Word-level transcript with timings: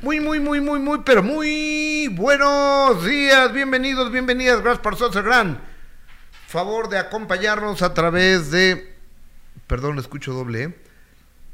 Muy, 0.00 0.20
muy, 0.20 0.38
muy, 0.38 0.60
muy, 0.60 0.78
muy, 0.78 1.00
pero 1.04 1.24
muy 1.24 2.06
buenos 2.12 3.04
días, 3.04 3.52
bienvenidos, 3.52 4.12
bienvenidas, 4.12 4.60
gracias 4.60 4.78
por 4.78 4.94
su 4.94 5.10
gran 5.22 5.60
favor 6.46 6.88
de 6.88 6.98
acompañarnos 6.98 7.82
a 7.82 7.94
través 7.94 8.52
de, 8.52 8.94
perdón, 9.66 9.98
escucho 9.98 10.32
doble, 10.32 10.62
¿eh? 10.62 10.74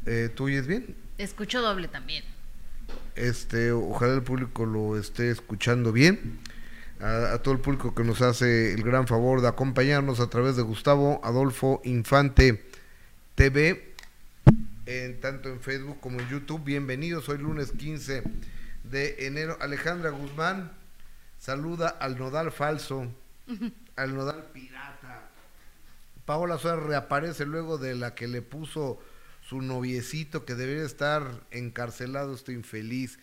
eh 0.05 0.29
¿Tú 0.35 0.45
oyes 0.45 0.67
bien? 0.67 0.95
Escucho 1.17 1.63
doble 1.63 1.89
también. 1.89 2.23
Este, 3.17 3.73
ojalá 3.73 4.13
el 4.13 4.23
público 4.23 4.67
lo 4.67 4.99
esté 4.99 5.31
escuchando 5.31 5.91
bien. 5.91 6.39
A, 7.01 7.33
a, 7.33 7.43
todo 7.43 7.55
el 7.55 7.61
público 7.61 7.95
que 7.95 8.05
nos 8.05 8.21
hace 8.21 8.75
el 8.75 8.83
gran 8.83 9.07
favor 9.07 9.41
de 9.41 9.49
acompañarnos 9.49 10.21
a 10.21 10.29
través 10.29 10.55
de 10.57 10.63
Gustavo 10.63 11.19
Adolfo 11.25 11.81
Infante 11.85 12.63
TV 13.37 13.94
en, 14.87 15.21
tanto 15.21 15.49
en 15.49 15.61
Facebook 15.61 16.01
como 16.01 16.21
en 16.21 16.29
YouTube. 16.29 16.63
Bienvenidos, 16.65 17.29
hoy 17.29 17.39
lunes 17.39 17.73
15 17.73 18.23
de 18.85 19.27
enero. 19.27 19.57
Alejandra 19.61 20.11
Guzmán 20.11 20.73
saluda 21.39 21.89
al 21.89 22.19
nodal 22.19 22.53
falso, 22.53 23.11
al 23.97 24.15
nodal 24.15 24.51
pirata. 24.53 25.31
Paola 26.25 26.59
Suárez 26.59 26.85
reaparece 26.85 27.47
luego 27.47 27.79
de 27.79 27.95
la 27.95 28.15
que 28.15 28.29
le 28.29 28.43
puso 28.43 29.01
su 29.43 29.61
noviecito 29.61 30.45
que 30.45 30.55
debería 30.55 30.85
estar 30.85 31.23
encarcelado, 31.51 32.35
este 32.35 32.53
infeliz. 32.53 33.19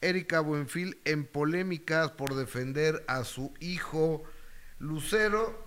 Erika 0.00 0.40
Buenfil 0.40 0.98
en 1.04 1.24
polémicas 1.24 2.10
por 2.10 2.34
defender 2.34 3.04
a 3.06 3.24
su 3.24 3.54
hijo. 3.60 4.24
Lucero 4.78 5.64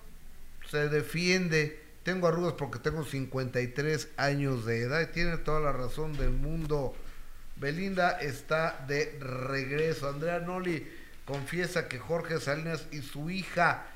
se 0.70 0.90
defiende 0.90 1.85
tengo 2.06 2.28
arrugas 2.28 2.54
porque 2.54 2.78
tengo 2.78 3.04
53 3.04 4.10
años 4.18 4.64
de 4.64 4.84
edad 4.84 5.02
y 5.02 5.08
tiene 5.08 5.38
toda 5.38 5.60
la 5.60 5.72
razón 5.72 6.14
del 6.14 6.30
mundo. 6.30 6.96
Belinda 7.56 8.12
está 8.22 8.86
de 8.88 9.18
regreso. 9.20 10.08
Andrea 10.08 10.40
Noli 10.40 10.88
confiesa 11.26 11.88
que 11.88 11.98
Jorge 11.98 12.40
Salinas 12.40 12.86
y 12.92 13.02
su 13.02 13.32
hija 13.32 13.88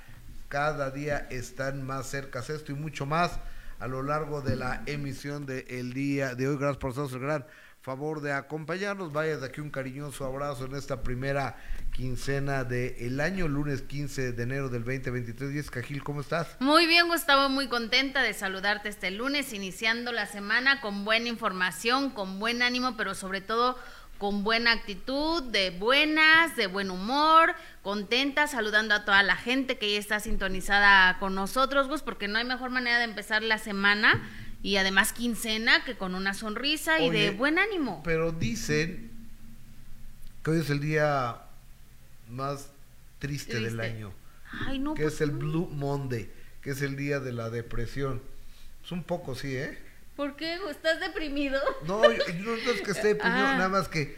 cada 0.48 0.90
día 0.90 1.28
están 1.30 1.86
más 1.86 2.08
cerca. 2.08 2.40
Esto 2.40 2.72
y 2.72 2.76
mucho 2.76 3.06
más 3.06 3.40
a 3.80 3.88
lo 3.88 4.02
largo 4.02 4.42
de 4.42 4.56
la 4.56 4.82
emisión 4.88 5.46
del 5.46 5.94
día 5.94 6.34
de 6.34 6.48
hoy. 6.48 6.58
Gracias 6.58 6.78
por 6.78 6.96
ser 6.96 7.06
el 7.14 7.20
gran 7.20 7.46
favor 7.82 8.22
de 8.22 8.34
acompañarnos. 8.34 9.14
Vaya 9.14 9.38
de 9.38 9.46
aquí 9.46 9.62
un 9.62 9.70
cariñoso 9.70 10.26
abrazo 10.26 10.66
en 10.66 10.76
esta 10.76 11.02
primera 11.02 11.58
quincena 11.94 12.64
del 12.64 13.20
año, 13.20 13.48
lunes 13.48 13.82
15 13.82 14.34
de 14.34 14.44
enero 14.44 14.70
del 14.70 14.84
2023. 14.84 15.54
Jessica 15.54 15.82
Gil, 15.82 16.04
¿cómo 16.04 16.22
estás? 16.22 16.58
Muy 16.60 16.88
bien, 16.88 17.08
Gustavo, 17.08 17.50
muy 17.50 17.68
contenta 17.68 18.22
de 18.22 18.34
saludarte 18.34 18.90
este 18.90 19.12
lunes, 19.12 19.54
iniciando 19.54 20.12
la 20.12 20.26
semana 20.26 20.82
con 20.82 21.06
buena 21.06 21.30
información, 21.30 22.10
con 22.10 22.40
buen 22.40 22.62
ánimo, 22.62 22.98
pero 22.98 23.16
sobre 23.16 23.42
todo 23.42 23.78
con 24.18 24.44
buena 24.44 24.74
actitud, 24.74 25.44
de 25.44 25.70
buenas, 25.70 26.58
de 26.58 26.68
buen 26.68 26.92
humor, 26.92 27.56
contenta, 27.82 28.48
saludando 28.48 28.94
a 28.94 29.06
toda 29.06 29.24
la 29.24 29.38
gente 29.38 29.78
que 29.78 29.94
ya 29.94 30.00
está 30.00 30.20
sintonizada 30.20 31.18
con 31.20 31.36
nosotros, 31.36 31.88
Gus, 31.88 32.02
porque 32.02 32.28
no 32.28 32.38
hay 32.38 32.44
mejor 32.44 32.70
manera 32.70 32.98
de 32.98 33.06
empezar 33.06 33.44
la 33.44 33.58
semana 33.58 34.22
y 34.62 34.78
además 34.78 35.14
quincena 35.14 35.84
que 35.86 35.98
con 35.98 36.16
una 36.16 36.34
sonrisa 36.34 37.00
y 37.00 37.10
de 37.10 37.32
buen 37.32 37.60
ánimo. 37.60 38.02
Pero 38.04 38.32
dicen 38.32 39.12
que 40.44 40.52
hoy 40.52 40.60
es 40.60 40.70
el 40.70 40.80
día 40.80 41.42
más 42.30 42.70
triste, 43.20 43.60
del 43.60 43.80
año. 43.80 44.14
Ay, 44.66 44.80
no, 44.80 44.96
que 44.96 45.06
es 45.06 45.22
el 45.22 45.32
Blue 45.32 45.70
Monday, 45.72 46.30
que 46.62 46.72
es 46.72 46.82
el 46.82 46.96
día 46.96 47.20
de 47.20 47.32
la 47.32 47.50
depresión. 47.50 48.22
Es 48.84 48.92
un 48.92 49.04
poco 49.04 49.36
sí, 49.36 49.56
¿eh? 49.56 49.78
¿Por 50.16 50.36
qué? 50.36 50.58
¿Estás 50.70 51.00
deprimido? 51.00 51.62
No, 51.88 52.02
no 52.02 52.12
es 52.12 52.82
que 52.82 52.92
esté 52.92 53.08
deprimido, 53.10 53.48
ah, 53.48 53.56
nada 53.56 53.70
más 53.70 53.88
que 53.88 54.18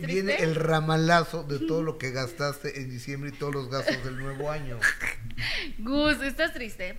viene 0.00 0.42
el 0.42 0.56
ramalazo 0.56 1.44
de 1.44 1.60
todo 1.60 1.82
lo 1.84 1.98
que 1.98 2.10
gastaste 2.10 2.80
en 2.80 2.90
diciembre 2.90 3.30
y 3.30 3.32
todos 3.32 3.54
los 3.54 3.70
gastos 3.70 4.02
del 4.04 4.18
nuevo 4.18 4.50
año. 4.50 4.80
Gus, 5.78 6.20
¿estás 6.22 6.52
triste? 6.52 6.98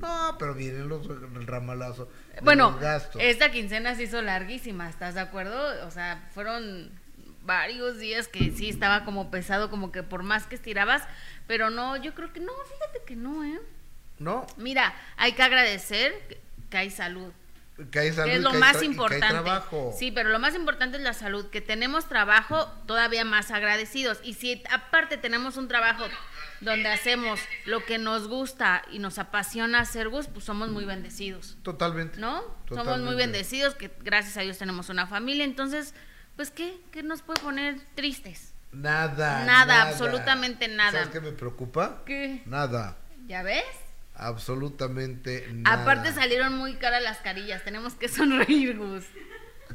No, 0.00 0.36
pero 0.38 0.54
vienen 0.54 0.88
los 0.88 1.06
el 1.06 1.46
ramalazo. 1.46 2.08
Bueno, 2.42 2.78
esta 3.18 3.50
quincena 3.50 3.94
se 3.94 4.04
hizo 4.04 4.22
larguísima, 4.22 4.88
¿estás 4.88 5.14
de 5.14 5.20
acuerdo? 5.20 5.86
O 5.86 5.90
sea, 5.90 6.28
fueron 6.34 6.90
varios 7.42 7.98
días 7.98 8.28
que 8.28 8.52
sí 8.52 8.68
estaba 8.68 9.04
como 9.04 9.30
pesado, 9.30 9.70
como 9.70 9.90
que 9.90 10.02
por 10.02 10.22
más 10.22 10.46
que 10.46 10.54
estirabas, 10.54 11.02
pero 11.46 11.70
no, 11.70 11.96
yo 11.96 12.14
creo 12.14 12.32
que 12.32 12.40
no, 12.40 12.52
fíjate 12.52 13.00
que 13.06 13.16
no, 13.16 13.44
¿eh? 13.44 13.58
No. 14.18 14.46
Mira, 14.56 14.94
hay 15.16 15.32
que 15.32 15.42
agradecer 15.42 16.12
que 16.70 16.76
hay 16.76 16.90
salud. 16.90 17.32
Que 17.90 18.00
hay 18.00 18.12
salud. 18.12 18.30
Que 18.30 18.36
es 18.36 18.42
lo 18.42 18.52
más 18.54 18.82
importante. 18.82 19.50
Sí, 19.96 20.10
pero 20.10 20.28
lo 20.30 20.38
más 20.38 20.54
importante 20.54 20.96
es 20.96 21.02
la 21.02 21.14
salud, 21.14 21.48
que 21.50 21.60
tenemos 21.60 22.08
trabajo 22.08 22.66
todavía 22.86 23.24
más 23.24 23.50
agradecidos. 23.50 24.18
Y 24.24 24.34
si 24.34 24.62
aparte 24.70 25.16
tenemos 25.16 25.56
un 25.56 25.68
trabajo 25.68 26.04
donde 26.60 26.88
hacemos 26.88 27.40
lo 27.66 27.84
que 27.84 27.98
nos 27.98 28.28
gusta 28.28 28.82
y 28.90 28.98
nos 28.98 29.18
apasiona 29.18 29.80
hacer, 29.80 30.08
Gus, 30.08 30.26
pues 30.26 30.44
somos 30.44 30.68
muy 30.70 30.84
bendecidos. 30.84 31.56
Totalmente. 31.62 32.20
¿No? 32.20 32.42
Somos 32.68 33.00
muy 33.00 33.14
bendecidos, 33.14 33.74
que 33.74 33.90
gracias 34.00 34.36
a 34.36 34.40
Dios 34.42 34.58
tenemos 34.58 34.88
una 34.88 35.06
familia. 35.06 35.44
Entonces, 35.44 35.94
pues, 36.36 36.50
¿qué? 36.50 36.78
¿Qué 36.92 37.02
nos 37.02 37.22
puede 37.22 37.40
poner 37.40 37.80
tristes? 37.94 38.54
Nada. 38.72 39.44
Nada, 39.44 39.82
absolutamente 39.82 40.68
nada. 40.68 40.92
¿Sabes 40.92 41.08
qué 41.08 41.20
me 41.20 41.32
preocupa? 41.32 42.02
¿Qué? 42.04 42.42
Nada. 42.46 42.96
¿Ya 43.26 43.42
ves? 43.42 43.64
Absolutamente 44.14 45.46
nada. 45.52 45.82
Aparte 45.82 46.12
salieron 46.12 46.56
muy 46.56 46.74
caras 46.74 47.02
las 47.02 47.18
carillas, 47.18 47.62
tenemos 47.64 47.94
que 47.94 48.08
sonreír, 48.08 48.76
Gus. 48.76 49.04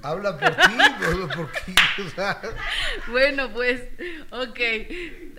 Habla 0.03 0.37
por 0.37 0.55
ti, 0.55 1.35
por 1.35 1.51
ti. 1.51 1.75
Bueno, 3.09 3.51
pues, 3.53 3.81
ok. 4.31 4.59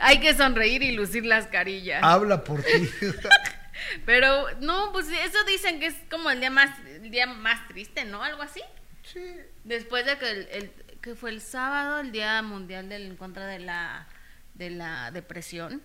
Hay 0.01 0.21
que 0.21 0.35
sonreír 0.35 0.83
y 0.83 0.93
lucir 0.93 1.27
las 1.27 1.47
carillas. 1.47 2.03
Habla 2.03 2.43
por 2.45 2.63
ti. 2.63 2.91
Pero, 4.07 4.47
no, 4.61 4.91
pues 4.93 5.09
eso 5.09 5.45
dicen 5.45 5.81
que 5.81 5.87
es 5.87 5.97
como 6.11 6.31
el 6.31 6.41
día 6.41 6.51
más, 6.51 6.71
el 6.87 7.11
día 7.11 7.27
más 7.27 7.69
triste, 7.69 8.05
¿no? 8.05 8.23
Algo 8.23 8.43
así. 8.43 8.63
Sí. 9.03 9.37
Después 9.65 10.07
de 10.07 10.17
que 10.17 10.31
el, 10.31 10.71
que 11.03 11.15
fue 11.15 11.31
el 11.31 11.43
sábado, 11.43 12.01
el 12.01 12.11
Día 12.13 12.41
Mundial 12.41 12.89
del, 12.89 13.03
en 13.03 13.17
contra 13.17 13.47
de 13.47 13.59
la, 13.59 14.09
de 14.55 14.71
la 14.71 15.11
depresión 15.11 15.83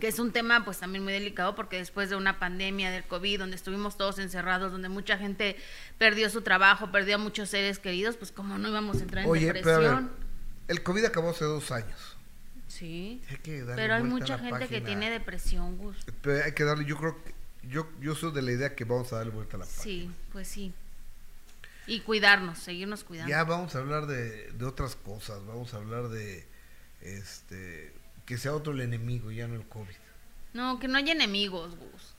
que 0.00 0.08
es 0.08 0.18
un 0.18 0.32
tema 0.32 0.64
pues 0.64 0.78
también 0.78 1.04
muy 1.04 1.12
delicado 1.12 1.54
porque 1.54 1.78
después 1.78 2.10
de 2.10 2.16
una 2.16 2.38
pandemia 2.38 2.90
del 2.90 3.04
COVID, 3.04 3.40
donde 3.40 3.56
estuvimos 3.56 3.96
todos 3.96 4.18
encerrados, 4.18 4.72
donde 4.72 4.88
mucha 4.88 5.18
gente 5.18 5.56
perdió 5.98 6.28
su 6.30 6.42
trabajo, 6.42 6.90
perdió 6.92 7.16
a 7.16 7.18
muchos 7.18 7.48
seres 7.48 7.78
queridos, 7.78 8.16
pues 8.16 8.32
como 8.32 8.58
no 8.58 8.68
íbamos 8.68 8.98
a 8.98 9.02
entrar 9.02 9.24
en 9.24 9.30
Oye, 9.30 9.46
depresión. 9.46 10.10
Pero 10.10 10.26
el 10.68 10.82
COVID 10.82 11.04
acabó 11.04 11.30
hace 11.30 11.44
dos 11.44 11.70
años. 11.70 12.16
Sí. 12.68 13.22
pero 13.74 13.94
hay 13.94 14.02
mucha 14.02 14.38
gente 14.38 14.68
que 14.68 14.80
tiene 14.80 15.10
depresión, 15.10 15.78
Gus. 15.78 15.96
Pero 16.22 16.44
hay 16.44 16.52
que 16.52 16.64
darle, 16.64 16.84
yo 16.84 16.96
creo 16.98 17.22
que, 17.22 17.34
yo, 17.68 17.88
yo 18.00 18.14
soy 18.14 18.32
de 18.32 18.42
la 18.42 18.52
idea 18.52 18.74
que 18.74 18.84
vamos 18.84 19.12
a 19.12 19.16
darle 19.16 19.32
vuelta 19.32 19.56
a 19.56 19.60
la 19.60 19.64
página. 19.64 19.82
Sí, 19.82 20.10
pues 20.32 20.48
sí. 20.48 20.72
Y 21.86 22.00
cuidarnos, 22.00 22.58
seguirnos 22.58 23.04
cuidando. 23.04 23.30
Ya 23.30 23.44
vamos 23.44 23.76
a 23.76 23.78
hablar 23.78 24.06
de, 24.06 24.50
de 24.52 24.64
otras 24.64 24.96
cosas, 24.96 25.46
vamos 25.46 25.72
a 25.72 25.76
hablar 25.76 26.08
de, 26.08 26.44
este, 27.00 27.92
que 28.26 28.36
sea 28.36 28.52
otro 28.54 28.72
el 28.72 28.80
enemigo, 28.80 29.30
ya 29.30 29.46
no 29.46 29.54
el 29.54 29.66
COVID. 29.66 29.94
No, 30.52 30.78
que 30.78 30.88
no 30.88 30.98
haya 30.98 31.12
enemigos, 31.12 31.76
Gus. 31.76 32.14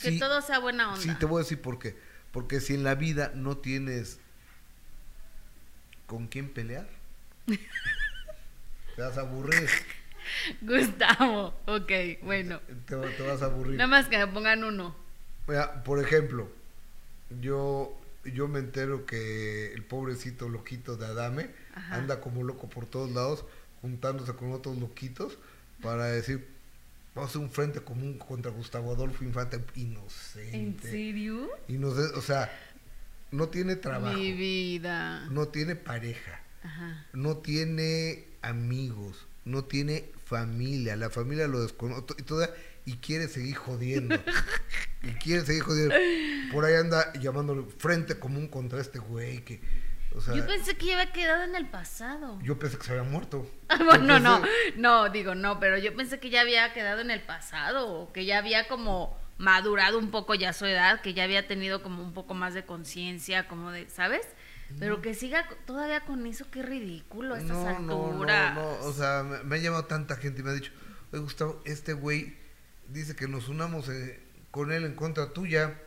que 0.00 0.12
todo 0.18 0.40
sea 0.40 0.60
buena 0.60 0.90
onda. 0.90 1.02
Sí, 1.02 1.14
te 1.18 1.26
voy 1.26 1.40
a 1.40 1.42
decir 1.42 1.60
por 1.60 1.78
qué. 1.78 1.96
Porque 2.30 2.60
si 2.60 2.74
en 2.74 2.84
la 2.84 2.94
vida 2.94 3.32
no 3.34 3.58
tienes 3.58 4.18
con 6.06 6.28
quién 6.28 6.48
pelear, 6.48 6.88
te 8.96 9.02
vas 9.02 9.18
a 9.18 9.22
aburrir. 9.22 9.68
Gustavo, 10.62 11.54
ok, 11.66 11.90
bueno. 12.22 12.60
Te, 12.86 12.94
vas 12.94 13.42
a 13.42 13.46
aburrir. 13.46 13.76
Nada 13.76 13.88
más 13.88 14.08
que 14.08 14.18
me 14.18 14.28
pongan 14.28 14.64
uno. 14.64 14.94
Mira, 15.48 15.82
por 15.82 15.98
ejemplo, 15.98 16.50
yo, 17.40 18.00
yo 18.24 18.46
me 18.46 18.60
entero 18.60 19.04
que 19.06 19.72
el 19.72 19.82
pobrecito 19.82 20.48
loquito 20.48 20.96
de 20.96 21.06
Adame 21.06 21.50
anda 21.90 22.20
como 22.20 22.44
loco 22.44 22.68
por 22.68 22.86
todos 22.86 23.10
lados 23.10 23.44
juntándose 23.82 24.32
con 24.32 24.52
otros 24.52 24.78
loquitos 24.78 25.36
para 25.82 26.06
decir, 26.06 26.46
vamos 27.14 27.28
a 27.28 27.30
hacer 27.30 27.42
un 27.42 27.50
frente 27.50 27.80
común 27.80 28.16
contra 28.16 28.50
Gustavo 28.50 28.92
Adolfo 28.92 29.24
Infante 29.24 29.60
inocente. 29.74 30.56
¿En 30.56 30.80
serio? 30.80 31.50
Inocente, 31.68 32.16
o 32.16 32.22
sea, 32.22 32.50
no 33.32 33.48
tiene 33.48 33.76
trabajo. 33.76 34.16
Mi 34.16 34.32
vida. 34.32 35.26
No 35.30 35.48
tiene 35.48 35.74
pareja. 35.74 36.40
No 37.12 37.38
tiene 37.38 38.24
amigos. 38.40 39.26
No 39.44 39.64
tiene 39.64 40.04
familia. 40.26 40.94
La 40.96 41.10
familia 41.10 41.48
lo 41.48 41.60
desconoce. 41.62 42.14
Y, 42.86 42.92
y 42.92 42.96
quiere 42.98 43.26
seguir 43.26 43.56
jodiendo. 43.56 44.14
y 45.02 45.10
quiere 45.14 45.44
seguir 45.44 45.62
jodiendo. 45.62 45.94
Por 46.52 46.64
ahí 46.64 46.74
anda 46.74 47.12
llamándole 47.14 47.64
frente 47.78 48.18
común 48.18 48.46
contra 48.46 48.80
este 48.80 49.00
güey 49.00 49.44
que 49.44 49.60
yo 50.34 50.46
pensé 50.46 50.76
que 50.76 50.86
ya 50.86 50.94
había 50.94 51.12
quedado 51.12 51.44
en 51.44 51.54
el 51.54 51.68
pasado. 51.68 52.38
Yo 52.42 52.58
pensé 52.58 52.78
que 52.78 52.84
se 52.84 52.92
había 52.92 53.04
muerto. 53.04 53.50
bueno, 53.84 54.18
no, 54.18 54.42
no, 54.76 55.08
digo, 55.10 55.34
no, 55.34 55.58
pero 55.60 55.78
yo 55.78 55.94
pensé 55.96 56.20
que 56.20 56.30
ya 56.30 56.40
había 56.40 56.72
quedado 56.72 57.00
en 57.00 57.10
el 57.10 57.22
pasado, 57.22 58.10
que 58.12 58.24
ya 58.24 58.38
había 58.38 58.68
como 58.68 59.18
madurado 59.38 59.98
un 59.98 60.10
poco 60.10 60.34
ya 60.34 60.52
su 60.52 60.66
edad, 60.66 61.00
que 61.00 61.14
ya 61.14 61.24
había 61.24 61.46
tenido 61.46 61.82
como 61.82 62.02
un 62.02 62.12
poco 62.12 62.34
más 62.34 62.54
de 62.54 62.64
conciencia, 62.64 63.48
como 63.48 63.70
de, 63.70 63.88
¿sabes? 63.88 64.26
Pero 64.78 65.02
que 65.02 65.12
siga 65.12 65.46
todavía 65.66 66.00
con 66.06 66.26
eso, 66.26 66.46
qué 66.50 66.62
ridículo 66.62 67.34
a 67.34 67.38
estas 67.38 67.56
No, 67.56 67.80
no, 67.80 68.24
no, 68.24 68.54
no, 68.54 68.70
o 68.84 68.92
sea, 68.92 69.22
me, 69.22 69.42
me 69.42 69.56
ha 69.56 69.58
llamado 69.58 69.84
tanta 69.84 70.16
gente 70.16 70.40
y 70.40 70.44
me 70.44 70.50
ha 70.50 70.54
dicho, 70.54 70.72
oye 71.12 71.22
Gustavo, 71.22 71.60
este 71.66 71.92
güey 71.92 72.38
dice 72.88 73.14
que 73.16 73.28
nos 73.28 73.48
unamos 73.48 73.88
eh, 73.88 74.20
con 74.50 74.72
él 74.72 74.84
en 74.84 74.94
contra 74.94 75.30
tuya. 75.32 75.80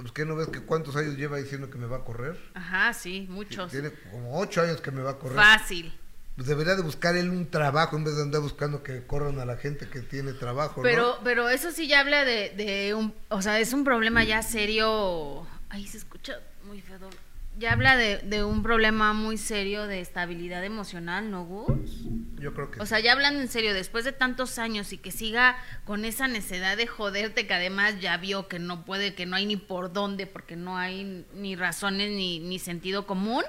Pues 0.00 0.12
que 0.12 0.24
no 0.24 0.36
ves 0.36 0.48
que 0.48 0.60
cuántos 0.60 0.96
años 0.96 1.16
lleva 1.16 1.38
diciendo 1.38 1.70
que 1.70 1.78
me 1.78 1.86
va 1.86 1.98
a 1.98 2.04
correr. 2.04 2.38
Ajá, 2.54 2.92
sí, 2.92 3.26
muchos. 3.28 3.70
Tiene 3.70 3.90
como 4.10 4.38
ocho 4.38 4.62
años 4.62 4.80
que 4.80 4.90
me 4.90 5.02
va 5.02 5.12
a 5.12 5.18
correr. 5.18 5.36
Fácil. 5.36 5.92
Pues 6.36 6.46
debería 6.46 6.76
de 6.76 6.82
buscar 6.82 7.16
él 7.16 7.30
un 7.30 7.50
trabajo 7.50 7.96
en 7.96 8.04
vez 8.04 8.14
de 8.14 8.22
andar 8.22 8.40
buscando 8.40 8.84
que 8.84 9.04
corran 9.04 9.40
a 9.40 9.44
la 9.44 9.56
gente 9.56 9.88
que 9.88 10.00
tiene 10.02 10.32
trabajo, 10.34 10.82
Pero, 10.82 11.16
¿no? 11.16 11.24
pero 11.24 11.48
eso 11.48 11.72
sí 11.72 11.88
ya 11.88 11.98
habla 12.00 12.24
de, 12.24 12.50
de 12.50 12.94
un, 12.94 13.12
o 13.28 13.42
sea, 13.42 13.58
es 13.58 13.72
un 13.72 13.82
problema 13.82 14.22
ya 14.22 14.42
serio. 14.42 15.46
Ahí 15.68 15.86
se 15.86 15.98
escucha 15.98 16.38
muy 16.64 16.80
feo. 16.80 17.10
Ya 17.58 17.72
habla 17.72 17.96
de, 17.96 18.18
de 18.18 18.44
un 18.44 18.62
problema 18.62 19.12
muy 19.12 19.36
serio 19.36 19.88
de 19.88 20.00
estabilidad 20.00 20.64
emocional, 20.64 21.28
¿no, 21.28 21.44
Gus? 21.44 22.04
Yo 22.36 22.54
creo 22.54 22.70
que 22.70 22.80
O 22.80 22.86
sea, 22.86 23.00
ya 23.00 23.12
hablando 23.12 23.40
en 23.40 23.48
serio, 23.48 23.74
después 23.74 24.04
de 24.04 24.12
tantos 24.12 24.60
años 24.60 24.92
y 24.92 24.98
que 24.98 25.10
siga 25.10 25.56
con 25.84 26.04
esa 26.04 26.28
necesidad 26.28 26.76
de 26.76 26.86
joderte, 26.86 27.48
que 27.48 27.54
además 27.54 28.00
ya 28.00 28.16
vio 28.16 28.46
que 28.46 28.60
no 28.60 28.84
puede, 28.84 29.16
que 29.16 29.26
no 29.26 29.34
hay 29.34 29.46
ni 29.46 29.56
por 29.56 29.92
dónde, 29.92 30.28
porque 30.28 30.54
no 30.54 30.78
hay 30.78 31.26
ni 31.34 31.56
razones 31.56 32.12
ni, 32.12 32.38
ni 32.38 32.60
sentido 32.60 33.08
común, 33.08 33.42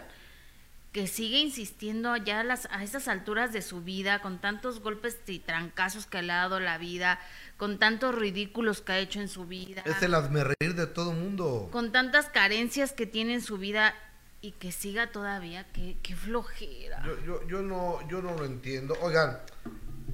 que 0.92 1.06
sigue 1.06 1.38
insistiendo 1.38 2.18
ya 2.18 2.40
a, 2.40 2.44
las, 2.44 2.68
a 2.72 2.84
esas 2.84 3.08
alturas 3.08 3.54
de 3.54 3.62
su 3.62 3.84
vida, 3.84 4.24
con 4.24 4.40
tantos 4.40 4.80
golpes 4.80 5.20
y 5.28 5.38
trancazos 5.38 6.08
que 6.08 6.24
le 6.24 6.34
ha 6.34 6.38
dado 6.38 6.60
la 6.60 6.80
vida, 6.80 7.20
con 7.60 7.78
tantos 7.78 8.16
ridículos 8.16 8.80
que 8.82 8.94
ha 8.94 9.00
hecho 9.00 9.20
en 9.20 9.28
su 9.28 9.46
vida, 9.46 9.84
es 9.86 10.02
el 10.02 10.16
reír 10.60 10.76
de 10.76 10.88
todo 10.88 11.12
mundo. 11.12 11.68
con 11.72 11.92
tantas 11.92 12.28
carencias 12.30 12.94
que 12.94 13.06
tiene 13.06 13.34
en 13.36 13.42
su 13.42 13.58
vida 13.58 13.94
y 14.42 14.54
que 14.54 14.72
siga 14.72 15.12
todavía, 15.12 15.68
qué, 15.74 15.98
qué 16.02 16.16
flojera. 16.16 17.04
Yo, 17.06 17.20
yo, 17.26 17.48
yo 17.50 17.62
no, 17.62 18.00
yo 18.08 18.22
no 18.22 18.34
lo 18.36 18.46
entiendo. 18.46 18.96
Oigan, 19.02 19.40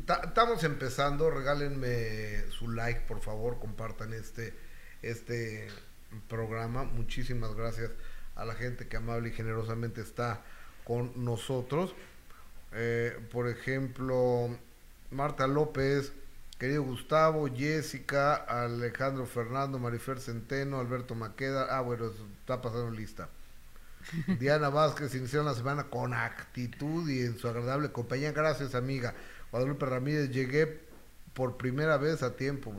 ta- 0.07 0.21
estamos 0.25 0.63
empezando, 0.63 1.29
regálenme 1.29 2.49
su 2.49 2.71
like, 2.71 3.01
por 3.01 3.21
favor, 3.21 3.59
compartan 3.59 4.13
este, 4.13 4.55
este 5.03 5.67
programa. 6.27 6.83
Muchísimas 6.83 7.53
gracias 7.53 7.91
a 8.35 8.43
la 8.45 8.55
gente 8.55 8.87
que 8.87 8.97
amable 8.97 9.29
y 9.29 9.33
generosamente 9.33 10.01
está 10.01 10.41
con 10.83 11.11
nosotros. 11.23 11.93
Eh, 12.73 13.15
por 13.31 13.47
ejemplo, 13.47 14.57
Marta 15.11 15.45
López, 15.45 16.11
querido 16.57 16.83
Gustavo, 16.83 17.47
Jessica, 17.47 18.35
Alejandro 18.35 19.25
Fernando, 19.25 19.79
Marifer 19.79 20.19
Centeno, 20.19 20.79
Alberto 20.79 21.15
Maqueda. 21.15 21.67
Ah, 21.69 21.81
bueno, 21.81 22.11
está 22.39 22.61
pasando 22.61 22.91
lista. 22.91 23.29
Diana 24.39 24.69
Vázquez 24.69 25.15
iniciaron 25.15 25.47
la 25.47 25.55
semana 25.55 25.85
con 25.85 26.13
actitud 26.13 27.09
y 27.09 27.21
en 27.21 27.37
su 27.37 27.47
agradable 27.47 27.91
compañía. 27.91 28.31
Gracias, 28.31 28.75
amiga. 28.75 29.13
Guadalupe 29.51 29.85
Ramírez, 29.85 30.31
llegué 30.31 30.81
por 31.33 31.57
primera 31.57 31.97
vez 31.97 32.23
a 32.23 32.35
tiempo. 32.35 32.73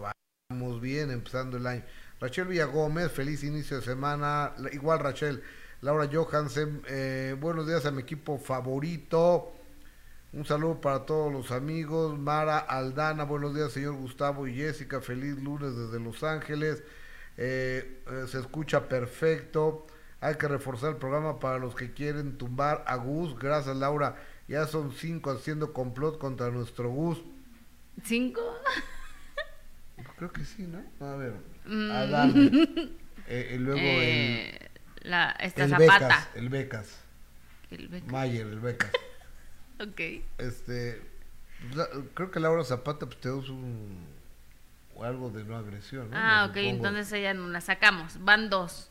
Vamos 0.51 0.81
bien, 0.81 1.11
empezando 1.11 1.57
el 1.57 1.67
año. 1.67 1.83
Rachel 2.21 2.47
Villagómez, 2.47 3.13
feliz 3.13 3.45
inicio 3.45 3.79
de 3.79 3.83
semana. 3.83 4.53
Igual, 4.73 5.01
Rachel. 5.01 5.43
Laura 5.83 6.09
Johansen, 6.11 6.83
eh, 6.89 7.37
buenos 7.39 7.67
días 7.67 7.85
a 7.85 7.91
mi 7.91 8.03
equipo 8.03 8.39
favorito. 8.39 9.53
Un 10.33 10.45
saludo 10.45 10.81
para 10.81 11.07
todos 11.07 11.33
los 11.33 11.51
amigos. 11.51 12.19
Mara 12.19 12.59
Aldana, 12.59 13.25
buenos 13.25 13.55
días, 13.55 13.73
señor 13.73 13.95
Gustavo 13.95 14.47
y 14.47 14.55
Jessica. 14.55 15.01
Feliz 15.01 15.41
lunes 15.43 15.77
desde 15.77 15.99
Los 15.99 16.23
Ángeles. 16.23 16.83
Eh, 17.37 18.03
eh, 18.07 18.25
se 18.27 18.41
escucha 18.41 18.89
perfecto. 18.89 19.87
Hay 20.21 20.35
que 20.37 20.49
reforzar 20.49 20.91
el 20.91 20.97
programa 20.97 21.39
para 21.39 21.59
los 21.59 21.75
que 21.75 21.93
quieren 21.93 22.37
tumbar 22.37 22.85
a 22.87 22.97
Gus. 22.97 23.39
Gracias, 23.39 23.77
Laura. 23.77 24.17
Ya 24.49 24.67
son 24.67 24.93
cinco 24.93 25.31
haciendo 25.31 25.73
complot 25.73 26.19
contra 26.19 26.51
nuestro 26.51 26.91
Gus. 26.91 27.23
¿Cinco? 28.05 28.43
Creo 30.17 30.33
que 30.33 30.45
sí, 30.45 30.67
¿no? 30.67 30.83
A 31.07 31.17
ver. 31.17 31.35
Mm. 31.65 32.97
Eh, 33.29 33.55
y 33.57 33.59
luego 33.59 33.81
la, 35.03 35.33
el, 35.33 35.47
esta 35.49 35.65
el 35.65 35.71
Zapata. 35.71 35.99
Becas. 35.99 36.29
El 36.37 36.49
Becas. 36.49 36.99
El 37.73 37.89
Beca. 37.89 38.13
Mayer, 38.13 38.47
el 38.47 38.61
Becas. 38.61 38.93
Ok. 39.81 40.01
Este. 40.39 41.03
la- 41.75 41.89
creo 42.15 42.31
que 42.31 42.41
Laura 42.41 42.65
Zapata 42.65 43.07
pues, 43.07 43.21
te 43.21 43.31
usa 43.31 43.53
un. 43.55 44.07
o 44.95 45.05
algo 45.05 45.31
de 45.31 45.45
no 45.45 45.57
agresión, 45.57 46.11
¿no? 46.11 46.17
Ah, 46.17 46.45
Me 46.47 46.51
ok, 46.51 46.57
supongo. 46.57 46.71
entonces 46.87 47.13
ella 47.13 47.35
no 47.35 47.49
la 47.49 47.61
sacamos. 47.61 48.23
Van 48.25 48.49
dos. 48.51 48.91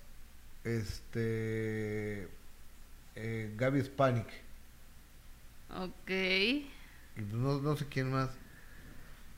Este. 0.63 2.27
Eh, 3.15 3.53
Gaby 3.57 3.81
Spanik. 3.83 4.27
Ok. 5.77 6.09
Y 6.09 6.67
pues 7.15 7.33
no, 7.33 7.59
no 7.61 7.75
sé 7.77 7.85
quién 7.87 8.11
más. 8.11 8.29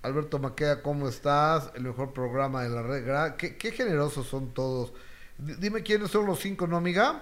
Alberto 0.04 0.40
Maqueda, 0.40 0.82
¿cómo 0.82 1.08
estás? 1.10 1.72
El 1.76 1.84
mejor 1.84 2.14
programa 2.14 2.64
de 2.64 2.70
la 2.70 2.82
red. 2.82 3.36
¿Qué, 3.36 3.58
qué 3.58 3.72
generosos 3.72 4.28
son 4.28 4.54
todos. 4.54 4.94
D- 5.38 5.56
dime 5.58 5.84
quiénes 5.84 6.12
son 6.12 6.26
los 6.26 6.40
cinco, 6.40 6.66
¿no, 6.68 6.78
amiga? 6.78 7.22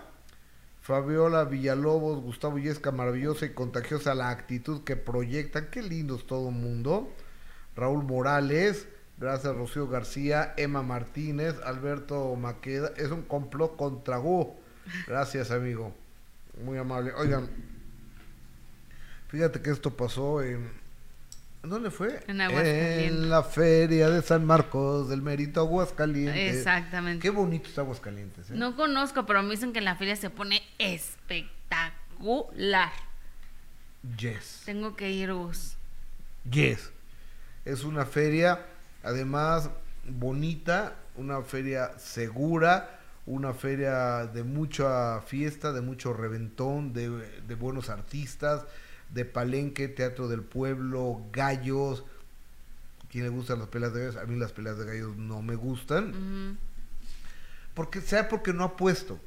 Fabiola 0.85 1.45
Villalobos, 1.45 2.21
Gustavo 2.21 2.59
Yesca, 2.59 2.91
maravillosa 2.91 3.47
y 3.47 3.55
contagiosa 3.55 4.13
la 4.13 4.29
actitud 4.29 4.83
que 4.83 4.95
proyectan. 4.95 5.69
Qué 5.71 5.81
lindos 5.81 6.27
todo 6.27 6.49
el 6.49 6.55
mundo. 6.55 7.11
Raúl 7.75 8.03
Morales, 8.03 8.87
gracias 9.17 9.55
Rocío 9.55 9.87
García, 9.87 10.53
Emma 10.57 10.83
Martínez, 10.83 11.55
Alberto 11.65 12.35
Maqueda. 12.35 12.91
Es 12.97 13.09
un 13.09 13.23
complot 13.23 13.75
contra 13.77 14.17
Gu. 14.17 14.53
Gracias, 15.07 15.49
amigo. 15.49 15.91
Muy 16.63 16.77
amable. 16.77 17.13
Oigan, 17.13 17.49
fíjate 19.29 19.63
que 19.63 19.71
esto 19.71 19.97
pasó 19.97 20.43
en... 20.43 20.69
¿en 21.65 21.69
¿Dónde 21.69 21.91
fue? 21.91 22.23
En 22.27 22.41
Aguascalientes. 22.41 23.11
En 23.11 23.29
la 23.29 23.43
feria 23.43 24.09
de 24.09 24.21
San 24.21 24.45
Marcos 24.45 25.09
del 25.09 25.21
Mérito 25.21 25.59
Aguascalientes. 25.61 26.57
Exactamente. 26.57 27.21
Qué 27.21 27.31
bonito 27.31 27.67
está 27.67 27.81
Aguascalientes. 27.81 28.51
¿eh? 28.51 28.53
No 28.55 28.75
conozco, 28.75 29.25
pero 29.25 29.41
me 29.43 29.49
dicen 29.49 29.73
que 29.73 29.79
en 29.79 29.85
la 29.85 29.95
feria 29.95 30.15
se 30.15 30.29
pone 30.29 30.61
espectacular. 30.77 32.91
Yes. 34.17 34.61
Tengo 34.65 34.95
que 34.95 35.11
ir, 35.11 35.33
Gus. 35.33 35.75
Yes. 36.49 36.91
Es 37.65 37.83
una 37.83 38.05
feria, 38.05 38.65
además, 39.03 39.71
bonita, 40.07 40.95
una 41.15 41.41
feria 41.41 41.97
segura, 41.97 42.99
una 43.25 43.55
feria 43.55 44.27
de 44.27 44.43
mucha 44.43 45.19
fiesta, 45.21 45.73
de 45.73 45.81
mucho 45.81 46.13
reventón, 46.13 46.93
de, 46.93 47.09
de 47.41 47.55
buenos 47.55 47.89
artistas, 47.89 48.65
de 49.15 49.25
palenque, 49.25 49.87
teatro 49.87 50.27
del 50.27 50.41
pueblo, 50.41 51.25
gallos. 51.31 52.03
¿Quién 53.09 53.23
le 53.23 53.29
gustan 53.29 53.59
las 53.59 53.69
peleas 53.69 53.93
de 53.93 54.01
gallos? 54.01 54.15
A 54.17 54.25
mí 54.25 54.37
las 54.37 54.51
peleas 54.51 54.77
de 54.77 54.85
gallos 54.85 55.15
no 55.17 55.41
me 55.41 55.55
gustan. 55.55 56.59
Porque 57.73 58.01
sea 58.01 58.27
porque 58.29 58.53
no 58.53 58.63
apuesto. 58.65 59.19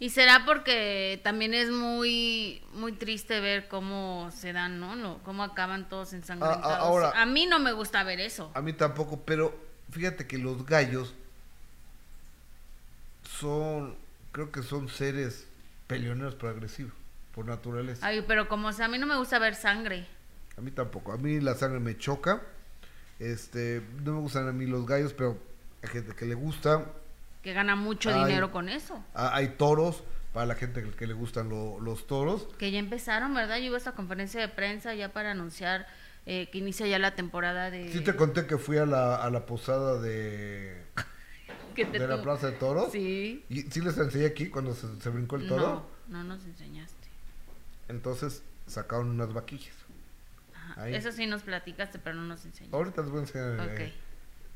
Y 0.00 0.10
será 0.10 0.44
porque 0.46 1.20
también 1.24 1.52
es 1.54 1.70
muy 1.70 2.62
muy 2.74 2.92
triste 2.92 3.40
ver 3.40 3.66
cómo 3.66 4.30
se 4.32 4.52
dan, 4.52 4.78
¿no? 4.78 4.94
Lo- 4.94 5.18
cómo 5.24 5.42
acaban 5.42 5.88
todos 5.88 6.12
ensangrentados. 6.12 6.64
Ahora- 6.78 7.20
a 7.20 7.26
mí 7.26 7.46
no 7.46 7.58
me 7.58 7.72
gusta 7.72 8.04
ver 8.04 8.20
eso. 8.20 8.52
A 8.54 8.62
mí 8.62 8.72
tampoco, 8.72 9.20
pero 9.24 9.58
fíjate 9.90 10.28
que 10.28 10.38
los 10.38 10.64
gallos 10.64 11.14
son, 13.38 13.96
creo 14.30 14.52
que 14.52 14.62
son 14.62 14.88
seres 14.88 15.46
peleoneros 15.88 16.34
pero 16.36 16.50
agresivos, 16.50 16.92
por 17.38 17.46
naturaleza. 17.46 18.04
Ay, 18.04 18.24
pero 18.26 18.48
como 18.48 18.72
sea, 18.72 18.86
a 18.86 18.88
mí 18.88 18.98
no 18.98 19.06
me 19.06 19.16
gusta 19.16 19.38
ver 19.38 19.54
sangre. 19.54 20.04
A 20.56 20.60
mí 20.60 20.72
tampoco, 20.72 21.12
a 21.12 21.18
mí 21.18 21.38
la 21.38 21.54
sangre 21.54 21.78
me 21.78 21.96
choca, 21.96 22.42
este, 23.20 23.80
no 24.02 24.14
me 24.14 24.18
gustan 24.20 24.48
a 24.48 24.52
mí 24.52 24.66
los 24.66 24.84
gallos, 24.86 25.12
pero 25.14 25.38
hay 25.80 25.88
gente 25.88 26.16
que 26.16 26.24
le 26.26 26.34
gusta, 26.34 26.84
Que 27.44 27.52
gana 27.52 27.76
mucho 27.76 28.12
dinero 28.12 28.50
con 28.50 28.68
eso. 28.68 29.04
Ah, 29.14 29.30
hay 29.34 29.50
toros, 29.50 30.02
para 30.32 30.46
la 30.46 30.56
gente 30.56 30.82
que, 30.82 30.90
que 30.90 31.06
le 31.06 31.14
gustan 31.14 31.48
lo- 31.48 31.78
los 31.78 32.08
toros. 32.08 32.48
Que 32.58 32.72
ya 32.72 32.80
empezaron, 32.80 33.32
¿verdad? 33.34 33.58
Yo 33.58 33.66
iba 33.66 33.76
a 33.76 33.78
esta 33.78 33.92
conferencia 33.92 34.40
de 34.40 34.48
prensa 34.48 34.92
ya 34.94 35.12
para 35.12 35.30
anunciar 35.30 35.86
eh, 36.26 36.48
que 36.50 36.58
inicia 36.58 36.88
ya 36.88 36.98
la 36.98 37.14
temporada 37.14 37.70
de... 37.70 37.92
Sí 37.92 38.00
te 38.00 38.16
conté 38.16 38.48
que 38.48 38.58
fui 38.58 38.78
a 38.78 38.84
la, 38.84 39.14
a 39.22 39.30
la 39.30 39.46
posada 39.46 40.00
de, 40.00 40.82
que 41.76 41.84
te 41.86 42.00
de 42.00 42.08
la 42.08 42.20
Plaza 42.20 42.48
de 42.48 42.56
Toros. 42.56 42.90
Sí. 42.90 43.44
Y 43.48 43.62
sí 43.62 43.80
les 43.80 43.96
enseñé 43.96 44.26
aquí 44.26 44.48
cuando 44.48 44.74
se, 44.74 45.00
se 45.00 45.08
brincó 45.10 45.36
el 45.36 45.46
toro. 45.46 45.86
No, 46.08 46.24
no 46.24 46.34
nos 46.34 46.44
enseñaste. 46.44 46.97
Entonces 47.88 48.42
sacaron 48.66 49.08
unas 49.10 49.32
vaquillas. 49.32 49.74
Ajá. 50.54 50.88
Eso 50.90 51.12
sí 51.12 51.26
nos 51.26 51.42
platicaste, 51.42 51.98
pero 51.98 52.16
no 52.16 52.22
nos 52.24 52.44
enseñaste. 52.44 52.76
Ahorita 52.76 53.02
les 53.02 53.10
voy 53.10 53.18
a 53.18 53.22
enseñar. 53.22 53.60
Ok. 53.60 53.80
eh, 53.80 53.94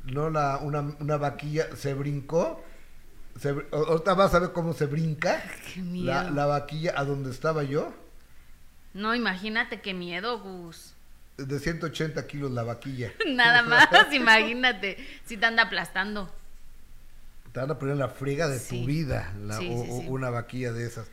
no, 0.04 0.30
la, 0.30 0.58
una, 0.58 0.80
una 0.80 1.16
vaquilla 1.16 1.74
se 1.76 1.94
brincó. 1.94 2.62
se 3.40 3.50
ahorita 3.72 4.14
vas 4.14 4.34
a 4.34 4.40
ver 4.40 4.52
cómo 4.52 4.72
se 4.74 4.86
brinca 4.86 5.42
Qué 5.74 5.80
miedo. 5.80 6.06
la, 6.06 6.30
la 6.30 6.46
vaquilla 6.46 6.92
a 6.96 7.04
donde 7.04 7.30
estaba 7.30 7.62
yo. 7.62 7.94
No, 8.94 9.14
imagínate 9.14 9.80
qué 9.80 9.94
miedo, 9.94 10.38
Gus. 10.40 10.94
De 11.38 11.58
180 11.58 12.26
kilos 12.26 12.50
la 12.50 12.62
vaquilla. 12.62 13.10
Nada 13.26 13.62
más, 13.62 13.88
imagínate. 14.12 14.98
Si 15.24 15.38
te 15.38 15.46
anda 15.46 15.62
aplastando. 15.62 16.30
te 17.52 17.60
van 17.60 17.70
a 17.70 17.78
poner 17.78 17.96
la 17.96 18.08
friega 18.10 18.48
de 18.48 18.58
Sí. 18.58 18.80
tu 18.80 18.86
vida, 18.86 19.32
la- 19.40 19.56
o- 19.56 19.60
sí, 19.60 19.68
o 19.70 20.00
sí. 20.02 20.06
una 20.08 20.28
vaquilla 20.28 20.72
de 20.72 20.84
esas. 20.86 21.08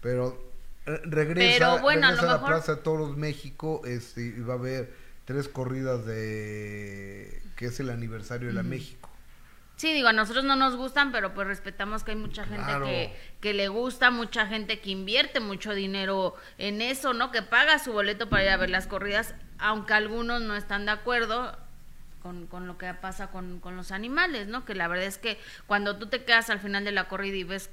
Pero 0.00 0.49
eh, 0.86 1.00
regresa, 1.04 1.58
Pero 1.72 1.82
bueno, 1.82 2.06
a 2.06 2.10
regresa 2.10 2.22
lo 2.26 2.30
a 2.30 2.32
la 2.34 2.38
mejor- 2.40 2.48
Plaza 2.56 2.74
de 2.76 2.82
Toros 2.82 3.16
México 3.16 3.82
este, 3.84 4.22
y 4.22 4.40
va 4.40 4.54
a 4.54 4.56
haber 4.56 4.92
tres 5.24 5.48
corridas 5.48 6.04
de 6.06 7.42
que 7.56 7.66
es 7.66 7.78
el 7.80 7.90
aniversario 7.90 8.48
de 8.48 8.54
la 8.54 8.62
México. 8.62 9.08
Sí, 9.76 9.94
digo, 9.94 10.08
a 10.08 10.12
nosotros 10.12 10.44
no 10.44 10.56
nos 10.56 10.76
gustan, 10.76 11.10
pero 11.10 11.32
pues 11.32 11.46
respetamos 11.46 12.04
que 12.04 12.10
hay 12.10 12.16
mucha 12.18 12.44
gente 12.44 12.64
Claro. 12.64 12.84
que, 12.84 13.16
que 13.40 13.54
le 13.54 13.68
gusta, 13.68 14.10
mucha 14.10 14.46
gente 14.46 14.78
que 14.80 14.90
invierte 14.90 15.40
mucho 15.40 15.72
dinero 15.72 16.34
en 16.58 16.82
eso, 16.82 17.14
¿no? 17.14 17.30
Que 17.30 17.40
paga 17.42 17.78
su 17.78 17.92
boleto 17.92 18.28
para 18.28 18.42
ir 18.44 18.50
a 18.50 18.56
ver 18.58 18.68
las 18.68 18.86
corridas, 18.86 19.34
aunque 19.58 19.94
algunos 19.94 20.42
no 20.42 20.54
están 20.54 20.84
de 20.84 20.90
acuerdo 20.92 21.56
con, 22.22 22.46
con 22.46 22.66
lo 22.66 22.76
que 22.76 22.92
pasa 22.92 23.28
con, 23.30 23.58
con 23.60 23.74
los 23.76 23.90
animales, 23.90 24.48
¿no? 24.48 24.66
Que 24.66 24.74
la 24.74 24.86
verdad 24.86 25.06
es 25.06 25.16
que 25.16 25.38
cuando 25.66 25.96
tú 25.96 26.08
te 26.08 26.24
quedas 26.24 26.50
al 26.50 26.60
final 26.60 26.84
de 26.84 26.92
la 26.92 27.08
corrida 27.08 27.36
y 27.36 27.44
ves 27.44 27.70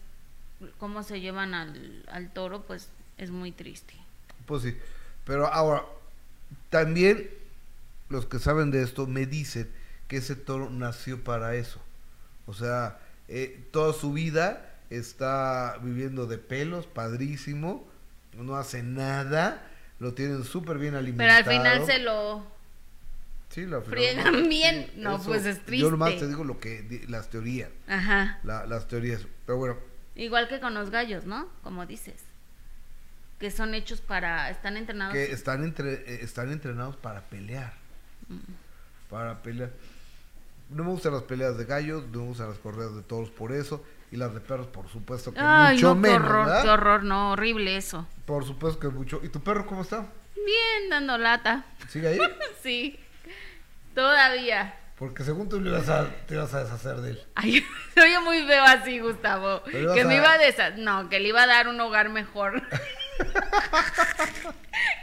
cómo 0.77 1.03
se 1.03 1.19
llevan 1.19 1.53
al, 1.53 2.05
al 2.09 2.31
toro, 2.31 2.61
pues 2.63 2.89
es 3.17 3.31
muy 3.31 3.51
triste. 3.51 3.93
Pues 4.45 4.63
sí, 4.63 4.77
pero 5.25 5.47
ahora, 5.47 5.83
también 6.69 7.29
los 8.09 8.25
que 8.25 8.39
saben 8.39 8.71
de 8.71 8.83
esto 8.83 9.07
me 9.07 9.25
dicen 9.25 9.69
que 10.07 10.17
ese 10.17 10.35
toro 10.35 10.69
nació 10.69 11.23
para 11.23 11.55
eso. 11.55 11.81
O 12.45 12.53
sea, 12.53 12.99
eh, 13.27 13.67
toda 13.71 13.91
su 13.93 14.13
vida 14.13 14.73
está 14.89 15.77
viviendo 15.83 16.27
de 16.27 16.37
pelos, 16.37 16.87
padrísimo, 16.87 17.85
no 18.33 18.55
hace 18.55 18.83
nada, 18.83 19.67
lo 19.99 20.13
tienen 20.13 20.43
súper 20.45 20.77
bien 20.77 20.91
Pero 20.93 20.99
alimentado. 20.99 21.37
al 21.39 21.45
final 21.45 21.85
se 21.85 21.99
lo... 21.99 22.45
Sí, 23.49 23.65
lo 23.65 23.81
friegan 23.81 24.47
bien. 24.49 24.91
No, 24.95 25.21
pues 25.21 25.45
es 25.45 25.65
Yo 25.65 25.89
nomás 25.89 26.09
triste. 26.09 26.25
te 26.25 26.29
digo 26.29 26.43
lo 26.43 26.59
que, 26.59 27.05
las 27.09 27.29
teorías, 27.29 27.69
Ajá. 27.87 28.39
la- 28.43 28.65
las 28.65 28.87
teorías. 28.87 29.25
Pero 29.45 29.57
bueno, 29.57 29.77
Igual 30.15 30.47
que 30.47 30.59
con 30.59 30.73
los 30.73 30.89
gallos, 30.89 31.25
¿no? 31.25 31.47
Como 31.63 31.85
dices. 31.85 32.15
Que 33.39 33.51
son 33.51 33.73
hechos 33.73 34.01
para, 34.01 34.49
están 34.49 34.77
entrenados. 34.77 35.13
que 35.13 35.31
están, 35.31 35.63
entre, 35.63 35.93
eh, 35.93 36.19
están 36.23 36.51
entrenados 36.51 36.95
para 36.95 37.21
pelear. 37.21 37.73
Mm. 38.29 38.37
Para 39.09 39.41
pelear. 39.41 39.71
No 40.69 40.83
me 40.83 40.89
gustan 40.89 41.13
las 41.13 41.23
peleas 41.23 41.57
de 41.57 41.65
gallos, 41.65 42.07
no 42.07 42.21
me 42.21 42.27
gustan 42.27 42.49
las 42.49 42.57
correas 42.57 42.95
de 42.95 43.01
toros 43.03 43.29
por 43.29 43.51
eso. 43.51 43.83
Y 44.11 44.15
las 44.17 44.33
de 44.33 44.39
perros, 44.39 44.67
por 44.67 44.87
supuesto 44.87 45.33
que 45.33 45.39
Ay, 45.41 45.75
mucho 45.75 45.95
no, 45.95 46.01
qué 46.01 46.09
menos. 46.09 46.27
horror, 46.27 46.45
¿verdad? 46.45 46.63
qué 46.63 46.69
horror, 46.69 47.03
no, 47.03 47.31
horrible 47.31 47.75
eso. 47.77 48.07
Por 48.25 48.45
supuesto 48.45 48.79
que 48.79 48.87
mucho. 48.87 49.19
¿Y 49.21 49.29
tu 49.29 49.41
perro 49.41 49.65
cómo 49.65 49.81
está? 49.81 50.05
Bien, 50.35 50.89
dando 50.89 51.17
lata. 51.17 51.65
¿Sigue 51.89 52.07
ahí? 52.07 52.19
Sí, 52.63 52.99
todavía. 53.93 54.75
Porque 54.97 55.23
según 55.23 55.47
tú 55.47 55.61
le 55.61 55.69
ibas 55.69 55.89
a, 55.89 56.09
te 56.25 56.35
ibas 56.35 56.53
a 56.53 56.63
deshacer 56.63 56.97
de 56.97 57.11
él. 57.11 57.23
Ay, 57.35 57.63
se 57.93 58.01
oye 58.01 58.19
muy 58.19 58.45
feo 58.47 58.63
así, 58.63 58.99
Gustavo. 58.99 59.63
Que 59.63 60.03
me 60.05 60.15
iba 60.15 60.31
a 60.33 60.37
desa... 60.37 60.71
No, 60.71 61.07
que 61.07 61.19
le 61.19 61.29
iba 61.29 61.43
a 61.43 61.47
dar 61.47 61.67
un 61.67 61.79
hogar 61.79 62.09
mejor. 62.09 62.63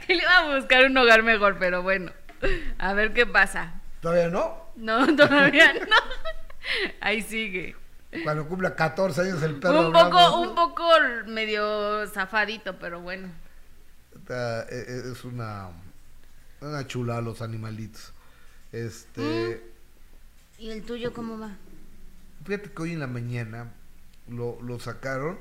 que 0.07 0.15
le 0.15 0.21
iba 0.23 0.37
a 0.37 0.55
buscar 0.55 0.85
un 0.85 0.97
hogar 0.97 1.23
mejor, 1.23 1.57
pero 1.59 1.81
bueno. 1.81 2.11
A 2.77 2.93
ver 2.93 3.13
qué 3.13 3.25
pasa. 3.25 3.81
¿Todavía 4.01 4.29
no? 4.29 4.65
No, 4.75 5.15
todavía 5.15 5.73
no. 5.73 5.95
Ahí 7.01 7.21
sigue. 7.21 7.75
Cuando 8.23 8.47
cumpla 8.47 8.75
14 8.75 9.21
años 9.21 9.43
el 9.43 9.55
perro. 9.59 9.87
Un 9.87 9.93
poco, 9.93 10.41
un 10.41 10.55
poco 10.55 10.87
medio 11.27 12.07
zafadito, 12.07 12.77
pero 12.79 13.01
bueno. 13.01 13.29
E- 14.29 14.63
e- 14.69 15.11
es 15.11 15.23
una, 15.23 15.69
una 16.61 16.87
chula 16.87 17.21
los 17.21 17.41
animalitos. 17.41 18.13
Este. 18.71 19.61
¿Y 20.57 20.71
el 20.71 20.83
tuyo 20.83 21.13
cómo 21.13 21.37
va? 21.37 21.51
Fíjate 22.45 22.71
que 22.71 22.81
hoy 22.81 22.93
en 22.93 22.99
la 22.99 23.07
mañana 23.07 23.71
lo, 24.29 24.57
lo 24.61 24.79
sacaron 24.79 25.37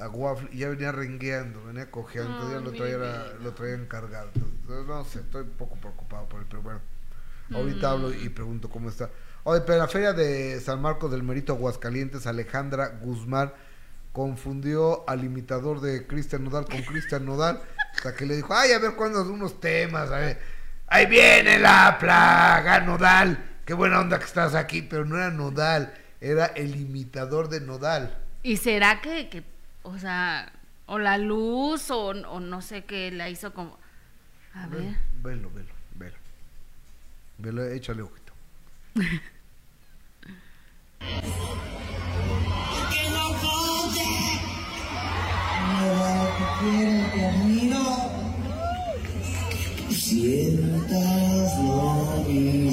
a 0.00 0.08
Waffle 0.08 0.48
y 0.52 0.58
ya 0.58 0.68
venía 0.68 0.92
rengueando, 0.92 1.64
venía 1.64 1.90
cojeando, 1.90 2.46
Ay, 2.46 2.52
ya 2.54 2.60
lo, 2.60 2.70
mi 2.72 2.78
traían, 2.78 3.00
vida. 3.00 3.32
lo 3.42 3.52
traían 3.52 3.86
cargado. 3.86 4.30
Entonces, 4.34 4.86
no 4.86 5.04
sé, 5.04 5.20
estoy 5.20 5.42
un 5.42 5.50
poco 5.50 5.76
preocupado 5.76 6.28
por 6.28 6.40
él, 6.40 6.46
pero 6.48 6.62
bueno. 6.62 6.80
Ahorita 7.52 7.90
hablo 7.90 8.12
y 8.14 8.28
pregunto 8.28 8.70
cómo 8.70 8.88
está. 8.88 9.10
Oye, 9.42 9.60
pero 9.62 9.74
en 9.74 9.78
la 9.80 9.88
feria 9.88 10.12
de 10.12 10.60
San 10.60 10.80
Marcos 10.80 11.10
del 11.10 11.22
Merito 11.24 11.52
Aguascalientes, 11.52 12.26
Alejandra 12.26 12.98
Guzmán 13.02 13.52
confundió 14.12 15.08
al 15.08 15.24
imitador 15.24 15.80
de 15.80 16.06
Cristian 16.06 16.44
Nodal 16.44 16.66
con 16.66 16.82
Cristian 16.82 17.24
Nodal, 17.24 17.60
hasta 17.94 18.14
que 18.14 18.26
le 18.26 18.36
dijo, 18.36 18.54
ay, 18.54 18.72
a 18.72 18.78
ver 18.78 18.94
cuándo 18.94 19.22
unos 19.22 19.60
temas, 19.60 20.10
a 20.10 20.18
ver. 20.18 20.38
Ahí 20.86 21.06
viene 21.06 21.58
la 21.58 21.96
plaga, 21.98 22.80
Nodal. 22.80 23.60
Qué 23.64 23.74
buena 23.74 24.00
onda 24.00 24.18
que 24.18 24.24
estás 24.26 24.54
aquí, 24.54 24.82
pero 24.82 25.04
no 25.04 25.16
era 25.16 25.30
Nodal, 25.30 25.92
era 26.20 26.46
el 26.46 26.76
imitador 26.76 27.48
de 27.48 27.60
Nodal. 27.60 28.16
¿Y 28.42 28.56
será 28.56 29.00
que, 29.00 29.28
que 29.28 29.44
o 29.82 29.98
sea, 29.98 30.52
o 30.86 30.98
la 30.98 31.18
luz 31.18 31.90
o, 31.90 32.08
o 32.08 32.40
no 32.40 32.62
sé 32.62 32.84
qué 32.84 33.10
la 33.10 33.28
hizo 33.28 33.52
como... 33.54 33.78
A 34.54 34.66
ver. 34.66 34.96
Velo, 35.22 35.50
velo, 35.50 35.72
velo, 35.94 36.16
velo. 37.38 37.64
Échale 37.64 38.02
ojito. 38.02 38.32
Sientas 49.90 51.58
lo 51.58 52.24
mismo. 52.28 52.69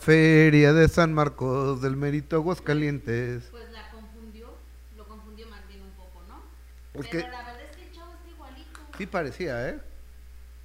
Feria 0.00 0.72
de 0.72 0.88
San 0.88 1.12
Marcos 1.12 1.80
del 1.82 1.96
Merito 1.96 2.36
Aguascalientes. 2.36 3.44
Pues 3.50 3.70
la 3.70 3.90
confundió, 3.90 4.48
lo 4.96 5.06
confundió 5.06 5.48
más 5.48 5.66
bien 5.68 5.82
un 5.82 5.90
poco, 5.92 6.22
¿no? 6.28 6.42
Pues 6.92 7.08
Pero 7.10 7.24
que- 7.26 7.30
la 7.30 7.38
verdad 7.44 7.62
es 7.70 7.76
que 7.76 7.82
el 7.86 7.92
chavo 7.92 8.12
está 8.14 8.28
igualito, 8.30 8.80
Sí 8.96 9.06
parecía, 9.06 9.68
¿eh? 9.68 9.80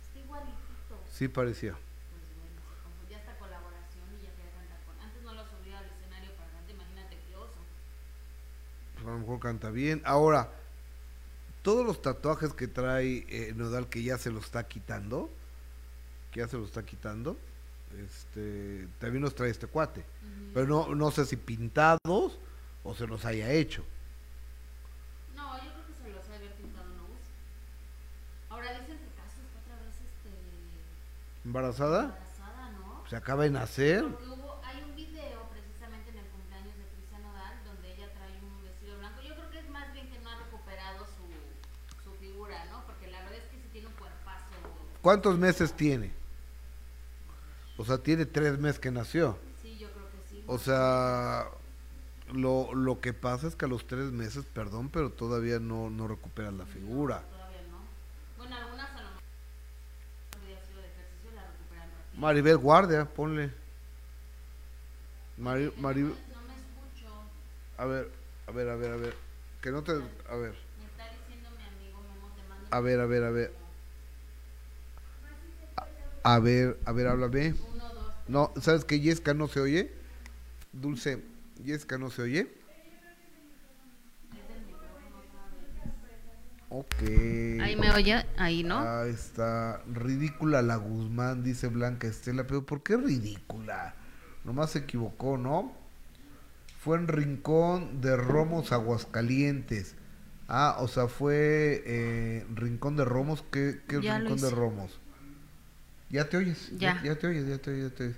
está 0.02 0.20
igualitito. 0.20 0.96
Sí 1.12 1.28
parecía. 1.28 1.74
Pues 1.74 2.24
bueno, 2.38 2.62
se 2.62 2.84
confundió 2.84 3.18
hasta 3.18 3.38
colaboración 3.38 4.04
y 4.20 4.24
ya 4.24 4.32
quería 4.36 4.52
cantar 4.54 4.80
con... 4.86 5.00
Antes 5.02 5.24
no 5.24 5.34
lo 5.34 5.44
subía 5.50 5.80
al 5.80 5.86
escenario 5.86 6.32
para 6.38 6.50
cantar, 6.52 6.76
imagínate 6.76 7.18
qué 7.28 7.36
oso. 7.36 7.60
Pues 8.96 9.06
a 9.08 9.10
lo 9.12 9.20
mejor 9.20 9.40
canta 9.40 9.70
bien. 9.72 10.02
Ahora, 10.06 10.50
todos 11.62 11.86
los 11.86 12.02
tatuajes 12.02 12.54
que 12.54 12.68
trae 12.68 13.26
eh, 13.30 13.54
Nodal 13.56 13.88
que 13.88 14.04
ya 14.04 14.18
se 14.18 14.30
los 14.32 14.46
está 14.46 14.68
quitando, 14.68 15.30
que 16.32 16.40
ya 16.42 16.48
se 16.48 16.58
los 16.58 16.68
está 16.68 16.84
quitando, 16.84 17.38
este, 18.00 18.88
también 19.00 19.24
los 19.24 19.36
trae 19.36 19.50
este 19.50 19.68
cuate. 19.68 20.04
Pero 20.54 20.68
no, 20.68 20.96
no 20.96 21.12
sé 21.12 21.26
si 21.26 21.36
pintados 21.36 22.40
o 22.84 22.96
se 22.96 23.08
los 23.08 23.26
haya 23.26 23.52
hecho. 23.52 23.84
No, 25.36 25.56
yo 25.58 25.72
creo 25.72 25.86
que 25.88 25.94
se 26.04 26.10
los 26.14 26.26
ha 26.28 26.32
de 26.32 26.36
haber 26.38 26.54
pintado 26.56 26.86
no. 26.90 27.08
Ahora 28.50 28.72
dicen 28.80 28.98
que 28.98 29.08
Caso 29.16 29.40
otra 29.64 29.76
vez 29.78 29.96
este, 29.96 30.30
¿Embarazada? 31.46 32.02
embarazada, 32.04 32.70
¿no? 32.72 33.04
Se 33.10 33.16
acaba 33.16 33.44
de 33.44 33.52
nacer. 33.52 34.04
Porque 34.04 34.26
hubo, 34.28 34.62
hay 34.64 34.82
un 34.84 34.96
video 34.96 35.50
precisamente 35.52 36.10
en 36.12 36.18
el 36.20 36.26
cumpleaños 36.28 36.76
de 36.78 36.86
Cristian 36.96 37.22
Nodal 37.24 37.54
donde 37.66 37.94
ella 37.94 38.08
trae 38.14 38.32
un 38.42 38.64
vestido 38.64 38.98
blanco. 39.00 39.22
Yo 39.22 39.34
creo 39.36 39.50
que 39.50 39.60
es 39.60 39.70
más 39.70 39.92
bien 39.94 40.10
que 40.10 40.20
no 40.20 40.30
ha 40.30 40.38
recuperado 40.38 41.06
su, 41.06 42.04
su 42.04 42.14
figura, 42.18 42.66
¿no? 42.72 42.84
Porque 42.86 43.08
la 43.08 43.22
verdad 43.22 43.38
es 43.40 43.46
que 43.46 43.58
sí 43.58 43.68
tiene 43.72 43.88
un 43.88 43.94
cuerpazo. 43.94 44.54
¿Cuántos 45.02 45.38
meses 45.38 45.74
tiene? 45.74 46.12
O 47.78 47.86
sea, 47.86 47.98
tiene 47.98 48.26
tres 48.26 48.60
meses 48.60 48.80
que 48.80 48.92
nació. 48.92 49.38
Sí, 49.62 49.78
yo 49.80 49.90
creo 49.92 50.06
que 50.12 50.30
sí. 50.30 50.44
O 50.48 50.58
sea, 50.60 51.48
lo, 52.32 52.74
lo 52.74 53.00
que 53.02 53.14
pasa 53.14 53.48
es 53.48 53.56
que 53.56 53.66
a 53.66 53.68
los 53.68 53.88
tres 53.88 54.12
meses, 54.12 54.46
perdón, 54.54 54.90
pero 54.90 55.10
todavía 55.12 55.60
no, 55.60 55.90
no 55.90 56.08
recuperas 56.08 56.54
la 56.54 56.66
figura. 56.66 57.22
Todavía 57.22 57.62
no. 57.72 57.78
Bueno, 58.38 58.56
algunas 58.56 58.90
a 58.90 58.94
lo 58.94 59.00
mejor 59.10 59.22
había 60.44 60.60
sido 60.66 60.82
de 60.82 60.88
ejercicio 60.88 61.32
la 61.36 61.46
recuperan 61.52 61.90
rápido. 61.90 62.22
Maribel 62.22 62.58
Guardia, 62.58 63.06
ponle. 63.06 63.52
Mari, 65.38 65.74
Mari- 65.78 66.02
No 66.02 66.10
me 66.10 66.14
escucho. 66.14 67.12
a 67.78 67.86
ver, 67.86 68.12
a 68.48 68.52
ver, 68.52 68.70
a 68.70 68.76
ver, 68.76 68.92
a 68.92 68.96
ver. 68.98 69.16
Que 69.62 69.72
no 69.72 69.82
te, 69.84 69.92
a 69.94 69.96
ver, 69.96 70.04
Me 70.78 70.86
está 70.86 71.10
diciendo 71.10 71.50
mi 71.58 71.64
amigo 71.64 72.02
Memo, 72.04 72.30
te 72.36 72.48
mando 72.50 72.68
a 72.70 72.80
ver, 72.82 73.00
a 73.00 73.06
ver, 73.08 73.24
a 73.24 73.30
ver. 73.32 73.63
A 76.24 76.40
ver, 76.40 76.80
a 76.86 76.92
ver, 76.94 77.08
háblame. 77.08 77.56
No, 78.28 78.52
¿sabes 78.62 78.86
que 78.86 79.02
Yesca 79.02 79.34
no 79.34 79.48
se 79.48 79.60
oye? 79.60 79.92
Dulce, 80.72 81.22
Yesca 81.64 81.98
no 81.98 82.10
se 82.10 82.22
oye. 82.22 82.64
Ok. 86.70 87.04
Ahí 87.62 87.76
me 87.76 87.92
oye, 87.92 88.26
ahí 88.38 88.64
no. 88.64 88.80
Ahí 88.80 89.12
está. 89.12 89.84
Ridícula 89.92 90.64
la 90.64 90.78
Guzmán, 90.78 91.44
dice 91.44 91.68
Blanca 91.68 92.08
Estela. 92.08 92.48
Pero 92.48 92.66
¿por 92.66 92.82
qué 92.82 92.98
ridícula? 92.98 93.94
Nomás 94.44 94.72
se 94.72 94.80
equivocó, 94.80 95.38
¿no? 95.38 95.72
Fue 96.80 96.98
en 96.98 97.08
Rincón 97.08 98.02
de 98.02 98.18
Romos, 98.18 98.72
Aguascalientes. 98.72 99.96
Ah, 100.48 100.78
o 100.80 100.88
sea, 100.88 101.08
fue 101.08 101.84
eh, 101.86 102.46
Rincón 102.56 102.96
de 102.96 103.06
Romos. 103.06 103.44
¿Qué, 103.52 103.82
qué 103.88 104.00
Rincón 104.00 104.40
de. 104.40 104.50
Romos? 104.50 105.00
Ya 106.14 106.30
te 106.30 106.38
oyes. 106.38 106.70
Ya. 106.78 107.02
Ya, 107.04 107.16
te 107.16 107.26
oyes, 107.26 107.48
ya 107.48 107.58
te 107.58 107.72
oyes, 107.72 107.90
ya 107.90 107.96
te 107.98 108.04
oyes. 108.04 108.16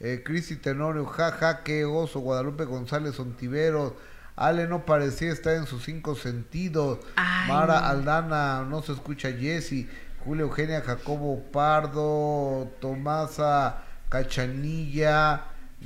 Eh, 0.00 0.22
Cristi 0.24 0.56
Tenorio, 0.56 1.06
jaja, 1.06 1.62
qué 1.62 1.84
oso. 1.84 2.18
Guadalupe 2.18 2.64
González 2.64 3.20
Ontiveros. 3.20 3.92
Ale 4.34 4.66
no 4.66 4.84
parecía 4.84 5.30
estar 5.32 5.54
en 5.54 5.66
sus 5.66 5.84
cinco 5.84 6.16
sentidos. 6.16 6.98
Ay, 7.14 7.48
Mara. 7.48 7.88
Aldana, 7.88 8.66
no 8.68 8.82
se 8.82 8.92
escucha 8.92 9.30
Jessy. 9.30 9.88
Julia 10.24 10.42
Eugenia 10.42 10.82
Jacobo 10.82 11.40
Pardo. 11.52 12.68
Tomasa 12.80 13.84
Cachanilla. 14.08 15.44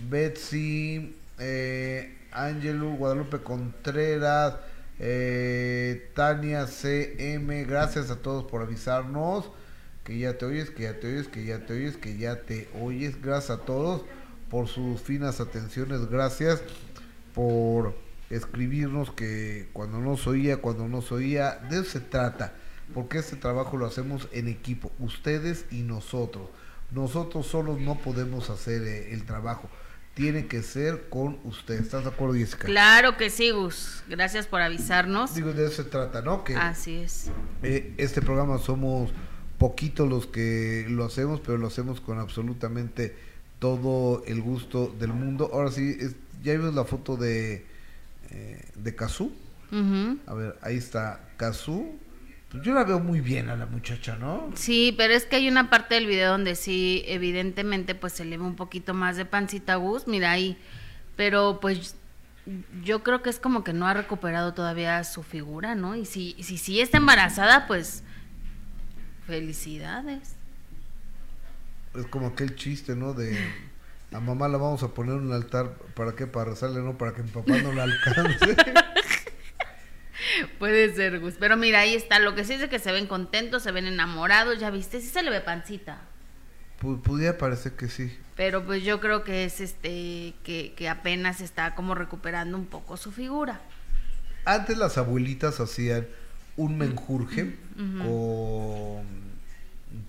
Betsy. 0.09 1.14
Eh, 1.38 2.17
Ángelu 2.33 2.97
Guadalupe 2.97 3.40
Contreras. 3.43 4.55
eh, 4.99 6.11
Tania 6.14 6.67
CM. 6.67 7.64
Gracias 7.64 8.11
a 8.11 8.17
todos 8.17 8.45
por 8.45 8.62
avisarnos. 8.62 9.50
Que 10.11 10.19
ya 10.19 10.37
te 10.37 10.45
oyes, 10.45 10.71
que 10.71 10.83
ya 10.83 10.99
te 10.99 11.07
oyes, 11.07 11.29
que 11.29 11.45
ya 11.45 11.64
te 11.64 11.73
oyes, 11.73 11.97
que 11.97 12.19
ya 12.19 12.40
te 12.43 12.69
oyes. 12.81 13.23
Gracias 13.23 13.61
a 13.61 13.64
todos 13.64 14.02
por 14.50 14.67
sus 14.67 15.00
finas 15.00 15.38
atenciones. 15.38 16.11
Gracias 16.11 16.61
por 17.33 17.95
escribirnos 18.29 19.12
que 19.12 19.69
cuando 19.73 20.00
no 20.00 20.17
se 20.17 20.31
oía, 20.31 20.57
cuando 20.57 20.88
no 20.88 21.00
se 21.00 21.14
oía, 21.14 21.61
de 21.71 21.79
eso 21.79 21.90
se 21.93 22.00
trata, 22.00 22.55
porque 22.93 23.19
este 23.19 23.37
trabajo 23.37 23.76
lo 23.76 23.87
hacemos 23.87 24.26
en 24.33 24.49
equipo, 24.49 24.90
ustedes 24.99 25.67
y 25.71 25.83
nosotros. 25.83 26.49
Nosotros 26.90 27.47
solos 27.47 27.79
no 27.79 27.97
podemos 28.00 28.50
hacer 28.50 28.83
eh, 28.83 29.12
el 29.12 29.25
trabajo, 29.25 29.71
tiene 30.14 30.49
que 30.49 30.64
ser 30.64 31.09
con 31.09 31.38
ustedes. 31.45 31.83
¿Estás 31.83 32.02
de 32.02 32.11
acuerdo, 32.11 32.35
Jessica? 32.35 32.67
Claro 32.67 33.17
que 33.17 33.31
sí, 33.31 33.52
Gus. 33.52 34.02
Gracias 34.09 34.49
por 34.49 34.61
avisarnos. 34.61 35.37
Digo, 35.37 35.52
de 35.52 35.67
eso 35.67 35.85
se 35.85 35.88
trata, 35.88 36.21
¿no? 36.21 36.43
Que 36.43 36.57
Así 36.57 36.97
es. 36.97 37.31
eh, 37.62 37.95
este 37.97 38.21
programa 38.21 38.59
somos 38.59 39.12
poquitos 39.61 40.09
los 40.09 40.26
que 40.26 40.87
lo 40.88 41.05
hacemos, 41.05 41.38
pero 41.40 41.59
lo 41.59 41.67
hacemos 41.69 42.00
con 42.00 42.19
absolutamente 42.19 43.14
todo 43.61 44.25
el 44.26 44.40
gusto 44.40 44.93
del 44.99 45.12
mundo. 45.12 45.50
Ahora 45.52 45.71
sí, 45.71 45.97
es- 46.00 46.17
ya 46.43 46.52
vimos 46.55 46.75
la 46.75 46.85
foto 46.85 47.17
de, 47.19 47.67
eh, 48.31 48.64
de 48.75 48.97
Kazú. 48.97 49.33
A 50.26 50.35
ver, 50.35 50.57
ahí 50.62 50.76
está 50.76 51.21
Kazú. 51.37 51.97
Pues 52.50 52.64
yo 52.64 52.75
la 52.75 52.83
veo 52.83 52.99
muy 52.99 53.21
bien 53.21 53.49
a 53.50 53.55
la 53.55 53.67
muchacha, 53.67 54.17
¿no? 54.17 54.50
Sí, 54.57 54.93
pero 54.97 55.12
es 55.14 55.25
que 55.26 55.37
hay 55.37 55.47
una 55.49 55.71
parte 55.71 55.95
del 55.95 56.07
video 56.07 56.33
donde 56.33 56.57
sí, 56.57 57.05
evidentemente, 57.07 57.95
pues 57.95 58.14
se 58.14 58.25
le 58.25 58.38
ve 58.38 58.43
un 58.45 58.57
poquito 58.57 58.93
más 58.95 59.17
de 59.17 59.25
pancita 59.26 59.75
a 59.75 59.76
Gus, 59.76 60.09
mira 60.09 60.33
ahí. 60.33 60.59
Pero 61.17 61.61
pues 61.61 61.95
yo 62.83 63.05
creo 63.05 63.23
que 63.23 63.31
es 63.31 63.38
como 63.38 63.62
que 63.62 63.73
no 63.73 63.87
ha 63.87 63.95
recuperado 63.95 64.55
todavía 64.55 65.05
su 65.05 65.23
figura, 65.23 65.75
¿no? 65.76 65.95
Y 65.95 66.07
si 66.07 66.35
si 66.43 66.57
sí 66.59 66.81
está 66.81 66.97
embarazada, 66.97 67.69
pues 67.69 68.02
felicidades. 69.27 70.35
Es 71.95 72.07
como 72.07 72.29
aquel 72.29 72.55
chiste, 72.57 72.95
¿no? 72.95 73.12
De 73.15 73.37
a 74.12 74.21
mamá 74.21 74.49
la 74.49 74.59
vamos 74.59 74.83
a 74.83 74.89
poner 74.89 75.17
en 75.17 75.27
un 75.27 75.33
altar, 75.33 75.73
¿para 75.95 76.12
qué? 76.12 76.27
Para 76.27 76.50
rezarle, 76.50 76.81
¿no? 76.81 76.97
Para 76.99 77.12
que 77.15 77.23
mi 77.23 77.31
papá 77.31 77.57
no 77.59 77.73
la 77.73 77.85
alcance. 77.85 78.57
Puede 80.59 80.95
ser, 80.95 81.19
Gus. 81.21 81.35
Pero 81.39 81.56
mira, 81.56 81.80
ahí 81.80 81.95
está. 81.95 82.19
Lo 82.19 82.35
que 82.35 82.45
sí 82.45 82.54
es 82.54 82.61
de 82.61 82.69
que 82.69 82.78
se 82.78 82.93
ven 82.93 83.06
contentos, 83.06 83.63
se 83.63 83.73
ven 83.73 83.87
enamorados, 83.87 84.59
ya 84.61 84.71
viste, 84.71 85.00
sí 85.00 85.09
se 85.09 85.23
le 85.23 85.30
ve 85.30 85.41
pancita. 85.41 86.02
Pu- 86.80 87.00
pudiera 87.02 87.37
parecer 87.39 87.73
que 87.73 87.89
sí. 87.89 88.17
Pero 88.37 88.65
pues 88.65 88.83
yo 88.85 89.00
creo 89.00 89.25
que 89.25 89.45
es 89.45 89.61
este, 89.61 90.35
que, 90.45 90.75
que 90.76 90.89
apenas 90.89 91.41
está 91.41 91.75
como 91.75 91.95
recuperando 91.95 92.56
un 92.56 92.67
poco 92.67 92.97
su 92.97 93.13
figura. 93.13 93.61
Antes 94.45 94.78
las 94.78 94.97
abuelitas 94.99 95.61
hacían 95.61 96.06
un 96.56 96.76
menjurje 96.78 97.56
con 97.76 99.04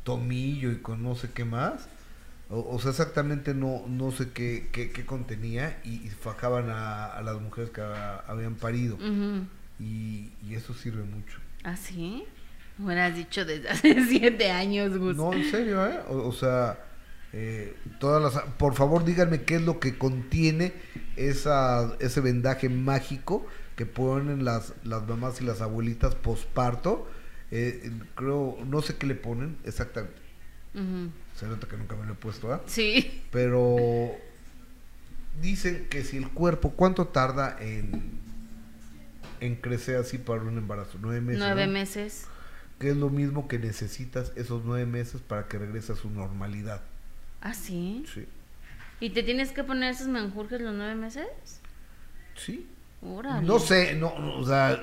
tomillo 0.03 0.71
y 0.71 0.77
con 0.77 1.03
no 1.03 1.15
sé 1.15 1.29
qué 1.33 1.45
más. 1.45 1.87
O, 2.49 2.75
o 2.75 2.79
sea, 2.79 2.91
exactamente 2.91 3.53
no, 3.53 3.83
no 3.87 4.11
sé 4.11 4.29
qué, 4.33 4.67
qué, 4.71 4.91
qué 4.91 5.05
contenía 5.05 5.79
y, 5.85 6.05
y 6.05 6.09
fajaban 6.09 6.69
a, 6.69 7.05
a 7.05 7.21
las 7.21 7.39
mujeres 7.39 7.69
que 7.69 7.81
ha- 7.81 8.17
habían 8.27 8.55
parido. 8.55 8.97
Y, 9.79 10.29
y 10.47 10.55
eso 10.55 10.73
sirve 10.73 11.03
mucho. 11.03 11.39
¿Ah, 11.63 11.75
sí? 11.77 12.23
Me 12.77 12.85
hubieras 12.85 13.15
dicho 13.15 13.45
desde 13.45 13.69
hace 13.69 14.05
siete 14.09 14.51
años, 14.51 14.97
Gus. 14.97 15.15
No, 15.15 15.33
en 15.33 15.49
serio, 15.49 15.85
¿eh? 15.87 15.99
O, 16.09 16.27
o 16.27 16.33
sea, 16.33 16.77
eh, 17.33 17.75
todas 17.99 18.21
las... 18.21 18.43
Por 18.57 18.75
favor, 18.75 19.05
díganme 19.05 19.43
qué 19.43 19.55
es 19.55 19.61
lo 19.61 19.79
que 19.79 19.97
contiene 19.97 20.73
esa, 21.15 21.95
ese 21.99 22.19
vendaje 22.21 22.67
mágico 22.69 23.45
que 23.75 23.85
ponen 23.85 24.45
las, 24.45 24.73
las 24.83 25.07
mamás 25.07 25.41
y 25.41 25.45
las 25.45 25.61
abuelitas 25.61 26.15
posparto. 26.15 27.09
Eh, 27.51 27.91
creo, 28.15 28.57
no 28.65 28.81
sé 28.81 28.95
qué 28.97 29.07
le 29.07 29.15
ponen 29.15 29.57
exactamente. 29.65 30.21
Se 31.35 31.47
nota 31.47 31.67
que 31.67 31.75
nunca 31.75 31.95
me 31.95 32.05
lo 32.05 32.13
he 32.13 32.15
puesto, 32.15 32.53
¿ah? 32.53 32.61
Sí. 32.65 33.23
Pero 33.31 34.11
dicen 35.41 35.87
que 35.89 36.03
si 36.03 36.17
el 36.17 36.29
cuerpo, 36.29 36.71
¿cuánto 36.71 37.07
tarda 37.07 37.57
en, 37.59 38.19
en 39.41 39.55
crecer 39.55 39.97
así 39.97 40.17
para 40.17 40.41
un 40.41 40.57
embarazo? 40.57 40.97
Nueve 41.01 41.19
meses. 41.21 41.39
Nueve 41.39 41.67
¿no? 41.67 41.73
meses. 41.73 42.27
que 42.79 42.89
es 42.91 42.97
lo 42.97 43.09
mismo 43.09 43.47
que 43.47 43.59
necesitas 43.59 44.31
esos 44.35 44.63
nueve 44.65 44.85
meses 44.85 45.21
para 45.21 45.47
que 45.47 45.57
regrese 45.59 45.91
a 45.91 45.95
su 45.95 46.09
normalidad. 46.09 46.81
¿Ah, 47.41 47.53
sí? 47.53 48.05
Sí. 48.13 48.25
¿Y 48.99 49.09
te 49.11 49.23
tienes 49.23 49.51
que 49.51 49.63
poner 49.63 49.93
esos 49.93 50.07
menjurjes 50.07 50.61
los 50.61 50.73
nueve 50.73 50.95
meses? 50.95 51.27
Sí. 52.35 52.67
Órale. 53.01 53.45
No 53.47 53.59
sé, 53.59 53.95
no, 53.95 54.13
o 54.13 54.45
sea, 54.45 54.79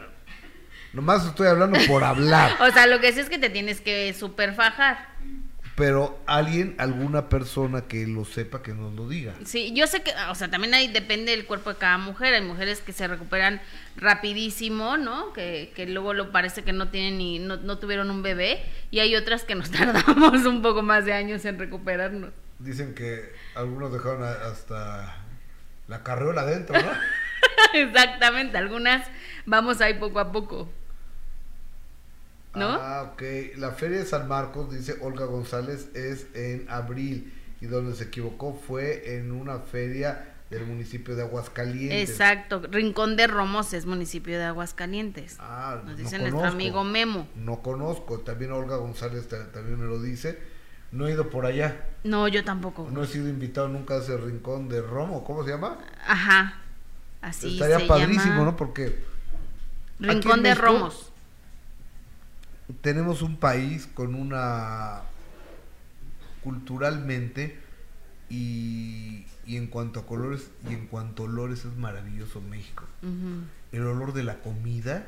nomás 0.93 1.25
estoy 1.27 1.47
hablando 1.49 1.79
por 1.87 2.03
hablar, 2.05 2.53
O 2.61 2.71
sea, 2.73 2.87
lo 2.87 3.01
que 3.01 3.13
sí 3.13 3.21
es 3.21 3.29
que 3.29 3.39
te 3.39 3.51
tienes 3.51 3.81
que 3.81 4.13
super 4.15 4.55
fajar. 4.55 5.07
pero 5.77 6.19
alguien, 6.27 6.75
alguna 6.79 7.29
persona 7.29 7.83
que 7.83 8.05
lo 8.09 8.25
sepa, 8.25 8.61
que 8.63 8.75
nos 8.75 8.93
lo 8.95 9.09
diga. 9.09 9.35
Sí, 9.45 9.73
yo 9.77 9.87
sé 9.87 10.03
que, 10.03 10.11
o 10.29 10.35
sea, 10.35 10.51
también 10.51 10.75
ahí 10.75 10.89
depende 10.89 11.31
del 11.31 11.47
cuerpo 11.47 11.71
de 11.71 11.77
cada 11.77 11.99
mujer. 11.99 12.35
Hay 12.35 12.43
mujeres 12.43 12.81
que 12.81 12.93
se 12.93 13.07
recuperan 13.07 13.61
rapidísimo, 13.95 14.97
¿no? 14.97 15.33
Que, 15.33 15.73
que 15.77 15.87
luego 15.87 16.15
lo 16.15 16.33
parece 16.33 16.65
que 16.65 16.73
no 16.73 16.89
tienen 16.89 17.19
ni, 17.19 17.39
no, 17.39 17.59
no 17.59 17.79
tuvieron 17.79 18.11
un 18.11 18.23
bebé. 18.25 18.61
Y 18.91 18.99
hay 18.99 19.15
otras 19.15 19.45
que 19.45 19.55
nos 19.55 19.71
tardamos 19.71 20.45
un 20.47 20.63
poco 20.63 20.83
más 20.83 21.05
de 21.05 21.13
años 21.13 21.45
en 21.45 21.61
recuperarnos. 21.61 22.31
Dicen 22.59 22.97
que 22.97 23.33
algunos 23.55 23.93
dejaron 23.93 24.25
hasta 24.25 25.15
la 25.87 26.03
carriola 26.03 26.41
adentro, 26.41 26.75
¿no? 26.77 26.91
Exactamente, 27.75 28.57
algunas 28.59 29.07
vamos 29.47 29.81
ahí 29.81 29.95
poco 29.95 30.19
a 30.21 30.33
poco. 30.33 30.69
¿No? 32.55 32.71
Ah, 32.71 33.11
ok. 33.13 33.23
La 33.57 33.73
Feria 33.73 33.99
de 33.99 34.05
San 34.07 34.27
Marcos, 34.27 34.71
dice 34.71 34.97
Olga 35.01 35.27
González, 35.27 35.95
es 35.95 36.27
en 36.35 36.67
abril. 36.69 37.33
Y 37.61 37.67
donde 37.67 37.95
se 37.95 38.05
equivocó 38.05 38.55
fue 38.55 39.17
en 39.17 39.33
una 39.33 39.59
feria 39.59 40.35
del 40.49 40.65
municipio 40.65 41.15
de 41.17 41.23
Aguascalientes. 41.23 42.09
Exacto, 42.09 42.63
Rincón 42.71 43.17
de 43.17 43.27
Romos 43.27 43.75
es 43.75 43.85
municipio 43.85 44.39
de 44.39 44.45
Aguascalientes. 44.45 45.37
Ah, 45.41 45.75
Nos 45.85 45.91
no 45.93 45.97
dice 45.97 46.19
nuestro 46.19 46.39
conozco. 46.39 46.55
amigo 46.55 46.85
Memo. 46.85 47.29
No 47.35 47.61
conozco, 47.63 48.21
también 48.21 48.53
Olga 48.53 48.77
González 48.77 49.29
ta- 49.29 49.51
también 49.53 49.79
me 49.79 49.87
lo 49.87 50.01
dice. 50.01 50.39
No 50.93 51.07
he 51.07 51.13
ido 51.13 51.29
por 51.29 51.45
allá, 51.45 51.85
No, 52.05 52.29
yo 52.29 52.45
tampoco. 52.45 52.89
no 52.91 53.03
he 53.03 53.07
sido 53.07 53.29
invitado 53.29 53.69
nunca 53.69 53.95
a 53.95 53.99
ese 53.99 54.17
rincón 54.17 54.69
de 54.71 54.81
Romo, 54.81 55.23
¿cómo 55.23 55.45
se 55.45 55.51
llama? 55.51 55.79
Ajá. 56.07 56.63
Así 57.21 57.55
Estaría 57.55 57.81
se 57.81 57.87
padrísimo, 57.87 58.33
llama. 58.35 58.45
¿no? 58.45 58.57
Porque 58.57 59.05
Rincón 59.99 60.43
de 60.43 60.51
México- 60.51 60.67
Romos. 60.67 61.13
tenemos 62.81 63.23
un 63.23 63.37
país 63.39 63.89
con 63.93 64.15
una 64.15 65.03
culturalmente 66.43 67.59
y, 68.31 69.27
y 69.47 69.57
en 69.57 69.67
cuanto 69.67 70.01
a 70.01 70.07
colores 70.07 70.51
y 70.69 70.75
en 70.75 70.87
cuanto 70.87 71.23
a 71.23 71.27
olores 71.27 71.65
es 71.65 71.77
maravilloso 71.77 72.41
México. 72.41 72.85
El 73.73 73.83
olor 73.87 74.13
de 74.13 74.23
la 74.23 74.39
comida 74.41 75.07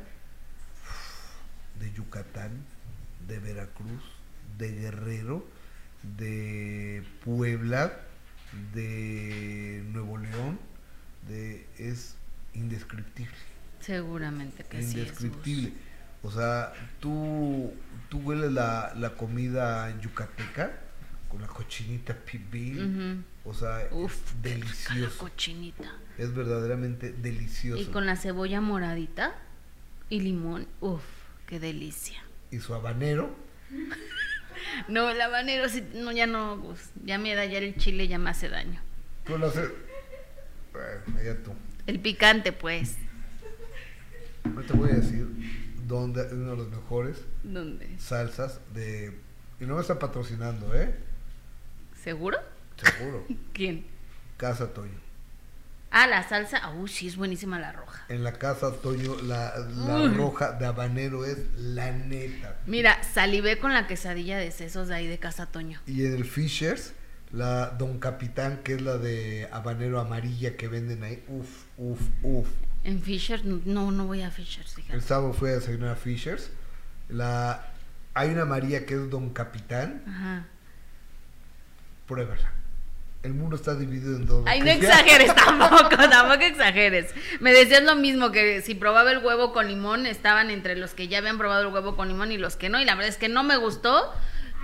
de 1.78 1.92
Yucatán, 1.92 2.50
de 3.26 3.38
Veracruz, 3.38 4.02
de 4.58 4.72
Guerrero, 4.72 5.46
de 6.02 7.04
Puebla, 7.24 7.92
de 8.74 9.82
Nuevo 9.92 10.18
León, 10.18 10.58
de 11.28 11.66
es 11.78 12.16
indescriptible, 12.54 13.34
Seguramente 13.80 14.64
que 14.64 14.82
sí. 14.82 15.00
es, 15.00 15.10
Gus. 15.12 15.20
indescriptible. 15.22 15.72
O 16.22 16.30
sea, 16.30 16.72
tú, 17.00 17.72
tú 18.10 18.18
hueles 18.18 18.52
la, 18.52 18.92
la 18.96 19.14
comida 19.14 19.98
yucateca 20.00 20.78
con 21.30 21.40
la 21.40 21.46
cochinita 21.46 22.14
pibil. 22.14 23.24
O 23.44 23.54
sea, 23.54 23.88
Uf, 23.90 24.12
es 24.14 24.34
la 24.34 24.40
delicioso. 24.50 25.18
cochinita. 25.18 25.92
Es 26.18 26.34
verdaderamente 26.34 27.12
delicioso. 27.12 27.80
Y 27.80 27.86
con 27.86 28.04
la 28.04 28.16
cebolla 28.16 28.60
moradita 28.60 29.34
y 30.10 30.20
limón. 30.20 30.66
Uf, 30.80 31.02
qué 31.46 31.58
delicia. 31.58 32.22
Y 32.50 32.58
su 32.58 32.74
habanero. 32.74 33.34
No, 34.88 35.08
el 35.10 35.20
habanero 35.20 35.68
sí, 35.68 35.82
no, 35.94 36.12
ya 36.12 36.26
no, 36.26 36.58
Gus. 36.58 36.90
Ya 37.04 37.18
me 37.18 37.34
da 37.34 37.44
ya 37.46 37.58
el 37.58 37.76
chile 37.76 38.08
ya 38.08 38.18
me 38.18 38.30
hace 38.30 38.48
daño. 38.48 38.80
Lo 39.26 39.46
haces. 39.46 39.70
Bueno, 40.72 41.18
allá 41.18 41.42
tú. 41.42 41.52
El 41.86 42.00
picante, 42.00 42.52
pues. 42.52 42.96
No 44.44 44.62
te 44.62 44.72
voy 44.72 44.90
a 44.90 44.94
decir 44.94 45.26
dónde 45.86 46.22
es 46.26 46.32
uno 46.32 46.52
de 46.52 46.56
los 46.56 46.70
mejores 46.70 47.18
¿Dónde? 47.42 47.96
salsas 47.98 48.60
de. 48.72 49.18
Y 49.60 49.64
no 49.64 49.74
me 49.74 49.80
está 49.82 49.98
patrocinando, 49.98 50.74
¿eh? 50.74 50.94
¿Seguro? 52.02 52.38
Seguro. 52.82 53.26
¿Quién? 53.52 53.86
Casa 54.36 54.72
Toño. 54.72 54.98
Ah, 55.90 56.06
la 56.06 56.26
salsa. 56.26 56.70
Uy, 56.70 56.88
sí, 56.88 57.08
es 57.08 57.16
buenísima 57.16 57.58
la 57.58 57.72
roja. 57.72 58.04
En 58.08 58.22
la 58.24 58.32
casa 58.34 58.72
Toño, 58.76 59.16
la, 59.22 59.58
la 59.58 60.08
roja 60.14 60.52
de 60.52 60.64
habanero 60.64 61.24
es 61.24 61.38
la 61.58 61.90
neta. 61.90 62.56
Mira, 62.66 63.02
salivé 63.02 63.58
con 63.58 63.74
la 63.74 63.86
quesadilla 63.88 64.38
de 64.38 64.52
sesos 64.52 64.88
de 64.88 64.94
ahí 64.94 65.08
de 65.08 65.18
Casa 65.18 65.46
Toño. 65.46 65.80
Y 65.86 66.06
en 66.06 66.14
el 66.14 66.24
Fishers, 66.24 66.94
la 67.32 67.66
Don 67.70 67.98
Capitán, 67.98 68.60
que 68.64 68.74
es 68.74 68.82
la 68.82 68.98
de 68.98 69.48
habanero 69.52 70.00
amarilla 70.00 70.56
que 70.56 70.68
venden 70.68 71.02
ahí. 71.04 71.22
Uf, 71.28 71.64
uf, 71.78 72.00
uf. 72.22 72.48
En 72.82 73.02
Fisher, 73.02 73.44
no, 73.44 73.90
no 73.92 74.06
voy 74.06 74.22
a 74.22 74.30
Fisher, 74.30 74.64
El 74.64 74.70
fíjate. 74.70 75.00
sábado 75.02 75.32
fui 75.32 75.50
a 75.50 75.54
desayunar 75.54 75.90
a 75.90 75.96
Fishers. 75.96 76.50
La, 77.08 77.66
hay 78.14 78.30
una 78.30 78.44
María 78.44 78.86
que 78.86 78.94
es 78.94 79.10
Don 79.10 79.30
Capitán. 79.30 80.02
Ajá. 80.08 80.46
Pruébala. 82.06 82.52
El 83.22 83.34
mundo 83.34 83.56
está 83.56 83.74
dividido 83.74 84.16
en 84.16 84.24
dos. 84.24 84.44
Ay, 84.46 84.60
no 84.60 84.70
exageres 84.70 85.34
tampoco, 85.34 85.90
tampoco 85.90 86.42
exageres. 86.42 87.14
Me 87.40 87.52
decías 87.52 87.82
lo 87.82 87.94
mismo, 87.94 88.32
que 88.32 88.62
si 88.62 88.74
probaba 88.74 89.12
el 89.12 89.18
huevo 89.18 89.52
con 89.52 89.68
limón, 89.68 90.06
estaban 90.06 90.48
entre 90.48 90.74
los 90.74 90.94
que 90.94 91.06
ya 91.06 91.18
habían 91.18 91.36
probado 91.36 91.68
el 91.68 91.74
huevo 91.74 91.96
con 91.96 92.08
limón 92.08 92.32
y 92.32 92.38
los 92.38 92.56
que 92.56 92.70
no. 92.70 92.80
Y 92.80 92.86
la 92.86 92.94
verdad 92.94 93.10
es 93.10 93.18
que 93.18 93.28
no 93.28 93.44
me 93.44 93.58
gustó 93.58 94.10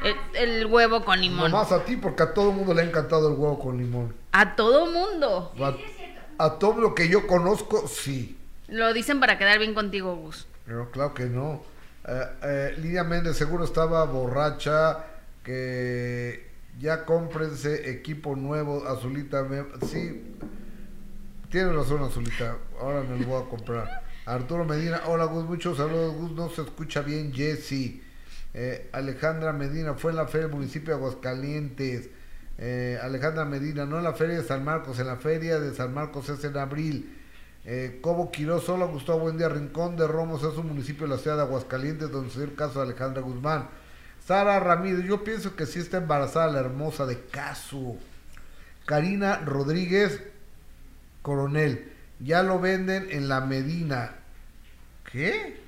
el, 0.05 0.17
el 0.61 0.67
huevo 0.67 1.05
con 1.05 1.21
limón. 1.21 1.51
Nomás 1.51 1.73
a 1.73 1.85
ti, 1.85 1.97
porque 1.97 2.23
a 2.23 2.35
todo 2.35 2.53
mundo 2.53 2.75
le 2.75 2.83
ha 2.83 2.85
encantado 2.85 3.29
el 3.33 3.39
huevo 3.39 3.59
con 3.59 3.79
limón. 3.79 4.15
A 4.33 4.55
todo 4.57 4.87
mundo. 4.91 5.53
A, 6.39 6.45
a 6.45 6.59
todo 6.59 6.81
lo 6.81 6.95
que 6.95 7.09
yo 7.09 7.27
conozco, 7.27 7.89
sí. 7.89 8.37
Lo 8.69 8.93
dicen 8.93 9.21
para 9.21 9.39
quedar 9.39 9.59
bien 9.59 9.75
contigo, 9.75 10.17
Gus. 10.17 10.47
Pero 10.67 10.91
claro 10.91 11.15
que 11.15 11.25
no. 11.27 11.63
Eh, 12.09 12.23
eh, 12.43 12.75
Lidia 12.79 13.05
Méndez 13.05 13.37
seguro 13.37 13.65
estaba 13.65 14.05
borracha, 14.05 15.05
que 15.45 16.47
ya 16.79 17.05
cómprense 17.05 17.91
equipo 17.91 18.37
nuevo, 18.37 18.87
Azulita. 18.87 19.43
me- 19.45 19.65
sí, 19.87 20.35
tiene 21.51 21.73
razón 21.73 22.03
Azulita, 22.03 22.57
ahora 22.81 23.03
me 23.03 23.19
lo 23.19 23.27
voy 23.27 23.43
a 23.43 23.49
comprar. 23.49 24.03
Arturo 24.27 24.65
Medina, 24.65 25.01
hola 25.07 25.25
Gus, 25.25 25.45
muchos 25.45 25.77
saludos 25.79 26.15
Gus, 26.17 26.33
no 26.33 26.51
se 26.51 26.63
escucha 26.63 27.01
bien 27.03 27.33
Jessy. 27.33 28.03
Eh, 28.59 28.89
Alejandra 28.93 29.53
Medina, 29.53 29.93
fue 29.93 30.13
en 30.13 30.17
la 30.17 30.27
feria 30.27 30.47
del 30.47 30.57
municipio 30.57 30.95
de 30.95 30.99
Aguascalientes. 30.99 32.09
Eh, 32.57 32.99
Alejandra 33.03 33.45
Medina, 33.45 33.85
no 33.85 33.99
en 33.99 34.05
la 34.05 34.15
feria 34.15 34.39
de 34.39 34.45
San 34.45 34.65
Marcos, 34.65 34.99
en 34.99 35.09
la 35.09 35.17
feria 35.17 35.61
de 35.61 35.75
San 35.75 35.93
Marcos 35.93 36.31
es 36.31 36.43
en 36.43 36.57
abril. 36.57 37.19
Eh, 37.67 37.99
Cobo 38.01 38.31
Quiroz, 38.31 38.67
hola 38.71 38.87
Gustavo, 38.87 39.19
buen 39.19 39.37
día. 39.37 39.51
Rincón 39.51 39.99
de 39.99 40.07
Romos 40.07 40.43
es 40.43 40.57
un 40.57 40.69
municipio 40.69 41.07
de 41.07 41.15
la 41.15 41.19
ciudad 41.19 41.37
de 41.37 41.43
Aguascalientes 41.43 42.11
donde 42.11 42.31
se 42.31 42.39
dio 42.39 42.49
el 42.49 42.55
caso 42.55 42.79
de 42.79 42.87
Alejandra 42.87 43.21
Guzmán. 43.21 43.69
Sara 44.27 44.59
Ramírez, 44.59 45.05
yo 45.05 45.23
pienso 45.23 45.55
que 45.55 45.67
sí 45.67 45.79
está 45.79 45.99
embarazada 45.99 46.51
la 46.51 46.61
hermosa 46.61 47.05
de 47.05 47.21
Casu. 47.21 47.99
Karina 48.87 49.37
Rodríguez 49.45 50.23
Coronel, 51.21 51.93
ya 52.21 52.43
lo 52.43 52.59
venden 52.59 53.09
en 53.11 53.29
la 53.29 53.43
Medina. 53.43 54.15
¿Qué? 55.13 55.66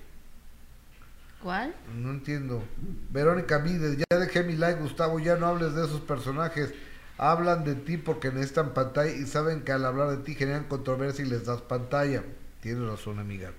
¿Cuál? 1.42 1.74
No 1.94 2.10
entiendo. 2.10 2.64
Verónica 3.10 3.58
Vides, 3.58 3.96
ya 3.96 4.18
dejé 4.18 4.42
mi 4.42 4.56
like, 4.56 4.80
Gustavo, 4.80 5.20
ya 5.20 5.36
no 5.36 5.46
hables 5.46 5.74
de 5.74 5.84
esos 5.84 6.00
personajes. 6.00 6.74
Hablan 7.16 7.64
de 7.64 7.74
ti 7.74 7.96
porque 7.96 8.30
necesitan 8.30 8.74
pantalla 8.74 9.12
y 9.12 9.26
saben 9.26 9.62
que 9.62 9.72
al 9.72 9.84
hablar 9.84 10.10
de 10.10 10.18
ti 10.18 10.34
generan 10.34 10.64
controversia 10.64 11.24
y 11.24 11.28
les 11.28 11.46
das 11.46 11.62
pantalla. 11.62 12.24
Tienes 12.60 12.88
razón, 12.88 13.18
amiga. 13.18 13.52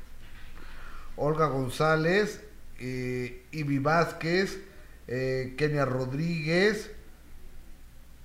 Olga 1.16 1.48
González, 1.48 2.42
eh, 2.80 3.46
Ibi 3.52 3.80
Vázquez, 3.80 4.60
eh, 5.08 5.56
Kenia 5.58 5.86
Rodríguez. 5.86 6.92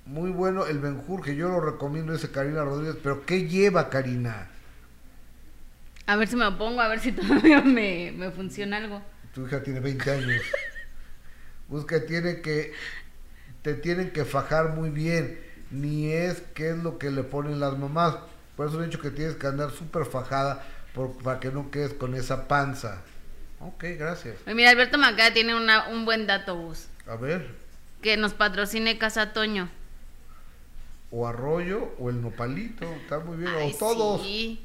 Muy 0.06 0.30
bueno 0.30 0.66
el 0.66 0.80
Benjurje, 0.80 1.34
yo 1.34 1.48
lo 1.48 1.60
recomiendo 1.60 2.12
ese 2.12 2.30
Karina 2.30 2.62
Rodríguez, 2.62 2.96
pero 3.02 3.24
¿qué 3.24 3.48
lleva 3.48 3.88
Karina? 3.88 4.50
A 6.06 6.16
ver 6.16 6.28
si 6.28 6.36
me 6.36 6.44
lo 6.44 6.58
pongo, 6.58 6.80
a 6.80 6.88
ver 6.88 7.00
si 7.00 7.12
todavía 7.12 7.60
me, 7.64 8.12
me 8.12 8.30
funciona 8.30 8.76
algo. 8.76 9.13
Tu 9.34 9.46
hija 9.46 9.62
tiene 9.62 9.80
20 9.80 10.10
años. 10.10 10.42
Busca, 11.68 12.04
tiene 12.06 12.40
que, 12.40 12.72
te 13.62 13.74
tienen 13.74 14.10
que 14.12 14.24
fajar 14.24 14.70
muy 14.74 14.90
bien. 14.90 15.40
Ni 15.70 16.12
es 16.12 16.42
qué 16.54 16.70
es 16.70 16.78
lo 16.78 16.98
que 16.98 17.10
le 17.10 17.24
ponen 17.24 17.58
las 17.58 17.76
mamás. 17.78 18.16
Por 18.56 18.68
eso 18.68 18.80
he 18.82 18.86
dicho 18.86 19.00
que 19.00 19.10
tienes 19.10 19.34
que 19.36 19.46
andar 19.46 19.70
súper 19.72 20.04
fajada 20.06 20.64
por, 20.94 21.16
para 21.18 21.40
que 21.40 21.50
no 21.50 21.70
quedes 21.70 21.94
con 21.94 22.14
esa 22.14 22.46
panza. 22.46 23.02
Ok, 23.60 23.84
gracias. 23.98 24.36
Mira, 24.46 24.70
Alberto 24.70 24.98
Macada 24.98 25.32
tiene 25.32 25.54
una, 25.56 25.88
un 25.88 26.04
buen 26.04 26.26
dato, 26.26 26.54
Gus. 26.56 26.86
A 27.06 27.16
ver, 27.16 27.48
Que 28.02 28.16
nos 28.16 28.34
patrocine 28.34 28.98
Casa 28.98 29.32
Toño. 29.32 29.68
o 31.10 31.26
arroyo 31.26 31.94
o 31.98 32.10
el 32.10 32.20
nopalito. 32.20 32.84
Está 33.02 33.18
muy 33.20 33.38
bien. 33.38 33.52
Ay, 33.56 33.72
o 33.72 33.78
todos. 33.78 34.22
sí. 34.22 34.64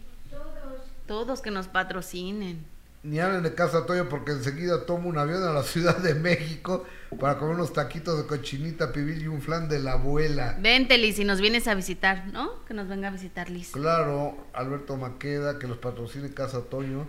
Todos 1.08 1.42
que 1.42 1.50
nos 1.50 1.68
patrocinen. 1.68 2.66
Ni 3.02 3.20
hablen 3.20 3.44
de 3.44 3.56
Casa 3.56 3.86
Toyo 3.86 4.10
porque 4.10 4.34
enseguida 4.34 4.86
tomo 4.86 5.08
un 5.08 5.18
avión 5.18 5.42
a 5.44 5.54
la 5.54 5.64
Ciudad 5.64 5.98
de 5.98 6.16
México 6.16 6.86
para 7.18 7.38
comer 7.38 7.56
unos 7.56 7.72
taquitos 7.72 8.18
de 8.18 8.28
cochinita 8.28 8.92
pibil 8.92 9.22
y 9.22 9.28
un 9.28 9.42
flan 9.42 9.70
de 9.70 9.80
la 9.80 9.94
abuela. 9.94 10.58
Vente, 10.60 10.98
Liz, 10.98 11.16
si 11.16 11.24
nos 11.24 11.40
vienes 11.40 11.70
a 11.70 11.76
visitar, 11.76 12.28
¿no? 12.28 12.66
Que 12.66 12.74
nos 12.74 12.90
venga 12.90 13.08
a 13.08 13.12
visitar, 13.12 13.50
Liz. 13.50 13.72
Claro, 13.72 14.38
Alberto 14.54 14.98
Maqueda, 14.98 15.60
que 15.60 15.68
los 15.68 15.78
patrocine 15.78 16.34
Casa 16.34 16.62
Toño. 16.64 17.08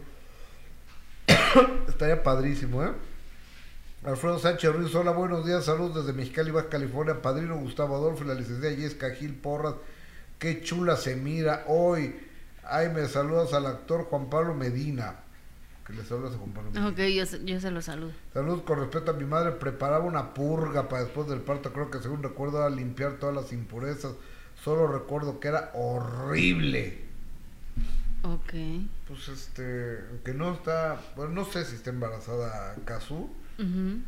Estaría 1.89 2.23
padrísimo, 2.23 2.85
¿eh? 2.85 2.93
Alfredo 4.05 4.39
Sánchez 4.39 4.73
Ruiz, 4.73 4.95
hola, 4.95 5.11
buenos 5.11 5.45
días, 5.45 5.65
saludos 5.65 6.07
desde 6.07 6.17
Mexicali, 6.17 6.53
Baja 6.53 6.69
California. 6.69 7.21
Padrino 7.21 7.57
Gustavo 7.57 7.97
Adolfo 7.97 8.23
y 8.23 8.29
la 8.29 8.35
licenciada 8.35 8.75
Yesca 8.75 9.11
Gil 9.11 9.35
Porras. 9.35 9.75
Qué 10.39 10.63
chula 10.63 10.97
se 10.97 11.17
mira 11.17 11.65
hoy. 11.67 12.15
Ay, 12.63 12.91
me 12.91 13.09
saludas 13.09 13.53
al 13.53 13.67
actor 13.67 14.05
Juan 14.05 14.31
Pablo 14.31 14.55
Medina. 14.55 15.17
Que 15.91 15.97
le 15.97 16.05
saludas 16.05 16.35
a 16.35 16.39
Juan 16.39 16.51
Pablo 16.53 16.71
Medina. 16.71 16.89
Ok, 16.89 16.99
yo, 17.15 17.27
se- 17.27 17.45
yo 17.45 17.61
se 17.61 17.71
lo 17.71 17.83
saludo. 17.83 18.13
Saludos 18.33 18.63
con 18.63 18.79
respeto 18.79 19.11
a 19.11 19.15
mi 19.15 19.25
madre. 19.25 19.53
Preparaba 19.53 20.05
una 20.05 20.33
purga 20.35 20.89
para 20.89 21.03
después 21.05 21.29
del 21.29 21.41
parto. 21.41 21.73
Creo 21.73 21.91
que 21.91 21.99
según 22.01 22.23
recuerdo 22.23 22.59
era 22.59 22.71
limpiar 22.75 23.15
todas 23.15 23.35
las 23.35 23.53
impurezas. 23.53 24.13
Solo 24.63 24.87
recuerdo 24.87 25.41
que 25.41 25.49
era 25.49 25.71
horrible. 25.75 27.01
Ok. 28.23 28.53
Pues 29.09 29.29
este, 29.29 29.99
que 30.25 30.35
no 30.35 30.53
está, 30.53 31.01
bueno, 31.17 31.33
no 31.33 31.45
sé 31.47 31.65
si 31.65 31.75
está 31.77 31.89
embarazada 31.91 32.77
Kazu, 32.85 33.31
Ujú. 33.59 34.01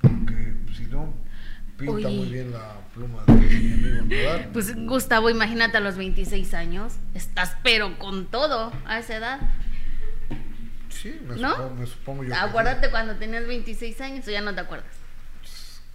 porque 0.00 0.54
si 0.76 0.86
no, 0.86 1.12
pinta 1.76 1.92
Oye. 1.92 2.16
muy 2.16 2.28
bien 2.30 2.52
la 2.52 2.76
pluma 2.94 3.24
de 3.26 3.32
mi 3.34 3.72
amigo 3.72 4.04
Nodal. 4.06 4.50
Pues 4.52 4.74
Gustavo, 4.86 5.28
imagínate 5.28 5.76
a 5.78 5.80
los 5.80 5.96
26 5.96 6.54
años. 6.54 6.94
Estás 7.14 7.56
pero 7.62 7.98
con 7.98 8.26
todo 8.26 8.72
a 8.86 8.98
esa 9.00 9.16
edad. 9.16 9.40
Sí, 11.00 11.18
me, 11.26 11.36
¿No? 11.36 11.50
supongo, 11.50 11.74
me 11.76 11.86
supongo 11.86 12.22
yo. 12.24 12.28
que. 12.30 12.34
Acuérdate 12.34 12.90
cuando 12.90 13.16
tenías 13.16 13.46
26 13.46 14.00
años 14.00 14.28
o 14.28 14.30
ya 14.30 14.40
no 14.40 14.54
te 14.54 14.60
acuerdas. 14.60 14.92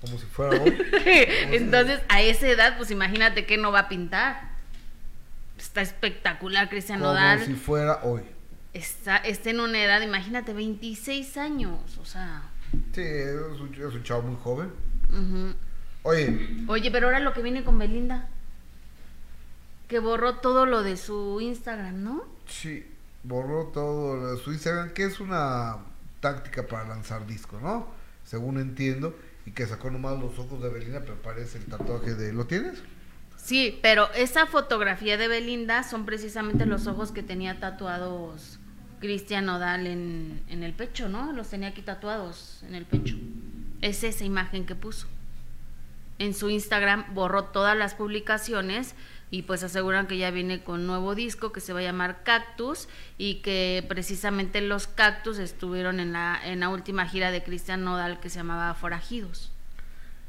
Como 0.01 0.17
si 0.17 0.25
fuera 0.25 0.61
hoy. 0.61 0.77
Entonces, 1.51 2.01
a 2.09 2.21
esa 2.21 2.47
edad, 2.47 2.77
pues 2.77 2.91
imagínate 2.91 3.45
que 3.45 3.57
no 3.57 3.71
va 3.71 3.79
a 3.81 3.89
pintar. 3.89 4.49
Está 5.57 5.81
espectacular, 5.81 6.69
Cristian 6.69 6.99
como 6.99 7.13
Nodal. 7.13 7.45
si 7.45 7.53
fuera 7.53 7.99
hoy. 8.03 8.21
Está, 8.73 9.17
está 9.17 9.51
en 9.51 9.61
una 9.61 9.81
edad, 9.81 10.01
imagínate, 10.01 10.53
26 10.53 11.37
años. 11.37 11.97
O 12.01 12.05
sea. 12.05 12.43
Sí, 12.93 13.01
es 13.01 13.59
un, 13.59 13.73
es 13.73 13.93
un 13.93 14.03
chavo 14.03 14.23
muy 14.23 14.37
joven. 14.41 14.71
Oye, 16.03 16.57
Oye, 16.67 16.91
pero 16.91 17.07
ahora 17.07 17.19
lo 17.19 17.33
que 17.33 17.41
viene 17.41 17.63
con 17.63 17.79
Belinda. 17.79 18.27
Que 19.87 19.99
borró 19.99 20.35
todo 20.37 20.65
lo 20.65 20.83
de 20.83 20.97
su 20.97 21.39
Instagram, 21.41 22.03
¿no? 22.03 22.23
sí, 22.47 22.85
borró 23.27 23.67
todo 23.67 24.15
lo 24.17 24.35
de 24.35 24.43
su 24.43 24.51
Instagram, 24.51 24.93
que 24.93 25.03
es 25.05 25.19
una 25.19 25.77
táctica 26.19 26.65
para 26.67 26.88
lanzar 26.88 27.25
discos, 27.27 27.61
¿no? 27.61 27.88
Según 28.23 28.59
entiendo, 28.59 29.15
y 29.45 29.51
que 29.51 29.67
sacó 29.67 29.91
nomás 29.91 30.19
los 30.19 30.39
ojos 30.39 30.61
de 30.61 30.69
Belinda, 30.69 31.01
pero 31.01 31.21
parece 31.21 31.57
el 31.59 31.65
tatuaje 31.65 32.15
de... 32.15 32.33
¿Lo 32.33 32.45
tienes? 32.45 32.81
Sí, 33.38 33.77
pero 33.83 34.11
esa 34.13 34.47
fotografía 34.47 35.17
de 35.17 35.27
Belinda 35.27 35.83
son 35.83 36.05
precisamente 36.05 36.65
los 36.65 36.88
ojos 36.88 37.11
que 37.11 37.21
tenía 37.21 37.59
tatuados 37.59 38.59
Cristian 38.99 39.45
Nodal 39.45 39.85
en, 39.85 40.41
en 40.47 40.63
el 40.63 40.73
pecho, 40.73 41.09
¿no? 41.09 41.31
Los 41.31 41.49
tenía 41.49 41.67
aquí 41.69 41.83
tatuados 41.83 42.63
en 42.67 42.73
el 42.73 42.85
pecho. 42.85 43.17
Es 43.81 44.03
esa 44.03 44.23
imagen 44.23 44.65
que 44.65 44.73
puso. 44.73 45.07
en 46.17 46.33
su 46.33 46.49
Instagram 46.49 47.13
borró 47.13 47.45
todas 47.45 47.77
las 47.77 47.93
publicaciones 47.93 48.95
y 49.31 49.41
pues 49.41 49.63
aseguran 49.63 50.07
que 50.07 50.17
ya 50.17 50.31
viene 50.31 50.63
con 50.63 50.85
nuevo 50.88 51.15
disco 51.15 51.51
que 51.51 51.59
se 51.59 51.73
va 51.73 51.79
a 51.79 51.83
llamar 51.83 52.23
Cactus 52.23 52.88
y 53.17 53.41
que 53.41 53.83
precisamente 53.88 54.61
los 54.61 54.88
Cactus 54.88 55.39
estuvieron 55.39 55.99
en 55.99 56.13
la, 56.13 56.39
en 56.43 56.59
la 56.59 56.69
última 56.69 57.07
gira 57.07 57.31
de 57.31 57.43
Cristian 57.43 57.83
Nodal 57.83 58.19
que 58.19 58.29
se 58.29 58.38
llamaba 58.38 58.73
Forajidos. 58.75 59.51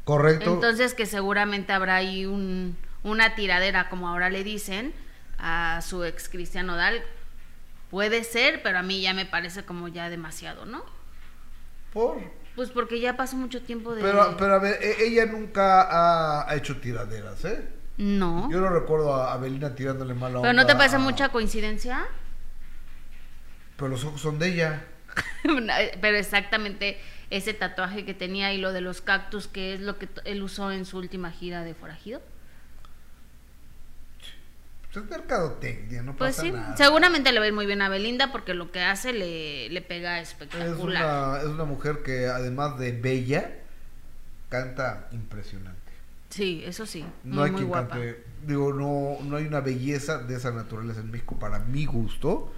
Correcto. 0.04 0.54
Entonces 0.54 0.94
que 0.94 1.06
seguramente 1.06 1.72
habrá 1.72 1.96
ahí 1.96 2.26
un, 2.26 2.76
una 3.02 3.35
tiradera, 3.35 3.88
como 3.88 4.09
ahora 4.09 4.30
le 4.30 4.44
dicen, 4.44 4.94
a 5.38 5.80
su 5.82 6.04
ex 6.04 6.28
Cristian 6.28 6.66
Nodal. 6.66 7.02
Puede 7.90 8.24
ser, 8.24 8.62
pero 8.62 8.78
a 8.78 8.82
mí 8.82 9.00
ya 9.00 9.14
me 9.14 9.26
parece 9.26 9.64
como 9.64 9.88
ya 9.88 10.11
demasiado, 10.11 10.64
¿no? 10.64 10.85
Por... 11.92 12.18
Pues 12.56 12.70
porque 12.70 13.00
ya 13.00 13.16
pasó 13.16 13.37
mucho 13.37 13.62
tiempo 13.62 13.94
de... 13.94 14.00
Pero, 14.02 14.35
pero 14.38 14.54
a 14.54 14.59
ver, 14.59 14.82
e- 14.82 15.04
ella 15.06 15.26
nunca 15.26 15.82
ha, 15.82 16.50
ha 16.50 16.56
hecho 16.56 16.80
tiraderas, 16.80 17.44
¿eh? 17.44 17.68
No. 17.98 18.50
Yo 18.50 18.61
no 18.61 18.68
recuerdo 18.68 19.14
a 19.14 19.32
Abelina 19.32 19.74
tirándole 19.74 20.12
mala 20.14 20.40
¿Pero 20.42 20.52
no 20.52 20.66
te 20.66 20.74
parece 20.76 20.96
a- 20.96 21.00
mucha 21.00 21.30
coincidencia? 21.30 22.04
Pero 23.76 23.88
los 23.88 24.04
ojos 24.04 24.20
son 24.20 24.38
de 24.38 24.48
ella. 24.48 24.85
Pero 26.00 26.16
exactamente 26.16 26.98
ese 27.30 27.54
tatuaje 27.54 28.04
que 28.04 28.14
tenía 28.14 28.52
y 28.52 28.59
lo 28.59 28.72
de 28.72 28.80
los 28.82 29.00
cactus, 29.00 29.48
que 29.48 29.74
es 29.74 29.80
lo 29.80 29.98
que 29.98 30.09
él 30.24 30.42
usó 30.42 30.70
en 30.72 30.85
su 30.85 30.98
última 30.98 31.30
gira 31.30 31.62
de 31.64 31.74
Forajido. 31.74 32.20
Pues 34.92 35.04
es 35.04 35.11
mercadotecnia, 35.11 36.02
no 36.02 36.14
Pues 36.16 36.37
pasa 36.37 36.42
sí, 36.46 36.52
nada. 36.52 36.76
seguramente 36.76 37.32
le 37.32 37.38
va 37.38 37.44
a 37.44 37.48
ir 37.48 37.54
muy 37.54 37.66
bien 37.66 37.82
a 37.82 37.88
Belinda 37.88 38.32
porque 38.32 38.54
lo 38.54 38.70
que 38.72 38.80
hace 38.82 39.12
le, 39.12 39.68
le 39.68 39.82
pega 39.82 40.20
Es 40.20 40.30
espectacular. 40.30 41.04
una, 41.04 41.38
es 41.40 41.46
una 41.48 41.64
mujer 41.64 42.02
que 42.04 42.26
además 42.28 42.78
de 42.78 42.92
bella, 42.92 43.50
canta 44.48 45.09
impresionante. 45.12 45.75
Sí, 46.37 46.62
eso 46.66 46.85
sí, 46.85 47.05
No 47.25 47.37
muy, 47.37 47.44
hay 47.44 47.51
muy 47.51 47.59
quien 47.61 47.68
guapa. 47.68 47.88
cante, 47.88 48.25
digo, 48.46 48.72
no, 48.72 49.25
no 49.25 49.37
hay 49.37 49.46
una 49.46 49.61
belleza 49.61 50.18
de 50.18 50.37
esa 50.37 50.51
naturaleza 50.51 51.01
en 51.01 51.11
México 51.11 51.38
para 51.38 51.61
mi 51.61 51.87
gusto, 51.87 52.53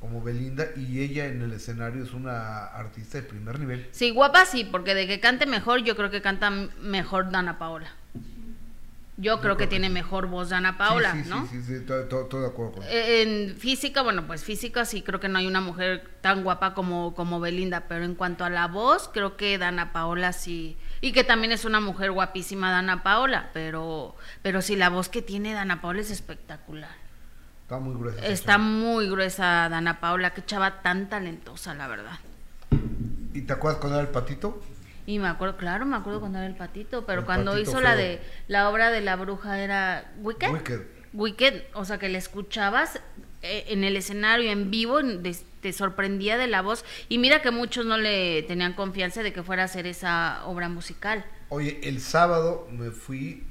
como 0.00 0.20
Belinda, 0.22 0.66
y 0.76 1.00
ella 1.00 1.26
en 1.26 1.40
el 1.42 1.52
escenario 1.52 2.02
es 2.04 2.12
una 2.12 2.64
artista 2.66 3.18
de 3.18 3.24
primer 3.24 3.58
nivel. 3.58 3.88
Sí, 3.92 4.10
guapa 4.10 4.44
sí, 4.44 4.64
porque 4.64 4.94
de 4.94 5.06
que 5.06 5.18
cante 5.20 5.46
mejor, 5.46 5.82
yo 5.82 5.96
creo 5.96 6.10
que 6.10 6.20
canta 6.20 6.50
mejor 6.50 7.30
Dana 7.30 7.58
Paola. 7.58 7.88
Yo 9.18 9.40
creo 9.40 9.56
que 9.56 9.66
tiene 9.66 9.88
mejor 9.90 10.26
voz 10.26 10.48
Dana 10.48 10.78
Paola, 10.78 11.12
sí, 11.12 11.22
sí, 11.24 11.28
¿no? 11.30 11.46
Sí, 11.46 11.60
sí, 11.60 11.62
sí, 11.66 11.74
estoy 11.74 11.98
de 12.40 12.46
acuerdo 12.46 12.72
con 12.72 12.82
Eh, 12.84 13.22
En 13.22 13.56
física, 13.56 14.02
bueno, 14.02 14.26
pues 14.26 14.42
física 14.42 14.84
sí 14.84 15.02
creo 15.02 15.20
que 15.20 15.28
no 15.28 15.38
hay 15.38 15.46
una 15.46 15.60
mujer 15.60 16.10
tan 16.22 16.42
guapa 16.42 16.74
como, 16.74 17.14
como 17.14 17.38
Belinda, 17.38 17.84
pero 17.88 18.04
en 18.04 18.14
cuanto 18.14 18.44
a 18.44 18.50
la 18.50 18.66
voz, 18.68 19.10
creo 19.12 19.36
que 19.36 19.58
Dana 19.58 19.92
Paola 19.92 20.32
sí, 20.32 20.76
y 21.02 21.12
que 21.12 21.24
también 21.24 21.52
es 21.52 21.64
una 21.64 21.80
mujer 21.80 22.12
guapísima 22.12 22.70
Dana 22.70 23.02
Paola, 23.02 23.50
pero, 23.52 24.14
pero 24.40 24.62
sí 24.62 24.76
la 24.76 24.88
voz 24.88 25.08
que 25.08 25.20
tiene 25.20 25.52
Dana 25.52 25.82
Paola 25.82 26.00
es 26.00 26.12
espectacular. 26.12 26.94
Está 27.62 27.80
muy 27.80 27.94
gruesa. 27.94 28.18
esa 28.20 28.32
Está 28.32 28.58
muy 28.58 29.10
gruesa 29.10 29.68
Dana 29.68 29.98
Paola, 30.00 30.32
qué 30.32 30.44
chava 30.44 30.80
tan 30.80 31.10
talentosa, 31.10 31.74
la 31.74 31.88
verdad. 31.88 32.20
¿Y 33.34 33.42
te 33.42 33.52
acuerdas 33.52 33.80
cuando 33.80 33.98
era 33.98 34.06
el 34.06 34.12
patito? 34.12 34.62
Y 35.04 35.18
me 35.18 35.26
acuerdo, 35.26 35.56
claro, 35.56 35.84
me 35.86 35.96
acuerdo 35.96 36.20
cuando 36.20 36.38
era 36.38 36.46
el 36.46 36.54
patito, 36.54 37.04
pero 37.04 37.22
El 37.22 37.26
cuando 37.26 37.50
patito 37.50 37.70
hizo 37.70 37.80
la 37.80 37.96
de 37.96 38.20
la 38.46 38.70
obra 38.70 38.92
de 38.92 39.00
la 39.00 39.16
bruja 39.16 39.58
era 39.58 40.12
Wicked. 40.18 40.52
Wicked. 40.52 40.82
Wicked, 41.14 41.62
o 41.74 41.84
sea 41.84 41.98
que 41.98 42.08
le 42.08 42.18
escuchabas 42.18 43.00
eh, 43.42 43.64
en 43.68 43.82
el 43.82 43.96
escenario 43.96 44.52
en 44.52 44.70
vivo, 44.70 45.00
te 45.62 45.72
sorprendía 45.72 46.36
de 46.36 46.48
la 46.48 46.60
voz 46.60 46.84
y 47.08 47.18
mira 47.18 47.40
que 47.40 47.50
muchos 47.50 47.86
no 47.86 47.96
le 47.96 48.42
tenían 48.42 48.74
confianza 48.74 49.22
de 49.22 49.32
que 49.32 49.42
fuera 49.42 49.62
a 49.62 49.64
hacer 49.66 49.86
esa 49.86 50.44
obra 50.44 50.68
musical. 50.68 51.24
Oye, 51.48 51.80
el 51.84 52.00
sábado 52.00 52.68
me 52.70 52.90
fui, 52.90 53.44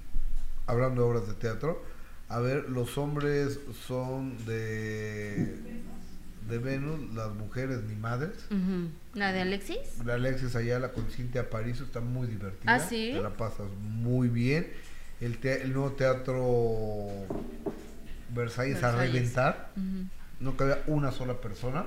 hablando 0.67 1.02
de 1.04 1.08
obras 1.08 1.28
de 1.28 1.34
teatro, 1.34 1.84
a 2.30 2.39
ver 2.39 2.69
Los 2.69 2.97
hombres 2.97 3.60
son 3.88 4.38
de, 4.45 5.58
de 6.50 6.58
Venus, 6.60 7.13
las 7.13 7.30
mujeres 7.34 7.82
ni 7.84 7.95
madres. 7.95 8.32
La 9.13 9.32
de 9.34 9.41
Alexis. 9.41 9.78
La 10.06 10.13
Alexis 10.13 10.56
Ayala 10.56 10.93
con 10.93 11.06
Cintia 11.12 11.41
Aparicio 11.41 11.84
está 11.86 12.00
muy 12.00 12.28
divertida. 12.28 12.76
¿Ah, 12.76 12.80
sí? 12.80 13.12
Te 13.13 13.21
la 13.21 13.32
pasas 13.32 13.67
muy 13.82 14.30
bien. 14.30 14.71
El, 15.19 15.38
te- 15.39 15.62
el 15.62 15.74
nuevo 15.74 15.91
teatro 15.91 17.08
Versalles, 18.30 18.82
a 18.84 18.91
reventar. 18.95 19.71
No 20.39 20.56
cabía 20.58 20.82
una 20.88 21.12
sola 21.12 21.36
persona. 21.41 21.86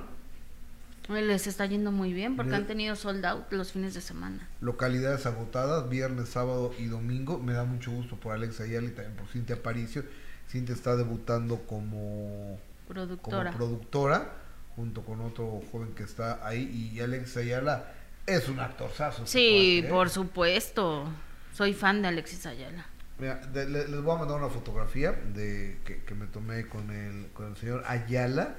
Les 1.07 1.45
está 1.45 1.65
yendo 1.67 1.91
muy 1.91 2.13
bien 2.13 2.35
porque 2.35 2.55
han 2.55 2.65
tenido 2.65 2.95
sold 2.95 3.23
out 3.25 3.51
los 3.51 3.71
fines 3.71 3.93
de 3.93 4.01
semana. 4.01 4.49
Localidades 4.59 5.25
agotadas, 5.27 5.87
viernes, 5.87 6.29
sábado 6.29 6.73
y 6.79 6.85
domingo. 6.85 7.37
Me 7.37 7.53
da 7.53 7.63
mucho 7.63 7.91
gusto 7.91 8.15
por 8.15 8.33
Alex 8.33 8.59
Ayala 8.61 8.87
y 8.87 8.91
también 8.91 9.15
por 9.15 9.27
Cintia 9.27 9.55
Aparicio. 9.57 10.03
Cintia 10.49 10.73
está 10.73 10.95
debutando 10.95 11.57
como, 11.67 12.57
como 12.57 12.59
Productora. 12.87 13.51
productora 13.51 14.31
junto 14.75 15.03
con 15.03 15.21
otro 15.21 15.61
joven 15.71 15.93
que 15.93 16.03
está 16.03 16.45
ahí. 16.45 16.91
Y 16.93 16.99
Alex 16.99 17.37
Ayala 17.37 17.93
es 18.25 18.49
un 18.49 18.59
actorzazo. 18.59 19.27
sí, 19.27 19.83
¿eh? 19.85 19.87
por 19.89 20.09
supuesto. 20.09 21.07
Soy 21.53 21.73
fan 21.73 22.01
de 22.01 22.07
Alexis 22.09 22.45
Ayala. 22.47 22.85
Mira, 23.19 23.35
de- 23.35 23.69
le- 23.69 23.87
les 23.87 24.01
voy 24.01 24.15
a 24.15 24.19
mandar 24.19 24.37
una 24.39 24.49
fotografía 24.49 25.11
de 25.11 25.77
que, 25.85 26.03
que 26.03 26.15
me 26.15 26.25
tomé 26.25 26.67
con 26.67 26.89
el, 26.91 27.27
con 27.31 27.47
el 27.47 27.55
señor 27.55 27.83
Ayala 27.87 28.55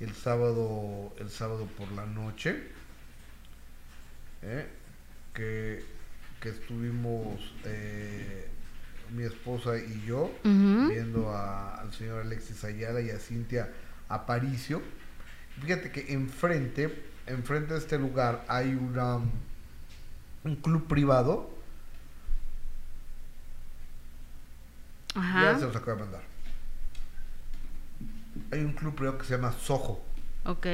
el 0.00 0.14
sábado 0.14 1.14
el 1.18 1.30
sábado 1.30 1.66
por 1.78 1.90
la 1.92 2.04
noche 2.06 2.62
¿eh? 4.42 4.66
que, 5.34 5.84
que 6.40 6.48
estuvimos 6.50 7.54
eh, 7.64 8.48
mi 9.14 9.22
esposa 9.22 9.78
y 9.78 10.04
yo 10.06 10.30
viendo 10.88 11.30
a- 11.30 11.76
al 11.76 11.92
señor 11.94 12.20
Alexis 12.22 12.62
Ayala 12.64 13.00
y 13.00 13.10
a 13.10 13.18
Cintia 13.18 13.70
Aparicio 14.08 14.82
fíjate 15.62 15.90
que 15.90 16.12
enfrente 16.12 17.04
enfrente 17.26 17.72
de 17.74 17.78
este 17.80 17.98
lugar 17.98 18.44
hay 18.48 18.74
una 18.74 19.16
un 19.16 20.56
club 20.62 20.86
privado 20.86 21.50
Ya 25.54 25.58
se 25.58 25.64
los 25.64 25.74
acabo 25.74 25.96
de 25.96 26.02
mandar. 26.04 26.22
Hay 28.50 28.60
un 28.60 28.72
club 28.72 28.94
privado 28.94 29.18
que 29.18 29.24
se 29.24 29.36
llama 29.36 29.52
Soho, 29.52 30.00
Ok. 30.44 30.66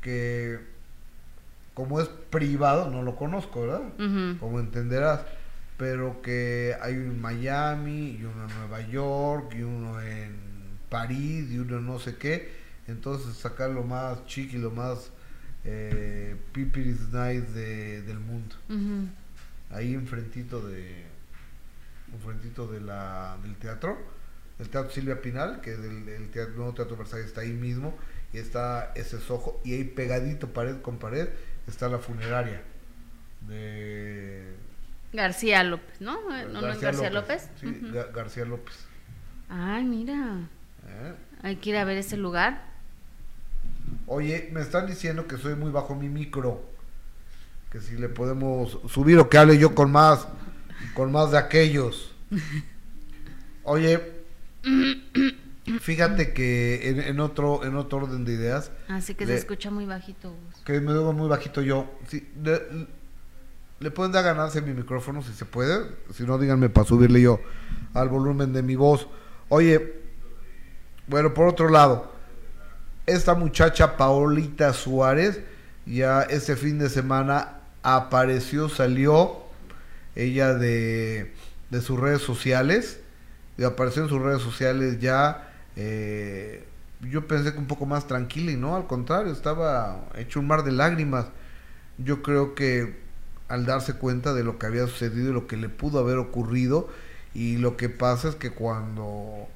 que 0.00 0.58
como 1.74 2.00
es 2.00 2.08
privado, 2.08 2.90
no 2.90 3.02
lo 3.02 3.16
conozco, 3.16 3.62
¿verdad? 3.62 3.82
Como 4.38 4.60
entenderás, 4.60 5.20
pero 5.76 6.20
que 6.20 6.76
hay 6.82 6.94
uno 6.96 7.12
en 7.12 7.20
Miami, 7.22 8.10
y 8.20 8.24
uno 8.24 8.46
en 8.48 8.58
Nueva 8.58 8.80
York, 8.82 9.54
y 9.56 9.62
uno 9.62 10.00
en 10.00 10.34
París, 10.90 11.50
y 11.50 11.58
uno 11.58 11.78
en 11.78 11.86
no 11.86 11.98
sé 11.98 12.16
qué. 12.16 12.52
Entonces 12.86 13.34
sacar 13.36 13.70
lo 13.70 13.82
más 13.84 14.26
chic 14.26 14.52
y 14.52 14.58
lo 14.58 14.70
más 14.70 15.10
eh, 15.64 16.36
pipiris 16.52 17.00
nice 17.12 17.42
de- 17.52 18.02
del 18.02 18.18
mundo. 18.18 18.56
Ujú. 18.68 19.08
ahí 19.70 19.94
enfrentito 19.94 20.66
de 20.66 21.04
enfrentito 22.12 22.66
de 22.66 22.80
la, 22.80 23.36
del 23.42 23.54
teatro 23.56 23.96
el 24.60 24.68
teatro 24.68 24.90
Silvia 24.90 25.20
Pinal 25.22 25.60
que 25.60 25.76
del 25.76 26.08
el 26.08 26.30
teatro, 26.30 26.54
nuevo 26.56 26.74
teatro 26.74 26.96
Versalles 26.96 27.26
está 27.26 27.40
ahí 27.42 27.52
mismo 27.52 27.96
y 28.32 28.38
está 28.38 28.92
ese 28.94 29.18
sojo 29.20 29.60
y 29.64 29.74
ahí 29.74 29.84
pegadito 29.84 30.48
pared 30.52 30.80
con 30.82 30.98
pared 30.98 31.28
está 31.66 31.88
la 31.88 31.98
funeraria 31.98 32.62
de 33.48 34.54
García 35.12 35.64
López, 35.64 36.00
¿no? 36.00 36.14
Eh, 36.36 36.46
¿No, 36.52 36.60
no 36.60 36.68
es 36.68 36.80
García 36.80 37.10
López? 37.10 37.48
sí. 37.60 37.66
Ga- 37.66 38.12
García 38.12 38.44
López 38.44 38.74
Ay, 39.48 39.82
mira. 39.84 40.48
¿eh? 40.86 41.14
Hay 41.42 41.56
que 41.56 41.70
ir 41.70 41.76
a 41.76 41.84
ver 41.84 41.96
ese 41.98 42.16
lugar. 42.16 42.62
oye 44.06 44.50
me 44.52 44.60
están 44.60 44.86
diciendo 44.86 45.26
que 45.26 45.36
soy 45.38 45.54
muy 45.56 45.70
bajo 45.70 45.94
mi 45.94 46.08
micro 46.08 46.62
que 47.72 47.80
si 47.80 47.96
le 47.96 48.08
podemos 48.08 48.78
subir 48.88 49.18
o 49.18 49.28
que 49.28 49.38
hable 49.38 49.58
yo 49.58 49.74
con 49.74 49.90
más 49.90 50.26
con 50.94 51.10
más 51.12 51.30
de 51.32 51.38
aquellos 51.38 52.14
oye 53.64 54.19
fíjate 55.80 56.32
que 56.32 56.88
en, 56.88 57.00
en 57.00 57.20
otro 57.20 57.64
en 57.64 57.76
otro 57.76 57.98
orden 57.98 58.24
de 58.24 58.32
ideas 58.34 58.70
Así 58.88 59.14
que 59.14 59.24
Le- 59.26 59.34
se 59.34 59.38
escucha 59.40 59.70
muy 59.70 59.86
bajito. 59.86 60.34
Que 60.64 60.80
me 60.80 60.92
veo 60.92 61.12
muy 61.12 61.28
bajito 61.28 61.62
yo. 61.62 61.90
Sí, 62.08 62.28
le, 62.42 62.60
le 63.78 63.90
pueden 63.90 64.12
dar 64.12 64.24
ganancia 64.24 64.60
a 64.60 64.64
mi 64.64 64.74
micrófono 64.74 65.22
si 65.22 65.32
se 65.32 65.44
puede. 65.44 65.86
Si 66.14 66.24
no 66.24 66.38
díganme 66.38 66.68
para 66.68 66.86
subirle 66.86 67.20
yo 67.20 67.40
al 67.94 68.08
volumen 68.08 68.52
de 68.52 68.62
mi 68.62 68.76
voz. 68.76 69.06
Oye 69.48 70.00
bueno 71.06 71.34
por 71.34 71.48
otro 71.48 71.68
lado 71.68 72.12
esta 73.06 73.34
muchacha 73.34 73.96
Paolita 73.96 74.72
Suárez 74.72 75.40
ya 75.86 76.22
este 76.22 76.54
fin 76.54 76.78
de 76.78 76.88
semana 76.88 77.56
apareció, 77.82 78.68
salió 78.68 79.40
ella 80.14 80.54
de, 80.54 81.32
de 81.70 81.80
sus 81.80 81.98
redes 81.98 82.20
sociales, 82.22 83.00
y 83.60 83.64
apareció 83.64 84.02
en 84.02 84.08
sus 84.08 84.22
redes 84.22 84.40
sociales 84.40 85.00
ya, 85.00 85.52
eh, 85.76 86.64
yo 87.02 87.26
pensé 87.26 87.52
que 87.52 87.58
un 87.58 87.66
poco 87.66 87.84
más 87.84 88.06
tranquila 88.06 88.52
y 88.52 88.56
no, 88.56 88.74
al 88.74 88.86
contrario, 88.86 89.30
estaba 89.30 90.08
hecho 90.16 90.40
un 90.40 90.46
mar 90.46 90.64
de 90.64 90.72
lágrimas. 90.72 91.26
Yo 91.98 92.22
creo 92.22 92.54
que 92.54 92.98
al 93.48 93.66
darse 93.66 93.92
cuenta 93.92 94.32
de 94.32 94.44
lo 94.44 94.58
que 94.58 94.64
había 94.64 94.86
sucedido 94.86 95.28
y 95.28 95.34
lo 95.34 95.46
que 95.46 95.58
le 95.58 95.68
pudo 95.68 95.98
haber 95.98 96.16
ocurrido. 96.16 96.88
Y 97.34 97.58
lo 97.58 97.76
que 97.76 97.90
pasa 97.90 98.30
es 98.30 98.34
que 98.34 98.50
cuando 98.50 99.46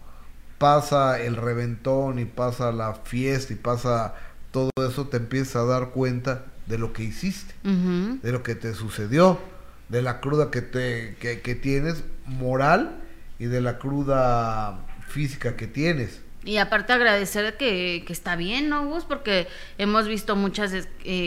pasa 0.58 1.18
el 1.18 1.36
reventón 1.36 2.18
y 2.18 2.26
pasa 2.26 2.72
la 2.72 2.92
fiesta 2.92 3.54
y 3.54 3.56
pasa 3.56 4.16
todo 4.50 4.70
eso, 4.86 5.08
te 5.08 5.16
empiezas 5.16 5.56
a 5.56 5.64
dar 5.64 5.92
cuenta 5.92 6.44
de 6.66 6.76
lo 6.76 6.92
que 6.92 7.04
hiciste, 7.04 7.54
de 7.62 8.32
lo 8.32 8.42
que 8.42 8.54
te 8.54 8.74
sucedió, 8.74 9.38
de 9.88 10.02
la 10.02 10.20
cruda 10.20 10.50
que, 10.50 10.60
te, 10.60 11.16
que, 11.18 11.40
que 11.40 11.54
tienes 11.54 12.04
moral 12.26 13.00
y 13.38 13.46
de 13.46 13.60
la 13.60 13.78
cruda 13.78 14.78
física 15.08 15.56
que 15.56 15.66
tienes. 15.66 16.20
Y 16.46 16.58
aparte 16.58 16.92
agradecer 16.92 17.56
que, 17.56 18.04
que 18.06 18.12
está 18.12 18.36
bien, 18.36 18.68
¿no, 18.68 18.84
Gus? 18.86 19.04
Porque 19.04 19.48
hemos 19.78 20.06
visto 20.06 20.36
muchos 20.36 20.72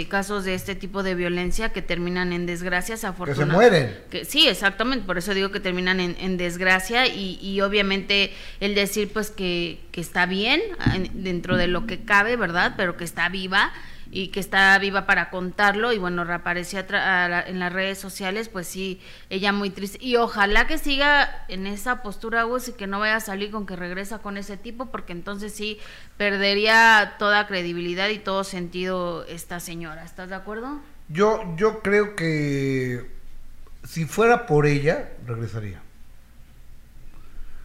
casos 0.09 0.45
de 0.45 0.53
este 0.53 0.75
tipo 0.75 1.01
de 1.01 1.15
violencia 1.15 1.69
que 1.69 1.81
terminan 1.81 2.33
en 2.33 2.45
desgracias, 2.45 2.99
Que 2.99 3.01
se 3.01 3.07
afortunadamente. 3.07 3.55
mueren. 3.55 3.97
Que, 4.11 4.25
sí, 4.25 4.47
exactamente, 4.47 5.07
por 5.07 5.17
eso 5.17 5.33
digo 5.33 5.49
que 5.49 5.59
terminan 5.59 5.99
en, 5.99 6.15
en 6.19 6.37
desgracia 6.37 7.07
y, 7.07 7.39
y 7.41 7.61
obviamente 7.61 8.31
el 8.59 8.75
decir 8.75 9.09
pues 9.11 9.31
que, 9.31 9.79
que 9.91 10.01
está 10.01 10.27
bien 10.27 10.61
en- 10.93 11.23
dentro 11.23 11.57
de 11.57 11.65
lo 11.67 11.87
que 11.87 12.01
cabe, 12.03 12.35
¿verdad? 12.35 12.75
Pero 12.77 12.95
que 12.95 13.03
está 13.03 13.27
viva 13.29 13.71
y 14.11 14.29
que 14.29 14.39
está 14.39 14.77
viva 14.79 15.05
para 15.05 15.29
contarlo 15.29 15.91
y 15.93 15.97
bueno, 15.97 16.23
reapareció 16.23 16.83
la- 16.89 17.43
en 17.45 17.59
las 17.59 17.71
redes 17.73 17.97
sociales, 17.97 18.49
pues 18.49 18.67
sí, 18.67 19.01
ella 19.29 19.51
muy 19.51 19.69
triste 19.69 19.97
y 20.01 20.15
ojalá 20.15 20.67
que 20.67 20.77
siga 20.77 21.45
en 21.47 21.67
esa 21.67 22.01
postura 22.01 22.43
Gus 22.43 22.69
y 22.69 22.73
que 22.73 22.87
no 22.87 22.99
vaya 22.99 23.17
a 23.17 23.19
salir 23.19 23.51
con 23.51 23.65
que 23.65 23.75
regresa 23.75 24.19
con 24.19 24.37
ese 24.37 24.57
tipo 24.57 24.87
porque 24.87 25.11
entonces 25.13 25.53
sí 25.53 25.79
perdería 26.17 27.15
toda 27.19 27.47
credibilidad 27.47 28.09
y 28.09 28.19
todo 28.19 28.43
sentido 28.43 29.25
esta 29.25 29.59
señora, 29.59 30.03
¿estás 30.03 30.29
de 30.29 30.35
acuerdo? 30.35 30.79
Yo, 31.09 31.41
yo 31.55 31.81
creo 31.81 32.15
que 32.15 33.09
si 33.83 34.05
fuera 34.05 34.45
por 34.45 34.65
ella, 34.65 35.09
regresaría. 35.25 35.81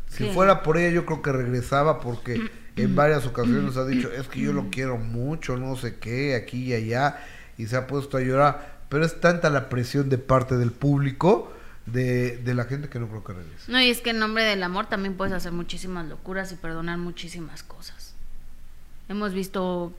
Si 0.09 0.24
Sí. 0.24 0.31
fuera 0.33 0.62
por 0.62 0.76
ella, 0.76 0.90
yo 0.90 1.07
creo 1.07 1.22
que 1.22 1.33
regresaba 1.33 2.00
porque 2.00 2.50
en 2.77 2.95
varias 2.95 3.27
ocasiones 3.27 3.77
ha 3.77 3.85
dicho, 3.85 4.11
es 4.11 4.29
que 4.29 4.41
yo 4.41 4.53
lo 4.53 4.71
quiero 4.71 4.97
mucho, 4.99 5.57
no 5.57 5.77
sé 5.77 5.97
qué, 5.99 6.35
aquí 6.35 6.65
y 6.65 6.75
allá, 6.75 7.19
y 7.59 7.67
se 7.67 7.77
ha 7.77 7.87
puesto 7.87 8.17
a 8.17 8.21
llorar. 8.21 8.81
Pero 8.89 9.05
es 9.05 9.21
tanta 9.21 9.51
la 9.51 9.69
presión 9.69 10.09
de 10.09 10.19
parte 10.19 10.57
del 10.57 10.73
público, 10.73 11.53
de, 11.87 12.39
de 12.39 12.55
la 12.55 12.65
gente, 12.65 12.89
que 12.89 12.99
no 12.99 13.09
creo 13.09 13.25
que 13.25 13.33
regrese. 13.33 13.71
No, 13.71 13.81
y 13.81 13.91
es 13.91 14.01
que 14.01 14.11
en 14.11 14.19
nombre 14.19 14.45
del 14.45 14.63
amor 14.63 14.87
también 14.87 15.17
puedes 15.17 15.35
hacer 15.35 15.53
muchísimas 15.53 16.07
locuras 16.09 16.53
y 16.53 16.57
perdonar 16.57 16.99
muchísimas 16.99 17.63
cosas. 17.63 18.15
Hemos 19.09 19.35
visto 19.35 19.93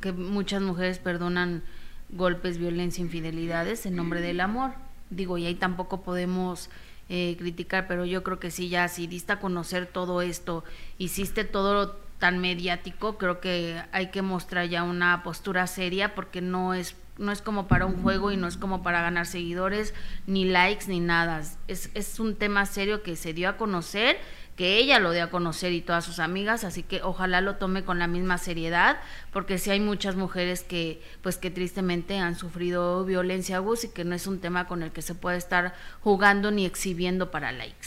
que 0.00 0.12
muchas 0.12 0.62
mujeres 0.62 0.98
perdonan 0.98 1.62
golpes, 2.10 2.58
violencia, 2.58 3.02
infidelidades 3.02 3.86
en 3.86 3.96
nombre 3.96 4.20
del 4.20 4.40
amor. 4.40 4.72
Digo, 5.10 5.38
y 5.38 5.46
ahí 5.46 5.54
tampoco 5.54 6.02
podemos 6.02 6.70
eh, 7.08 7.36
criticar, 7.38 7.86
pero 7.86 8.04
yo 8.04 8.22
creo 8.22 8.38
que 8.38 8.50
sí, 8.50 8.68
ya 8.68 8.88
si 8.88 9.06
diste 9.06 9.32
a 9.32 9.40
conocer 9.40 9.86
todo 9.86 10.22
esto, 10.22 10.64
hiciste 10.98 11.44
todo 11.44 11.96
tan 12.18 12.38
mediático, 12.38 13.16
creo 13.16 13.40
que 13.40 13.80
hay 13.92 14.10
que 14.10 14.22
mostrar 14.22 14.68
ya 14.68 14.82
una 14.82 15.22
postura 15.22 15.66
seria 15.66 16.14
porque 16.14 16.40
no 16.40 16.74
es 16.74 16.96
no 17.18 17.32
es 17.32 17.42
como 17.42 17.66
para 17.66 17.84
un 17.84 18.00
juego 18.00 18.30
y 18.30 18.36
no 18.36 18.46
es 18.46 18.56
como 18.56 18.82
para 18.82 19.02
ganar 19.02 19.26
seguidores, 19.26 19.92
ni 20.26 20.44
likes, 20.44 20.86
ni 20.86 21.00
nada. 21.00 21.42
Es, 21.66 21.90
es 21.94 22.20
un 22.20 22.36
tema 22.36 22.64
serio 22.64 23.02
que 23.02 23.16
se 23.16 23.34
dio 23.34 23.48
a 23.48 23.56
conocer, 23.56 24.18
que 24.58 24.76
ella 24.78 24.98
lo 24.98 25.12
dio 25.12 25.22
a 25.22 25.30
conocer 25.30 25.72
y 25.72 25.82
todas 25.82 26.04
sus 26.04 26.18
amigas, 26.18 26.64
así 26.64 26.82
que 26.82 27.00
ojalá 27.00 27.40
lo 27.40 27.54
tome 27.54 27.84
con 27.84 28.00
la 28.00 28.08
misma 28.08 28.38
seriedad, 28.38 28.98
porque 29.32 29.56
sí 29.56 29.70
hay 29.70 29.78
muchas 29.78 30.16
mujeres 30.16 30.64
que, 30.64 31.00
pues 31.22 31.38
que 31.38 31.52
tristemente 31.52 32.18
han 32.18 32.34
sufrido 32.34 33.04
violencia 33.04 33.58
abus 33.58 33.84
y 33.84 33.90
que 33.90 34.04
no 34.04 34.16
es 34.16 34.26
un 34.26 34.40
tema 34.40 34.66
con 34.66 34.82
el 34.82 34.90
que 34.90 35.00
se 35.00 35.14
puede 35.14 35.36
estar 35.36 35.74
jugando 36.00 36.50
ni 36.50 36.66
exhibiendo 36.66 37.30
para 37.30 37.52
likes. 37.52 37.86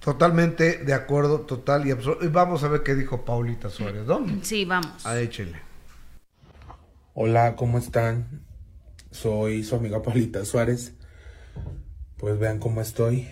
Totalmente 0.00 0.78
de 0.78 0.92
acuerdo, 0.92 1.42
total 1.42 1.86
y 1.86 1.92
absoluto. 1.92 2.24
Y 2.24 2.28
vamos 2.28 2.64
a 2.64 2.68
ver 2.68 2.82
qué 2.82 2.96
dijo 2.96 3.24
Paulita 3.24 3.70
Suárez, 3.70 4.06
¿no? 4.06 4.26
Sí, 4.42 4.64
vamos. 4.64 5.06
A 5.06 5.20
échele. 5.20 5.60
Hola, 7.14 7.54
¿cómo 7.54 7.78
están? 7.78 8.42
Soy 9.12 9.62
su 9.62 9.76
amiga 9.76 10.02
Paulita 10.02 10.44
Suárez. 10.44 10.94
Pues 12.16 12.40
vean 12.40 12.58
cómo 12.58 12.80
estoy. 12.80 13.28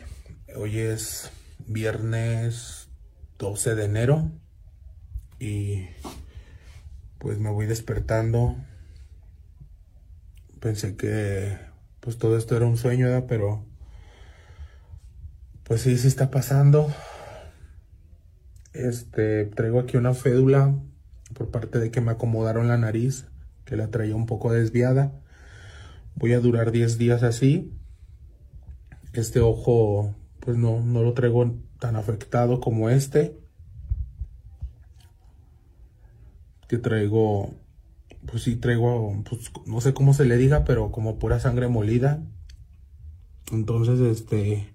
Hoy 0.56 0.78
es 0.78 1.32
viernes 1.66 2.88
12 3.38 3.74
de 3.74 3.86
enero 3.86 4.30
y 5.40 5.86
pues 7.18 7.40
me 7.40 7.50
voy 7.50 7.66
despertando. 7.66 8.54
Pensé 10.60 10.94
que 10.94 11.58
pues 11.98 12.18
todo 12.18 12.38
esto 12.38 12.56
era 12.56 12.66
un 12.66 12.76
sueño, 12.76 13.06
¿verdad? 13.06 13.24
pero 13.26 13.64
pues 15.64 15.80
sí, 15.80 15.98
sí 15.98 16.06
está 16.06 16.30
pasando. 16.30 16.88
Este, 18.72 19.46
traigo 19.46 19.80
aquí 19.80 19.96
una 19.96 20.14
fédula 20.14 20.72
por 21.32 21.50
parte 21.50 21.80
de 21.80 21.90
que 21.90 22.00
me 22.00 22.12
acomodaron 22.12 22.68
la 22.68 22.78
nariz, 22.78 23.26
que 23.64 23.76
la 23.76 23.88
traía 23.88 24.14
un 24.14 24.26
poco 24.26 24.52
desviada. 24.52 25.20
Voy 26.14 26.32
a 26.32 26.38
durar 26.38 26.70
10 26.70 26.96
días 26.96 27.24
así. 27.24 27.72
Este 29.12 29.40
ojo, 29.40 30.14
pues 30.44 30.58
no, 30.58 30.80
no 30.80 31.02
lo 31.02 31.14
traigo 31.14 31.54
tan 31.78 31.96
afectado 31.96 32.60
como 32.60 32.90
este. 32.90 33.38
Que 36.68 36.78
traigo, 36.78 37.54
pues 38.26 38.42
sí 38.42 38.56
traigo, 38.56 39.22
pues 39.28 39.50
no 39.66 39.80
sé 39.80 39.94
cómo 39.94 40.12
se 40.12 40.26
le 40.26 40.36
diga, 40.36 40.64
pero 40.64 40.90
como 40.90 41.18
pura 41.18 41.40
sangre 41.40 41.68
molida. 41.68 42.22
Entonces, 43.52 44.00
este, 44.00 44.74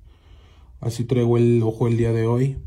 así 0.79 1.05
traigo 1.05 1.37
el 1.37 1.61
ojo 1.63 1.87
el 1.87 1.97
día 1.97 2.11
de 2.11 2.25
hoy. 2.25 2.57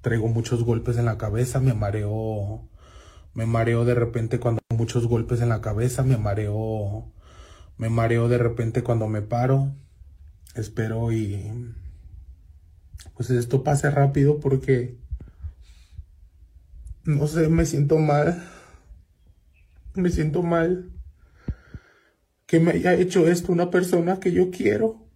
Traigo 0.00 0.28
muchos 0.28 0.64
golpes 0.64 0.96
en 0.96 1.04
la 1.04 1.18
cabeza, 1.18 1.60
me 1.60 1.74
mareo, 1.74 2.68
me 3.34 3.46
mareo 3.46 3.84
de 3.84 3.94
repente 3.94 4.40
cuando 4.40 4.62
muchos 4.74 5.06
golpes 5.06 5.42
en 5.42 5.50
la 5.50 5.60
cabeza, 5.60 6.02
me 6.02 6.16
mareo, 6.16 7.12
me 7.76 7.90
mareo 7.90 8.28
de 8.28 8.38
repente 8.38 8.82
cuando 8.82 9.08
me 9.08 9.22
paro. 9.22 9.74
Espero 10.54 11.12
y 11.12 11.52
pues 13.16 13.30
esto 13.30 13.62
pase 13.62 13.90
rápido 13.90 14.40
porque 14.40 14.98
no 17.04 17.26
sé, 17.26 17.48
me 17.48 17.66
siento 17.66 17.98
mal. 17.98 18.46
Me 19.94 20.10
siento 20.10 20.42
mal 20.42 20.92
que 22.46 22.60
me 22.60 22.72
haya 22.72 22.94
hecho 22.94 23.26
esto 23.28 23.52
una 23.52 23.70
persona 23.70 24.20
que 24.20 24.32
yo 24.32 24.50
quiero. 24.50 25.08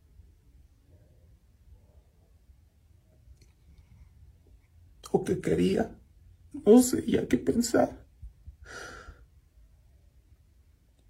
O 5.11 5.25
que 5.25 5.41
quería. 5.41 5.97
No 6.67 6.83
sé 6.83 7.05
ya 7.07 7.29
qué 7.29 7.39
pensar. 7.39 8.07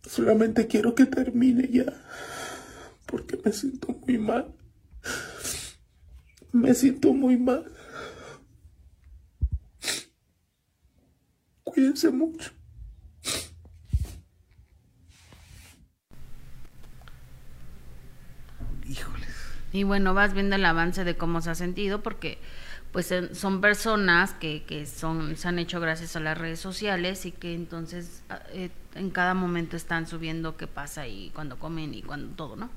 Solamente 0.02 0.66
quiero 0.66 0.94
que 0.94 1.06
termine 1.06 1.68
ya. 1.68 1.87
Porque 3.06 3.38
me 3.44 3.52
siento 3.52 3.88
muy 3.88 4.18
mal. 4.18 4.54
Me 6.54 6.72
siento 6.72 7.12
muy 7.12 7.36
mal. 7.36 7.70
Cuídense 11.62 12.10
mucho. 12.10 12.50
Híjoles. 18.88 19.28
Y 19.72 19.82
bueno, 19.82 20.14
vas 20.14 20.34
viendo 20.34 20.56
el 20.56 20.64
avance 20.64 21.04
de 21.04 21.16
cómo 21.16 21.40
se 21.40 21.50
ha 21.50 21.54
sentido, 21.54 22.02
porque 22.02 22.38
pues 22.92 23.12
son 23.32 23.60
personas 23.60 24.34
que, 24.34 24.62
que 24.64 24.86
son, 24.86 25.36
se 25.36 25.48
han 25.48 25.58
hecho 25.58 25.80
gracias 25.80 26.14
a 26.14 26.20
las 26.20 26.38
redes 26.38 26.60
sociales 26.60 27.26
y 27.26 27.32
que 27.32 27.54
entonces 27.54 28.22
a- 28.28 28.40
eh, 28.52 28.70
en 28.94 29.10
cada 29.10 29.34
momento 29.34 29.76
están 29.76 30.06
subiendo 30.06 30.56
qué 30.56 30.68
pasa 30.68 31.08
y 31.08 31.31
cuando 31.35 31.58
comen 31.58 31.92
y 31.94 32.02
cuando 32.02 32.35
todo, 32.37 32.54
¿no? 32.56 32.70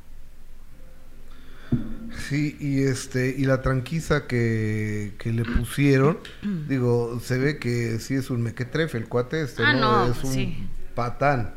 Sí, 2.30 2.56
y 2.60 2.84
este, 2.84 3.36
y 3.38 3.46
la 3.46 3.62
tranquiza 3.62 4.28
que, 4.28 5.14
que 5.18 5.32
le 5.34 5.44
pusieron, 5.44 6.20
digo, 6.68 7.20
se 7.20 7.38
ve 7.38 7.58
que 7.60 8.00
sí 8.00 8.14
es 8.16 8.30
un 8.30 8.42
mequetrefe 8.42 8.98
el 8.98 9.08
cuate 9.08 9.42
este, 9.42 9.64
Ah, 9.64 9.74
¿no? 9.74 10.06
no, 10.08 10.12
es 10.12 10.24
un 10.24 10.32
sí. 10.34 10.68
patán. 10.96 11.54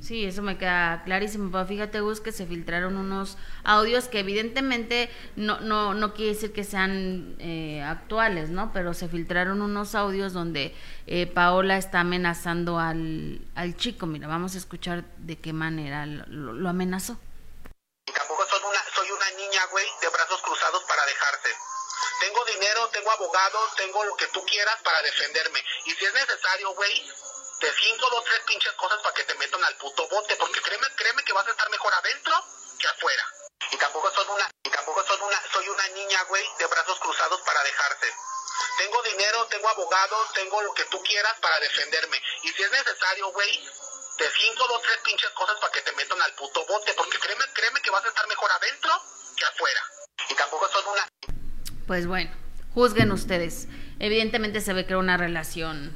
Sí, 0.00 0.24
eso 0.24 0.42
me 0.42 0.56
queda 0.56 1.02
clarísimo, 1.04 1.50
pero 1.50 1.66
fíjate, 1.66 2.00
Gus, 2.00 2.20
que 2.20 2.30
se 2.30 2.46
filtraron 2.46 2.96
unos 2.96 3.36
audios 3.64 4.06
que 4.06 4.20
evidentemente 4.20 5.10
no, 5.34 5.58
no, 5.60 5.92
no 5.92 6.14
quiere 6.14 6.34
decir 6.34 6.52
que 6.52 6.62
sean 6.62 7.34
eh, 7.40 7.82
actuales, 7.82 8.48
¿no? 8.50 8.72
Pero 8.72 8.94
se 8.94 9.08
filtraron 9.08 9.60
unos 9.60 9.96
audios 9.96 10.32
donde 10.32 10.72
eh, 11.08 11.26
Paola 11.26 11.76
está 11.78 12.00
amenazando 12.00 12.78
al, 12.78 13.40
al 13.56 13.74
chico. 13.74 14.06
Mira, 14.06 14.28
vamos 14.28 14.54
a 14.54 14.58
escuchar 14.58 15.04
de 15.18 15.36
qué 15.38 15.52
manera 15.52 16.06
lo, 16.06 16.52
lo 16.52 16.68
amenazó. 16.68 17.18
Niña, 19.32 19.64
güey, 19.66 19.86
de 20.00 20.08
brazos 20.08 20.40
cruzados 20.42 20.84
para 20.84 21.04
dejarte. 21.06 21.56
Tengo 22.20 22.44
dinero, 22.46 22.88
tengo 22.88 23.10
abogados, 23.10 23.74
tengo 23.76 24.04
lo 24.04 24.16
que 24.16 24.26
tú 24.28 24.44
quieras 24.44 24.80
para 24.82 25.02
defenderme. 25.02 25.64
Y 25.84 25.94
si 25.94 26.04
es 26.04 26.14
necesario, 26.14 26.70
güey, 26.74 27.12
Te 27.60 27.72
cinco, 27.72 28.08
dos, 28.10 28.24
tres 28.24 28.40
pinches 28.46 28.72
cosas 28.74 29.02
para 29.02 29.14
que 29.14 29.24
te 29.24 29.34
metan 29.34 29.62
al 29.64 29.76
puto 29.78 30.06
bote, 30.08 30.36
porque 30.36 30.62
créeme, 30.62 30.86
créeme 30.94 31.24
que 31.24 31.32
vas 31.32 31.46
a 31.48 31.50
estar 31.50 31.68
mejor 31.70 31.92
adentro 31.92 32.44
que 32.78 32.86
afuera. 32.86 33.24
Y 33.72 33.76
tampoco 33.76 34.10
soy 34.12 34.26
una, 34.28 34.48
y 34.62 34.70
tampoco 34.70 35.04
soy 35.04 35.18
una, 35.20 35.42
soy 35.52 35.68
una 35.68 35.88
niña, 35.88 36.22
güey, 36.24 36.44
de 36.58 36.66
brazos 36.66 37.00
cruzados 37.00 37.40
para 37.40 37.60
dejarse. 37.64 38.14
Tengo 38.78 39.02
dinero, 39.02 39.46
tengo 39.46 39.68
abogados, 39.70 40.32
tengo 40.34 40.62
lo 40.62 40.72
que 40.74 40.84
tú 40.84 41.02
quieras 41.02 41.36
para 41.40 41.58
defenderme. 41.58 42.22
Y 42.44 42.52
si 42.52 42.62
es 42.62 42.70
necesario, 42.70 43.28
güey, 43.32 43.68
te 44.18 44.30
cinco, 44.30 44.64
dos, 44.68 44.82
tres 44.82 44.98
pinches 44.98 45.30
cosas 45.30 45.58
para 45.58 45.72
que 45.72 45.82
te 45.82 45.92
metan 45.92 46.22
al 46.22 46.34
puto 46.34 46.64
bote, 46.64 46.94
porque 46.94 47.18
créeme, 47.18 47.44
créeme 47.54 47.82
que 47.82 47.90
vas 47.90 48.04
a 48.04 48.08
estar 48.08 48.26
mejor 48.28 48.52
adentro 48.52 49.02
que 49.38 49.44
afuera. 49.44 49.80
Y 50.30 50.34
tampoco 50.34 50.66
soy 50.72 50.82
una, 50.92 51.36
Pues 51.86 52.06
bueno, 52.06 52.30
juzguen 52.74 53.12
ustedes. 53.12 53.68
Evidentemente 53.98 54.60
se 54.60 54.72
ve 54.72 54.84
que 54.84 54.92
era 54.92 54.98
una 54.98 55.16
relación 55.16 55.92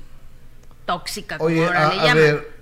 tóxica, 0.86 1.38
como 1.38 1.48
Oye, 1.48 1.64
ahora 1.64 1.88
a, 1.88 1.94
le 1.94 2.10
a 2.10 2.14
ver, 2.14 2.52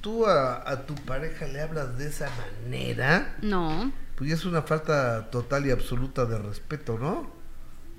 ¿tú 0.00 0.26
a, 0.26 0.68
a 0.68 0.86
tu 0.86 0.94
pareja 0.94 1.46
le 1.46 1.60
hablas 1.60 1.98
de 1.98 2.08
esa 2.08 2.30
manera? 2.62 3.36
No. 3.42 3.92
Pues 4.16 4.30
ya 4.30 4.36
es 4.36 4.44
una 4.44 4.62
falta 4.62 5.30
total 5.30 5.66
y 5.66 5.70
absoluta 5.70 6.24
de 6.24 6.38
respeto, 6.38 6.98
¿no? 6.98 7.34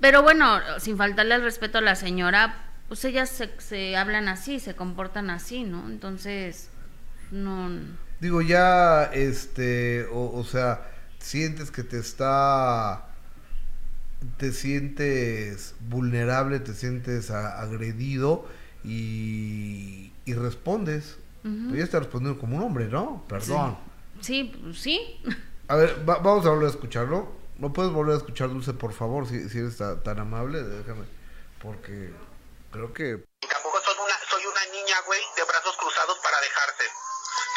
Pero 0.00 0.22
bueno, 0.22 0.60
sin 0.78 0.96
faltarle 0.96 1.34
el 1.34 1.42
respeto 1.42 1.78
a 1.78 1.80
la 1.80 1.96
señora, 1.96 2.72
pues 2.88 3.04
ellas 3.04 3.28
se, 3.28 3.60
se 3.60 3.96
hablan 3.96 4.28
así, 4.28 4.60
se 4.60 4.74
comportan 4.74 5.28
así, 5.30 5.64
¿no? 5.64 5.86
Entonces, 5.88 6.70
no. 7.30 7.70
Digo, 8.20 8.42
ya, 8.42 9.04
este, 9.12 10.06
o, 10.06 10.32
o 10.34 10.44
sea, 10.44 10.88
sientes 11.18 11.70
que 11.70 11.82
te 11.84 11.98
está, 11.98 13.06
te 14.36 14.52
sientes 14.52 15.74
vulnerable, 15.80 16.60
te 16.60 16.74
sientes 16.74 17.30
a- 17.30 17.60
agredido 17.60 18.46
y, 18.84 20.12
y 20.24 20.34
respondes. 20.34 21.18
Tú 21.42 21.76
ya 21.76 21.84
estás 21.84 22.02
respondiendo 22.02 22.38
como 22.40 22.56
un 22.56 22.62
hombre, 22.62 22.88
¿no? 22.88 23.24
Perdón. 23.28 23.78
Sí, 24.20 24.52
pues, 24.62 24.78
sí. 24.80 25.20
A 25.68 25.76
ver, 25.76 26.08
va- 26.08 26.18
vamos 26.18 26.44
a 26.46 26.50
volver 26.50 26.66
a 26.66 26.70
escucharlo. 26.70 27.32
¿No 27.58 27.72
puedes 27.72 27.92
volver 27.92 28.14
a 28.14 28.18
escuchar, 28.18 28.48
Dulce, 28.50 28.72
por 28.72 28.92
favor, 28.92 29.26
si, 29.28 29.48
si 29.48 29.58
eres 29.58 29.76
ta- 29.76 30.02
tan 30.02 30.18
amable? 30.18 30.62
Déjame, 30.62 31.04
porque 31.62 32.12
creo 32.70 32.92
que... 32.92 33.24
y 33.42 33.46
tampoco 33.48 33.78
soy 33.84 33.94
una, 34.04 34.14
soy 34.30 34.42
una 34.46 34.64
niña, 34.72 34.96
güey, 35.06 35.20
de 35.36 35.42
brazos 35.44 35.76
cruzados 35.78 36.18
para 36.22 36.38
dejarse. 36.40 36.84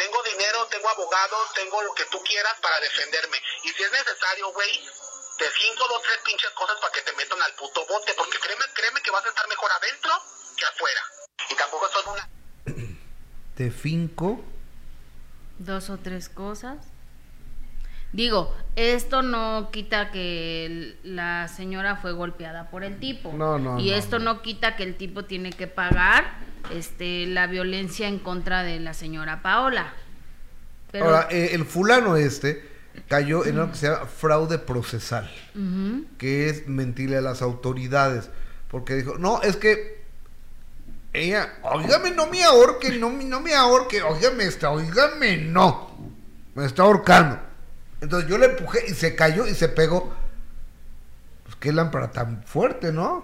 Tengo 0.02 0.18
dinero, 0.24 0.66
tengo 0.72 0.90
abogados, 0.90 1.54
tengo 1.54 1.78
lo 1.84 1.94
que 1.94 2.06
tú 2.10 2.18
quieras 2.26 2.58
para 2.60 2.80
defenderme. 2.80 3.38
Y 3.64 3.70
si 3.70 3.84
es 3.84 3.92
necesario, 3.92 4.52
güey, 4.52 4.72
te 5.38 5.46
cinco, 5.62 5.86
dos, 5.90 6.02
tres 6.02 6.18
pinches 6.26 6.50
cosas 6.58 6.78
para 6.82 6.92
que 6.92 7.02
te 7.02 7.14
metan 7.14 7.40
al 7.40 7.54
puto 7.54 7.86
bote, 7.86 8.12
porque 8.18 8.40
créeme, 8.40 8.66
créeme 8.74 9.02
que 9.02 9.12
vas 9.12 9.24
a 9.24 9.30
estar 9.30 9.48
mejor 9.48 9.70
adentro 9.72 10.12
que 10.58 10.66
afuera. 10.66 11.02
Y 11.52 11.56
tampoco 11.56 11.88
soy 11.94 12.04
una, 12.14 12.30
Te 13.56 13.70
finco. 13.70 14.42
Dos 15.60 15.92
o 15.92 16.00
tres 16.00 16.30
cosas. 16.30 16.78
Digo, 18.12 18.58
esto 18.76 19.22
no 19.22 19.70
quita 19.72 20.10
que 20.10 20.98
la 21.04 21.48
señora 21.48 21.98
fue 21.98 22.12
golpeada 22.12 22.72
por 22.72 22.84
el 22.84 23.00
tipo. 23.00 23.32
No, 23.34 23.60
no, 23.60 23.80
Y 23.80 23.92
no, 23.92 23.96
esto 23.96 24.18
no. 24.18 24.34
no. 24.34 24.42
quita 24.42 24.76
que 24.76 24.84
el 24.84 24.98
tipo 24.98 25.26
tiene 25.26 25.52
que 25.52 25.68
pagar 25.68 26.50
este 26.74 27.26
la 27.28 27.48
violencia 27.48 28.08
en 28.08 28.20
contra 28.20 28.64
de 28.64 28.80
la 28.80 28.94
señora 28.94 29.42
Paola. 29.42 29.94
Pero 30.92 31.06
Ahora, 31.06 31.28
eh, 31.32 31.52
el 31.54 31.66
fulano 31.66 32.18
este 32.18 32.70
cayó 33.08 33.46
en 33.46 33.58
algo 33.58 33.72
que 33.72 33.78
se 33.78 33.88
llama 33.88 34.06
fraude 34.06 34.60
procesal, 34.60 35.32
que 36.18 36.50
es 36.50 36.68
mentirle 36.68 37.18
a 37.18 37.22
las 37.22 37.42
autoridades, 37.42 38.30
porque 38.68 38.96
dijo, 38.96 39.18
no, 39.18 39.42
es 39.42 39.56
que 39.56 40.02
ella, 41.14 41.54
oígame, 41.64 42.12
no 42.12 42.28
me 42.28 42.44
ahorque, 42.44 42.98
no, 42.98 43.10
me- 43.10 43.24
no 43.26 43.40
me 43.42 43.54
ahorque, 43.54 44.02
oígame, 44.02 44.44
está, 44.46 44.70
oígame, 44.72 45.38
no, 45.38 45.98
me 46.56 46.66
está 46.66 46.84
ahorcando. 46.84 47.40
Entonces 48.02 48.30
yo 48.30 48.38
le 48.38 48.48
empujé 48.48 48.80
y 48.88 48.94
se 48.94 49.16
cayó 49.16 49.46
y 49.48 49.54
se 49.54 49.70
pegó. 49.70 50.14
Pues 51.44 51.56
qué 51.58 51.72
lámpara 51.72 52.12
tan 52.12 52.44
fuerte, 52.44 52.92
¿no? 52.92 53.24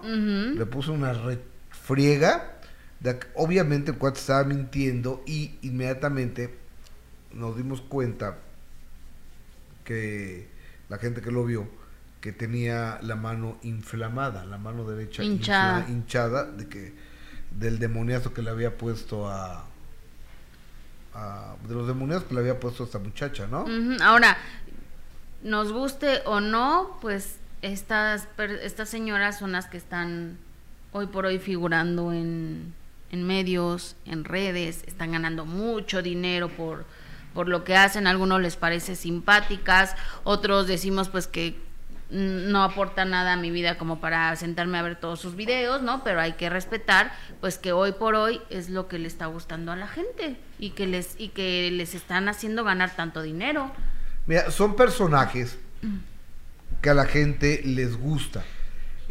Le 0.58 0.66
puso 0.66 0.92
una 0.92 1.12
refriega. 1.12 2.57
De 3.00 3.18
obviamente 3.34 3.92
el 3.92 3.98
cuate 3.98 4.18
estaba 4.18 4.44
mintiendo 4.44 5.22
y 5.26 5.56
inmediatamente 5.62 6.54
nos 7.32 7.56
dimos 7.56 7.80
cuenta 7.80 8.38
que 9.84 10.48
la 10.88 10.98
gente 10.98 11.20
que 11.20 11.30
lo 11.30 11.44
vio 11.44 11.68
que 12.20 12.32
tenía 12.32 12.98
la 13.02 13.14
mano 13.14 13.58
inflamada, 13.62 14.44
la 14.44 14.58
mano 14.58 14.84
derecha 14.88 15.22
Hinchada. 15.22 15.80
infla- 15.86 15.90
hinchada 15.90 16.44
de 16.50 16.68
que 16.68 16.92
del 17.52 17.78
demoniazo 17.78 18.34
que 18.34 18.42
le 18.42 18.50
había 18.50 18.76
puesto 18.76 19.28
a, 19.28 19.64
a- 21.14 21.54
de 21.68 21.74
los 21.74 21.86
demoniazos 21.86 22.24
que 22.24 22.34
le 22.34 22.40
había 22.40 22.58
puesto 22.58 22.82
a 22.82 22.86
esta 22.86 22.98
muchacha, 22.98 23.46
¿no? 23.46 23.64
Ahora, 24.02 24.36
nos 25.42 25.72
guste 25.72 26.22
o 26.26 26.40
no, 26.40 26.98
pues 27.00 27.36
estas, 27.62 28.26
estas 28.62 28.88
señoras 28.88 29.38
son 29.38 29.52
las 29.52 29.66
que 29.66 29.76
están 29.76 30.36
hoy 30.92 31.06
por 31.06 31.24
hoy 31.26 31.38
figurando 31.38 32.12
en, 32.12 32.74
en 33.10 33.26
medios, 33.26 33.96
en 34.04 34.24
redes, 34.24 34.82
están 34.86 35.12
ganando 35.12 35.44
mucho 35.44 36.02
dinero 36.02 36.48
por, 36.48 36.84
por 37.34 37.48
lo 37.48 37.64
que 37.64 37.76
hacen, 37.76 38.06
a 38.06 38.10
algunos 38.10 38.40
les 38.40 38.56
parece 38.56 38.96
simpáticas, 38.96 39.94
otros 40.24 40.66
decimos 40.66 41.08
pues 41.08 41.26
que 41.26 41.58
mm, 42.10 42.50
no 42.50 42.62
aporta 42.62 43.04
nada 43.04 43.34
a 43.34 43.36
mi 43.36 43.50
vida 43.50 43.78
como 43.78 44.00
para 44.00 44.34
sentarme 44.36 44.78
a 44.78 44.82
ver 44.82 44.96
todos 44.96 45.20
sus 45.20 45.36
videos, 45.36 45.82
¿no? 45.82 46.04
Pero 46.04 46.20
hay 46.20 46.32
que 46.32 46.50
respetar, 46.50 47.12
pues 47.40 47.58
que 47.58 47.72
hoy 47.72 47.92
por 47.92 48.14
hoy 48.14 48.40
es 48.50 48.68
lo 48.68 48.88
que 48.88 48.98
le 48.98 49.08
está 49.08 49.26
gustando 49.26 49.72
a 49.72 49.76
la 49.76 49.88
gente 49.88 50.36
y 50.58 50.70
que 50.70 50.86
les 50.86 51.14
y 51.18 51.28
que 51.28 51.70
les 51.70 51.94
están 51.94 52.28
haciendo 52.28 52.64
ganar 52.64 52.94
tanto 52.94 53.22
dinero. 53.22 53.70
Mira, 54.26 54.50
son 54.50 54.76
personajes 54.76 55.58
que 56.82 56.90
a 56.90 56.94
la 56.94 57.06
gente 57.06 57.62
les 57.64 57.96
gusta 57.96 58.44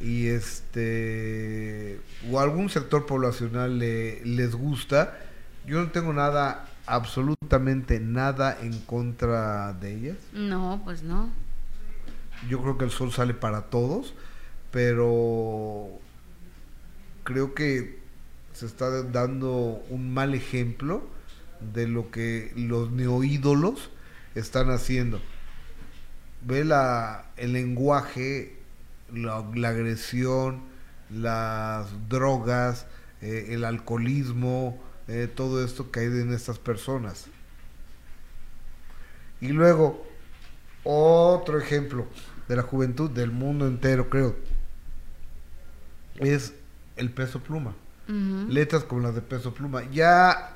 y 0.02 0.28
este 0.28 2.00
o 2.32 2.40
algún 2.40 2.70
sector 2.70 3.06
poblacional 3.06 3.80
le- 3.80 4.24
les 4.26 4.54
gusta. 4.56 5.18
Yo 5.66 5.82
no 5.82 5.92
tengo 5.92 6.14
nada, 6.14 6.68
absolutamente 6.86 8.00
nada 8.00 8.58
en 8.62 8.80
contra 8.82 9.74
de 9.74 9.96
ellas. 9.96 10.18
No, 10.34 10.82
pues 10.86 11.04
no. 11.04 11.30
Yo 12.50 12.62
creo 12.62 12.78
que 12.78 12.86
el 12.86 12.92
sol 12.92 13.12
sale 13.12 13.34
para 13.34 13.64
todos, 13.64 14.14
pero 14.72 15.88
creo 17.24 17.54
que 17.54 18.00
se 18.54 18.66
está 18.66 18.90
dando 19.04 19.84
un 19.90 20.14
mal 20.14 20.34
ejemplo 20.34 21.08
de 21.74 21.88
lo 21.88 22.12
que 22.12 22.52
los 22.56 22.92
neoídolos 22.92 23.90
están 24.36 24.70
haciendo. 24.70 25.20
Ve 26.46 26.64
la, 26.64 27.26
el 27.38 27.54
lenguaje, 27.54 28.57
la, 29.14 29.46
la 29.56 29.70
agresión, 29.70 30.62
las 31.10 31.88
drogas, 32.10 32.86
eh, 33.22 33.48
el 33.50 33.64
alcoholismo, 33.64 34.82
eh, 35.08 35.32
todo 35.34 35.64
esto 35.64 35.92
que 35.92 36.02
hay 36.02 36.06
en 36.08 36.34
estas 36.34 36.60
personas. 36.60 37.28
Y 39.40 39.50
luego, 39.50 40.06
otro 40.84 41.60
ejemplo 41.60 42.08
de 42.48 42.56
la 42.56 42.64
juventud 42.64 43.10
del 43.10 43.32
mundo 43.32 43.68
entero, 43.68 44.10
creo, 44.10 44.36
es 46.16 46.54
el 46.96 47.12
peso 47.12 47.40
pluma. 47.40 47.74
Letras 48.08 48.86
como 48.86 49.02
las 49.02 49.16
de 49.16 49.22
peso 49.22 49.54
pluma. 49.54 49.84
Ya, 49.92 50.56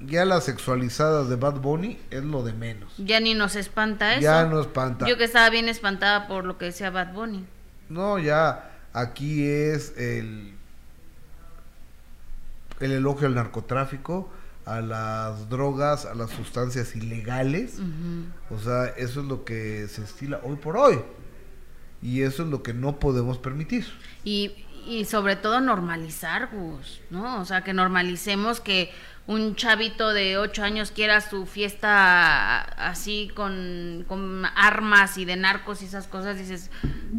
ya 0.00 0.26
las 0.26 0.44
sexualizadas 0.44 1.30
de 1.30 1.36
Bad 1.36 1.60
Bunny 1.60 1.98
es 2.10 2.22
lo 2.22 2.42
de 2.42 2.52
menos. 2.52 2.92
Ya 2.98 3.20
ni 3.20 3.32
nos 3.32 3.56
espanta 3.56 4.12
eso. 4.12 4.20
Ya 4.20 4.44
no 4.44 4.60
espanta. 4.60 5.08
Yo 5.08 5.16
que 5.16 5.24
estaba 5.24 5.48
bien 5.48 5.70
espantada 5.70 6.28
por 6.28 6.44
lo 6.44 6.58
que 6.58 6.66
decía 6.66 6.90
Bad 6.90 7.14
Bunny. 7.14 7.46
No, 7.90 8.18
ya 8.18 8.70
aquí 8.92 9.44
es 9.46 9.96
el, 9.98 10.54
el 12.78 12.92
elogio 12.92 13.26
al 13.26 13.34
narcotráfico, 13.34 14.32
a 14.64 14.80
las 14.80 15.48
drogas, 15.50 16.06
a 16.06 16.14
las 16.14 16.30
sustancias 16.30 16.94
ilegales. 16.94 17.78
O 18.48 18.58
sea, 18.58 18.86
eso 18.86 19.20
es 19.20 19.26
lo 19.26 19.44
que 19.44 19.88
se 19.88 20.04
estila 20.04 20.40
hoy 20.44 20.56
por 20.56 20.76
hoy. 20.76 21.00
Y 22.00 22.22
eso 22.22 22.44
es 22.44 22.48
lo 22.48 22.62
que 22.62 22.72
no 22.72 22.98
podemos 22.98 23.38
permitir. 23.38 23.86
Y, 24.24 24.52
y 24.86 25.04
sobre 25.04 25.36
todo 25.36 25.60
normalizar, 25.60 26.48
Gus, 26.52 27.00
¿no? 27.10 27.40
O 27.40 27.44
sea, 27.44 27.64
que 27.64 27.74
normalicemos 27.74 28.60
que 28.60 28.90
un 29.30 29.54
chavito 29.54 30.12
de 30.12 30.38
8 30.38 30.64
años 30.64 30.90
quiera 30.90 31.20
su 31.20 31.46
fiesta 31.46 32.62
así 32.62 33.30
con, 33.36 34.04
armas 34.56 35.18
y 35.18 35.24
de 35.24 35.36
narcos 35.36 35.82
y 35.82 35.84
esas 35.84 36.08
cosas, 36.08 36.36
dices, 36.36 36.68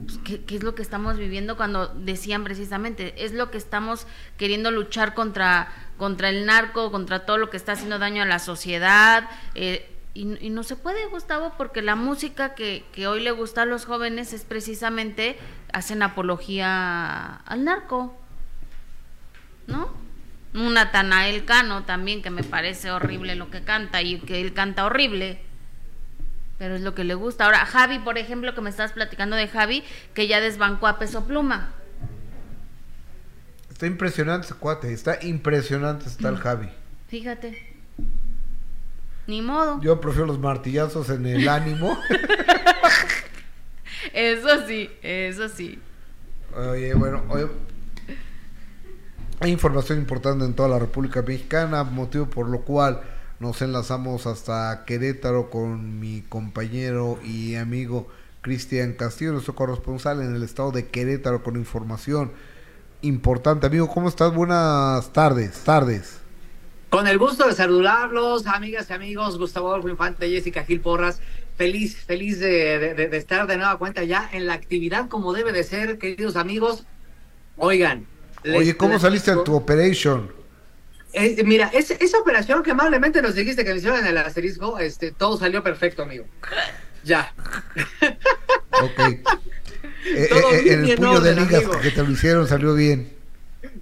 pues, 0.06 0.20
¿qué, 0.26 0.44
qué 0.44 0.58
es 0.58 0.64
lo 0.64 0.76
que 0.76 0.82
estamos 0.82 1.18
viviendo 1.18 1.56
cuando 1.56 1.88
decían 1.88 2.44
precisamente? 2.44 3.14
Es 3.24 3.32
lo 3.32 3.50
que 3.50 3.58
estamos 3.58 4.08
queriendo 4.38 4.72
luchar 4.72 5.14
contra, 5.14 5.70
contra 5.98 6.28
el 6.28 6.46
narco, 6.46 6.92
contra 6.92 7.26
todo 7.26 7.38
lo 7.38 7.50
que 7.50 7.56
está 7.56 7.72
haciendo 7.72 7.98
daño 7.98 8.24
a 8.24 8.26
la 8.26 8.40
sociedad. 8.40 9.30
eh, 9.56 9.88
y, 10.14 10.46
y 10.46 10.50
no 10.50 10.64
se 10.64 10.76
puede, 10.76 11.06
Gustavo, 11.06 11.54
porque 11.58 11.82
la 11.82 11.96
música 11.96 12.54
que, 12.54 12.84
que 12.92 13.08
hoy 13.08 13.22
le 13.22 13.32
gusta 13.32 13.62
a 13.62 13.66
los 13.66 13.86
jóvenes 13.86 14.34
es 14.34 14.44
precisamente 14.44 15.40
hacen 15.72 16.04
apología 16.04 17.36
al 17.46 17.64
narco, 17.64 18.14
¿no? 19.68 20.11
Un 20.54 20.74
Natanael 20.74 21.46
Cano 21.46 21.84
también, 21.84 22.22
que 22.22 22.30
me 22.30 22.44
parece 22.44 22.92
horrible 22.92 23.36
lo 23.36 23.50
que 23.50 23.64
canta 23.64 24.02
y 24.02 24.20
que 24.20 24.42
él 24.42 24.54
canta 24.54 24.86
horrible. 24.86 25.40
Pero 26.58 26.76
es 26.76 26.82
lo 26.82 26.94
que 26.94 27.04
le 27.04 27.16
gusta. 27.16 27.46
Ahora, 27.46 27.66
Javi, 27.66 28.00
por 28.00 28.18
ejemplo, 28.18 28.54
que 28.54 28.62
me 28.62 28.70
estás 28.70 28.92
platicando 28.92 29.36
de 29.36 29.48
Javi, 29.48 29.84
que 30.14 30.28
ya 30.28 30.42
desbancó 30.42 30.88
a 30.88 31.00
peso 31.00 31.26
pluma. 31.26 31.72
Está 33.72 33.88
impresionante 33.88 34.46
ese 34.46 34.56
cuate, 34.56 34.94
está 34.94 35.24
impresionante 35.24 36.08
está 36.08 36.30
el 36.30 36.38
Javi. 36.38 36.70
Fíjate. 37.08 37.58
Ni 39.28 39.42
modo. 39.42 39.82
Yo 39.82 40.00
prefiero 40.00 40.28
los 40.28 40.40
martillazos 40.40 41.10
en 41.10 41.26
el 41.26 41.48
ánimo. 41.48 41.98
Eso 44.14 44.68
sí, 44.68 44.90
eso 45.02 45.48
sí. 45.48 45.80
Oye, 46.56 46.94
bueno, 46.96 47.24
oye, 47.30 47.48
hay 49.42 49.52
información 49.52 49.98
importante 49.98 50.46
en 50.46 50.54
toda 50.54 50.70
la 50.70 50.80
República 50.80 51.22
Mexicana, 51.24 51.84
motivo 51.84 52.28
por 52.28 52.48
lo 52.48 52.62
cual 52.62 53.02
nos 53.40 53.62
enlazamos 53.64 54.28
hasta 54.28 54.84
Querétaro 54.86 55.50
con 55.50 56.00
mi 56.00 56.22
compañero 56.22 57.20
y 57.24 57.56
amigo 57.56 58.08
Cristian 58.42 58.94
Castillo, 58.94 59.32
nuestro 59.32 59.56
corresponsal 59.56 60.22
en 60.22 60.36
el 60.36 60.44
estado 60.44 60.72
de 60.72 60.88
Querétaro 60.90 61.42
con 61.44 61.56
información 61.56 62.32
importante. 63.02 63.66
Amigo, 63.66 63.88
¿cómo 63.90 64.10
estás? 64.10 64.32
Buenas 64.34 65.12
tardes, 65.12 65.64
tardes. 65.64 66.20
Con 66.92 67.08
el 67.08 67.18
gusto 67.18 67.48
de 67.48 67.54
saludarlos, 67.56 68.46
amigas 68.46 68.92
y 68.92 68.94
amigos, 68.94 69.40
Gustavo 69.40 69.70
Adolfo 69.70 69.90
Infante, 69.90 70.30
Jessica 70.30 70.64
Gil 70.66 70.82
Porras, 70.82 71.20
feliz, 71.56 71.98
feliz 72.06 72.40
de, 72.40 72.78
de- 72.94 73.08
de 73.08 73.18
estar 73.18 73.48
de 73.48 73.58
nueva 73.58 73.80
cuenta 73.80 74.04
ya 74.04 74.30
en 74.34 74.46
la 74.46 74.54
actividad 74.54 75.08
como 75.10 75.34
debe 75.34 75.52
de 75.52 75.64
ser, 75.64 75.98
queridos 75.98 76.36
amigos. 76.36 76.86
Oigan. 77.58 78.11
Oye, 78.46 78.76
¿cómo 78.76 79.00
saliste 79.00 79.32
en 79.32 79.44
tu 79.44 79.56
operation? 79.56 80.32
Eh, 81.14 81.44
mira, 81.44 81.70
es- 81.74 81.92
esa 81.92 82.18
operación 82.20 82.64
que 82.64 82.72
amablemente 82.72 83.22
nos 83.22 83.36
dijiste 83.36 83.64
que 83.66 83.72
me 83.72 83.78
hicieron 83.78 84.00
en 84.00 84.08
el 84.08 84.18
asterisco, 84.18 84.80
este, 84.80 85.12
todo 85.12 85.38
salió 85.38 85.62
perfecto, 85.64 86.04
amigo. 86.04 86.26
Ya. 87.04 87.34
Ok. 88.84 89.00
Eh, 90.06 90.28
Todo 90.30 90.52
eh, 90.54 90.62
bien 90.64 90.80
en 90.86 90.90
el 90.90 90.96
puño 90.96 91.12
de 91.22 91.32
orden, 91.32 91.36
ligas 91.46 91.64
amigo. 91.66 91.80
que 91.82 91.92
te 91.92 92.02
lo 92.04 92.10
hicieron 92.10 92.48
salió 92.48 92.74
bien. 92.74 93.14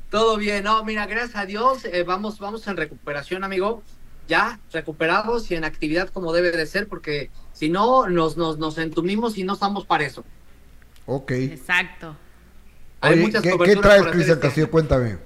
Todo 0.09 0.35
bien, 0.37 0.63
no, 0.65 0.83
mira, 0.83 1.05
gracias 1.05 1.35
a 1.37 1.45
Dios, 1.45 1.85
eh, 1.85 2.03
vamos, 2.03 2.39
vamos 2.39 2.67
en 2.67 2.75
recuperación, 2.75 3.43
amigo. 3.43 3.81
Ya 4.27 4.59
recuperados 4.73 5.49
y 5.51 5.55
en 5.55 5.63
actividad 5.63 6.09
como 6.09 6.33
debe 6.33 6.51
de 6.51 6.65
ser, 6.65 6.87
porque 6.87 7.29
si 7.53 7.69
no, 7.69 8.07
nos, 8.09 8.35
nos, 8.35 8.57
nos 8.57 8.77
entumimos 8.77 9.37
y 9.37 9.43
no 9.43 9.53
estamos 9.53 9.85
para 9.85 10.05
eso. 10.05 10.25
Ok. 11.05 11.31
Exacto. 11.31 12.15
Hay 13.01 13.13
Oye, 13.13 13.21
muchas 13.21 13.41
¿qué, 13.43 13.57
qué 13.63 13.75
traes, 13.75 14.01
Cristian 14.03 14.29
este 14.37 14.39
Castillo? 14.47 14.71
Cuéntame. 14.71 15.17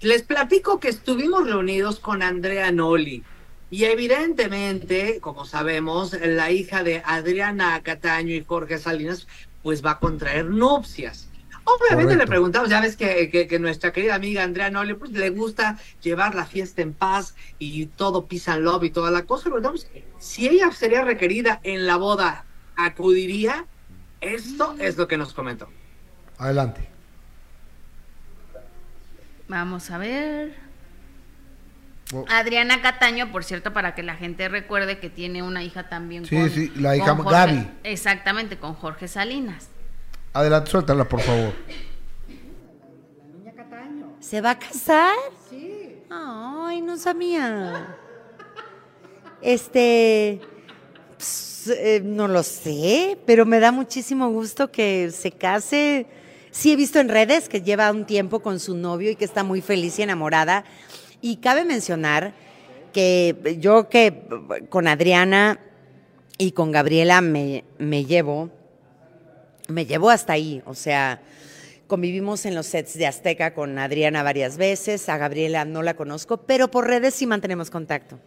Les 0.00 0.22
platico 0.22 0.78
que 0.80 0.88
estuvimos 0.88 1.46
reunidos 1.48 1.98
con 2.00 2.22
Andrea 2.22 2.70
Noli. 2.72 3.24
Y 3.70 3.84
evidentemente, 3.84 5.18
como 5.20 5.44
sabemos, 5.44 6.12
la 6.20 6.50
hija 6.50 6.82
de 6.84 7.02
Adriana 7.04 7.80
Cataño 7.82 8.34
y 8.34 8.44
Jorge 8.44 8.78
Salinas, 8.78 9.26
pues 9.62 9.84
va 9.84 9.92
a 9.92 9.98
contraer 9.98 10.44
nupcias. 10.46 11.28
Obviamente 11.64 12.04
Correcto. 12.14 12.24
le 12.24 12.26
preguntamos, 12.28 12.68
ya 12.68 12.80
ves 12.80 12.96
que, 12.96 13.28
que- 13.28 13.48
que 13.48 13.58
nuestra 13.58 13.92
querida 13.92 14.14
amiga 14.14 14.44
Andrea 14.44 14.70
Noli, 14.70 14.94
pues 14.94 15.10
le 15.10 15.30
gusta 15.30 15.78
llevar 16.00 16.36
la 16.36 16.44
fiesta 16.46 16.80
en 16.82 16.92
paz 16.92 17.34
y 17.58 17.86
todo 17.86 18.26
peace 18.26 18.48
and 18.52 18.62
love 18.62 18.84
y 18.84 18.90
toda 18.90 19.10
la 19.10 19.24
cosa. 19.24 19.44
Le 19.48 19.54
preguntamos 19.56 19.88
si 20.18 20.46
ella 20.46 20.70
sería 20.70 21.02
requerida 21.02 21.58
en 21.64 21.86
la 21.88 21.96
boda, 21.96 22.44
¿acudiría? 22.76 23.64
Esto 24.20 24.76
es 24.78 24.96
lo 24.96 25.08
que 25.08 25.16
nos 25.16 25.34
comentó. 25.34 25.68
Adelante. 26.38 26.88
Vamos 29.48 29.90
a 29.90 29.98
ver. 29.98 30.54
Oh, 32.14 32.24
Adriana 32.28 32.82
Cataño, 32.82 33.32
por 33.32 33.42
cierto, 33.44 33.72
para 33.72 33.94
que 33.94 34.02
la 34.02 34.14
gente 34.14 34.48
recuerde 34.48 34.98
que 34.98 35.10
tiene 35.10 35.42
una 35.42 35.62
hija 35.64 35.88
también 35.88 36.24
Sí, 36.24 36.36
con, 36.36 36.50
sí, 36.50 36.72
la 36.76 36.96
hija 36.96 37.14
Jorge- 37.16 37.30
Gaby. 37.30 37.70
Exactamente, 37.84 38.58
con 38.58 38.74
Jorge 38.74 39.08
Salinas. 39.08 39.68
Adelante, 40.32 40.70
suéltala, 40.70 41.04
por 41.08 41.20
favor. 41.20 41.52
¿Se 44.20 44.40
va 44.40 44.50
a 44.52 44.58
casar? 44.58 45.14
Sí. 45.50 45.98
Ay, 46.10 46.80
no 46.80 46.96
sabía. 46.96 47.96
Este, 49.40 50.40
ps, 51.18 51.68
eh, 51.68 52.00
no 52.04 52.26
lo 52.26 52.42
sé, 52.42 53.18
pero 53.26 53.46
me 53.46 53.60
da 53.60 53.70
muchísimo 53.72 54.28
gusto 54.30 54.70
que 54.70 55.10
se 55.12 55.30
case. 55.32 56.06
Sí 56.56 56.72
he 56.72 56.76
visto 56.76 57.00
en 57.00 57.10
redes 57.10 57.50
que 57.50 57.60
lleva 57.60 57.90
un 57.90 58.06
tiempo 58.06 58.40
con 58.40 58.60
su 58.60 58.74
novio 58.74 59.10
y 59.10 59.16
que 59.16 59.26
está 59.26 59.44
muy 59.44 59.60
feliz 59.60 59.98
y 59.98 60.02
enamorada. 60.02 60.64
Y 61.20 61.36
cabe 61.36 61.66
mencionar 61.66 62.32
que 62.94 63.58
yo 63.60 63.90
que 63.90 64.22
con 64.70 64.88
Adriana 64.88 65.60
y 66.38 66.52
con 66.52 66.72
Gabriela 66.72 67.20
me, 67.20 67.64
me 67.76 68.06
llevo, 68.06 68.48
me 69.68 69.84
llevo 69.84 70.08
hasta 70.08 70.32
ahí. 70.32 70.62
O 70.64 70.74
sea, 70.74 71.20
convivimos 71.86 72.46
en 72.46 72.54
los 72.54 72.64
sets 72.64 72.94
de 72.94 73.06
Azteca 73.06 73.52
con 73.52 73.78
Adriana 73.78 74.22
varias 74.22 74.56
veces, 74.56 75.10
a 75.10 75.18
Gabriela 75.18 75.66
no 75.66 75.82
la 75.82 75.92
conozco, 75.92 76.38
pero 76.38 76.70
por 76.70 76.86
redes 76.86 77.12
sí 77.12 77.26
mantenemos 77.26 77.68
contacto. 77.68 78.18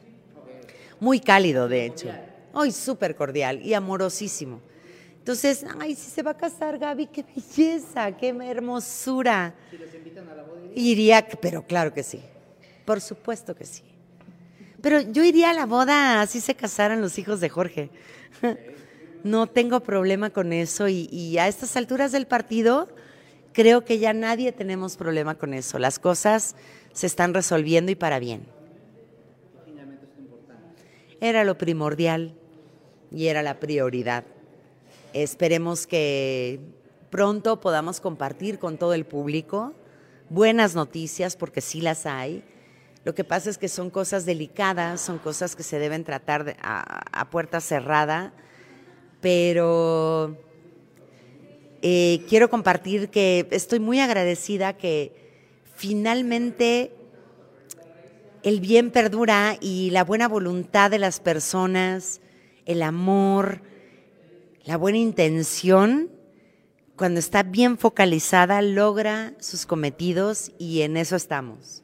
Muy 0.99 1.19
cálido, 1.19 1.67
de 1.67 1.87
hecho. 1.87 2.09
Hoy 2.53 2.73
súper 2.73 3.15
cordial 3.15 3.59
y 3.65 3.73
amorosísimo. 3.73 4.61
Entonces, 5.19 5.65
ay, 5.79 5.95
si 5.95 6.09
se 6.09 6.23
va 6.23 6.31
a 6.31 6.37
casar 6.37 6.77
Gaby, 6.79 7.07
qué 7.07 7.23
belleza, 7.23 8.11
qué 8.17 8.29
hermosura. 8.29 9.53
Iría, 10.75 11.27
pero 11.41 11.65
claro 11.65 11.93
que 11.93 12.03
sí. 12.03 12.21
Por 12.85 13.01
supuesto 13.01 13.55
que 13.55 13.65
sí. 13.65 13.83
Pero 14.81 15.01
yo 15.01 15.23
iría 15.23 15.51
a 15.51 15.53
la 15.53 15.65
boda 15.65 16.21
así 16.21 16.39
se 16.39 16.55
casaran 16.55 17.01
los 17.01 17.19
hijos 17.19 17.39
de 17.41 17.49
Jorge. 17.49 17.89
No 19.21 19.47
tengo 19.47 19.81
problema 19.81 20.29
con 20.29 20.53
eso 20.53 20.87
y, 20.87 21.09
y 21.11 21.37
a 21.39 21.49
estas 21.49 21.75
alturas 21.75 22.13
del 22.13 22.25
partido 22.25 22.87
creo 23.51 23.83
que 23.83 23.99
ya 23.99 24.13
nadie 24.13 24.53
tenemos 24.53 24.95
problema 24.95 25.35
con 25.35 25.53
eso. 25.53 25.77
Las 25.77 25.99
cosas 25.99 26.55
se 26.93 27.05
están 27.05 27.33
resolviendo 27.33 27.91
y 27.91 27.95
para 27.95 28.19
bien. 28.19 28.47
Era 31.21 31.43
lo 31.43 31.57
primordial 31.57 32.33
y 33.11 33.27
era 33.27 33.43
la 33.43 33.59
prioridad. 33.59 34.23
Esperemos 35.13 35.87
que 35.87 36.59
pronto 37.09 37.59
podamos 37.59 37.99
compartir 37.99 38.59
con 38.59 38.77
todo 38.77 38.93
el 38.93 39.05
público 39.05 39.73
buenas 40.29 40.75
noticias, 40.75 41.35
porque 41.35 41.61
sí 41.61 41.81
las 41.81 42.05
hay. 42.05 42.43
Lo 43.03 43.15
que 43.15 43.23
pasa 43.23 43.49
es 43.49 43.57
que 43.57 43.69
son 43.69 43.89
cosas 43.89 44.25
delicadas, 44.25 45.01
son 45.01 45.17
cosas 45.17 45.55
que 45.55 45.63
se 45.63 45.79
deben 45.79 46.03
tratar 46.03 46.55
a 46.61 47.29
puerta 47.31 47.61
cerrada, 47.61 48.33
pero 49.21 50.37
eh, 51.81 52.25
quiero 52.27 52.49
compartir 52.49 53.09
que 53.09 53.47
estoy 53.51 53.79
muy 53.79 54.01
agradecida 54.01 54.73
que 54.73 55.13
finalmente 55.75 56.93
el 58.43 58.59
bien 58.59 58.91
perdura 58.91 59.57
y 59.61 59.89
la 59.91 60.03
buena 60.03 60.27
voluntad 60.27 60.91
de 60.91 60.99
las 60.99 61.19
personas, 61.21 62.21
el 62.65 62.81
amor, 62.81 63.61
la 64.65 64.77
buena 64.77 64.97
intención, 64.97 66.09
cuando 66.95 67.19
está 67.19 67.43
bien 67.43 67.77
focalizada, 67.77 68.61
logra 68.61 69.33
sus 69.39 69.65
cometidos 69.65 70.51
y 70.59 70.81
en 70.81 70.97
eso 70.97 71.15
estamos. 71.15 71.83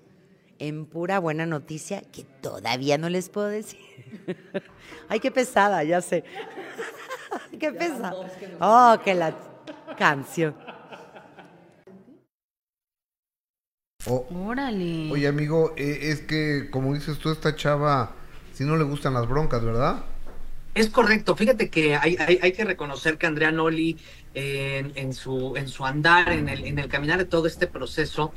En 0.59 0.85
pura 0.85 1.19
buena 1.19 1.45
noticia 1.45 2.01
que 2.01 2.23
todavía 2.23 2.97
no 2.97 3.09
les 3.09 3.29
puedo 3.29 3.47
decir. 3.47 3.79
Ay, 5.09 5.19
qué 5.19 5.31
pesada, 5.31 5.83
ya 5.83 6.01
sé. 6.01 6.23
qué 7.59 7.71
pesada. 7.71 8.15
Oh, 8.59 8.97
que 9.03 9.13
la 9.13 9.35
canción. 9.97 10.55
Oh, 14.07 14.25
Órale. 14.47 15.11
oye, 15.11 15.27
amigo, 15.27 15.73
eh, 15.77 16.11
es 16.11 16.21
que, 16.21 16.69
como 16.69 16.93
dices 16.93 17.17
tú, 17.17 17.31
esta 17.31 17.55
chava, 17.55 18.11
si 18.53 18.63
no 18.63 18.77
le 18.77 18.83
gustan 18.83 19.15
las 19.15 19.27
broncas, 19.27 19.63
¿verdad? 19.63 20.03
Es 20.75 20.89
correcto, 20.91 21.37
fíjate 21.37 21.69
que 21.71 21.95
hay, 21.95 22.17
hay, 22.19 22.39
hay 22.41 22.53
que 22.53 22.65
reconocer 22.65 23.17
que 23.17 23.27
Andrea 23.27 23.51
Noli 23.51 24.01
eh, 24.33 24.79
en, 24.79 24.91
en 24.97 25.13
su, 25.13 25.55
en 25.55 25.69
su 25.69 25.85
andar, 25.85 26.33
en 26.33 26.49
el, 26.49 26.65
en 26.65 26.79
el 26.79 26.89
caminar 26.89 27.17
de 27.17 27.25
todo 27.25 27.47
este 27.47 27.67
proceso, 27.67 28.33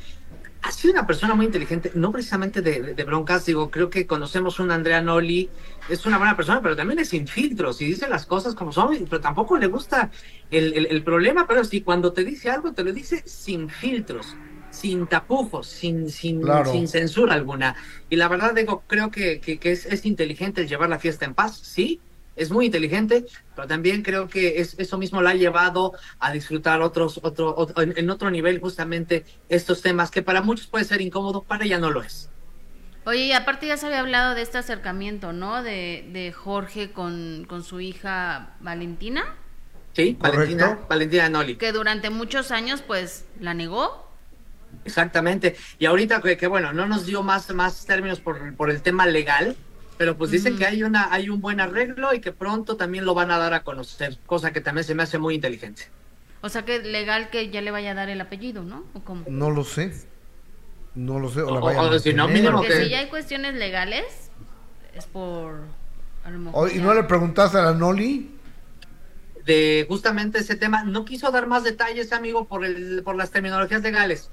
ha 0.62 0.72
sido 0.72 0.92
una 0.94 1.06
persona 1.06 1.34
muy 1.34 1.46
inteligente, 1.46 1.92
no 1.94 2.12
precisamente 2.12 2.62
de, 2.62 2.94
broncas, 3.04 3.46
digo, 3.46 3.70
creo 3.70 3.90
que 3.90 4.06
conocemos 4.06 4.60
una 4.60 4.74
Andrea 4.76 5.02
Noli, 5.02 5.52
es 5.86 6.06
una 6.06 6.18
buena 6.18 6.36
persona, 6.36 6.62
pero 6.62 6.76
también 6.76 7.00
es 7.00 7.10
sin 7.10 7.28
filtros 7.28 7.80
y 7.82 7.86
dice 7.86 8.08
las 8.08 8.26
cosas 8.26 8.54
como 8.54 8.72
son, 8.72 8.96
pero 9.08 9.20
tampoco 9.20 9.58
le 9.58 9.66
gusta 9.68 10.10
el, 10.50 10.74
el- 10.74 10.86
el 10.90 11.04
problema, 11.04 11.46
pero 11.48 11.64
sí, 11.64 11.82
cuando 11.82 12.12
te 12.12 12.24
dice 12.24 12.50
algo, 12.50 12.74
te 12.74 12.84
lo 12.84 12.92
dice 12.92 13.22
sin 13.26 13.70
filtros, 13.70 14.40
sin 14.70 15.08
tapujos, 15.08 15.68
sin, 15.68 16.08
sin, 16.10 16.40
Claro. 16.42 16.64
sin 16.64 16.88
censura 16.88 17.34
alguna. 17.34 17.76
Y 18.08 18.16
la 18.16 18.28
verdad, 18.28 18.54
digo, 18.54 18.84
creo 18.86 19.10
que, 19.10 19.40
que, 19.40 19.58
que 19.58 19.72
es, 19.72 19.86
es 19.86 20.04
inteligente 20.06 20.62
el 20.62 20.68
llevar 20.68 20.88
la 20.90 20.98
fiesta 20.98 21.24
en 21.24 21.34
paz, 21.34 21.58
sí, 21.58 22.02
es 22.38 22.50
muy 22.50 22.66
inteligente, 22.66 23.24
pero 23.54 23.66
también 23.68 24.02
creo 24.02 24.28
que 24.28 24.60
es, 24.60 24.74
eso 24.78 24.98
mismo 24.98 25.20
la 25.22 25.30
ha 25.30 25.34
llevado 25.34 25.92
a 26.18 26.32
disfrutar 26.32 26.80
otros, 26.82 27.20
otro, 27.22 27.54
ot- 27.56 27.82
en, 27.82 27.94
en 27.96 28.10
otro 28.10 28.30
nivel 28.30 28.60
justamente 28.60 29.24
estos 29.48 29.82
temas 29.82 30.10
que 30.10 30.22
para 30.22 30.42
muchos 30.42 30.66
puede 30.68 30.84
ser 30.84 31.00
incómodo, 31.00 31.42
para 31.44 31.64
ella 31.64 31.78
no 31.78 31.90
lo 31.90 32.02
es. 32.02 32.30
Oye, 33.04 33.26
y 33.26 33.32
aparte 33.32 33.66
ya 33.66 33.76
se 33.76 33.86
había 33.86 34.00
hablado 34.00 34.34
de 34.34 34.42
este 34.42 34.58
acercamiento, 34.58 35.32
¿no? 35.32 35.62
De, 35.62 36.08
de 36.12 36.32
Jorge 36.32 36.92
con, 36.92 37.46
con 37.48 37.64
su 37.64 37.80
hija 37.80 38.56
Valentina, 38.60 39.24
¿Sí? 39.94 40.14
Correcto. 40.14 40.66
Valentina, 40.66 40.78
Valentina 40.88 41.28
Noli. 41.28 41.56
que 41.56 41.72
durante 41.72 42.10
muchos 42.10 42.50
años 42.52 42.82
pues 42.82 43.26
la 43.40 43.54
negó. 43.54 44.06
Exactamente. 44.84 45.56
Y 45.78 45.86
ahorita 45.86 46.20
que, 46.20 46.36
que, 46.36 46.46
bueno, 46.46 46.72
no 46.72 46.86
nos 46.86 47.06
dio 47.06 47.22
más, 47.22 47.52
más 47.54 47.84
términos 47.86 48.20
por, 48.20 48.54
por 48.56 48.70
el 48.70 48.82
tema 48.82 49.06
legal, 49.06 49.56
pero 49.98 50.16
pues 50.16 50.30
dicen 50.30 50.56
que 50.56 50.64
hay 50.64 50.84
una, 50.84 51.12
hay 51.12 51.28
un 51.28 51.40
buen 51.40 51.60
arreglo 51.60 52.14
y 52.14 52.20
que 52.20 52.32
pronto 52.32 52.76
también 52.76 53.04
lo 53.04 53.14
van 53.14 53.30
a 53.32 53.38
dar 53.38 53.52
a 53.52 53.64
conocer, 53.64 54.16
cosa 54.26 54.52
que 54.52 54.60
también 54.60 54.84
se 54.84 54.94
me 54.94 55.02
hace 55.02 55.18
muy 55.18 55.34
inteligente. 55.34 55.88
O 56.40 56.48
sea 56.48 56.64
que 56.64 56.78
legal 56.78 57.30
que 57.30 57.50
ya 57.50 57.60
le 57.60 57.72
vaya 57.72 57.90
a 57.90 57.94
dar 57.94 58.08
el 58.08 58.20
apellido, 58.20 58.62
¿no? 58.62 58.84
¿O 58.94 59.00
cómo? 59.00 59.24
No 59.28 59.50
lo 59.50 59.64
sé. 59.64 59.92
No 60.94 61.18
lo 61.18 61.28
sé. 61.28 61.42
O, 61.42 61.50
la 61.50 61.58
O- 61.58 61.64
vaya 61.64 61.80
a 61.96 61.98
si 61.98 62.14
no, 62.14 62.28
mínimo 62.28 62.58
Porque 62.58 62.68
que- 62.68 62.84
si 62.84 62.90
ya 62.90 63.00
hay 63.00 63.08
cuestiones 63.08 63.54
legales, 63.54 64.04
es 64.94 65.04
por... 65.06 65.62
A 66.24 66.30
lo 66.30 66.38
mejor 66.38 66.70
¿Y 66.70 66.76
ya- 66.76 66.82
no 66.84 66.94
le 66.94 67.02
preguntaste 67.02 67.58
a 67.58 67.62
la 67.62 67.74
Noli? 67.74 68.30
De 69.44 69.84
justamente 69.88 70.38
ese 70.38 70.54
tema, 70.54 70.84
no 70.84 71.04
quiso 71.04 71.30
dar 71.32 71.46
más 71.48 71.64
detalles, 71.64 72.12
amigo, 72.12 72.46
por, 72.46 72.64
el, 72.64 73.02
por 73.02 73.16
las 73.16 73.30
terminologías 73.30 73.82
legales. 73.82 74.30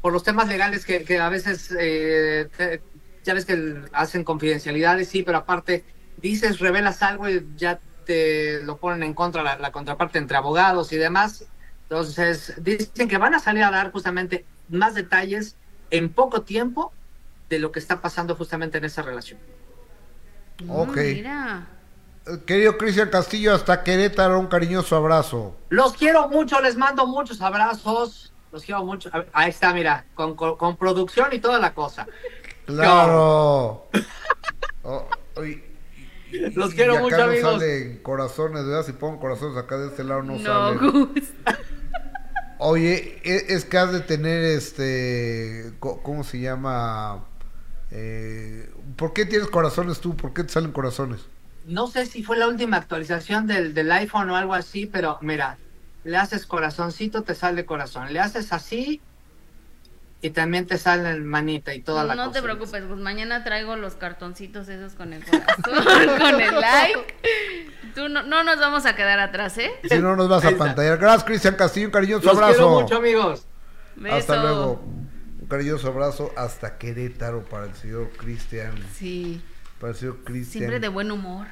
Por 0.00 0.12
los 0.12 0.22
temas 0.22 0.48
legales 0.48 0.84
que, 0.84 1.04
que 1.04 1.18
a 1.18 1.28
veces, 1.28 1.74
eh, 1.78 2.48
te- 2.56 2.80
ya 3.24 3.34
ves 3.34 3.44
que 3.44 3.82
hacen 3.92 4.24
confidencialidades, 4.24 5.08
sí, 5.08 5.22
pero 5.22 5.38
aparte 5.38 5.84
dices, 6.16 6.58
revelas 6.58 7.02
algo 7.02 7.28
y 7.28 7.46
ya 7.56 7.80
te 8.04 8.62
lo 8.62 8.78
ponen 8.78 9.02
en 9.02 9.14
contra 9.14 9.42
la, 9.42 9.58
la 9.58 9.70
contraparte 9.72 10.18
entre 10.18 10.36
abogados 10.36 10.92
y 10.92 10.96
demás. 10.96 11.44
Entonces, 11.82 12.54
dicen 12.58 13.08
que 13.08 13.18
van 13.18 13.34
a 13.34 13.38
salir 13.38 13.62
a 13.64 13.70
dar 13.70 13.92
justamente 13.92 14.44
más 14.68 14.94
detalles 14.94 15.56
en 15.90 16.10
poco 16.10 16.42
tiempo 16.42 16.92
de 17.48 17.58
lo 17.58 17.72
que 17.72 17.78
está 17.78 18.00
pasando 18.00 18.34
justamente 18.36 18.78
en 18.78 18.84
esa 18.84 19.02
relación. 19.02 19.38
Mm, 20.64 20.70
Ok. 20.70 20.96
Mira. 20.96 21.66
Eh, 22.26 22.38
Querido 22.46 22.76
Cristian 22.76 23.08
Castillo, 23.08 23.54
hasta 23.54 23.82
Querétaro, 23.82 24.38
un 24.38 24.48
cariñoso 24.48 24.96
abrazo. 24.96 25.56
Los 25.70 25.94
quiero 25.94 26.28
mucho, 26.28 26.60
les 26.60 26.76
mando 26.76 27.06
muchos 27.06 27.40
abrazos. 27.40 28.32
Los 28.52 28.64
quiero 28.64 28.84
mucho. 28.84 29.10
Ahí 29.32 29.50
está, 29.50 29.72
mira, 29.74 30.04
con, 30.14 30.34
con- 30.34 30.56
con 30.56 30.76
producción 30.76 31.28
y 31.32 31.38
toda 31.38 31.58
la 31.58 31.74
cosa. 31.74 32.06
Claro. 32.68 33.88
Oh, 34.90 35.06
y- 35.44 35.62
y- 36.32 36.50
Los 36.54 36.72
y 36.72 36.76
quiero 36.76 36.92
acá 36.94 37.02
mucho, 37.02 37.16
no 37.18 37.24
amigos. 37.24 37.60
salen 37.60 37.98
corazones, 38.02 38.64
¿verdad? 38.64 38.84
Si 38.86 38.92
pongo 38.92 39.20
corazones 39.20 39.56
acá 39.58 39.76
de 39.76 39.88
este 39.88 40.02
lado 40.04 40.22
no, 40.22 40.36
No, 40.38 40.38
salen. 40.38 41.10
Oye, 42.58 43.20
e- 43.22 43.46
es 43.54 43.64
que 43.66 43.76
has 43.78 43.92
de 43.92 44.00
tener 44.00 44.42
este, 44.44 45.72
¿cómo 45.78 46.24
se 46.24 46.40
llama? 46.40 47.24
Eh, 47.90 48.70
¿Por 48.96 49.12
qué 49.12 49.26
tienes 49.26 49.48
corazones 49.48 50.00
tú? 50.00 50.16
¿Por 50.16 50.32
qué 50.32 50.42
te 50.44 50.52
salen 50.52 50.72
corazones? 50.72 51.20
No 51.66 51.86
sé 51.86 52.06
si 52.06 52.22
fue 52.22 52.36
la 52.38 52.48
última 52.48 52.78
actualización 52.78 53.46
del, 53.46 53.74
del 53.74 53.92
iPhone 53.92 54.30
o 54.30 54.36
algo 54.36 54.54
así, 54.54 54.86
pero 54.86 55.18
mira, 55.20 55.58
le 56.04 56.16
haces 56.16 56.46
corazoncito, 56.46 57.22
te 57.22 57.34
sale 57.34 57.66
corazón. 57.66 58.12
Le 58.12 58.20
haces 58.20 58.52
así 58.52 59.00
y 60.20 60.30
también 60.30 60.66
te 60.66 60.78
sale 60.78 61.14
manita 61.20 61.74
y 61.74 61.80
toda 61.80 62.04
la 62.04 62.14
No 62.14 62.30
te 62.32 62.42
preocupes, 62.42 62.86
Gus. 62.88 62.98
Mañana 62.98 63.44
traigo 63.44 63.76
los 63.76 63.94
cartoncitos 63.94 64.68
esos 64.68 64.94
con 64.94 65.12
el 65.12 65.24
corazón, 65.24 65.56
con 66.18 66.40
el 66.40 66.54
like. 66.60 67.14
Tú 67.94 68.08
no, 68.08 68.22
no 68.24 68.42
nos 68.44 68.58
vamos 68.58 68.84
a 68.86 68.94
quedar 68.96 69.20
atrás, 69.20 69.56
¿eh? 69.58 69.70
Si 69.88 69.98
no 69.98 70.16
nos 70.16 70.28
vas 70.28 70.44
a 70.44 70.56
pantallar. 70.56 70.98
Gracias, 70.98 71.24
Cristian 71.24 71.54
Castillo, 71.54 71.86
un 71.86 71.92
cariñoso 71.92 72.26
Los 72.26 72.34
abrazo. 72.36 72.52
quiero 72.54 72.70
mucho, 72.80 72.96
amigos. 72.96 73.46
Beso. 73.96 74.16
Hasta 74.16 74.42
luego. 74.42 74.84
Un 75.40 75.46
cariñoso 75.48 75.88
abrazo 75.88 76.32
hasta 76.36 76.78
Querétaro 76.78 77.44
para 77.44 77.66
el 77.66 77.74
señor 77.74 78.10
Cristian. 78.16 78.74
Sí. 78.94 79.42
Para 79.80 79.92
el 79.92 79.98
señor 79.98 80.18
Cristian. 80.24 80.62
Siempre 80.62 80.80
de 80.80 80.88
buen 80.88 81.10
humor, 81.10 81.46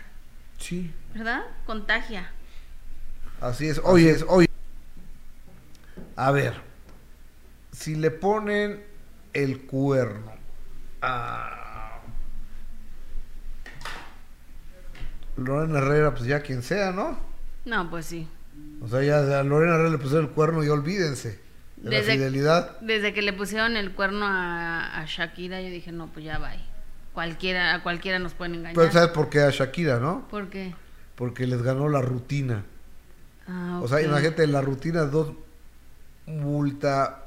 Sí, 0.58 0.92
¿verdad? 1.14 1.42
Contagia. 1.66 2.30
así 3.40 3.68
es. 3.68 3.80
Oye, 3.84 4.16
oye. 4.28 4.48
A 6.16 6.30
ver, 6.30 6.54
si 7.76 7.94
le 7.94 8.10
ponen 8.10 8.82
el 9.34 9.60
cuerno 9.66 10.32
a 11.02 12.00
Lorena 15.36 15.78
Herrera, 15.78 16.14
pues 16.14 16.24
ya 16.24 16.40
quien 16.40 16.62
sea, 16.62 16.90
¿no? 16.92 17.18
No, 17.66 17.90
pues 17.90 18.06
sí. 18.06 18.26
O 18.80 18.88
sea, 18.88 19.02
ya 19.02 19.18
a 19.38 19.42
Lorena 19.42 19.74
Herrera 19.74 19.90
le 19.90 19.98
pusieron 19.98 20.26
el 20.26 20.30
cuerno 20.30 20.64
y 20.64 20.68
olvídense 20.68 21.38
de 21.76 21.90
la 21.90 21.98
Desde- 21.98 22.12
fidelidad. 22.12 22.80
Desde 22.80 23.12
que 23.12 23.20
le 23.20 23.34
pusieron 23.34 23.76
el 23.76 23.92
cuerno 23.92 24.24
a, 24.26 24.98
a 24.98 25.04
Shakira, 25.06 25.60
yo 25.60 25.68
dije, 25.68 25.92
no, 25.92 26.06
pues 26.08 26.24
ya 26.24 26.38
va. 26.38 26.52
Cualquiera, 27.12 27.74
a 27.74 27.82
cualquiera 27.82 28.18
nos 28.18 28.32
pueden 28.34 28.54
engañar. 28.54 28.74
Pero 28.74 28.90
¿sabes 28.92 29.10
por 29.10 29.28
qué 29.28 29.40
a 29.40 29.50
Shakira, 29.50 30.00
no? 30.00 30.26
¿Por 30.28 30.48
qué? 30.48 30.74
Porque 31.14 31.46
les 31.46 31.60
ganó 31.62 31.88
la 31.90 32.00
rutina. 32.00 32.64
Ah, 33.46 33.80
O 33.82 33.88
sea, 33.88 34.00
imagínate 34.00 34.46
la 34.46 34.60
rutina 34.62 35.02
dos 35.02 35.32
multa 36.26 37.25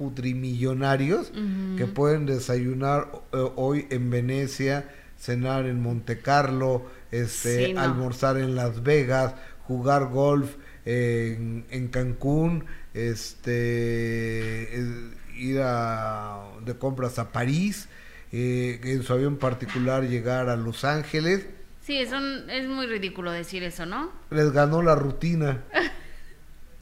putrimillonarios 0.00 1.30
que 1.76 1.86
pueden 1.86 2.24
desayunar 2.24 3.08
eh, 3.32 3.36
hoy 3.56 3.86
en 3.90 4.08
Venecia, 4.08 4.88
cenar 5.18 5.66
en 5.66 5.82
Monte 5.82 6.20
Carlo, 6.20 6.86
este, 7.10 7.66
Sí, 7.66 7.72
no. 7.74 7.82
almorzar 7.82 8.38
en 8.38 8.54
Las 8.54 8.82
Vegas, 8.82 9.34
jugar 9.66 10.06
golf 10.08 10.56
en, 10.86 11.66
en 11.70 11.88
Cancún, 11.88 12.64
este, 12.94 14.80
eh, 14.80 15.10
ir 15.36 15.60
a, 15.62 16.48
de 16.64 16.74
compras 16.78 17.18
a 17.18 17.30
París, 17.30 17.88
eh, 18.32 18.80
en 18.84 19.02
su 19.02 19.12
avión 19.12 19.36
particular 19.36 20.04
llegar 20.08 20.48
a 20.48 20.56
Los 20.56 20.84
Ángeles. 20.84 21.46
Sí, 21.82 21.98
es, 21.98 22.12
un- 22.12 22.48
es 22.48 22.66
muy 22.68 22.86
ridículo 22.86 23.30
decir 23.32 23.62
eso, 23.62 23.84
¿no? 23.84 24.10
les 24.30 24.50
ganó 24.52 24.80
la 24.82 24.94
rutina. 24.94 25.64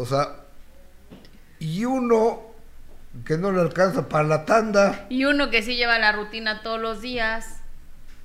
O 0.01 0.07
sea, 0.07 0.45
y 1.59 1.85
uno 1.85 2.48
que 3.25 3.37
no 3.39 3.53
le 3.53 3.61
alcanza 3.61 4.09
para 4.09 4.25
la 4.25 4.45
tanda, 4.45 5.07
Y 5.09 5.25
uno 5.25 5.51
que 5.51 5.63
sí 5.63 5.77
lleva 5.77 5.99
la 5.99 6.13
rutina 6.13 6.63
todos 6.63 6.81
los 6.81 7.01
días. 7.01 7.57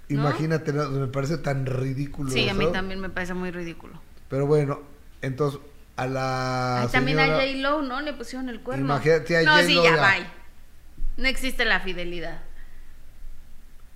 ¿No? 0.09 0.19
imagínate, 0.19 0.71
me 0.73 1.07
parece 1.07 1.37
tan 1.37 1.65
ridículo. 1.65 2.29
Sí, 2.29 2.47
a 2.49 2.53
mí 2.53 2.67
también 2.71 2.99
me 2.99 3.09
parece 3.09 3.33
muy 3.33 3.49
ridículo. 3.51 3.99
Pero 4.29 4.45
bueno, 4.45 4.81
entonces 5.21 5.59
a 5.95 6.05
la 6.07 6.81
Ay, 6.81 6.87
también 6.89 7.19
a 7.19 7.23
señora- 7.25 7.43
J. 7.45 7.57
Lo, 7.57 7.81
¿no? 7.81 8.01
Le 8.01 8.13
pusieron 8.13 8.49
el 8.49 8.59
cuerno. 8.61 8.85
Imagínate 8.85 9.37
a 9.37 9.43
no, 9.43 9.59
sí, 9.61 9.75
ya, 9.75 9.95
ya. 9.95 10.01
bye. 10.01 10.27
No 11.17 11.27
existe 11.27 11.65
la 11.65 11.79
fidelidad. 11.79 12.41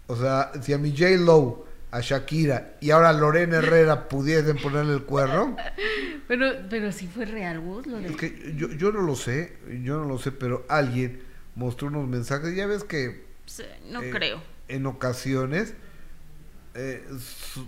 o 0.07 0.15
sea, 0.15 0.51
si 0.61 0.73
a 0.73 0.77
mi 0.77 0.91
J. 0.91 1.17
Lo, 1.17 1.66
a 1.97 2.01
Shakira 2.01 2.75
y 2.81 2.91
ahora 2.91 3.09
a 3.09 3.13
Lorena 3.13 3.57
Herrera 3.57 4.07
pudiesen 4.09 4.57
ponerle 4.57 4.93
el 4.93 5.03
cuerno, 5.03 5.55
Pero, 6.27 6.51
pero 6.69 6.91
sí 6.91 7.07
fue 7.07 7.25
real, 7.25 7.59
Gus, 7.59 7.87
lo 7.87 7.97
de... 7.97 8.07
es 8.09 8.15
que 8.17 8.53
yo, 8.57 8.69
yo 8.69 8.91
no 8.91 9.01
lo 9.01 9.15
sé, 9.15 9.57
yo 9.83 9.97
no 9.99 10.05
lo 10.05 10.17
sé, 10.17 10.31
pero 10.31 10.65
alguien 10.69 11.21
mostró 11.55 11.87
unos 11.87 12.07
mensajes, 12.07 12.55
ya 12.55 12.67
ves 12.67 12.83
que 12.83 13.25
Sí, 13.45 13.63
no 13.89 14.01
eh, 14.01 14.09
creo. 14.11 14.41
en 14.67 14.85
ocasiones 14.85 15.73
eh, 16.75 17.03
su- 17.19 17.67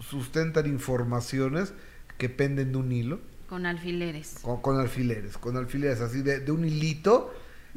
sustentan 0.00 0.66
informaciones 0.66 1.72
que 2.18 2.28
penden 2.28 2.72
de 2.72 2.78
un 2.78 2.92
hilo 2.92 3.20
Con 3.48 3.66
alfileres. 3.66 4.36
con, 4.42 4.60
con 4.62 4.78
alfileres, 4.80 5.36
con 5.36 5.56
alfileres 5.56 6.00
así 6.00 6.22
de, 6.22 6.40
de 6.40 6.52
un 6.52 6.64
hilito, 6.64 7.34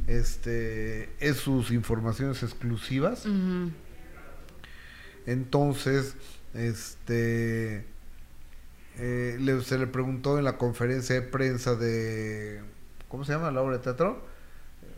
este 0.07 1.09
es 1.19 1.37
sus 1.37 1.71
informaciones 1.71 2.41
exclusivas. 2.43 3.25
Entonces, 5.31 6.15
este 6.53 7.85
eh, 8.97 9.37
le- 9.39 9.61
se 9.61 9.77
le 9.77 9.87
preguntó 9.87 10.37
en 10.37 10.43
la 10.43 10.57
conferencia 10.57 11.15
de 11.15 11.21
prensa 11.21 11.75
de 11.75 12.61
¿cómo 13.07 13.23
se 13.25 13.33
llama 13.33 13.51
la 13.51 13.61
obra 13.61 13.77
de 13.77 13.83
teatro? 13.83 14.25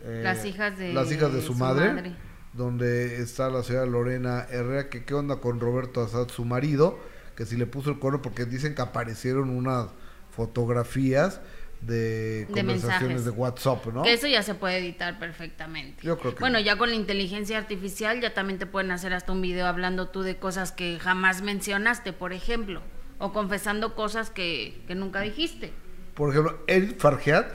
Eh, 0.04 0.22
Las 0.24 0.44
hijas 0.44 0.78
de 0.78 0.92
las 0.92 1.12
hijas 1.12 1.32
de 1.32 1.40
su, 1.40 1.48
su 1.48 1.54
madre, 1.54 1.92
madre. 1.92 2.16
donde 2.54 3.20
está 3.22 3.48
la 3.50 3.62
señora 3.62 3.86
Lorena 3.86 4.46
Herrera, 4.50 4.88
que 4.88 5.04
qué 5.04 5.14
onda 5.14 5.36
con 5.36 5.60
Roberto 5.60 6.02
Azad, 6.02 6.28
su 6.28 6.44
marido, 6.44 6.98
que 7.36 7.46
si 7.46 7.56
le 7.56 7.66
puso 7.66 7.90
el 7.90 7.98
cuerno 7.98 8.22
porque 8.22 8.44
dicen 8.46 8.74
que 8.74 8.82
aparecieron 8.82 9.50
unas 9.50 9.88
fotografías 10.34 11.40
de, 11.82 12.46
conversaciones 12.52 13.24
de 13.24 13.30
WhatsApp, 13.30 13.86
¿no? 13.86 14.02
Que 14.02 14.12
eso 14.12 14.26
ya 14.28 14.42
se 14.42 14.54
puede 14.54 14.78
editar 14.78 15.18
perfectamente. 15.18 16.02
Yo 16.02 16.18
creo 16.18 16.34
que 16.34 16.40
bueno, 16.40 16.58
no. 16.58 16.64
ya 16.64 16.76
con 16.76 16.90
la 16.90 16.94
inteligencia 16.94 17.58
artificial 17.58 18.20
ya 18.20 18.34
también 18.34 18.58
te 18.58 18.66
pueden 18.66 18.90
hacer 18.92 19.12
hasta 19.12 19.32
un 19.32 19.42
video 19.42 19.66
hablando 19.66 20.08
tú 20.08 20.22
de 20.22 20.36
cosas 20.36 20.72
que 20.72 20.98
jamás 21.00 21.42
mencionaste, 21.42 22.12
por 22.12 22.32
ejemplo, 22.32 22.82
o 23.18 23.32
confesando 23.32 23.94
cosas 23.94 24.30
que, 24.30 24.82
que 24.86 24.94
nunca 24.94 25.20
dijiste. 25.20 25.72
Por 26.14 26.30
ejemplo, 26.30 26.62
Eric 26.66 26.98
Fargeat, 26.98 27.46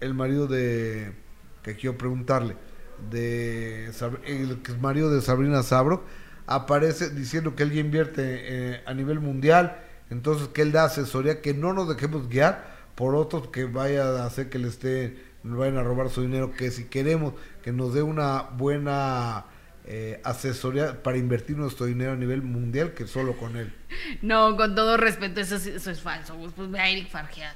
el 0.00 0.14
marido 0.14 0.46
de. 0.46 1.12
que 1.62 1.76
quiero 1.76 1.98
preguntarle, 1.98 2.56
de 3.10 3.92
el 4.26 4.58
marido 4.80 5.10
de 5.10 5.20
Sabrina 5.20 5.62
Sabrok, 5.62 6.04
aparece 6.46 7.10
diciendo 7.10 7.54
que 7.54 7.64
él 7.64 7.72
ya 7.72 7.80
invierte 7.80 8.22
eh, 8.24 8.82
a 8.86 8.94
nivel 8.94 9.20
mundial, 9.20 9.84
entonces 10.08 10.48
que 10.48 10.62
él 10.62 10.72
da 10.72 10.84
asesoría, 10.84 11.42
que 11.42 11.52
no 11.52 11.74
nos 11.74 11.88
dejemos 11.88 12.28
guiar 12.28 12.77
por 12.98 13.14
otros 13.14 13.48
que 13.48 13.64
vaya 13.64 14.02
a 14.22 14.26
hacer 14.26 14.50
que 14.50 14.58
le 14.58 14.66
esté, 14.66 15.16
nos 15.44 15.56
vayan 15.56 15.76
a 15.78 15.84
robar 15.84 16.10
su 16.10 16.20
dinero, 16.22 16.50
que 16.52 16.72
si 16.72 16.86
queremos 16.86 17.34
que 17.62 17.70
nos 17.70 17.94
dé 17.94 18.02
una 18.02 18.42
buena 18.42 19.44
eh, 19.86 20.20
asesoría 20.24 21.00
para 21.02 21.16
invertir 21.16 21.56
nuestro 21.56 21.86
dinero 21.86 22.12
a 22.12 22.16
nivel 22.16 22.42
mundial, 22.42 22.94
que 22.94 23.06
solo 23.06 23.36
con 23.36 23.56
él. 23.56 23.72
No, 24.20 24.56
con 24.56 24.74
todo 24.74 24.96
respeto, 24.96 25.40
eso, 25.40 25.54
eso 25.54 25.90
es 25.92 26.00
falso. 26.00 26.36
Pues 26.56 26.70
ve 26.70 26.80
a 26.80 26.90
Eric 26.90 27.08
Fargeat. 27.08 27.54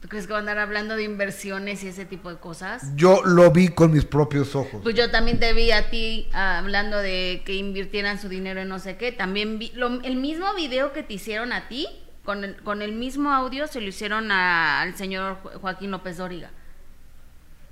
¿Tú 0.00 0.08
crees 0.08 0.26
que 0.26 0.32
va 0.32 0.38
a 0.38 0.40
andar 0.40 0.58
hablando 0.58 0.96
de 0.96 1.02
inversiones 1.04 1.82
y 1.84 1.88
ese 1.88 2.04
tipo 2.04 2.30
de 2.30 2.36
cosas? 2.36 2.84
Yo 2.96 3.22
lo 3.24 3.50
vi 3.50 3.68
con 3.68 3.92
mis 3.92 4.04
propios 4.04 4.54
ojos. 4.56 4.80
Pues 4.82 4.94
yo 4.96 5.10
también 5.10 5.38
te 5.40 5.52
vi 5.52 5.70
a 5.72 5.90
ti 5.90 6.28
ah, 6.32 6.58
hablando 6.58 6.98
de 6.98 7.42
que 7.44 7.54
invirtieran 7.54 8.20
su 8.20 8.28
dinero 8.28 8.60
en 8.60 8.68
no 8.68 8.78
sé 8.78 8.96
qué. 8.96 9.12
También 9.12 9.58
vi 9.60 9.70
lo- 9.74 10.00
el 10.02 10.16
mismo 10.16 10.46
video 10.54 10.92
que 10.92 11.02
te 11.04 11.14
hicieron 11.14 11.52
a 11.52 11.68
ti, 11.68 11.86
con 12.24 12.44
el, 12.44 12.56
con 12.62 12.82
el 12.82 12.92
mismo 12.92 13.32
audio, 13.32 13.66
se 13.66 13.80
lo 13.80 13.88
hicieron 13.88 14.30
a- 14.30 14.80
al 14.82 14.94
señor 14.96 15.38
Jo- 15.42 15.58
Joaquín 15.60 15.90
López 15.90 16.16
Dóriga. 16.18 16.50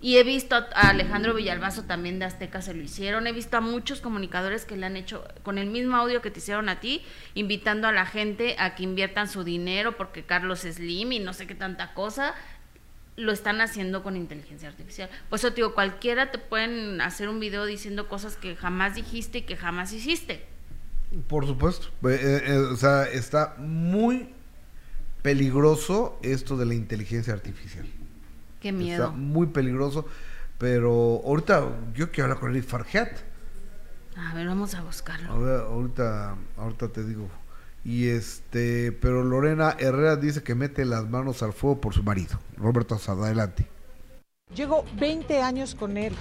Y 0.03 0.16
he 0.16 0.24
visto 0.24 0.55
a 0.57 0.66
a 0.72 0.88
Alejandro 0.90 1.34
Villalbazo 1.34 1.82
también 1.84 2.18
de 2.18 2.24
Azteca 2.24 2.62
se 2.62 2.72
lo 2.72 2.82
hicieron. 2.82 3.26
He 3.26 3.32
visto 3.32 3.59
a 3.59 3.61
muchos 3.61 4.01
comunicadores 4.01 4.64
que 4.64 4.76
le 4.76 4.86
han 4.86 4.96
hecho 4.96 5.22
con 5.42 5.59
el 5.59 5.68
mismo 5.68 5.94
audio 5.96 6.22
que 6.22 6.30
te 6.30 6.38
hicieron 6.38 6.70
a 6.70 6.80
ti, 6.80 7.03
invitando 7.34 7.86
a 7.86 7.92
la 7.92 8.07
gente 8.07 8.57
a 8.59 8.74
que 8.74 8.82
inviertan 8.84 9.28
su 9.28 9.44
dinero 9.44 9.98
porque 9.98 10.24
Carlos 10.24 10.61
Slim 10.61 11.12
y 11.12 11.18
no 11.18 11.34
sé 11.34 11.46
qué 11.46 11.55
tanta 11.55 11.92
cosa 11.92 12.34
lo 13.16 13.30
están 13.32 13.61
haciendo 13.61 14.03
con 14.03 14.16
inteligencia 14.16 14.70
artificial. 14.70 15.11
Por 15.28 15.38
eso 15.38 15.51
te 15.51 15.57
digo, 15.57 15.74
cualquiera 15.74 16.30
te 16.30 16.38
pueden 16.38 17.03
hacer 17.03 17.28
un 17.28 17.38
video 17.38 17.66
diciendo 17.66 18.09
cosas 18.09 18.36
que 18.36 18.57
jamás 18.57 18.94
dijiste 18.94 19.38
y 19.38 19.42
que 19.42 19.57
jamás 19.59 19.92
hiciste. 19.92 20.46
Por 21.28 21.46
supuesto. 21.46 21.88
Eh, 22.09 22.42
eh, 22.46 22.57
o 22.57 22.76
sea, 22.76 23.03
está 23.05 23.57
muy 23.59 24.32
peligroso 25.22 26.18
esto 26.22 26.56
de 26.56 26.66
la 26.66 26.74
inteligencia 26.74 27.32
artificial. 27.32 27.86
Qué 28.60 28.68
Está 28.68 28.78
miedo. 28.78 29.12
muy 29.12 29.46
peligroso. 29.48 30.06
Pero 30.58 31.22
ahorita 31.24 31.68
yo 31.94 32.10
quiero 32.10 32.24
hablar 32.24 32.40
con 32.40 32.50
Eric 32.50 32.64
Farhat. 32.66 33.08
A 34.16 34.34
ver, 34.34 34.46
vamos 34.46 34.74
a 34.74 34.82
buscarlo. 34.82 35.32
A 35.32 35.38
ver, 35.38 35.60
ahorita, 35.60 36.36
ahorita 36.58 36.88
te 36.88 37.04
digo. 37.04 37.28
Y 37.82 38.08
este, 38.08 38.92
pero 38.92 39.24
Lorena 39.24 39.74
Herrera 39.78 40.16
dice 40.16 40.42
que 40.42 40.54
mete 40.54 40.84
las 40.84 41.08
manos 41.08 41.42
al 41.42 41.54
fuego 41.54 41.80
por 41.80 41.94
su 41.94 42.02
marido. 42.02 42.38
Roberto 42.58 42.94
Asada, 42.94 43.24
adelante. 43.26 43.66
Llevo 44.54 44.84
20 44.98 45.40
años 45.40 45.74
con 45.74 45.96
él. 45.96 46.12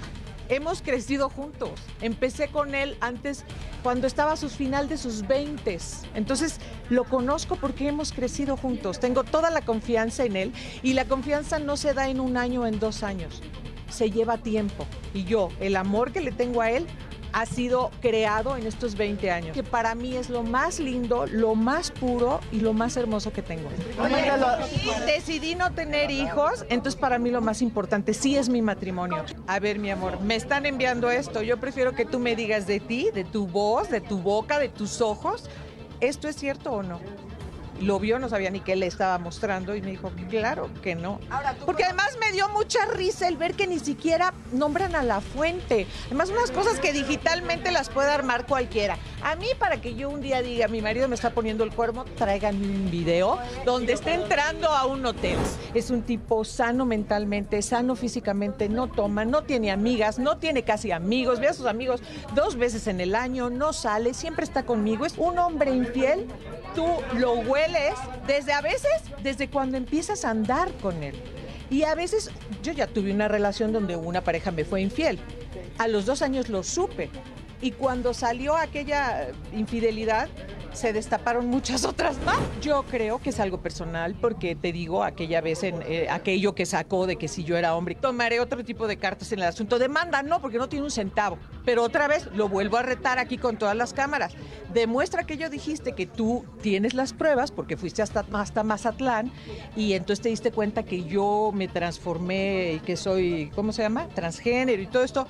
Hemos 0.49 0.81
crecido 0.81 1.29
juntos. 1.29 1.79
Empecé 2.01 2.47
con 2.47 2.73
él 2.73 2.97
antes, 3.01 3.45
cuando 3.83 4.07
estaba 4.07 4.31
a 4.31 4.37
sus 4.37 4.53
final 4.53 4.89
de 4.89 4.97
sus 4.97 5.27
20. 5.27 5.77
Entonces 6.15 6.59
lo 6.89 7.03
conozco 7.03 7.55
porque 7.55 7.87
hemos 7.87 8.11
crecido 8.11 8.57
juntos. 8.57 8.99
Tengo 8.99 9.23
toda 9.23 9.51
la 9.51 9.61
confianza 9.61 10.25
en 10.25 10.35
él 10.35 10.53
y 10.81 10.93
la 10.93 11.05
confianza 11.05 11.59
no 11.59 11.77
se 11.77 11.93
da 11.93 12.09
en 12.09 12.19
un 12.19 12.35
año 12.35 12.61
o 12.61 12.65
en 12.65 12.79
dos 12.79 13.03
años. 13.03 13.43
Se 13.91 14.09
lleva 14.09 14.37
tiempo. 14.37 14.87
Y 15.13 15.23
yo, 15.23 15.49
el 15.59 15.75
amor 15.75 16.11
que 16.11 16.21
le 16.21 16.31
tengo 16.31 16.61
a 16.61 16.71
él 16.71 16.87
ha 17.33 17.45
sido 17.45 17.91
creado 18.01 18.55
en 18.55 18.65
estos 18.65 18.95
20 18.95 19.31
años. 19.31 19.53
Que 19.53 19.63
para 19.63 19.95
mí 19.95 20.15
es 20.15 20.29
lo 20.29 20.43
más 20.43 20.79
lindo, 20.79 21.25
lo 21.27 21.55
más 21.55 21.91
puro 21.91 22.39
y 22.51 22.59
lo 22.59 22.73
más 22.73 22.97
hermoso 22.97 23.31
que 23.31 23.41
tengo. 23.41 23.69
Decidí 25.05 25.55
no 25.55 25.71
tener 25.71 26.11
hijos, 26.11 26.65
entonces 26.69 26.99
para 26.99 27.19
mí 27.19 27.29
lo 27.29 27.41
más 27.41 27.61
importante 27.61 28.13
sí 28.13 28.37
es 28.37 28.49
mi 28.49 28.61
matrimonio. 28.61 29.23
A 29.47 29.59
ver, 29.59 29.79
mi 29.79 29.91
amor, 29.91 30.19
me 30.21 30.35
están 30.35 30.65
enviando 30.65 31.09
esto. 31.09 31.41
Yo 31.41 31.57
prefiero 31.57 31.93
que 31.93 32.05
tú 32.05 32.19
me 32.19 32.35
digas 32.35 32.67
de 32.67 32.79
ti, 32.79 33.09
de 33.13 33.23
tu 33.23 33.47
voz, 33.47 33.89
de 33.89 34.01
tu 34.01 34.19
boca, 34.19 34.59
de 34.59 34.69
tus 34.69 35.01
ojos. 35.01 35.49
¿Esto 35.99 36.27
es 36.27 36.35
cierto 36.35 36.71
o 36.71 36.83
no? 36.83 36.99
Lo 37.81 37.99
vio, 37.99 38.19
no 38.19 38.29
sabía 38.29 38.49
ni 38.49 38.59
qué 38.59 38.75
le 38.75 38.87
estaba 38.87 39.17
mostrando 39.17 39.75
y 39.75 39.81
me 39.81 39.91
dijo, 39.91 40.11
claro 40.29 40.69
que 40.81 40.95
no. 40.95 41.19
Porque 41.65 41.83
además 41.83 42.17
me 42.19 42.31
dio 42.31 42.49
mucha 42.49 42.85
risa 42.85 43.27
el 43.27 43.37
ver 43.37 43.53
que 43.53 43.67
ni 43.67 43.79
siquiera 43.79 44.33
nombran 44.51 44.95
a 44.95 45.03
la 45.03 45.21
fuente. 45.21 45.87
Además, 46.07 46.29
unas 46.29 46.51
cosas 46.51 46.79
que 46.79 46.91
digitalmente 46.93 47.71
las 47.71 47.89
puede 47.89 48.11
armar 48.11 48.45
cualquiera. 48.45 48.97
A 49.23 49.35
mí, 49.35 49.47
para 49.57 49.81
que 49.81 49.95
yo 49.95 50.09
un 50.09 50.21
día 50.21 50.41
diga, 50.41 50.67
mi 50.67 50.81
marido 50.81 51.07
me 51.07 51.15
está 51.15 51.31
poniendo 51.31 51.63
el 51.63 51.71
cuerno, 51.71 52.05
tráiganme 52.17 52.65
un 52.65 52.91
video 52.91 53.37
donde 53.65 53.93
esté 53.93 54.13
entrando 54.13 54.69
a 54.69 54.85
un 54.85 55.05
hotel. 55.05 55.37
Es 55.73 55.89
un 55.89 56.01
tipo 56.03 56.43
sano 56.45 56.85
mentalmente, 56.85 57.61
sano 57.61 57.95
físicamente, 57.95 58.69
no 58.69 58.87
toma, 58.87 59.25
no 59.25 59.43
tiene 59.43 59.71
amigas, 59.71 60.19
no 60.19 60.37
tiene 60.37 60.63
casi 60.63 60.91
amigos, 60.91 61.39
ve 61.39 61.47
a 61.47 61.53
sus 61.53 61.65
amigos 61.65 62.01
dos 62.33 62.55
veces 62.55 62.87
en 62.87 62.99
el 63.01 63.15
año, 63.15 63.49
no 63.49 63.73
sale, 63.73 64.13
siempre 64.13 64.43
está 64.43 64.63
conmigo. 64.63 65.05
Es 65.05 65.17
un 65.17 65.37
hombre 65.37 65.71
infiel, 65.71 66.27
tú 66.79 66.87
lo 67.17 67.33
hueles 67.33 67.93
desde 68.25 68.53
a 68.53 68.61
veces, 68.61 68.89
desde 69.21 69.49
cuando 69.49 69.75
empiezas 69.75 70.23
a 70.23 70.29
andar 70.29 70.71
con 70.81 71.03
él. 71.03 71.13
Y 71.69 71.83
a 71.83 71.93
veces 71.93 72.31
yo 72.63 72.71
ya 72.71 72.87
tuve 72.87 73.11
una 73.11 73.27
relación 73.27 73.73
donde 73.73 73.97
una 73.97 74.21
pareja 74.21 74.51
me 74.51 74.63
fue 74.63 74.81
infiel. 74.81 75.19
A 75.77 75.89
los 75.89 76.05
dos 76.05 76.21
años 76.21 76.47
lo 76.47 76.63
supe. 76.63 77.09
Y 77.61 77.71
cuando 77.71 78.13
salió 78.13 78.55
aquella 78.55 79.27
infidelidad, 79.51 80.29
se 80.73 80.93
destaparon 80.93 81.47
muchas 81.47 81.85
otras 81.85 82.17
más. 82.25 82.37
Yo 82.61 82.83
creo 82.83 83.19
que 83.19 83.29
es 83.29 83.39
algo 83.39 83.61
personal 83.61 84.15
porque 84.19 84.55
te 84.55 84.71
digo, 84.71 85.03
aquella 85.03 85.41
vez 85.41 85.63
en 85.63 85.81
eh, 85.83 86.07
aquello 86.09 86.55
que 86.55 86.65
sacó 86.65 87.07
de 87.07 87.15
que 87.15 87.27
si 87.27 87.43
yo 87.43 87.57
era 87.57 87.75
hombre, 87.75 87.95
tomaré 87.95 88.39
otro 88.39 88.63
tipo 88.63 88.87
de 88.87 88.97
cartas 88.97 89.31
en 89.31 89.39
el 89.39 89.45
asunto. 89.45 89.79
Demanda 89.79 90.23
no, 90.23 90.41
porque 90.41 90.57
no 90.57 90.69
tiene 90.69 90.85
un 90.85 90.91
centavo. 90.91 91.37
Pero 91.65 91.83
otra 91.83 92.07
vez 92.07 92.27
lo 92.33 92.49
vuelvo 92.49 92.77
a 92.77 92.83
retar 92.83 93.19
aquí 93.19 93.37
con 93.37 93.57
todas 93.57 93.75
las 93.75 93.93
cámaras. 93.93 94.33
Demuestra 94.73 95.23
que 95.23 95.37
yo 95.37 95.49
dijiste 95.49 95.93
que 95.93 96.05
tú 96.05 96.45
tienes 96.61 96.93
las 96.93 97.13
pruebas 97.13 97.51
porque 97.51 97.77
fuiste 97.77 98.01
hasta, 98.01 98.25
hasta 98.33 98.63
Mazatlán 98.63 99.31
y 99.75 99.93
entonces 99.93 100.21
te 100.21 100.29
diste 100.29 100.51
cuenta 100.51 100.83
que 100.83 101.03
yo 101.03 101.51
me 101.53 101.67
transformé 101.67 102.73
y 102.73 102.79
que 102.79 102.97
soy, 102.97 103.51
¿cómo 103.55 103.71
se 103.71 103.81
llama? 103.81 104.07
Transgénero 104.09 104.81
y 104.81 104.87
todo 104.87 105.03
esto. 105.03 105.27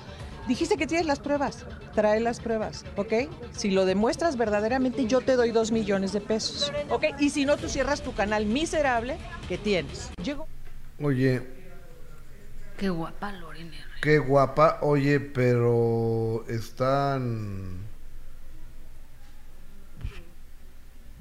Dijiste 0.50 0.76
que 0.76 0.88
tienes 0.88 1.06
las 1.06 1.20
pruebas, 1.20 1.64
trae 1.94 2.18
las 2.18 2.40
pruebas, 2.40 2.84
¿ok? 2.96 3.12
Si 3.52 3.70
lo 3.70 3.84
demuestras 3.84 4.36
verdaderamente, 4.36 5.06
yo 5.06 5.20
te 5.20 5.36
doy 5.36 5.52
dos 5.52 5.70
millones 5.70 6.12
de 6.12 6.20
pesos, 6.20 6.72
¿ok? 6.88 7.04
Y 7.20 7.30
si 7.30 7.44
no, 7.44 7.56
tú 7.56 7.68
cierras 7.68 8.02
tu 8.02 8.12
canal 8.14 8.46
miserable 8.46 9.16
que 9.48 9.58
tienes. 9.58 10.10
Llego. 10.20 10.48
Oye, 11.00 11.40
Qué 12.76 12.88
guapa 12.90 13.30
Lorena. 13.30 13.76
qué 14.02 14.18
guapa. 14.18 14.78
Oye, 14.80 15.20
pero 15.20 16.44
están... 16.48 17.86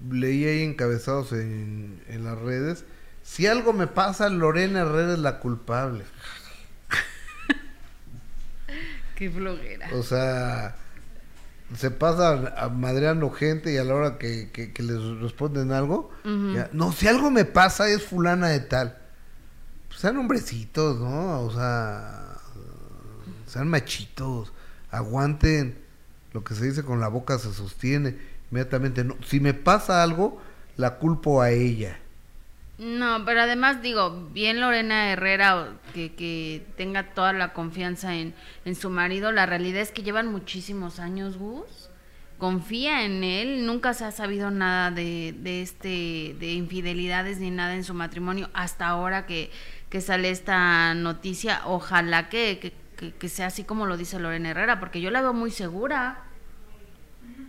Leí 0.10 0.44
ahí 0.46 0.64
encabezados 0.64 1.34
en, 1.34 2.02
en 2.08 2.24
las 2.24 2.36
redes. 2.40 2.84
Si 3.22 3.46
algo 3.46 3.74
me 3.74 3.86
pasa, 3.86 4.28
Lorena 4.30 4.80
Herrera 4.80 5.14
es 5.14 5.20
la 5.20 5.38
culpable. 5.40 6.04
Qué 9.20 9.30
bloguera. 9.30 9.90
O 9.94 10.02
sea, 10.02 10.76
se 11.76 11.92
pasa 11.92 12.56
a 12.58 12.70
madreando 12.70 13.30
gente 13.30 13.72
y 13.72 13.78
a 13.78 13.84
la 13.84 13.94
hora 13.94 14.18
que, 14.18 14.50
que- 14.52 14.74
que 14.74 14.82
les 14.82 15.00
responden 15.20 15.72
algo, 15.72 16.10
ya, 16.56 16.70
no, 16.74 16.92
si 16.94 17.08
algo 17.08 17.30
me 17.30 17.46
pasa 17.46 17.88
es 17.90 18.02
fulana 18.04 18.48
de 18.48 18.62
tal. 18.62 18.98
Pues 19.90 20.00
sean 20.00 20.18
hombrecitos, 20.18 21.00
¿no? 21.00 21.42
O 21.42 21.52
sea, 21.52 22.38
sean 23.46 23.68
machitos, 23.68 24.52
aguanten. 24.90 25.78
Lo 26.34 26.44
que 26.44 26.56
se 26.56 26.66
dice 26.66 26.84
con 26.84 27.00
la 27.00 27.08
boca 27.08 27.38
se 27.40 27.52
sostiene. 27.54 28.16
Inmediatamente, 28.52 29.04
no. 29.04 29.18
Si 29.26 29.40
me 29.40 29.54
pasa 29.54 30.02
algo, 30.04 30.40
la 30.78 30.96
culpo 30.98 31.42
a 31.42 31.50
ella. 31.52 32.00
No, 32.80 33.26
pero 33.26 33.42
además 33.42 33.82
digo, 33.82 34.30
bien 34.32 34.62
Lorena 34.62 35.12
Herrera 35.12 35.74
que, 35.94 36.16
que 36.16 36.66
tenga 36.78 37.14
toda 37.14 37.34
la 37.34 37.52
confianza 37.52 38.16
en, 38.16 38.34
en 38.64 38.76
su 38.76 38.90
marido, 38.90 39.34
la 39.34 39.46
realidad 39.46 39.82
es 39.82 39.92
que 39.92 40.02
llevan 40.02 40.32
muchísimos 40.32 41.00
años, 41.00 41.38
Gus. 41.38 41.90
Confía 42.38 43.04
en 43.04 43.26
él, 43.26 43.66
nunca 43.66 43.94
se 43.94 44.06
ha 44.06 44.12
sabido 44.12 44.50
nada 44.50 44.92
de, 44.92 45.36
de 45.38 45.62
este, 45.62 46.38
de 46.40 46.54
infidelidades 46.54 47.40
ni 47.40 47.52
nada 47.52 47.76
en 47.76 47.84
su 47.84 47.94
matrimonio 47.94 48.50
hasta 48.54 48.88
ahora 48.88 49.26
que, 49.26 49.52
que 49.90 50.00
sale 50.00 50.30
esta 50.30 50.94
noticia. 50.94 51.62
Ojalá 51.66 52.30
que, 52.30 52.60
que- 52.60 53.14
que 53.14 53.30
sea 53.30 53.48
así 53.48 53.64
como 53.64 53.86
lo 53.86 53.96
dice 53.96 54.20
Lorena 54.20 54.50
Herrera, 54.52 54.80
porque 54.82 55.00
yo 55.02 55.10
la 55.12 55.22
veo 55.22 55.34
muy 55.34 55.52
segura. 55.52 56.24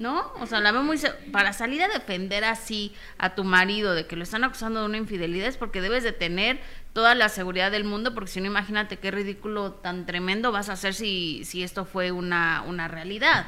¿No? 0.01 0.33
O 0.41 0.47
sea, 0.47 0.61
la 0.61 0.73
veo 0.73 0.83
muy... 0.83 0.99
Para 1.31 1.53
salir 1.53 1.83
a 1.83 1.89
defender 1.89 2.43
así 2.43 2.95
a 3.19 3.35
tu 3.35 3.45
marido 3.45 3.95
de 3.95 4.07
que 4.07 4.17
lo 4.17 4.23
están 4.23 4.45
acusando 4.45 4.81
de 4.81 4.87
una 4.87 4.97
infidelidad 4.97 5.47
es 5.47 5.59
porque 5.59 5.83
debes 5.83 6.03
de 6.03 6.13
tener 6.13 6.59
toda 6.95 7.15
la 7.15 7.29
seguridad 7.29 7.71
del 7.71 7.85
mundo, 7.85 8.15
porque 8.15 8.31
si 8.31 8.41
no, 8.41 8.47
imagínate 8.47 8.97
qué 8.99 9.11
ridículo 9.11 9.73
tan 9.75 10.07
tremendo 10.07 10.53
vas 10.53 10.71
a 10.71 10.73
hacer 10.73 10.95
si, 10.95 11.45
si 11.45 11.63
esto 11.63 11.85
fue 11.85 12.13
una, 12.13 12.63
una 12.67 12.89
realidad. 12.89 13.47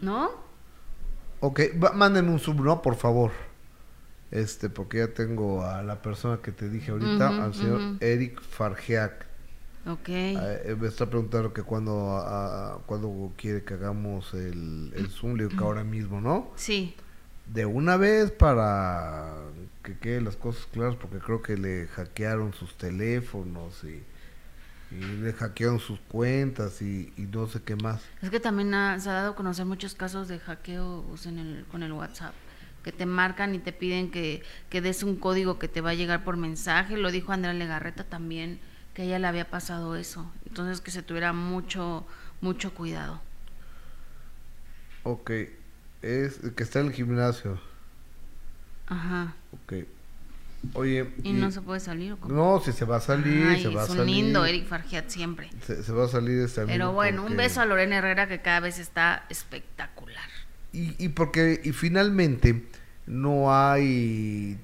¿No? 0.00 0.30
Ok, 1.40 1.60
va- 1.82 1.92
mándenme 1.92 2.30
un 2.30 2.38
sub, 2.38 2.60
¿no? 2.60 2.80
Por 2.82 2.94
favor. 2.96 3.32
Este, 4.30 4.70
porque 4.70 4.98
ya 4.98 5.08
tengo 5.08 5.64
a 5.64 5.82
la 5.82 6.00
persona 6.02 6.38
que 6.42 6.52
te 6.52 6.68
dije 6.68 6.92
ahorita, 6.92 7.44
al 7.44 7.54
señor. 7.54 7.80
Eric 8.00 8.40
Fargeac. 8.40 9.26
Ok. 9.88 10.08
Eh, 10.08 10.76
me 10.78 10.86
está 10.88 11.06
preguntando 11.06 11.52
que 11.52 11.62
cuando, 11.62 12.16
ah, 12.18 12.24
ah, 12.74 12.78
cuando 12.86 13.32
quiere 13.36 13.64
que 13.64 13.74
hagamos 13.74 14.34
el, 14.34 14.92
el 14.94 15.08
Zoom, 15.08 15.36
le 15.36 15.44
digo 15.46 15.58
que 15.58 15.64
ahora 15.64 15.84
mismo, 15.84 16.20
¿no? 16.20 16.50
Sí. 16.56 16.94
De 17.46 17.64
una 17.64 17.96
vez 17.96 18.30
para 18.30 19.34
que 19.82 19.96
queden 19.98 20.24
las 20.26 20.36
cosas 20.36 20.66
claras, 20.72 20.96
porque 20.96 21.18
creo 21.18 21.40
que 21.42 21.56
le 21.56 21.86
hackearon 21.88 22.52
sus 22.52 22.76
teléfonos 22.76 23.82
y, 23.84 24.02
y 24.94 25.00
le 25.22 25.32
hackearon 25.32 25.78
sus 25.80 25.98
cuentas 26.00 26.82
y, 26.82 27.10
y 27.16 27.22
no 27.22 27.46
sé 27.46 27.62
qué 27.62 27.74
más. 27.76 28.02
Es 28.20 28.28
que 28.30 28.40
también 28.40 28.74
ha- 28.74 28.98
se 29.00 29.08
ha 29.08 29.14
dado 29.14 29.30
a 29.32 29.34
conocer 29.34 29.64
muchos 29.64 29.94
casos 29.94 30.28
de 30.28 30.38
hackeos 30.38 31.24
en 31.24 31.38
el, 31.38 31.64
con 31.70 31.82
el 31.82 31.92
WhatsApp, 31.92 32.34
que 32.84 32.92
te 32.92 33.06
marcan 33.06 33.54
y 33.54 33.58
te 33.58 33.72
piden 33.72 34.10
que, 34.10 34.42
que 34.68 34.82
des 34.82 35.02
un 35.02 35.16
código 35.16 35.58
que 35.58 35.68
te 35.68 35.80
va 35.80 35.90
a 35.90 35.94
llegar 35.94 36.24
por 36.24 36.36
mensaje. 36.36 36.98
Lo 36.98 37.10
dijo 37.10 37.32
Andrea 37.32 37.54
Legarreta 37.54 38.04
también, 38.04 38.60
que 38.98 39.02
a 39.02 39.04
ella 39.04 39.20
le 39.20 39.28
había 39.28 39.48
pasado 39.48 39.94
eso. 39.94 40.28
Entonces 40.48 40.80
que 40.80 40.90
se 40.90 41.02
tuviera 41.04 41.32
mucho, 41.32 42.04
mucho 42.40 42.74
cuidado. 42.74 43.20
Ok, 45.04 45.30
es 46.02 46.40
que 46.56 46.64
está 46.64 46.80
en 46.80 46.86
el 46.86 46.92
gimnasio. 46.92 47.60
Ajá. 48.88 49.36
Ok. 49.52 49.84
Oye, 50.74 51.14
Y 51.22 51.32
no 51.32 51.52
se 51.52 51.60
puede 51.60 51.78
salir. 51.78 52.16
¿o 52.20 52.26
no, 52.28 52.58
si 52.60 52.72
se 52.72 52.84
va 52.84 52.96
a 52.96 53.00
salir, 53.00 53.46
Ay, 53.46 53.62
se 53.62 53.68
va 53.68 53.82
a 53.82 53.84
es 53.84 53.90
un 53.90 53.98
salir. 53.98 54.16
lindo 54.16 54.44
Eric 54.44 54.66
Fargiat 54.66 55.08
siempre. 55.08 55.48
Se, 55.64 55.84
se 55.84 55.92
va 55.92 56.06
a 56.06 56.08
salir 56.08 56.40
este 56.40 56.66
Pero 56.66 56.92
bueno, 56.92 57.22
un 57.22 57.28
porque- 57.28 57.36
beso 57.44 57.60
a 57.60 57.66
Lorena 57.66 57.98
Herrera 57.98 58.26
que 58.26 58.40
cada 58.42 58.58
vez 58.58 58.80
está 58.80 59.24
espectacular. 59.28 60.28
Y, 60.72 60.96
y 61.02 61.10
porque, 61.10 61.60
y 61.62 61.70
finalmente, 61.70 62.66
no 63.06 63.54
hay 63.54 64.58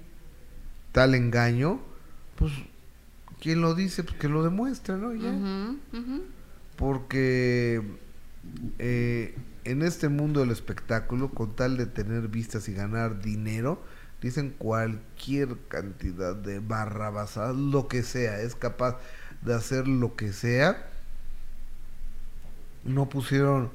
tal 0.91 1.15
engaño, 1.15 1.81
pues, 2.35 2.53
quien 3.45 3.61
lo 3.61 3.75
dice, 3.75 4.03
pues 4.05 4.17
que 4.17 4.31
lo 4.31 4.43
demuestre, 4.43 4.97
¿no? 4.97 5.13
Ya. 5.13 5.77
Porque 6.77 7.83
eh, 8.79 9.35
en 9.65 9.83
este 9.83 10.09
mundo 10.09 10.41
del 10.41 10.51
espectáculo, 10.51 11.29
con 11.29 11.55
tal 11.55 11.77
de 11.77 11.85
tener 11.85 12.29
vistas 12.29 12.71
y 12.71 12.73
ganar 12.73 13.21
dinero, 13.21 13.83
dicen 14.23 14.55
cualquier 14.57 15.59
cantidad 15.69 16.35
de 16.35 16.61
barrabasadas, 16.61 17.55
lo 17.55 17.87
que 17.87 18.03
sea, 18.03 18.41
es 18.41 18.55
capaz 18.55 18.97
de 19.43 19.53
hacer 19.53 19.89
lo 19.89 20.17
que 20.17 20.33
sea. 20.33 20.91
No 22.83 23.11
pusieron 23.11 23.69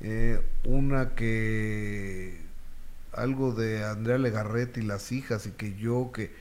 eh, 0.00 0.44
una 0.64 1.10
que 1.10 2.40
algo 3.12 3.52
de 3.52 3.84
Andrea 3.84 4.18
Legarreta 4.18 4.80
y 4.80 4.82
las 4.82 5.12
hijas 5.12 5.46
y 5.46 5.52
que 5.52 5.76
yo 5.76 6.10
que, 6.12 6.32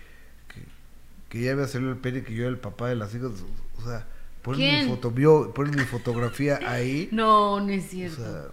que 1.32 1.42
ya 1.42 1.54
había 1.54 1.68
salido 1.68 1.90
el 1.92 1.98
pene 1.98 2.22
que 2.24 2.34
yo 2.36 2.42
era 2.44 2.50
el 2.52 2.60
papá 2.60 2.90
de 2.90 2.96
las 2.96 3.16
hijas 3.16 3.32
o 3.80 3.84
sea 3.84 4.06
ponen 4.44 4.86
mi 4.90 4.96
foto 4.96 5.54
ponen 5.56 5.76
mi 5.76 5.86
fotografía 5.86 6.60
ahí 6.66 7.10
No, 7.12 7.60
no 7.60 7.70
es 7.72 7.86
o 7.86 7.90
cierto. 7.90 8.16
sea 8.18 8.44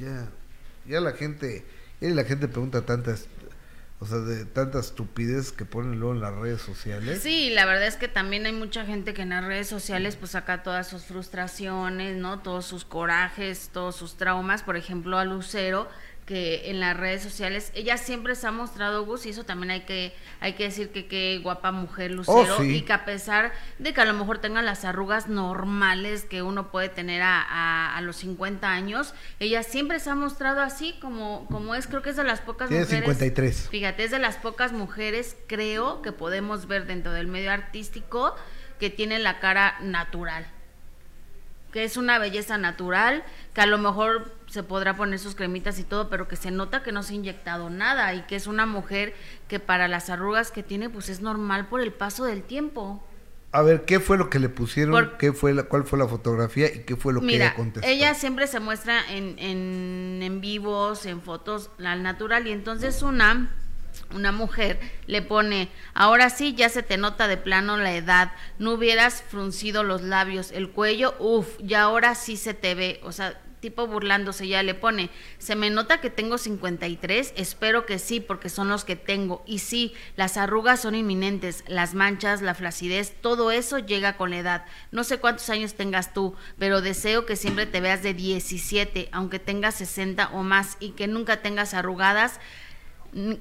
ya 0.00 0.28
ya 0.88 1.00
la 1.00 1.12
gente 1.12 1.64
ya 2.00 2.08
la 2.10 2.24
gente 2.24 2.48
pregunta 2.48 2.82
tantas 2.86 3.26
o 4.00 4.06
sea 4.06 4.18
de 4.18 4.44
tantas 4.46 4.86
estupidez 4.86 5.52
que 5.52 5.64
ponen 5.64 6.00
luego 6.00 6.14
en 6.14 6.20
las 6.20 6.34
redes 6.34 6.60
sociales 6.62 7.22
Sí, 7.22 7.50
la 7.50 7.66
verdad 7.66 7.86
es 7.86 7.94
que 7.96 8.08
también 8.08 8.46
hay 8.46 8.52
mucha 8.52 8.84
gente 8.84 9.14
que 9.14 9.22
en 9.22 9.28
las 9.28 9.44
redes 9.44 9.68
sociales 9.68 10.16
pues 10.16 10.32
saca 10.32 10.64
todas 10.64 10.88
sus 10.88 11.04
frustraciones, 11.04 12.16
¿no? 12.16 12.40
Todos 12.40 12.64
sus 12.66 12.84
corajes, 12.84 13.70
todos 13.72 13.94
sus 13.94 14.16
traumas. 14.16 14.64
Por 14.64 14.76
ejemplo, 14.76 15.18
a 15.18 15.24
Lucero, 15.24 15.88
que 16.32 16.70
en 16.70 16.80
las 16.80 16.96
redes 16.96 17.22
sociales, 17.22 17.70
ella 17.74 17.98
siempre 17.98 18.34
se 18.36 18.46
ha 18.46 18.50
mostrado 18.52 19.04
Gus 19.04 19.26
y 19.26 19.28
eso 19.28 19.44
también 19.44 19.70
hay 19.70 19.80
que, 19.82 20.14
hay 20.40 20.54
que 20.54 20.64
decir 20.64 20.88
que 20.90 21.06
qué 21.06 21.38
guapa 21.42 21.72
mujer 21.72 22.10
Lucero 22.10 22.56
Oh, 22.56 22.62
sí. 22.62 22.76
y 22.76 22.82
que 22.82 22.94
a 22.94 23.04
pesar 23.04 23.52
de 23.78 23.92
que 23.92 24.00
a 24.00 24.06
lo 24.06 24.14
mejor 24.14 24.38
tenga 24.38 24.62
las 24.62 24.86
arrugas 24.86 25.28
normales 25.28 26.24
que 26.24 26.40
uno 26.40 26.70
puede 26.70 26.88
tener 26.88 27.20
a, 27.20 27.42
a- 27.42 27.96
a 27.98 28.00
los 28.00 28.16
50 28.16 28.66
años, 28.70 29.12
ella 29.40 29.62
siempre 29.62 30.00
se 30.00 30.08
ha 30.08 30.14
mostrado 30.14 30.60
así 30.62 30.94
como, 31.02 31.46
como 31.50 31.74
es, 31.74 31.86
creo 31.86 32.00
que 32.00 32.08
es 32.10 32.16
de 32.16 32.24
las 32.24 32.40
pocas 32.40 32.70
tiene 32.70 32.84
mujeres. 32.84 33.04
53 33.04 33.68
Fíjate, 33.70 34.04
es 34.04 34.10
de 34.10 34.18
las 34.18 34.36
pocas 34.38 34.72
mujeres, 34.72 35.36
creo, 35.48 36.00
que 36.00 36.12
podemos 36.12 36.66
ver 36.66 36.86
dentro 36.86 37.12
del 37.12 37.26
medio 37.26 37.52
artístico 37.52 38.34
que 38.80 38.88
tiene 38.88 39.18
la 39.18 39.38
cara 39.38 39.76
natural. 39.82 40.46
Que 41.72 41.84
es 41.84 41.96
una 41.96 42.18
belleza 42.18 42.56
natural, 42.58 43.22
que 43.54 43.60
a 43.60 43.66
lo 43.66 43.76
mejor 43.78 44.32
se 44.52 44.62
podrá 44.62 44.94
poner 44.96 45.18
sus 45.18 45.34
cremitas 45.34 45.78
y 45.78 45.84
todo, 45.84 46.10
pero 46.10 46.28
que 46.28 46.36
se 46.36 46.50
nota 46.50 46.82
que 46.82 46.92
no 46.92 47.02
se 47.02 47.14
ha 47.14 47.16
inyectado 47.16 47.70
nada 47.70 48.12
y 48.14 48.22
que 48.22 48.36
es 48.36 48.46
una 48.46 48.66
mujer 48.66 49.14
que 49.48 49.58
para 49.60 49.88
las 49.88 50.10
arrugas 50.10 50.50
que 50.50 50.62
tiene, 50.62 50.90
pues 50.90 51.08
es 51.08 51.20
normal 51.20 51.68
por 51.68 51.80
el 51.80 51.90
paso 51.92 52.24
del 52.24 52.42
tiempo. 52.42 53.02
a 53.54 53.62
ver 53.62 53.84
qué 53.84 53.98
fue 54.00 54.16
lo 54.18 54.28
que 54.30 54.38
le 54.38 54.48
pusieron 54.50 54.92
Por- 54.92 55.16
qué 55.18 55.32
fue 55.32 55.52
la, 55.54 55.62
cuál 55.64 55.84
fue 55.84 55.98
la 55.98 56.06
fotografía 56.08 56.66
y 56.74 56.84
qué 56.84 56.96
fue 56.96 57.12
lo 57.12 57.20
que 57.20 57.26
ella 57.34 57.54
contestó 57.54 57.88
ella 57.88 58.14
siempre 58.14 58.46
se 58.46 58.60
muestra 58.60 59.00
en, 59.10 59.38
en, 59.38 60.20
en 60.22 60.40
vivos, 60.40 61.04
en 61.06 61.20
fotos, 61.22 61.70
al 61.84 62.02
natural, 62.02 62.46
y 62.46 62.52
entonces 62.52 63.02
una, 63.02 63.50
una 64.14 64.32
mujer 64.32 64.80
le 65.06 65.20
pone, 65.22 65.68
ahora 65.94 66.28
sí 66.30 66.54
ya 66.54 66.68
se 66.70 66.82
te 66.82 66.96
nota 66.98 67.26
de 67.28 67.36
plano 67.36 67.76
la 67.78 67.94
edad, 67.94 68.32
no 68.58 68.72
hubieras 68.72 69.22
fruncido 69.22 69.82
los 69.82 70.00
labios, 70.02 70.50
el 70.52 70.70
cuello, 70.70 71.14
uff, 71.18 71.46
ya 71.60 71.82
ahora 71.82 72.14
sí 72.14 72.36
se 72.36 72.54
te 72.54 72.74
ve, 72.74 73.00
o 73.02 73.12
sea, 73.12 73.38
tipo 73.62 73.86
burlándose, 73.86 74.48
ya 74.48 74.62
le 74.62 74.74
pone, 74.74 75.08
se 75.38 75.54
me 75.54 75.70
nota 75.70 76.00
que 76.00 76.10
tengo 76.10 76.36
53, 76.36 77.32
espero 77.36 77.86
que 77.86 78.00
sí, 78.00 78.20
porque 78.20 78.48
son 78.48 78.68
los 78.68 78.84
que 78.84 78.96
tengo, 78.96 79.42
y 79.46 79.60
sí, 79.60 79.94
las 80.16 80.36
arrugas 80.36 80.82
son 80.82 80.96
inminentes, 80.96 81.64
las 81.68 81.94
manchas, 81.94 82.42
la 82.42 82.54
flacidez, 82.54 83.14
todo 83.20 83.52
eso 83.52 83.78
llega 83.78 84.16
con 84.16 84.30
la 84.30 84.38
edad. 84.38 84.64
No 84.90 85.04
sé 85.04 85.18
cuántos 85.18 85.48
años 85.48 85.74
tengas 85.74 86.12
tú, 86.12 86.34
pero 86.58 86.82
deseo 86.82 87.24
que 87.24 87.36
siempre 87.36 87.64
te 87.64 87.80
veas 87.80 88.02
de 88.02 88.14
17, 88.14 89.08
aunque 89.12 89.38
tengas 89.38 89.76
60 89.76 90.30
o 90.32 90.42
más, 90.42 90.76
y 90.80 90.90
que 90.90 91.06
nunca 91.06 91.40
tengas 91.40 91.72
arrugadas, 91.72 92.40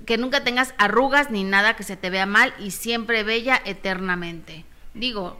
que 0.05 0.17
nunca 0.19 0.43
tengas 0.43 0.75
arrugas 0.77 1.31
ni 1.31 1.43
nada 1.43 1.75
que 1.75 1.83
se 1.83 1.97
te 1.97 2.11
vea 2.11 2.27
mal, 2.27 2.53
y 2.59 2.71
siempre 2.71 3.23
bella 3.23 3.59
eternamente. 3.65 4.65
Digo, 4.93 5.39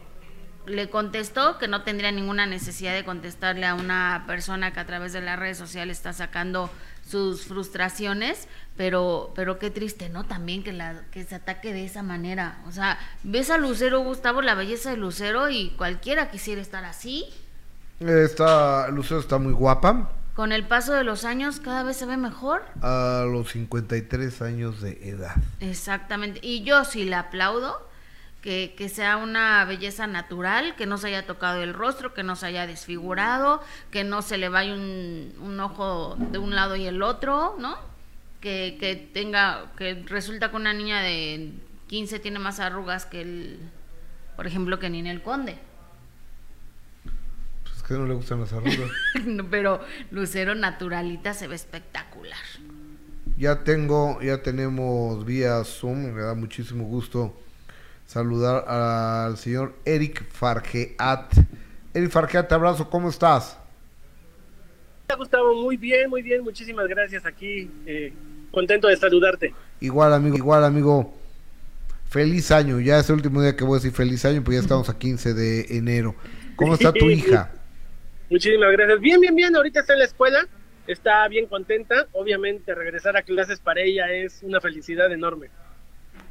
le 0.66 0.90
contestó 0.90 1.58
que 1.58 1.68
no 1.68 1.84
tendría 1.84 2.12
ninguna 2.12 2.46
necesidad 2.46 2.94
de 2.94 3.04
contestarle 3.06 3.66
a 3.66 3.76
una 3.76 4.24
persona 4.28 4.74
que 4.74 4.80
a 4.80 4.86
través 4.86 5.14
de 5.14 5.22
las 5.22 5.38
redes 5.40 5.58
sociales 5.58 5.98
está 5.98 6.14
sacando 6.14 6.70
sus 7.08 7.46
frustraciones, 7.46 8.48
pero 8.78 9.32
pero 9.36 9.60
qué 9.60 9.70
triste, 9.70 10.10
¿no? 10.10 10.24
También 10.24 10.64
que 10.64 10.72
la 10.74 11.02
que 11.12 11.24
se 11.24 11.36
ataque 11.36 11.74
de 11.74 11.86
esa 11.86 12.04
manera. 12.04 12.62
O 12.68 12.72
sea, 12.72 12.98
ves 13.24 13.50
a 13.50 13.58
Lucero, 13.58 14.00
Gustavo, 14.02 14.42
la 14.42 14.56
belleza 14.56 14.92
de 14.92 14.98
Lucero 14.98 15.50
y 15.50 15.72
cualquiera 15.72 16.30
quisiera 16.32 16.62
estar 16.62 16.86
así. 16.86 17.26
está 18.00 18.88
Lucero 18.90 19.20
está 19.20 19.38
muy 19.38 19.54
guapa 19.54 20.10
Con 20.36 20.52
el 20.52 20.66
paso 20.66 20.94
de 20.94 21.04
los 21.04 21.26
años 21.26 21.60
cada 21.60 21.84
vez 21.84 21.98
se 21.98 22.06
ve 22.06 22.18
mejor. 22.18 22.64
a 22.82 23.26
los 23.30 23.52
53 23.52 24.42
años 24.42 24.82
de 24.82 25.10
edad 25.10 25.36
Exactamente. 25.60 26.40
Y 26.42 26.64
yo 26.64 26.86
sí 26.86 27.04
le 27.06 27.16
aplaudo 27.16 27.90
que, 28.42 28.74
que 28.76 28.90
sea 28.90 29.18
una 29.18 29.64
belleza 29.66 30.08
natural, 30.08 30.76
que 30.76 30.88
no 30.88 30.98
se 30.98 31.08
haya 31.08 31.26
tocado 31.26 31.62
el 31.62 31.74
rostro, 31.74 32.14
que 32.14 32.24
no 32.24 32.36
se 32.36 32.48
haya 32.48 32.66
desfigurado, 32.66 33.62
que 33.92 34.04
no 34.04 34.22
se 34.22 34.38
le 34.38 34.50
vaya 34.50 34.74
un, 34.74 35.34
un 35.40 35.60
ojo 35.60 36.16
de 36.18 36.40
un 36.40 36.56
lado 36.56 36.76
y 36.76 36.86
el 36.88 37.04
otro, 37.04 37.56
¿no? 37.60 37.78
Que, 38.40 38.78
que 38.80 38.96
tenga, 38.96 39.72
que 39.78 40.04
resulta 40.08 40.50
que 40.50 40.56
una 40.56 40.74
niña 40.74 41.02
de 41.02 41.52
15 41.88 42.20
tiene 42.20 42.40
más 42.40 42.60
arrugas 42.60 43.06
que 43.06 43.22
el, 43.22 43.60
por 44.36 44.48
ejemplo, 44.48 44.80
que 44.80 44.90
Ninel 44.90 45.22
Conde. 45.22 45.60
pues 47.62 47.78
es 47.78 47.84
que 47.84 47.94
no 47.94 48.08
le 48.08 48.16
gustan 48.16 48.40
las 48.40 48.52
arrugas 48.54 48.90
Pero 49.52 49.82
Lucero 50.10 50.56
naturalita 50.56 51.36
se 51.36 51.48
ve 51.48 51.54
espectacular. 51.54 52.40
Ya 53.38 53.64
tengo, 53.64 54.20
ya 54.22 54.42
tenemos 54.42 55.26
vía 55.26 55.64
Zoom, 55.64 56.12
me 56.12 56.22
da 56.22 56.34
muchísimo 56.34 56.86
gusto 56.86 57.36
saludar 58.12 58.66
al 58.68 59.38
señor 59.38 59.74
Eric 59.86 60.26
Fargeat. 60.30 61.34
Eric 61.94 62.10
Fargeat, 62.10 62.50
te 62.50 62.56
abrazo, 62.56 62.90
¿cómo 62.90 63.10
estás? 63.10 63.58
Gustavo, 65.18 65.56
muy 65.56 65.78
bien, 65.78 66.10
muy 66.10 66.22
bien, 66.22 66.44
muchísimas 66.44 66.88
gracias 66.88 67.26
aquí, 67.26 67.70
eh, 67.86 68.14
contento 68.52 68.90
de 68.90 68.98
saludarte. 68.98 69.54
Igual 69.80 70.14
amigo, 70.14 70.36
igual 70.36 70.66
amigo. 70.66 71.14
Feliz 72.10 72.52
año, 72.52 72.82
ya 72.82 73.00
es 73.00 73.10
el 73.10 73.16
último 73.16 73.42
día 73.42 73.56
que 73.56 73.64
voy 73.64 73.76
a 73.76 73.80
decir 73.80 73.94
feliz 73.94 74.26
año, 74.26 74.44
pues 74.44 74.58
ya 74.58 74.62
estamos 74.62 74.90
a 74.90 74.98
15 74.98 75.34
de 75.34 75.78
enero. 75.78 76.14
¿Cómo 76.58 76.74
está 76.74 76.92
tu 76.92 77.06
hija? 77.10 77.50
Muchísimas 78.30 78.74
gracias. 78.74 79.00
Bien, 79.00 79.22
bien, 79.22 79.36
bien, 79.36 79.56
ahorita 79.56 79.80
está 79.80 79.94
en 79.94 80.00
la 80.00 80.06
escuela, 80.06 80.48
está 80.86 81.26
bien 81.30 81.46
contenta, 81.48 82.08
obviamente 82.12 82.76
regresar 82.76 83.16
a 83.16 83.22
clases 83.22 83.62
para 83.62 83.80
ella 83.80 84.12
es 84.12 84.44
una 84.44 84.60
felicidad 84.60 85.10
enorme. 85.14 85.50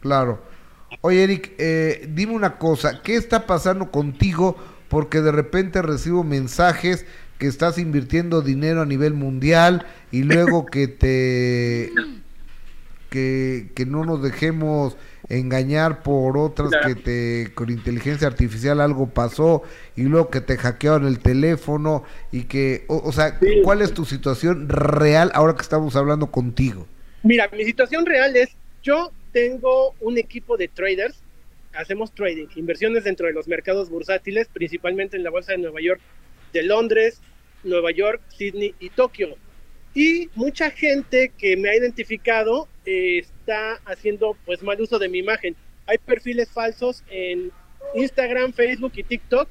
Claro. 0.00 0.59
Oye, 1.02 1.22
Eric, 1.24 1.52
eh, 1.58 2.08
dime 2.12 2.34
una 2.34 2.58
cosa, 2.58 3.02
¿qué 3.02 3.16
está 3.16 3.46
pasando 3.46 3.90
contigo? 3.90 4.56
Porque 4.88 5.20
de 5.20 5.32
repente 5.32 5.82
recibo 5.82 6.24
mensajes 6.24 7.06
que 7.38 7.46
estás 7.46 7.78
invirtiendo 7.78 8.42
dinero 8.42 8.82
a 8.82 8.86
nivel 8.86 9.14
mundial 9.14 9.86
y 10.10 10.24
luego 10.24 10.66
que 10.72 10.88
te 10.88 11.90
que, 13.08 13.70
que 13.74 13.86
no 13.86 14.04
nos 14.04 14.22
dejemos 14.22 14.96
engañar 15.28 16.02
por 16.02 16.36
otras 16.36 16.70
que 16.84 16.94
te 16.96 17.52
con 17.54 17.70
inteligencia 17.70 18.26
artificial 18.26 18.80
algo 18.80 19.08
pasó 19.08 19.62
y 19.96 20.02
luego 20.02 20.28
que 20.30 20.40
te 20.40 20.56
hackearon 20.56 21.06
el 21.06 21.20
teléfono 21.20 22.02
y 22.32 22.44
que, 22.44 22.84
o, 22.88 22.96
o 22.98 23.12
sea, 23.12 23.38
Sí. 23.40 23.60
¿cuál 23.62 23.80
es 23.82 23.94
tu 23.94 24.04
situación 24.04 24.68
real 24.68 25.30
ahora 25.34 25.54
que 25.54 25.62
estamos 25.62 25.94
hablando 25.96 26.30
contigo? 26.30 26.86
Mira, 27.22 27.48
mi 27.52 27.64
situación 27.64 28.06
real 28.06 28.36
es, 28.36 28.50
yo 28.82 29.12
tengo 29.32 29.94
un 30.00 30.18
equipo 30.18 30.56
de 30.56 30.68
traders, 30.68 31.22
hacemos 31.72 32.12
trading, 32.14 32.48
inversiones 32.56 33.04
dentro 33.04 33.26
de 33.26 33.32
los 33.32 33.48
mercados 33.48 33.90
bursátiles, 33.90 34.48
principalmente 34.48 35.16
en 35.16 35.24
la 35.24 35.30
bolsa 35.30 35.52
de 35.52 35.58
Nueva 35.58 35.80
York, 35.80 36.00
de 36.52 36.62
Londres, 36.62 37.20
Nueva 37.62 37.90
York, 37.90 38.20
Sydney 38.36 38.74
y 38.80 38.90
Tokio. 38.90 39.36
Y 39.94 40.28
mucha 40.34 40.70
gente 40.70 41.32
que 41.36 41.56
me 41.56 41.70
ha 41.70 41.76
identificado 41.76 42.68
eh, 42.86 43.18
está 43.18 43.80
haciendo 43.84 44.36
pues 44.46 44.62
mal 44.62 44.80
uso 44.80 44.98
de 44.98 45.08
mi 45.08 45.18
imagen. 45.18 45.56
Hay 45.86 45.98
perfiles 45.98 46.48
falsos 46.50 47.02
en 47.10 47.50
Instagram, 47.94 48.52
Facebook 48.52 48.92
y 48.96 49.02
TikTok 49.02 49.48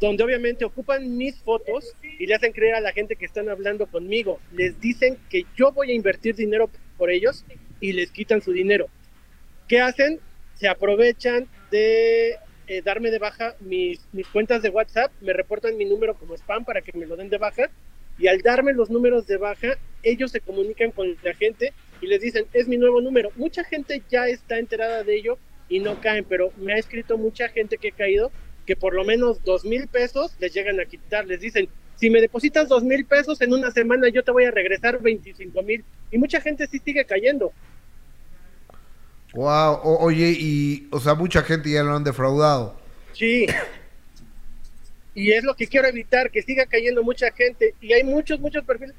donde 0.00 0.24
obviamente 0.24 0.64
ocupan 0.64 1.16
mis 1.16 1.36
fotos 1.40 1.94
y 2.18 2.26
le 2.26 2.34
hacen 2.34 2.52
creer 2.52 2.74
a 2.74 2.80
la 2.80 2.92
gente 2.92 3.16
que 3.16 3.26
están 3.26 3.50
hablando 3.50 3.86
conmigo. 3.86 4.40
Les 4.52 4.80
dicen 4.80 5.18
que 5.28 5.44
yo 5.56 5.72
voy 5.72 5.90
a 5.90 5.94
invertir 5.94 6.34
dinero 6.34 6.70
por 6.96 7.10
ellos 7.10 7.44
y 7.80 7.92
les 7.92 8.10
quitan 8.10 8.40
su 8.40 8.52
dinero. 8.52 8.88
¿Qué 9.70 9.80
hacen? 9.80 10.18
Se 10.56 10.66
aprovechan 10.66 11.46
de 11.70 12.30
eh, 12.66 12.82
darme 12.84 13.12
de 13.12 13.20
baja 13.20 13.54
mis, 13.60 14.00
mis 14.10 14.26
cuentas 14.26 14.62
de 14.62 14.68
WhatsApp, 14.68 15.12
me 15.20 15.32
reportan 15.32 15.76
mi 15.76 15.84
número 15.84 16.16
como 16.16 16.34
spam 16.34 16.64
para 16.64 16.82
que 16.82 16.90
me 16.98 17.06
lo 17.06 17.14
den 17.14 17.28
de 17.28 17.38
baja 17.38 17.70
y 18.18 18.26
al 18.26 18.40
darme 18.40 18.72
los 18.72 18.90
números 18.90 19.28
de 19.28 19.36
baja, 19.36 19.78
ellos 20.02 20.32
se 20.32 20.40
comunican 20.40 20.90
con 20.90 21.16
la 21.22 21.34
gente 21.34 21.72
y 22.00 22.08
les 22.08 22.20
dicen, 22.20 22.46
es 22.52 22.66
mi 22.66 22.78
nuevo 22.78 23.00
número. 23.00 23.30
Mucha 23.36 23.62
gente 23.62 24.02
ya 24.10 24.26
está 24.26 24.58
enterada 24.58 25.04
de 25.04 25.14
ello 25.14 25.38
y 25.68 25.78
no 25.78 26.00
caen, 26.00 26.24
pero 26.28 26.52
me 26.56 26.72
ha 26.72 26.76
escrito 26.76 27.16
mucha 27.16 27.48
gente 27.48 27.78
que 27.78 27.90
ha 27.90 27.96
caído 27.96 28.32
que 28.66 28.74
por 28.74 28.92
lo 28.92 29.04
menos 29.04 29.44
dos 29.44 29.64
mil 29.64 29.86
pesos 29.86 30.34
les 30.40 30.52
llegan 30.52 30.80
a 30.80 30.84
quitar. 30.84 31.28
Les 31.28 31.38
dicen, 31.38 31.68
si 31.94 32.10
me 32.10 32.20
depositas 32.20 32.68
dos 32.68 32.82
mil 32.82 33.04
pesos 33.04 33.40
en 33.40 33.52
una 33.52 33.70
semana, 33.70 34.08
yo 34.08 34.24
te 34.24 34.32
voy 34.32 34.46
a 34.46 34.50
regresar 34.50 35.00
25 35.00 35.62
mil. 35.62 35.84
Y 36.10 36.18
mucha 36.18 36.40
gente 36.40 36.66
sí 36.66 36.80
sigue 36.84 37.04
cayendo. 37.04 37.52
Wow, 39.34 39.80
o- 39.84 39.98
oye, 40.04 40.34
y, 40.38 40.88
o 40.90 40.98
sea, 41.00 41.14
mucha 41.14 41.42
gente 41.42 41.70
ya 41.70 41.82
lo 41.82 41.94
han 41.94 42.04
defraudado. 42.04 42.76
Sí. 43.12 43.46
Y 45.14 45.32
es 45.32 45.44
lo 45.44 45.54
que 45.54 45.66
quiero 45.66 45.88
evitar, 45.88 46.30
que 46.30 46.42
siga 46.42 46.66
cayendo 46.66 47.02
mucha 47.02 47.30
gente. 47.32 47.74
Y 47.80 47.92
hay 47.92 48.04
muchos, 48.04 48.40
muchos 48.40 48.64
perfiles. 48.64 48.94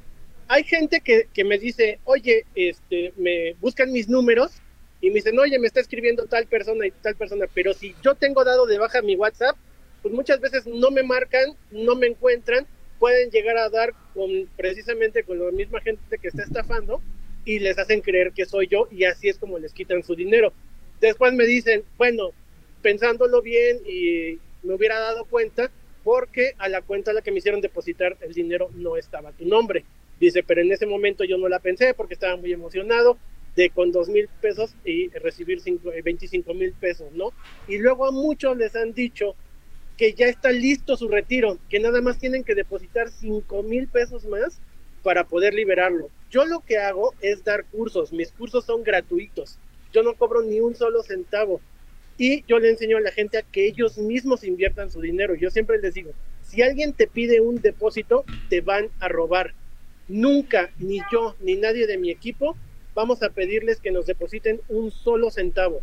Hay 0.47 0.63
gente 0.63 0.99
que, 1.01 1.27
que 1.33 1.43
me 1.43 1.57
dice, 1.57 1.99
oye, 2.03 2.45
este, 2.55 3.13
me 3.17 3.53
buscan 3.61 3.91
mis 3.91 4.09
números 4.09 4.51
y 4.99 5.07
me 5.09 5.15
dicen, 5.15 5.39
oye, 5.39 5.57
me 5.57 5.67
está 5.67 5.79
escribiendo 5.79 6.25
tal 6.25 6.45
persona 6.47 6.85
y 6.85 6.91
tal 6.91 7.15
persona. 7.15 7.45
Pero 7.53 7.73
si 7.73 7.95
yo 8.03 8.15
tengo 8.15 8.43
dado 8.43 8.65
de 8.65 8.77
baja 8.77 9.01
mi 9.01 9.15
WhatsApp, 9.15 9.55
pues 10.01 10.13
muchas 10.13 10.39
veces 10.41 10.65
no 10.67 10.91
me 10.91 11.03
marcan, 11.03 11.55
no 11.71 11.95
me 11.95 12.07
encuentran, 12.07 12.67
pueden 12.99 13.29
llegar 13.31 13.57
a 13.57 13.69
dar 13.69 13.93
con 14.13 14.29
precisamente 14.57 15.23
con 15.23 15.39
la 15.39 15.51
misma 15.51 15.79
gente 15.81 16.17
que 16.17 16.27
está 16.27 16.43
estafando 16.43 17.01
y 17.45 17.59
les 17.59 17.77
hacen 17.77 18.01
creer 18.01 18.33
que 18.33 18.45
soy 18.45 18.67
yo 18.67 18.87
y 18.91 19.05
así 19.05 19.29
es 19.29 19.37
como 19.37 19.59
les 19.59 19.73
quitan 19.73 20.03
su 20.03 20.15
dinero. 20.15 20.53
Después 20.99 21.33
me 21.33 21.45
dicen, 21.45 21.83
bueno, 21.97 22.31
pensándolo 22.81 23.41
bien 23.41 23.79
y 23.85 24.39
me 24.63 24.75
hubiera 24.75 24.99
dado 24.99 25.25
cuenta 25.25 25.71
porque 26.03 26.53
a 26.57 26.69
la 26.69 26.81
cuenta 26.81 27.11
a 27.11 27.13
la 27.13 27.21
que 27.21 27.31
me 27.31 27.37
hicieron 27.39 27.61
depositar 27.61 28.17
el 28.21 28.33
dinero 28.33 28.69
no 28.73 28.97
estaba 28.97 29.31
tu 29.33 29.45
nombre. 29.45 29.85
Dice, 30.19 30.43
pero 30.43 30.61
en 30.61 30.71
ese 30.71 30.85
momento 30.85 31.23
yo 31.23 31.37
no 31.37 31.47
la 31.47 31.59
pensé 31.59 31.93
porque 31.93 32.13
estaba 32.13 32.37
muy 32.37 32.53
emocionado 32.53 33.17
de 33.55 33.69
con 33.71 33.91
dos 33.91 34.07
mil 34.09 34.29
pesos 34.39 34.75
y 34.85 35.09
recibir 35.09 35.59
cinco, 35.61 35.91
eh, 35.91 36.01
25 36.01 36.53
mil 36.53 36.73
pesos, 36.73 37.11
¿no? 37.13 37.33
Y 37.67 37.77
luego 37.79 38.05
a 38.05 38.11
muchos 38.11 38.55
les 38.57 38.75
han 38.75 38.93
dicho 38.93 39.35
que 39.97 40.13
ya 40.13 40.27
está 40.27 40.51
listo 40.51 40.97
su 40.97 41.07
retiro, 41.09 41.59
que 41.69 41.79
nada 41.79 42.01
más 42.01 42.17
tienen 42.17 42.43
que 42.43 42.55
depositar 42.55 43.09
5 43.09 43.63
mil 43.63 43.87
pesos 43.89 44.25
más 44.25 44.61
para 45.03 45.27
poder 45.27 45.53
liberarlo. 45.53 46.11
Yo 46.31 46.45
lo 46.45 46.61
que 46.61 46.77
hago 46.77 47.13
es 47.21 47.43
dar 47.43 47.65
cursos, 47.65 48.13
mis 48.13 48.31
cursos 48.31 48.65
son 48.65 48.83
gratuitos, 48.83 49.59
yo 49.91 50.01
no 50.01 50.15
cobro 50.15 50.41
ni 50.41 50.61
un 50.61 50.75
solo 50.75 51.03
centavo 51.03 51.59
y 52.17 52.43
yo 52.45 52.59
le 52.59 52.69
enseño 52.69 52.97
a 52.97 53.01
la 53.01 53.11
gente 53.11 53.37
a 53.37 53.41
que 53.41 53.67
ellos 53.67 53.97
mismos 53.97 54.43
inviertan 54.43 54.89
su 54.89 55.01
dinero. 55.01 55.35
Yo 55.35 55.49
siempre 55.49 55.79
les 55.79 55.93
digo, 55.93 56.11
si 56.41 56.61
alguien 56.61 56.93
te 56.93 57.07
pide 57.07 57.41
un 57.41 57.61
depósito, 57.61 58.23
te 58.49 58.61
van 58.61 58.89
a 58.99 59.07
robar. 59.07 59.53
Nunca, 60.07 60.69
ni 60.77 60.99
yo, 61.11 61.35
ni 61.41 61.55
nadie 61.55 61.87
de 61.87 61.97
mi 61.97 62.11
equipo, 62.11 62.55
vamos 62.93 63.23
a 63.23 63.29
pedirles 63.29 63.79
que 63.79 63.91
nos 63.91 64.05
depositen 64.05 64.61
un 64.69 64.91
solo 64.91 65.31
centavo. 65.31 65.81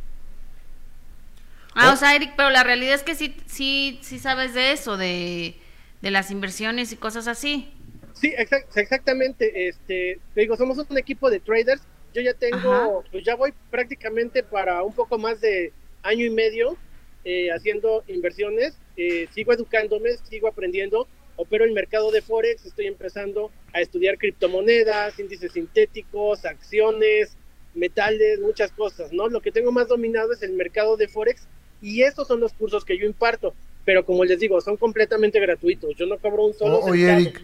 Ah, 1.74 1.92
o 1.92 1.96
sea, 1.96 2.16
Eric, 2.16 2.32
pero 2.36 2.51
la 2.51 2.64
realidad 2.64 2.94
es 2.94 3.03
que 3.03 3.14
sí, 3.14 3.34
sí, 3.46 3.99
sí 4.03 4.18
sabes 4.18 4.55
de 4.55 4.72
eso, 4.72 4.96
de, 4.96 5.57
de 6.03 6.11
las 6.11 6.30
inversiones 6.30 6.92
y 6.92 6.96
cosas 6.96 7.28
así. 7.28 7.72
Sí, 8.20 8.32
exac- 8.36 8.66
exactamente. 8.76 9.68
Este, 9.68 10.18
te 10.34 10.40
digo, 10.40 10.56
somos 10.56 10.78
un 10.78 10.98
equipo 10.98 11.30
de 11.30 11.40
traders. 11.40 11.82
Yo 12.14 12.22
ya 12.22 12.34
tengo, 12.34 12.56
Ajá. 13.00 13.08
pues 13.10 13.24
ya 13.24 13.36
voy 13.36 13.52
prácticamente 13.70 14.42
para 14.42 14.82
un 14.82 14.94
poco 14.94 15.18
más 15.18 15.40
de 15.40 15.72
año 16.02 16.24
y 16.24 16.30
medio 16.30 16.76
eh, 17.24 17.50
haciendo 17.50 18.02
inversiones. 18.06 18.78
Eh, 18.96 19.28
sigo 19.32 19.52
educándome, 19.52 20.16
sigo 20.16 20.48
aprendiendo. 20.48 21.06
Opero 21.36 21.64
el 21.64 21.72
mercado 21.72 22.10
de 22.10 22.20
Forex, 22.22 22.64
estoy 22.66 22.86
empezando 22.86 23.52
a 23.72 23.80
estudiar 23.80 24.18
criptomonedas, 24.18 25.18
índices 25.20 25.52
sintéticos, 25.52 26.44
acciones, 26.44 27.36
metales, 27.74 28.40
muchas 28.40 28.72
cosas, 28.72 29.12
¿no? 29.12 29.28
Lo 29.28 29.40
que 29.40 29.52
tengo 29.52 29.70
más 29.70 29.86
dominado 29.86 30.32
es 30.32 30.42
el 30.42 30.52
mercado 30.54 30.96
de 30.96 31.06
Forex 31.06 31.46
y 31.80 32.02
estos 32.02 32.26
son 32.26 32.40
los 32.40 32.52
cursos 32.54 32.84
que 32.84 32.98
yo 32.98 33.06
imparto. 33.06 33.54
Pero 33.84 34.04
como 34.04 34.24
les 34.24 34.40
digo, 34.40 34.60
son 34.60 34.76
completamente 34.76 35.38
gratuitos. 35.38 35.94
Yo 35.96 36.06
no 36.06 36.18
cobro 36.18 36.44
un 36.46 36.54
solo 36.54 36.78
O- 36.78 36.90
oye, 36.90 37.06
centavo. 37.06 37.20
Eric, 37.20 37.42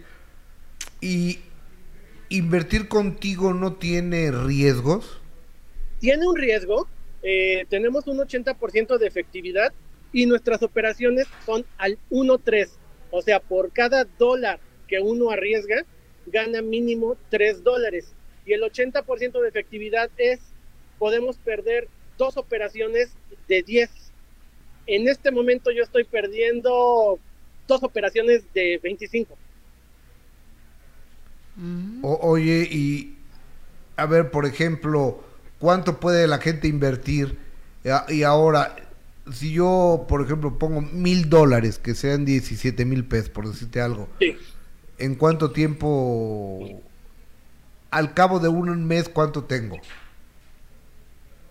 ¿y 1.04 1.38
invertir 2.30 2.88
contigo 2.88 3.52
no 3.52 3.74
tiene 3.74 4.30
riesgos? 4.30 5.20
tiene 6.04 6.26
un 6.26 6.36
riesgo, 6.36 6.86
eh, 7.22 7.64
tenemos 7.70 8.06
un 8.06 8.18
80% 8.18 8.98
de 8.98 9.06
efectividad 9.06 9.72
y 10.12 10.26
nuestras 10.26 10.62
operaciones 10.62 11.26
son 11.46 11.64
al 11.78 11.98
1.3, 12.10 12.68
o 13.10 13.22
sea, 13.22 13.40
por 13.40 13.72
cada 13.72 14.04
dólar 14.18 14.60
que 14.86 15.00
uno 15.00 15.30
arriesga, 15.30 15.86
gana 16.26 16.60
mínimo 16.60 17.16
3 17.30 17.64
dólares. 17.64 18.12
Y 18.44 18.52
el 18.52 18.60
80% 18.60 19.40
de 19.40 19.48
efectividad 19.48 20.10
es, 20.18 20.40
podemos 20.98 21.38
perder 21.38 21.88
dos 22.18 22.36
operaciones 22.36 23.14
de 23.48 23.62
10. 23.62 23.88
En 24.86 25.08
este 25.08 25.30
momento 25.30 25.70
yo 25.70 25.84
estoy 25.84 26.04
perdiendo 26.04 27.18
dos 27.66 27.82
operaciones 27.82 28.42
de 28.52 28.78
25. 28.82 29.38
Mm. 31.56 32.04
O- 32.04 32.18
oye, 32.22 32.68
y 32.70 33.16
a 33.96 34.06
ver, 34.06 34.30
por 34.30 34.46
ejemplo, 34.46 35.22
¿cuánto 35.58 36.00
puede 36.00 36.26
la 36.26 36.38
gente 36.38 36.68
invertir? 36.68 37.38
Y 38.08 38.22
ahora, 38.22 38.76
si 39.32 39.52
yo, 39.52 40.06
por 40.08 40.22
ejemplo, 40.22 40.58
pongo 40.58 40.80
mil 40.80 41.28
dólares, 41.28 41.78
que 41.78 41.94
sean 41.94 42.24
17 42.24 42.84
mil 42.84 43.04
pesos, 43.04 43.28
por 43.30 43.46
decirte 43.48 43.80
algo, 43.80 44.08
Sí. 44.18 44.36
¿en 44.98 45.14
cuánto 45.14 45.50
tiempo, 45.52 46.80
al 47.90 48.14
cabo 48.14 48.40
de 48.40 48.48
un 48.48 48.86
mes, 48.86 49.08
cuánto 49.08 49.44
tengo? 49.44 49.78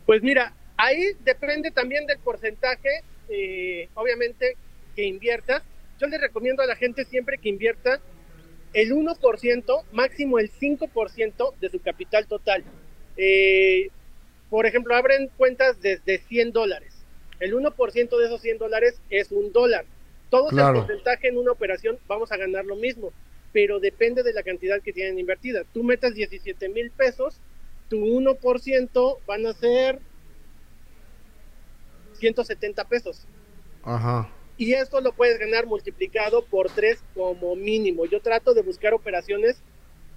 Pues 0.06 0.22
mira, 0.22 0.54
ahí 0.78 1.02
depende 1.24 1.72
también 1.72 2.06
del 2.08 2.18
porcentaje, 2.20 2.90
eh, 3.30 3.90
obviamente, 3.94 4.58
que 4.96 5.06
inviertas. 5.06 5.62
Yo 6.00 6.08
les 6.08 6.20
recomiendo 6.20 6.62
a 6.64 6.66
la 6.66 6.76
gente 6.76 7.06
siempre 7.06 7.38
que 7.38 7.50
invierta 7.50 8.00
el 8.74 8.92
1%, 8.92 9.84
máximo 9.92 10.40
el 10.40 10.52
5% 10.52 11.54
de 11.60 11.70
su 11.70 11.80
capital 11.80 12.28
total. 12.28 12.64
Eh, 13.18 13.90
por 14.50 14.66
ejemplo, 14.66 14.96
abren 14.96 15.30
cuentas 15.38 15.82
desde 15.82 16.20
100 16.20 16.52
dólares. 16.52 16.94
El 17.40 17.54
1% 17.54 18.18
de 18.18 18.26
esos 18.26 18.42
100 18.42 18.58
dólares 18.58 19.00
es 19.10 19.32
un 19.32 19.52
dólar. 19.52 19.86
Todo 20.30 20.48
Claro. 20.48 20.80
el 20.80 20.86
porcentaje 20.86 21.28
en 21.28 21.38
una 21.38 21.52
operación 21.52 22.00
vamos 22.08 22.32
a 22.32 22.38
ganar 22.38 22.66
lo 22.66 22.76
mismo, 22.76 23.12
pero 23.52 23.80
depende 23.80 24.24
de 24.24 24.34
la 24.34 24.44
cantidad 24.44 24.82
que 24.82 24.94
tienen 24.94 25.20
invertida. 25.20 25.64
Tú 25.74 25.84
metas 25.84 26.16
17 26.16 26.70
mil 26.70 26.90
pesos, 26.92 27.40
tu 27.90 27.98
1% 27.98 29.20
van 29.28 29.46
a 29.46 29.54
ser 29.54 30.00
170 32.14 32.84
pesos. 32.86 33.28
Ajá. 33.84 34.30
Y 34.58 34.74
esto 34.74 35.02
lo 35.02 35.14
puedes 35.14 35.40
ganar 35.40 35.66
multiplicado 35.66 36.46
por 36.46 36.70
3 36.70 37.00
como 37.16 37.56
mínimo. 37.56 38.06
Yo 38.06 38.22
trato 38.22 38.54
de 38.54 38.62
buscar 38.62 38.94
operaciones 38.94 39.58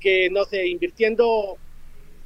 que, 0.01 0.29
no 0.31 0.45
sé, 0.45 0.67
invirtiendo 0.67 1.57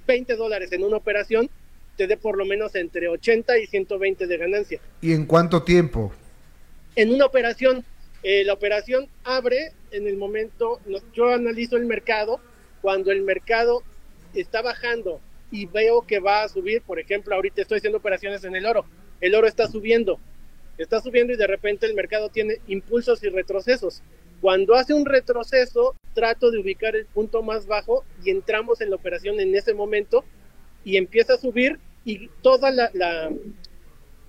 20 0.06 0.34
dólares 0.36 0.72
en 0.72 0.82
una 0.82 0.96
operación, 0.96 1.48
te 1.96 2.06
dé 2.06 2.16
por 2.16 2.36
lo 2.36 2.44
menos 2.44 2.74
entre 2.74 3.08
80 3.08 3.58
y 3.58 3.66
120 3.66 4.26
de 4.26 4.36
ganancia. 4.36 4.80
¿Y 5.00 5.12
en 5.12 5.26
cuánto 5.26 5.62
tiempo? 5.62 6.12
En 6.96 7.12
una 7.14 7.26
operación, 7.26 7.84
eh, 8.22 8.42
la 8.44 8.54
operación 8.54 9.08
abre 9.24 9.72
en 9.92 10.06
el 10.06 10.16
momento, 10.16 10.80
no- 10.86 10.98
yo 11.12 11.28
analizo 11.32 11.76
el 11.76 11.86
mercado, 11.86 12.40
cuando 12.82 13.12
el 13.12 13.22
mercado 13.22 13.82
está 14.34 14.62
bajando 14.62 15.20
y 15.50 15.66
veo 15.66 16.02
que 16.06 16.18
va 16.18 16.42
a 16.42 16.48
subir, 16.48 16.82
por 16.82 16.98
ejemplo, 16.98 17.34
ahorita 17.34 17.62
estoy 17.62 17.78
haciendo 17.78 17.98
operaciones 17.98 18.42
en 18.44 18.56
el 18.56 18.66
oro, 18.66 18.84
el 19.20 19.34
oro 19.34 19.46
está 19.46 19.68
subiendo, 19.68 20.18
está 20.82 21.00
subiendo 21.00 21.32
y 21.32 21.36
de 21.36 21.46
repente 21.46 21.86
el 21.86 21.94
mercado 21.94 22.28
tiene 22.30 22.58
impulsos 22.66 23.22
y 23.22 23.28
retrocesos. 23.28 24.02
Cuando 24.40 24.74
hace 24.74 24.94
un 24.94 25.04
retroceso, 25.04 25.94
trato 26.14 26.50
de 26.50 26.58
ubicar 26.58 26.96
el 26.96 27.06
punto 27.06 27.42
más 27.42 27.66
bajo 27.66 28.04
y 28.24 28.30
entramos 28.30 28.80
en 28.80 28.90
la 28.90 28.96
operación 28.96 29.38
en 29.40 29.54
ese 29.54 29.74
momento 29.74 30.24
y 30.84 30.96
empieza 30.96 31.34
a 31.34 31.38
subir 31.38 31.78
y 32.04 32.28
toda 32.40 32.70
la, 32.70 33.30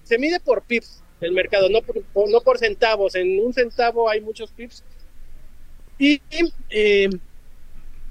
se 0.03 0.17
mide 0.17 0.39
por 0.41 0.63
pips 0.63 1.01
el 1.21 1.31
mercado, 1.31 1.69
no 1.69 1.81
por, 1.81 2.03
por- 2.03 2.29
no 2.29 2.41
por 2.41 2.57
centavos. 2.57 3.15
En 3.15 3.39
un 3.39 3.53
centavo 3.53 4.09
hay 4.09 4.19
muchos 4.19 4.51
pips 4.51 4.83
y 5.97 6.21
eh, 6.69 7.09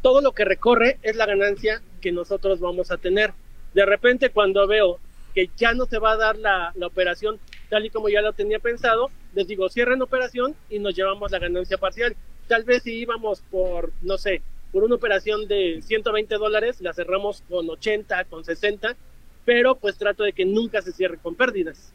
todo 0.01 0.21
lo 0.23 0.33
que 0.33 0.45
recorre 0.45 0.99
es 1.03 1.17
la 1.17 1.27
ganancia 1.27 1.83
que 2.01 2.13
nosotros 2.13 2.61
vamos 2.61 2.91
a 2.91 2.97
tener. 2.97 3.33
De 3.75 3.85
repente 3.85 4.31
cuando 4.31 4.67
veo 4.67 4.99
que 5.35 5.51
ya 5.57 5.75
no 5.75 5.85
se 5.85 5.99
va 5.99 6.13
a 6.13 6.17
dar 6.17 6.39
la, 6.39 6.73
la 6.75 6.87
operación 6.87 7.39
tal 7.71 7.87
y 7.87 7.91
como 7.91 8.09
ya 8.09 8.21
lo 8.21 8.33
tenía 8.35 8.59
pensado, 8.59 9.11
les 9.33 9.47
digo, 9.47 9.69
cierren 9.71 10.03
operación 10.03 10.55
y 10.69 10.81
nos 10.81 10.95
llevamos 10.95 11.31
la 11.31 11.39
ganancia 11.39 11.79
parcial. 11.79 12.17
Tal 12.49 12.65
vez 12.65 12.83
si 12.83 12.93
íbamos 12.93 13.43
por, 13.51 13.93
no 14.03 14.19
sé, 14.19 14.43
por 14.73 14.85
una 14.85 14.97
operación 14.97 15.49
de 15.49 15.81
120 15.83 16.35
dólares, 16.35 16.81
la 16.81 16.93
cerramos 16.93 17.43
con 17.49 17.71
80, 17.71 18.25
con 18.25 18.45
60, 18.45 18.97
pero 19.45 19.77
pues 19.77 19.97
trato 19.97 20.25
de 20.25 20.33
que 20.33 20.45
nunca 20.45 20.83
se 20.83 20.93
cierre 20.93 21.19
con 21.19 21.37
pérdidas. 21.37 21.93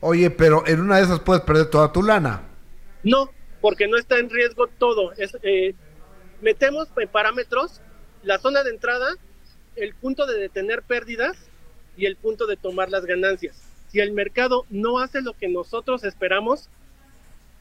Oye, 0.00 0.30
pero 0.30 0.66
en 0.66 0.80
una 0.80 0.96
de 0.96 1.04
esas 1.04 1.20
puedes 1.20 1.42
perder 1.42 1.66
toda 1.66 1.92
tu 1.92 2.02
lana. 2.02 2.42
No, 3.02 3.30
porque 3.60 3.86
no 3.86 3.98
está 3.98 4.18
en 4.18 4.30
riesgo 4.30 4.66
todo. 4.66 5.12
Es, 5.12 5.36
eh, 5.42 5.74
metemos 6.40 6.88
en 6.96 7.08
parámetros 7.08 7.82
la 8.22 8.38
zona 8.38 8.62
de 8.62 8.70
entrada, 8.70 9.14
el 9.76 9.94
punto 9.94 10.26
de 10.26 10.38
detener 10.38 10.82
pérdidas 10.82 11.36
y 11.96 12.06
el 12.06 12.16
punto 12.16 12.46
de 12.46 12.56
tomar 12.56 12.90
las 12.90 13.04
ganancias. 13.04 13.69
Si 13.90 14.00
el 14.00 14.12
mercado 14.12 14.66
no 14.70 14.98
hace 14.98 15.20
lo 15.20 15.32
que 15.34 15.48
nosotros 15.48 16.04
esperamos, 16.04 16.68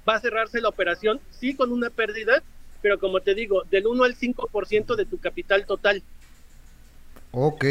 va 0.08 0.16
a 0.16 0.20
cerrarse 0.20 0.62
la 0.62 0.70
operación, 0.70 1.20
sí 1.32 1.56
con 1.56 1.72
una 1.72 1.90
pérdida, 1.90 2.44
pero 2.82 3.00
como 3.00 3.20
te 3.22 3.34
digo, 3.36 3.64
del 3.70 3.88
1 3.88 4.04
al 4.04 4.16
5% 4.16 4.96
de 4.96 5.06
tu 5.06 5.18
capital 5.20 5.66
total. 5.66 6.04
Ok, 7.32 7.66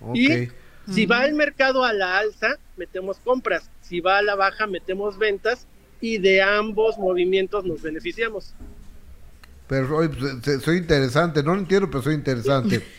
ok. 0.00 0.14
Y 0.16 0.48
si 0.92 1.06
va 1.06 1.24
el 1.24 1.34
mercado 1.34 1.84
a 1.84 1.92
la 1.92 2.18
alza, 2.18 2.56
metemos 2.76 3.18
compras. 3.18 3.70
Si 3.82 4.00
va 4.00 4.18
a 4.18 4.22
la 4.22 4.34
baja, 4.34 4.66
metemos 4.66 5.18
ventas. 5.18 5.66
Y 6.02 6.16
de 6.18 6.40
ambos 6.40 6.96
movimientos 6.96 7.64
nos 7.66 7.82
beneficiamos. 7.82 8.54
Pero 9.68 9.98
oye, 9.98 10.08
pues, 10.08 10.42
se- 10.42 10.60
soy 10.60 10.78
interesante, 10.78 11.42
no 11.42 11.52
lo 11.54 11.60
entiendo, 11.60 11.88
pero 11.90 12.02
soy 12.02 12.14
interesante. 12.14 12.82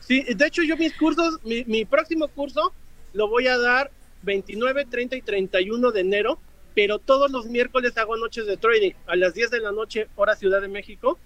Sí, 0.00 0.22
de 0.22 0.46
hecho 0.46 0.62
yo 0.62 0.74
mis 0.78 0.96
cursos, 0.96 1.38
mi, 1.44 1.64
mi 1.66 1.84
próximo 1.84 2.28
curso 2.28 2.72
lo 3.12 3.28
voy 3.28 3.46
a 3.46 3.58
dar 3.58 3.90
29, 4.22 4.86
30 4.86 5.16
y 5.16 5.22
31 5.22 5.90
de 5.92 6.00
enero, 6.00 6.38
pero 6.74 6.98
todos 6.98 7.30
los 7.30 7.46
miércoles 7.46 7.96
hago 7.98 8.16
noches 8.16 8.46
de 8.46 8.56
trading 8.56 8.92
a 9.06 9.16
las 9.16 9.34
10 9.34 9.50
de 9.50 9.60
la 9.60 9.72
noche, 9.72 10.08
hora 10.16 10.36
Ciudad 10.36 10.60
de 10.60 10.68
México. 10.68 11.18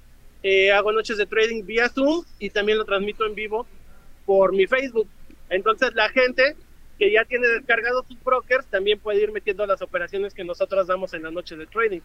Eh, 0.43 0.73
hago 0.73 0.93
noches 0.93 1.19
de 1.19 1.27
trading 1.27 1.65
vía 1.65 1.89
Zoom 1.89 2.25
y 2.39 2.51
también 2.51 2.79
lo 2.79 2.85
transmito 2.85 3.27
en 3.27 3.35
vivo 3.35 3.67
por 4.27 4.53
mi 4.53 4.67
Facebook. 4.67 5.09
Entonces 5.51 5.95
la 5.95 6.09
gente 6.09 6.57
que 6.99 7.13
ya 7.13 7.25
tiene 7.25 7.47
descargados 7.49 8.07
sus 8.07 8.23
brokers 8.23 8.67
también 8.67 8.99
puede 8.99 9.23
ir 9.23 9.33
metiendo 9.33 9.67
las 9.67 9.83
operaciones 9.83 10.35
que 10.35 10.45
nosotros 10.45 10.87
damos 10.87 11.15
en 11.15 11.23
la 11.23 11.31
noche 11.31 11.57
de 11.57 11.67
trading. 11.67 12.01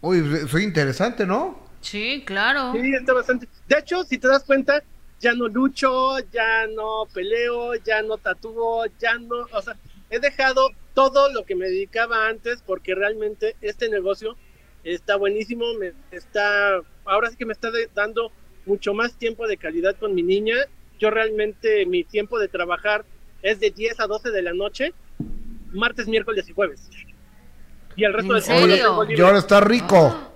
Oye, 0.00 0.46
soy 0.46 0.64
interesante, 0.64 1.26
¿no? 1.26 1.66
Sí, 1.80 2.22
claro. 2.26 2.72
Sí, 2.72 2.94
está 2.94 3.12
bastante. 3.12 3.48
De 3.68 3.78
hecho, 3.78 4.04
si 4.04 4.18
te 4.18 4.28
das 4.28 4.44
cuenta, 4.44 4.82
ya 5.20 5.34
no 5.34 5.48
lucho, 5.48 6.18
ya 6.32 6.66
no 6.66 7.06
peleo, 7.12 7.74
ya 7.76 8.02
no 8.02 8.18
tatúo, 8.18 8.84
ya 8.98 9.18
no, 9.18 9.46
o 9.52 9.62
sea, 9.62 9.76
he 10.10 10.18
dejado 10.20 10.70
todo 10.94 11.30
lo 11.32 11.44
que 11.44 11.54
me 11.54 11.66
dedicaba 11.66 12.28
antes 12.28 12.62
porque 12.64 12.94
realmente 12.94 13.56
este 13.60 13.88
negocio 13.88 14.36
está 14.84 15.16
buenísimo, 15.16 15.74
me 15.74 15.92
está, 16.10 16.80
ahora 17.04 17.30
sí 17.30 17.36
que 17.36 17.44
me 17.46 17.52
está 17.52 17.70
de- 17.70 17.88
dando 17.94 18.30
mucho 18.66 18.94
más 18.94 19.14
tiempo 19.14 19.46
de 19.46 19.56
calidad 19.56 19.96
con 19.96 20.14
mi 20.14 20.22
niña. 20.22 20.54
Yo 20.98 21.10
realmente 21.10 21.84
mi 21.86 22.04
tiempo 22.04 22.38
de 22.38 22.48
trabajar 22.48 23.04
es 23.42 23.60
de 23.60 23.70
10 23.70 24.00
a 24.00 24.06
12 24.06 24.30
de 24.30 24.42
la 24.42 24.54
noche, 24.54 24.94
martes, 25.72 26.06
miércoles 26.08 26.48
y 26.48 26.52
jueves. 26.52 26.88
Y 27.96 28.04
el 28.04 28.12
resto 28.12 28.32
¿En 28.32 28.36
de 28.36 28.42
semana 28.42 28.66
serio? 28.68 28.88
tengo 28.90 29.04
libre. 29.04 29.18
Y 29.22 29.26
ahora 29.26 29.38
estás 29.38 29.62
rico. 29.64 30.32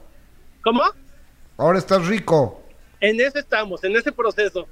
¿Cómo? 0.63 0.83
Ahora 1.57 1.79
estás 1.79 2.07
rico. 2.07 2.63
En 3.01 3.21
eso 3.21 3.39
estamos, 3.39 3.83
en 3.85 3.97
ese 3.97 4.13
proceso. 4.13 4.69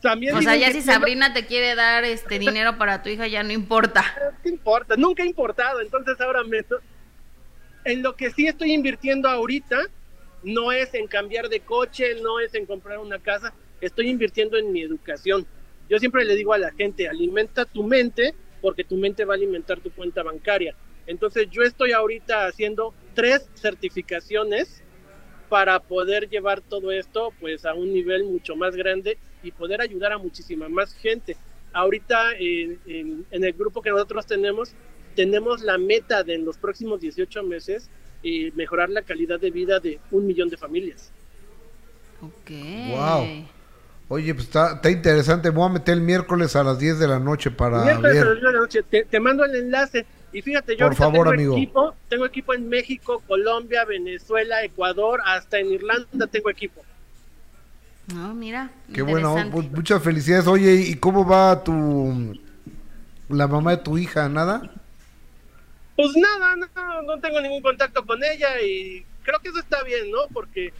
También 0.00 0.36
O 0.36 0.42
sea, 0.42 0.56
ya 0.56 0.70
si 0.70 0.78
no- 0.78 0.84
Sabrina 0.84 1.32
te 1.32 1.46
quiere 1.46 1.74
dar 1.74 2.04
este 2.04 2.38
dinero 2.38 2.78
para 2.78 3.02
tu 3.02 3.08
hija, 3.08 3.26
ya 3.26 3.42
no 3.42 3.52
importa. 3.52 4.04
¿Qué 4.42 4.48
importa? 4.48 4.96
Nunca 4.96 5.22
ha 5.22 5.26
importado, 5.26 5.80
entonces 5.80 6.20
ahora 6.20 6.44
me... 6.44 6.64
En 7.84 8.02
lo 8.02 8.14
que 8.14 8.30
sí 8.30 8.46
estoy 8.46 8.72
invirtiendo 8.72 9.28
ahorita 9.28 9.78
no 10.42 10.72
es 10.72 10.94
en 10.94 11.06
cambiar 11.08 11.48
de 11.48 11.60
coche, 11.60 12.20
no 12.22 12.38
es 12.38 12.54
en 12.54 12.66
comprar 12.66 12.98
una 12.98 13.18
casa, 13.18 13.52
estoy 13.80 14.08
invirtiendo 14.08 14.56
en 14.56 14.70
mi 14.72 14.82
educación. 14.82 15.46
Yo 15.88 15.98
siempre 15.98 16.24
le 16.24 16.36
digo 16.36 16.52
a 16.52 16.58
la 16.58 16.70
gente, 16.72 17.08
alimenta 17.08 17.64
tu 17.64 17.82
mente 17.82 18.34
porque 18.60 18.84
tu 18.84 18.96
mente 18.96 19.24
va 19.24 19.34
a 19.34 19.36
alimentar 19.36 19.80
tu 19.80 19.90
cuenta 19.90 20.22
bancaria. 20.22 20.74
Entonces 21.06 21.48
yo 21.50 21.62
estoy 21.62 21.92
ahorita 21.92 22.46
haciendo 22.46 22.94
tres 23.14 23.48
certificaciones 23.54 24.82
para 25.48 25.80
poder 25.80 26.28
llevar 26.28 26.60
todo 26.60 26.92
esto 26.92 27.32
pues 27.40 27.64
a 27.64 27.72
un 27.74 27.92
nivel 27.92 28.24
mucho 28.24 28.54
más 28.54 28.76
grande 28.76 29.16
y 29.42 29.52
poder 29.52 29.80
ayudar 29.80 30.12
a 30.12 30.18
muchísima 30.18 30.68
más 30.68 30.92
gente. 30.94 31.36
Ahorita 31.72 32.32
en, 32.38 32.78
en- 32.86 33.26
en 33.30 33.44
el 33.44 33.52
grupo 33.52 33.82
que 33.82 33.90
nosotros 33.90 34.26
tenemos, 34.26 34.72
tenemos 35.14 35.62
la 35.62 35.78
meta 35.78 36.22
de 36.22 36.34
en 36.34 36.44
los 36.44 36.56
próximos 36.56 37.00
18 37.00 37.42
meses 37.42 37.90
eh, 38.22 38.50
mejorar 38.54 38.88
la 38.90 39.02
calidad 39.02 39.38
de 39.38 39.50
vida 39.50 39.78
de 39.80 40.00
un 40.10 40.26
millón 40.26 40.48
de 40.48 40.56
familias. 40.56 41.12
Ok. 42.20 42.50
Wow. 42.90 43.46
Oye, 44.10 44.34
pues 44.34 44.46
está, 44.46 44.74
está 44.76 44.90
interesante. 44.90 45.50
Voy 45.50 45.66
a 45.68 45.72
meter 45.74 45.94
el 45.94 46.00
miércoles 46.00 46.56
a 46.56 46.64
las 46.64 46.78
10 46.78 46.98
de 46.98 47.06
la 47.08 47.18
noche 47.20 47.50
para 47.50 47.82
Miércoles 47.84 48.12
a 48.12 48.24
las 48.24 48.24
ver. 48.24 48.34
10 48.34 48.42
de 48.44 48.52
la 48.52 48.58
noche, 48.58 48.82
te, 48.82 49.04
te 49.04 49.20
mando 49.20 49.44
el 49.44 49.54
enlace. 49.54 50.06
Y 50.32 50.42
fíjate, 50.42 50.76
yo 50.76 50.86
Por 50.86 50.94
favor, 50.94 51.12
tengo 51.26 51.30
amigo. 51.30 51.56
equipo, 51.56 51.94
tengo 52.08 52.26
equipo 52.26 52.54
en 52.54 52.68
México, 52.68 53.22
Colombia, 53.26 53.84
Venezuela, 53.84 54.62
Ecuador, 54.64 55.20
hasta 55.24 55.58
en 55.58 55.72
Irlanda 55.72 56.26
tengo 56.26 56.50
equipo. 56.50 56.82
No, 58.14 58.34
mira. 58.34 58.70
Qué 58.92 59.02
bueno, 59.02 59.36
mu- 59.50 59.62
muchas 59.62 60.02
felicidades. 60.02 60.46
Oye, 60.46 60.74
¿y 60.74 60.94
cómo 60.96 61.26
va 61.26 61.62
tu 61.62 62.34
la 63.28 63.46
mamá 63.46 63.72
de 63.72 63.82
tu 63.82 63.98
hija? 63.98 64.28
¿Nada? 64.28 64.62
Pues 65.96 66.16
nada, 66.16 66.56
no, 66.56 67.02
no 67.02 67.20
tengo 67.20 67.40
ningún 67.40 67.60
contacto 67.60 68.06
con 68.06 68.22
ella 68.24 68.60
y 68.62 69.04
creo 69.22 69.40
que 69.40 69.48
eso 69.50 69.58
está 69.58 69.82
bien, 69.82 70.10
¿no? 70.10 70.28
Porque 70.32 70.72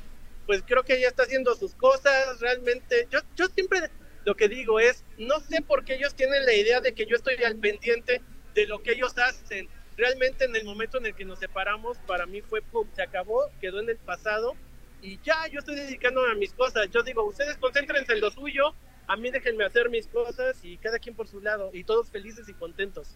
pues 0.47 0.63
creo 0.67 0.83
que 0.85 0.97
ella 0.97 1.09
está 1.09 1.25
haciendo 1.25 1.55
sus 1.55 1.75
cosas, 1.75 2.41
realmente, 2.41 3.07
yo, 3.11 3.19
yo 3.37 3.47
siempre 3.49 3.91
lo 4.25 4.35
que 4.35 4.49
digo 4.49 4.81
es, 4.81 5.05
no 5.19 5.41
sé 5.41 5.61
por 5.61 5.85
qué 5.85 5.97
ellos 5.97 6.15
tienen 6.15 6.47
la 6.47 6.55
idea 6.55 6.81
de 6.81 6.95
que 6.95 7.05
yo 7.05 7.17
estoy 7.17 7.35
al 7.45 7.57
pendiente 7.57 8.23
de 8.55 8.67
lo 8.67 8.83
que 8.83 8.93
ellos 8.93 9.19
hacen. 9.19 9.69
Realmente 9.99 10.45
en 10.47 10.57
el 10.57 10.65
momento 10.65 10.97
en 10.99 11.07
el 11.07 11.15
que 11.15 11.25
nos 11.27 11.39
separamos, 11.41 11.99
para 12.07 12.25
mí 12.25 12.41
fue, 12.41 12.63
pum, 12.63 12.87
se 12.95 13.03
acabó, 13.03 13.51
quedó 13.61 13.81
en 13.81 13.91
el 13.91 13.97
pasado 13.99 14.55
y 15.03 15.19
ya 15.23 15.47
yo 15.49 15.61
estoy 15.61 15.77
dedicándome 15.77 16.33
a 16.33 16.35
mis 16.35 16.53
cosas. 16.53 16.89
Yo 16.91 17.03
digo, 17.03 17.25
ustedes 17.25 17.57
concéntrense 17.59 18.13
en 18.15 18.21
lo 18.21 18.31
suyo, 18.31 18.75
a 19.07 19.17
mí 19.17 19.31
déjenme 19.31 19.65
hacer 19.65 19.89
mis 19.91 20.07
cosas 20.07 20.57
y 20.63 20.77
cada 20.79 20.99
quien 20.99 21.15
por 21.15 21.29
su 21.29 21.41
lado 21.41 21.71
y 21.73 21.85
todos 21.85 22.09
felices 22.11 22.49
y 22.49 22.55
contentos. 22.55 23.09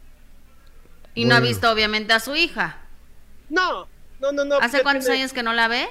Y 1.14 1.24
no 1.26 1.34
ha 1.34 1.40
visto 1.40 1.70
obviamente 1.70 2.12
a 2.12 2.20
su 2.20 2.34
hija. 2.34 2.78
No, 3.50 3.86
no, 4.20 4.32
no, 4.32 4.44
no. 4.44 4.58
¿Hace 4.60 4.82
cuántos 4.82 5.04
tiene- 5.06 5.20
años 5.20 5.32
que 5.32 5.42
no 5.42 5.52
la 5.52 5.68
ve? 5.68 5.86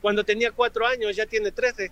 Cuando 0.00 0.22
tenía 0.24 0.52
cuatro 0.52 0.86
años, 0.86 1.16
ya 1.16 1.26
tiene 1.26 1.50
trece. 1.50 1.90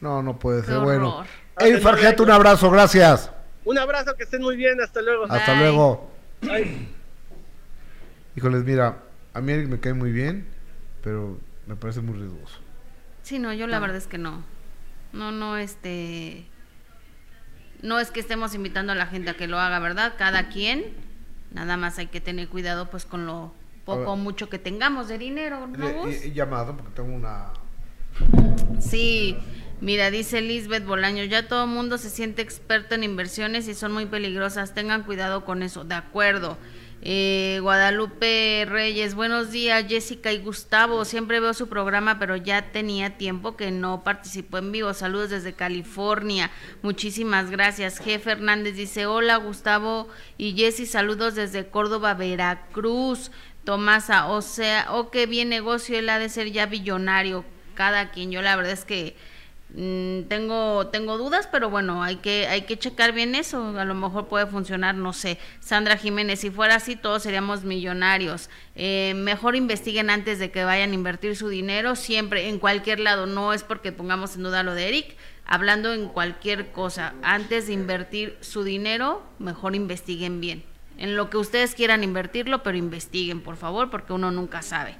No, 0.00 0.22
no 0.22 0.38
puede 0.38 0.64
ser. 0.64 0.78
Bueno. 0.78 1.18
horror. 1.18 1.26
Ey, 1.58 1.76
Fargeato, 1.78 2.22
un 2.24 2.30
abrazo, 2.30 2.70
gracias. 2.70 3.30
Un 3.64 3.78
abrazo, 3.78 4.16
que 4.16 4.24
estén 4.24 4.40
muy 4.42 4.56
bien, 4.56 4.80
hasta 4.80 5.02
luego. 5.02 5.26
Hasta 5.28 5.54
luego. 5.60 6.10
Híjoles, 8.34 8.64
mira, 8.64 9.02
a 9.34 9.40
mí 9.40 9.52
Eric 9.52 9.68
me 9.68 9.78
cae 9.80 9.92
muy 9.92 10.10
bien, 10.12 10.48
pero 11.02 11.38
me 11.66 11.76
parece 11.76 12.00
muy 12.00 12.18
riesgoso. 12.18 12.58
Sí, 13.22 13.38
no, 13.38 13.52
yo 13.52 13.66
la 13.66 13.78
verdad 13.78 13.96
es 13.96 14.06
que 14.06 14.18
no. 14.18 14.42
No, 15.12 15.32
no, 15.32 15.56
este. 15.56 16.46
No 17.82 17.98
es 17.98 18.10
que 18.10 18.20
estemos 18.20 18.54
invitando 18.54 18.92
a 18.92 18.94
la 18.94 19.06
gente 19.06 19.30
a 19.30 19.34
que 19.34 19.46
lo 19.46 19.58
haga, 19.58 19.78
¿verdad? 19.78 20.14
Cada 20.18 20.48
quien. 20.48 20.84
Nada 21.52 21.76
más 21.76 21.98
hay 21.98 22.06
que 22.06 22.20
tener 22.20 22.48
cuidado, 22.48 22.90
pues, 22.90 23.06
con 23.06 23.26
lo 23.26 23.52
poco 23.84 24.12
o 24.12 24.16
mucho 24.16 24.48
que 24.48 24.58
tengamos 24.58 25.08
de 25.08 25.18
dinero, 25.18 25.66
¿no? 25.66 26.06
He 26.06 26.32
llamado 26.32 26.76
porque 26.76 26.92
tengo 26.94 27.14
una... 27.14 27.48
Sí, 28.78 29.36
mira, 29.80 30.10
dice 30.10 30.40
Lisbeth 30.40 30.84
Bolaño, 30.84 31.24
ya 31.24 31.48
todo 31.48 31.64
el 31.64 31.70
mundo 31.70 31.98
se 31.98 32.10
siente 32.10 32.42
experto 32.42 32.94
en 32.94 33.04
inversiones 33.04 33.66
y 33.68 33.74
son 33.74 33.92
muy 33.92 34.06
peligrosas, 34.06 34.74
tengan 34.74 35.04
cuidado 35.04 35.44
con 35.44 35.62
eso, 35.62 35.84
de 35.84 35.94
acuerdo. 35.94 36.58
Eh, 37.02 37.60
Guadalupe 37.62 38.66
Reyes, 38.68 39.14
buenos 39.14 39.50
días 39.50 39.86
Jessica 39.88 40.32
y 40.32 40.38
Gustavo, 40.38 41.06
siempre 41.06 41.40
veo 41.40 41.54
su 41.54 41.66
programa 41.66 42.18
pero 42.18 42.36
ya 42.36 42.72
tenía 42.72 43.16
tiempo 43.16 43.56
que 43.56 43.70
no 43.70 44.04
participó 44.04 44.58
en 44.58 44.70
vivo, 44.70 44.92
saludos 44.92 45.30
desde 45.30 45.54
California, 45.54 46.50
muchísimas 46.82 47.50
gracias. 47.50 48.02
G. 48.02 48.20
Fernández 48.20 48.76
dice, 48.76 49.06
hola 49.06 49.36
Gustavo 49.36 50.08
y 50.36 50.52
Jessy, 50.52 50.84
saludos 50.84 51.34
desde 51.34 51.68
Córdoba, 51.68 52.12
Veracruz. 52.14 53.30
Tomasa, 53.64 54.28
o 54.28 54.40
sea, 54.40 54.86
o 54.90 55.10
que 55.10 55.26
bien 55.26 55.50
negocio, 55.50 55.98
él 55.98 56.08
ha 56.08 56.18
de 56.18 56.30
ser 56.30 56.50
ya 56.50 56.64
billonario, 56.64 57.44
cada 57.74 58.10
quien, 58.10 58.30
yo 58.30 58.40
la 58.40 58.56
verdad 58.56 58.72
es 58.72 58.86
que 58.86 59.16
Mm, 59.74 60.22
tengo 60.22 60.88
tengo 60.88 61.16
dudas, 61.16 61.48
pero 61.50 61.70
bueno, 61.70 62.02
hay 62.02 62.16
que 62.16 62.48
hay 62.48 62.62
que 62.62 62.76
checar 62.76 63.12
bien 63.12 63.36
eso, 63.36 63.78
a 63.78 63.84
lo 63.84 63.94
mejor 63.94 64.26
puede 64.26 64.46
funcionar, 64.46 64.96
no 64.96 65.12
sé. 65.12 65.38
Sandra 65.60 65.96
Jiménez, 65.96 66.40
si 66.40 66.50
fuera 66.50 66.74
así 66.76 66.96
todos 66.96 67.22
seríamos 67.22 67.62
millonarios. 67.62 68.50
Eh, 68.74 69.12
mejor 69.14 69.54
investiguen 69.54 70.10
antes 70.10 70.40
de 70.40 70.50
que 70.50 70.64
vayan 70.64 70.90
a 70.90 70.94
invertir 70.94 71.36
su 71.36 71.48
dinero, 71.48 71.94
siempre 71.94 72.48
en 72.48 72.58
cualquier 72.58 72.98
lado, 72.98 73.26
no 73.26 73.52
es 73.52 73.62
porque 73.62 73.92
pongamos 73.92 74.34
en 74.34 74.42
duda 74.42 74.64
lo 74.64 74.74
de 74.74 74.88
Eric, 74.88 75.16
hablando 75.46 75.92
en 75.92 76.08
cualquier 76.08 76.72
cosa, 76.72 77.14
antes 77.22 77.68
de 77.68 77.72
invertir 77.72 78.36
su 78.40 78.64
dinero, 78.64 79.22
mejor 79.38 79.76
investiguen 79.76 80.40
bien. 80.40 80.64
En 80.98 81.16
lo 81.16 81.30
que 81.30 81.38
ustedes 81.38 81.74
quieran 81.74 82.04
invertirlo, 82.04 82.62
pero 82.62 82.76
investiguen, 82.76 83.40
por 83.40 83.56
favor, 83.56 83.88
porque 83.88 84.12
uno 84.12 84.30
nunca 84.32 84.62
sabe. 84.62 84.96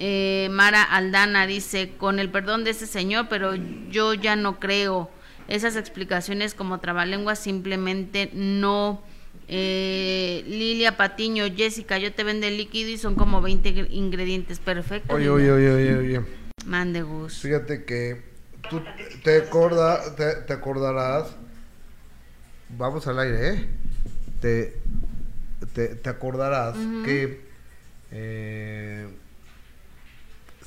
Eh, 0.00 0.48
Mara 0.52 0.84
Aldana 0.84 1.48
dice, 1.48 1.90
con 1.98 2.20
el 2.20 2.30
perdón 2.30 2.62
de 2.62 2.70
ese 2.70 2.86
señor, 2.86 3.26
pero 3.28 3.56
yo 3.90 4.14
ya 4.14 4.36
no 4.36 4.60
creo. 4.60 5.10
Esas 5.48 5.74
explicaciones 5.74 6.54
como 6.54 6.78
trabalenguas 6.78 7.40
simplemente 7.40 8.30
no. 8.32 9.02
Eh, 9.48 10.44
Lilia 10.46 10.96
Patiño, 10.96 11.44
Jessica, 11.56 11.98
yo 11.98 12.12
te 12.12 12.22
vende 12.22 12.50
líquido 12.50 12.90
y 12.90 12.98
son 12.98 13.16
como 13.16 13.42
20 13.42 13.88
ingredientes. 13.90 14.60
Perfecto. 14.60 15.12
Oye, 15.12 15.28
oye, 15.30 15.50
oye, 15.50 15.72
oye, 15.72 15.96
oye. 15.96 16.20
Mande 16.64 17.02
Gus. 17.02 17.40
Fíjate 17.40 17.84
que 17.84 18.22
tú 18.70 18.80
te, 19.24 19.38
acorda, 19.38 20.14
te, 20.14 20.34
te 20.42 20.52
acordarás. 20.52 21.34
Vamos 22.76 23.06
al 23.08 23.18
aire, 23.18 23.48
¿eh? 23.48 23.68
Te, 24.40 24.76
te, 25.72 25.96
te 25.96 26.08
acordarás 26.08 26.76
que 27.04 27.40
eh, 28.12 29.08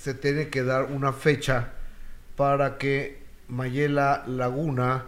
se 0.01 0.13
tiene 0.15 0.49
que 0.49 0.63
dar 0.63 0.85
una 0.85 1.13
fecha 1.13 1.69
para 2.35 2.77
que 2.79 3.23
Mayela 3.49 4.23
Laguna, 4.25 5.05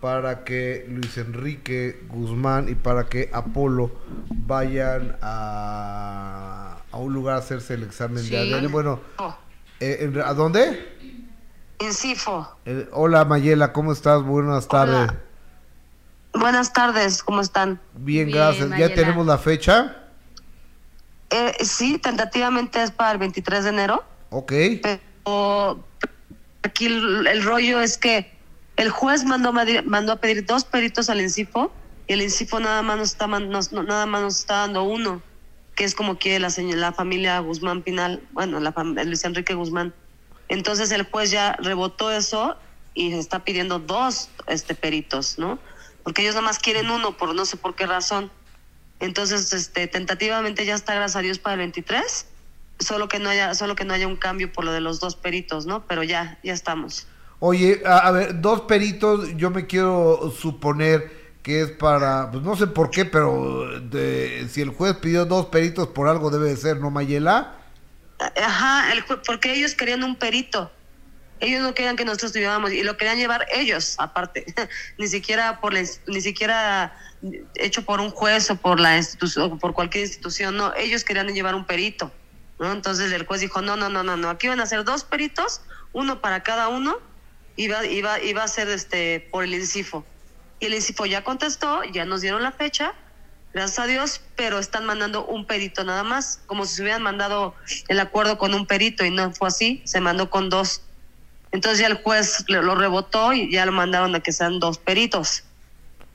para 0.00 0.44
que 0.44 0.86
Luis 0.88 1.18
Enrique 1.18 2.00
Guzmán 2.08 2.68
y 2.68 2.74
para 2.76 3.06
que 3.08 3.30
Apolo 3.32 3.90
vayan 4.30 5.16
a, 5.22 6.76
a 6.92 6.96
un 6.98 7.12
lugar 7.12 7.34
a 7.34 7.38
hacerse 7.38 7.74
el 7.74 7.82
examen 7.82 8.22
Sí. 8.22 8.30
de 8.30 8.38
ADN. 8.54 8.68
Bueno, 8.70 9.00
eh, 9.80 9.98
en- 10.02 10.20
¿a 10.20 10.32
dónde? 10.34 10.86
Incifo. 11.80 12.48
Eh, 12.64 12.88
hola 12.92 13.24
Mayela, 13.24 13.72
¿cómo 13.72 13.92
estás? 13.92 14.22
Buenas 14.22 14.68
tardes. 14.68 15.10
Buenas 16.32 16.72
tardes, 16.72 17.24
¿cómo 17.24 17.40
están? 17.40 17.80
Bien, 17.94 18.30
gracias. 18.30 18.68
¿Ya 18.78 18.94
tenemos 18.94 19.26
la 19.26 19.38
fecha? 19.38 19.96
Eh, 21.30 21.52
sí, 21.64 21.98
tentativamente 21.98 22.80
es 22.82 22.92
para 22.92 23.10
el 23.12 23.18
23 23.18 23.64
de 23.64 23.70
enero. 23.70 24.04
Ok. 24.30 24.52
Pero 24.82 25.84
aquí 26.62 26.86
el, 26.86 27.42
rollo 27.42 27.80
es 27.80 27.98
que 27.98 28.30
el 28.76 28.90
juez 28.90 29.24
mandó, 29.24 29.52
mandó 29.52 30.12
a 30.12 30.16
pedir 30.16 30.44
dos 30.44 30.64
peritos 30.64 31.10
al 31.10 31.20
INCIFO 31.20 31.72
y 32.06 32.12
el 32.12 32.22
INCIFO 32.22 32.60
nada 32.60 32.82
más 32.82 32.98
nos 32.98 33.12
está, 33.12 33.26
nada 33.26 34.06
más 34.06 34.22
nos 34.22 34.40
está 34.40 34.56
dando 34.58 34.82
uno, 34.84 35.22
que 35.74 35.84
es 35.84 35.94
como 35.94 36.18
quiere 36.18 36.40
la, 36.40 36.48
la 36.76 36.92
familia 36.92 37.38
Guzmán 37.40 37.82
Pinal, 37.82 38.22
bueno, 38.32 38.60
la 38.60 38.72
Luis 39.04 39.24
Enrique 39.24 39.54
Guzmán. 39.54 39.94
Entonces 40.48 40.90
el 40.90 41.04
juez 41.04 41.30
ya 41.30 41.52
rebotó 41.60 42.10
eso 42.10 42.56
y 42.94 43.12
está 43.12 43.44
pidiendo 43.44 43.78
dos 43.78 44.30
este, 44.46 44.74
peritos, 44.74 45.38
¿no? 45.38 45.58
Porque 46.02 46.22
ellos 46.22 46.34
nada 46.34 46.46
más 46.46 46.58
quieren 46.58 46.90
uno, 46.90 47.16
por 47.16 47.34
no 47.34 47.44
sé 47.44 47.56
por 47.56 47.76
qué 47.76 47.86
razón. 47.86 48.30
Entonces, 49.00 49.52
este, 49.52 49.86
tentativamente 49.86 50.64
ya 50.64 50.74
está, 50.74 50.94
gracias 50.94 51.16
a 51.16 51.20
Dios, 51.20 51.38
para 51.38 51.54
el 51.54 51.58
23. 51.58 52.26
Solo 52.80 53.08
que 53.08 53.18
no 53.18 53.28
haya, 53.30 53.54
solo 53.54 53.74
que 53.74 53.84
no 53.84 53.94
haya 53.94 54.06
un 54.06 54.16
cambio 54.16 54.52
por 54.52 54.64
lo 54.64 54.72
de 54.72 54.80
los 54.80 55.00
dos 55.00 55.16
peritos, 55.16 55.66
¿no? 55.66 55.86
Pero 55.86 56.02
ya, 56.04 56.38
ya 56.44 56.52
estamos. 56.52 57.06
Oye, 57.40 57.82
a, 57.84 57.98
a 57.98 58.10
ver, 58.12 58.40
dos 58.40 58.62
peritos, 58.62 59.36
yo 59.36 59.50
me 59.50 59.66
quiero 59.66 60.32
suponer 60.36 61.16
que 61.42 61.62
es 61.62 61.70
para, 61.72 62.30
pues 62.30 62.42
no 62.42 62.56
sé 62.56 62.66
por 62.66 62.90
qué, 62.90 63.04
pero 63.04 63.80
de- 63.80 64.46
si 64.50 64.60
el 64.60 64.70
juez 64.70 64.96
pidió 64.96 65.24
dos 65.24 65.46
peritos, 65.46 65.88
por 65.88 66.08
algo 66.08 66.30
debe 66.30 66.48
de 66.50 66.56
ser, 66.56 66.78
¿no, 66.78 66.90
Mayela? 66.90 67.54
Ajá, 68.18 68.92
el 68.92 69.04
porque 69.26 69.54
ellos 69.54 69.74
querían 69.74 70.02
un 70.04 70.16
perito. 70.16 70.70
Ellos 71.40 71.62
no 71.62 71.72
querían 71.72 71.94
que 71.94 72.04
nosotros 72.04 72.32
tuviéramos 72.32 72.72
y 72.72 72.82
lo 72.82 72.96
querían 72.96 73.16
llevar 73.18 73.46
ellos 73.52 73.94
aparte, 73.98 74.44
ni 74.98 75.06
siquiera 75.06 75.60
por 75.60 75.74
ins- 75.74 76.00
ni 76.08 76.20
siquiera 76.20 76.92
hecho 77.54 77.84
por 77.84 78.00
un 78.00 78.10
juez 78.10 78.50
o 78.50 78.56
por 78.56 78.80
la 78.80 78.96
institución 78.96 79.52
o 79.52 79.58
por 79.58 79.72
cualquier 79.72 80.04
institución, 80.04 80.56
no, 80.56 80.74
ellos 80.74 81.04
querían 81.04 81.28
llevar 81.28 81.54
un 81.54 81.64
perito, 81.64 82.12
¿no? 82.58 82.72
Entonces 82.72 83.12
el 83.12 83.26
juez 83.26 83.40
dijo, 83.40 83.62
"No, 83.62 83.76
no, 83.76 83.88
no, 83.88 84.02
no, 84.02 84.16
no, 84.16 84.30
aquí 84.30 84.48
van 84.48 84.60
a 84.60 84.66
ser 84.66 84.84
dos 84.84 85.04
peritos, 85.04 85.60
uno 85.92 86.20
para 86.20 86.42
cada 86.42 86.68
uno 86.68 86.98
y 87.56 87.68
va 87.68 87.84
iba 87.86 88.42
a 88.42 88.48
ser 88.48 88.68
este 88.68 89.28
por 89.30 89.44
el 89.44 89.54
INCIFO." 89.54 90.04
Y 90.60 90.66
el 90.66 90.74
INCIFO 90.74 91.06
ya 91.06 91.22
contestó, 91.22 91.84
ya 91.84 92.04
nos 92.04 92.20
dieron 92.20 92.42
la 92.42 92.52
fecha. 92.52 92.94
Gracias 93.54 93.78
a 93.78 93.86
Dios, 93.86 94.20
pero 94.36 94.58
están 94.58 94.84
mandando 94.84 95.24
un 95.24 95.46
perito 95.46 95.82
nada 95.82 96.02
más, 96.02 96.40
como 96.46 96.66
si 96.66 96.76
se 96.76 96.82
hubieran 96.82 97.02
mandado 97.02 97.54
el 97.88 97.98
acuerdo 97.98 98.38
con 98.38 98.54
un 98.54 98.66
perito 98.66 99.04
y 99.04 99.10
no 99.10 99.32
fue 99.32 99.48
así, 99.48 99.82
se 99.84 100.00
mandó 100.00 100.28
con 100.30 100.50
dos. 100.50 100.82
Entonces 101.50 101.80
ya 101.80 101.86
el 101.86 102.02
juez 102.02 102.44
lo 102.48 102.74
rebotó 102.74 103.32
y 103.32 103.50
ya 103.50 103.64
lo 103.64 103.72
mandaron 103.72 104.14
a 104.14 104.20
que 104.20 104.32
sean 104.32 104.60
dos 104.60 104.78
peritos. 104.78 105.44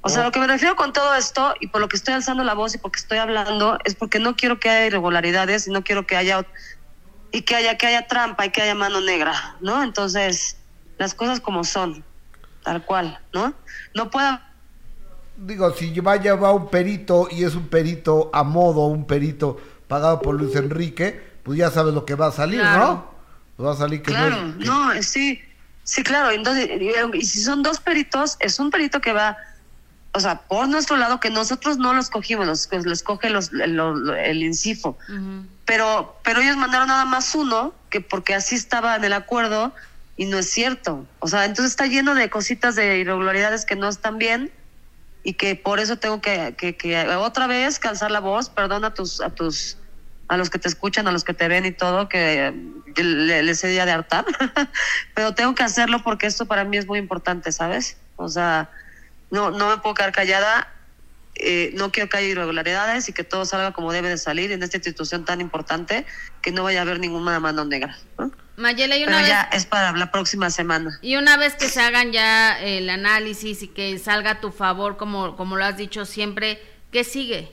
O 0.06 0.10
sea, 0.10 0.24
lo 0.24 0.32
que 0.32 0.40
me 0.40 0.48
refiero 0.48 0.76
con 0.76 0.92
todo 0.92 1.16
esto 1.16 1.54
y 1.62 1.68
por 1.68 1.80
lo 1.80 1.88
que 1.88 1.96
estoy 1.96 2.14
alzando 2.14 2.44
la 2.44 2.54
voz 2.54 2.76
y 2.76 2.78
porque 2.78 3.00
estoy 3.00 3.20
hablando 3.20 3.80
es 3.86 3.96
porque 3.96 4.20
no 4.20 4.36
quiero 4.36 4.60
que 4.60 4.70
haya 4.70 4.86
irregularidades 4.88 5.66
y 5.68 5.72
no 5.72 5.84
quiero 5.84 6.06
que 6.06 6.18
haya 6.18 6.46
y 7.32 7.42
que 7.44 7.56
haya 7.56 7.78
que 7.78 7.88
haya 7.88 8.06
trampa 8.06 8.46
y 8.46 8.50
que 8.52 8.62
haya 8.62 8.76
mano 8.76 9.00
negra, 9.00 9.56
¿no? 9.62 9.82
Entonces, 9.82 10.58
las 10.98 11.14
cosas 11.14 11.40
como 11.40 11.64
son, 11.64 12.04
tal 12.64 12.84
cual, 12.84 13.18
¿no? 13.34 13.54
No 13.96 14.10
puedo 14.10 14.40
Digo, 15.38 15.74
si 15.74 15.98
vaya 16.00 16.36
va 16.36 16.52
un 16.52 16.70
perito 16.70 17.28
y 17.32 17.44
es 17.44 17.56
un 17.56 17.68
perito 17.68 18.30
a 18.34 18.44
modo, 18.44 18.86
un 18.88 19.08
perito 19.08 19.60
pagado 19.88 20.22
por 20.22 20.36
Luis 20.36 20.56
Enrique, 20.56 21.20
pues 21.44 21.58
ya 21.58 21.72
sabes 21.72 21.94
lo 21.94 22.06
que 22.06 22.16
va 22.16 22.28
a 22.28 22.32
salir, 22.32 22.62
¿no? 22.62 23.10
Pues 23.56 23.68
va 23.68 23.74
a 23.74 23.78
salir 23.78 24.02
que 24.02 24.12
no 24.12 24.18
Claro, 24.18 24.48
es- 24.50 24.56
que- 24.58 24.66
no, 24.66 25.02
sí, 25.02 25.42
sí, 25.84 26.04
claro. 26.04 26.30
Entonces, 26.32 26.70
y, 26.80 27.18
y 27.18 27.26
si 27.26 27.42
son 27.42 27.64
dos 27.64 27.80
peritos, 27.80 28.38
es 28.42 28.60
un 28.60 28.70
perito 28.70 29.02
que 29.02 29.12
va, 29.14 29.38
o 30.14 30.20
sea, 30.20 30.42
por 30.42 30.68
nuestro 30.68 30.96
lado, 30.98 31.20
que 31.20 31.30
nosotros 31.30 31.78
no 31.78 31.94
los 31.94 32.10
cogimos, 32.10 32.46
los, 32.46 32.70
los 32.86 33.04
coge 33.04 33.30
los, 33.30 33.52
el, 33.52 34.44
INCIFO. 34.44 34.98
Pero, 35.66 36.20
pero 36.24 36.42
ellos 36.42 36.56
mandaron 36.56 36.88
nada 36.88 37.06
más 37.06 37.34
uno, 37.34 37.74
que 37.90 38.00
porque 38.00 38.36
así 38.36 38.56
estaba 38.56 38.96
en 38.96 39.04
el 39.04 39.14
acuerdo, 39.14 39.74
y 40.16 40.26
no 40.26 40.38
es 40.38 40.50
cierto. 40.50 41.08
O 41.20 41.28
sea, 41.28 41.46
entonces 41.46 41.72
está 41.72 41.88
lleno 41.88 42.14
de 42.14 42.30
cositas 42.30 42.76
de 42.76 43.00
irregularidades 43.00 43.66
que 43.66 43.76
no 43.76 43.90
están 43.90 44.20
bien 44.20 44.52
y 45.24 45.34
que 45.34 45.56
por 45.56 45.80
eso 45.80 45.98
tengo 45.98 46.22
que, 46.22 46.54
que, 46.58 46.76
que 46.76 47.08
otra 47.16 47.48
vez 47.48 47.80
calzar 47.80 48.12
la 48.12 48.20
voz, 48.20 48.50
perdón 48.50 48.86
a 48.86 48.94
tus, 48.94 49.22
a 49.22 49.30
tus, 49.32 49.78
a 50.28 50.38
los 50.38 50.50
que 50.50 50.60
te 50.60 50.68
escuchan, 50.68 51.08
a 51.08 51.12
los 51.12 51.24
que 51.24 51.34
te 51.34 51.48
ven 51.48 51.66
y 51.66 51.72
todo, 51.72 52.10
que, 52.10 52.48
eh, 52.48 53.04
les 53.04 53.64
he 53.64 53.68
día 53.70 53.86
de 53.86 53.92
hartar, 53.92 54.26
pero 55.16 55.34
tengo 55.34 55.56
que 55.56 55.64
hacerlo 55.64 56.04
porque 56.04 56.28
esto 56.28 56.46
para 56.46 56.64
mí 56.64 56.78
es 56.78 56.86
muy 56.86 57.00
importante, 57.00 57.52
¿sabes? 57.52 57.98
O 58.18 58.30
sea, 58.30 58.70
no, 59.34 59.50
no 59.50 59.68
me 59.68 59.78
puedo 59.80 59.96
quedar 59.96 60.12
callada, 60.12 60.72
eh, 61.34 61.72
no 61.74 61.92
quiero 61.92 62.08
que 62.08 62.18
haya 62.18 62.28
irregularidades 62.28 63.10
y 63.10 63.14
que 63.14 63.24
todo 63.24 63.46
salga 63.46 63.72
como 63.72 63.92
debe 63.92 64.08
de 64.08 64.20
salir 64.20 64.52
en 64.52 64.62
esta 64.62 64.78
institución 64.78 65.26
tan 65.26 65.42
importante, 65.42 66.06
que 66.44 66.52
no 66.52 66.62
vaya 66.62 66.80
a 66.80 66.82
haber 66.84 67.00
ninguna 67.00 67.40
mano 67.40 67.66
negra. 67.66 67.98
¿no? 68.20 68.32
Mayela, 68.58 68.96
y 68.96 69.00
Pero 69.00 69.12
una 69.12 69.22
vez... 69.22 69.30
ya 69.30 69.50
es 69.52 69.66
para 69.66 69.92
la 69.94 70.12
próxima 70.12 70.52
semana. 70.52 71.00
Y 71.02 71.16
una 71.16 71.36
vez 71.36 71.56
que 71.56 71.68
se 71.68 71.82
hagan 71.82 72.12
ya 72.12 72.62
el 72.62 72.88
análisis 72.92 73.64
y 73.64 73.70
que 73.70 73.98
salga 73.98 74.30
a 74.30 74.40
tu 74.40 74.52
favor, 74.52 74.98
como, 74.98 75.36
como 75.36 75.56
lo 75.56 75.66
has 75.66 75.78
dicho 75.78 76.06
siempre, 76.06 76.62
¿qué 76.92 77.04
sigue? 77.04 77.52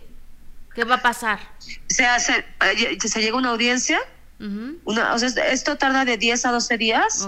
¿Qué 0.74 0.84
va 0.84 0.96
a 0.96 1.02
pasar? 1.02 1.40
Se 1.88 2.04
hace, 2.04 2.44
eh, 2.62 2.98
se 3.02 3.22
llega 3.22 3.38
una 3.38 3.48
audiencia, 3.48 3.98
una, 4.84 5.12
o 5.14 5.18
sea, 5.18 5.28
esto 5.50 5.76
tarda 5.76 6.04
de 6.06 6.16
10 6.16 6.46
a 6.46 6.50
12 6.52 6.78
días. 6.78 7.22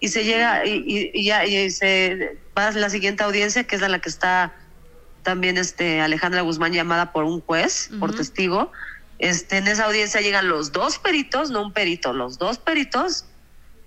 Y 0.00 0.08
se 0.08 0.24
llega 0.24 0.64
y, 0.64 0.84
y- 0.86 1.10
y 1.12 1.24
ya 1.24 1.44
y 1.44 1.70
se 1.70 2.38
va 2.56 2.68
a 2.68 2.72
la 2.72 2.88
siguiente 2.88 3.24
audiencia 3.24 3.64
que 3.64 3.74
es 3.76 3.82
la 3.82 3.98
que 4.00 4.08
está 4.08 4.54
también 5.24 5.56
este 5.58 6.00
Alejandra 6.00 6.42
Guzmán 6.42 6.72
llamada 6.72 7.12
por 7.12 7.24
un 7.24 7.40
juez 7.40 7.90
por 7.98 8.14
testigo. 8.14 8.70
Este 9.18 9.56
en 9.58 9.66
esa 9.68 9.84
audiencia 9.86 10.20
llegan 10.20 10.48
los 10.48 10.70
dos 10.72 10.98
peritos 10.98 11.50
no 11.50 11.62
un 11.62 11.72
perito 11.72 12.12
los 12.12 12.38
dos 12.38 12.58
peritos 12.58 13.24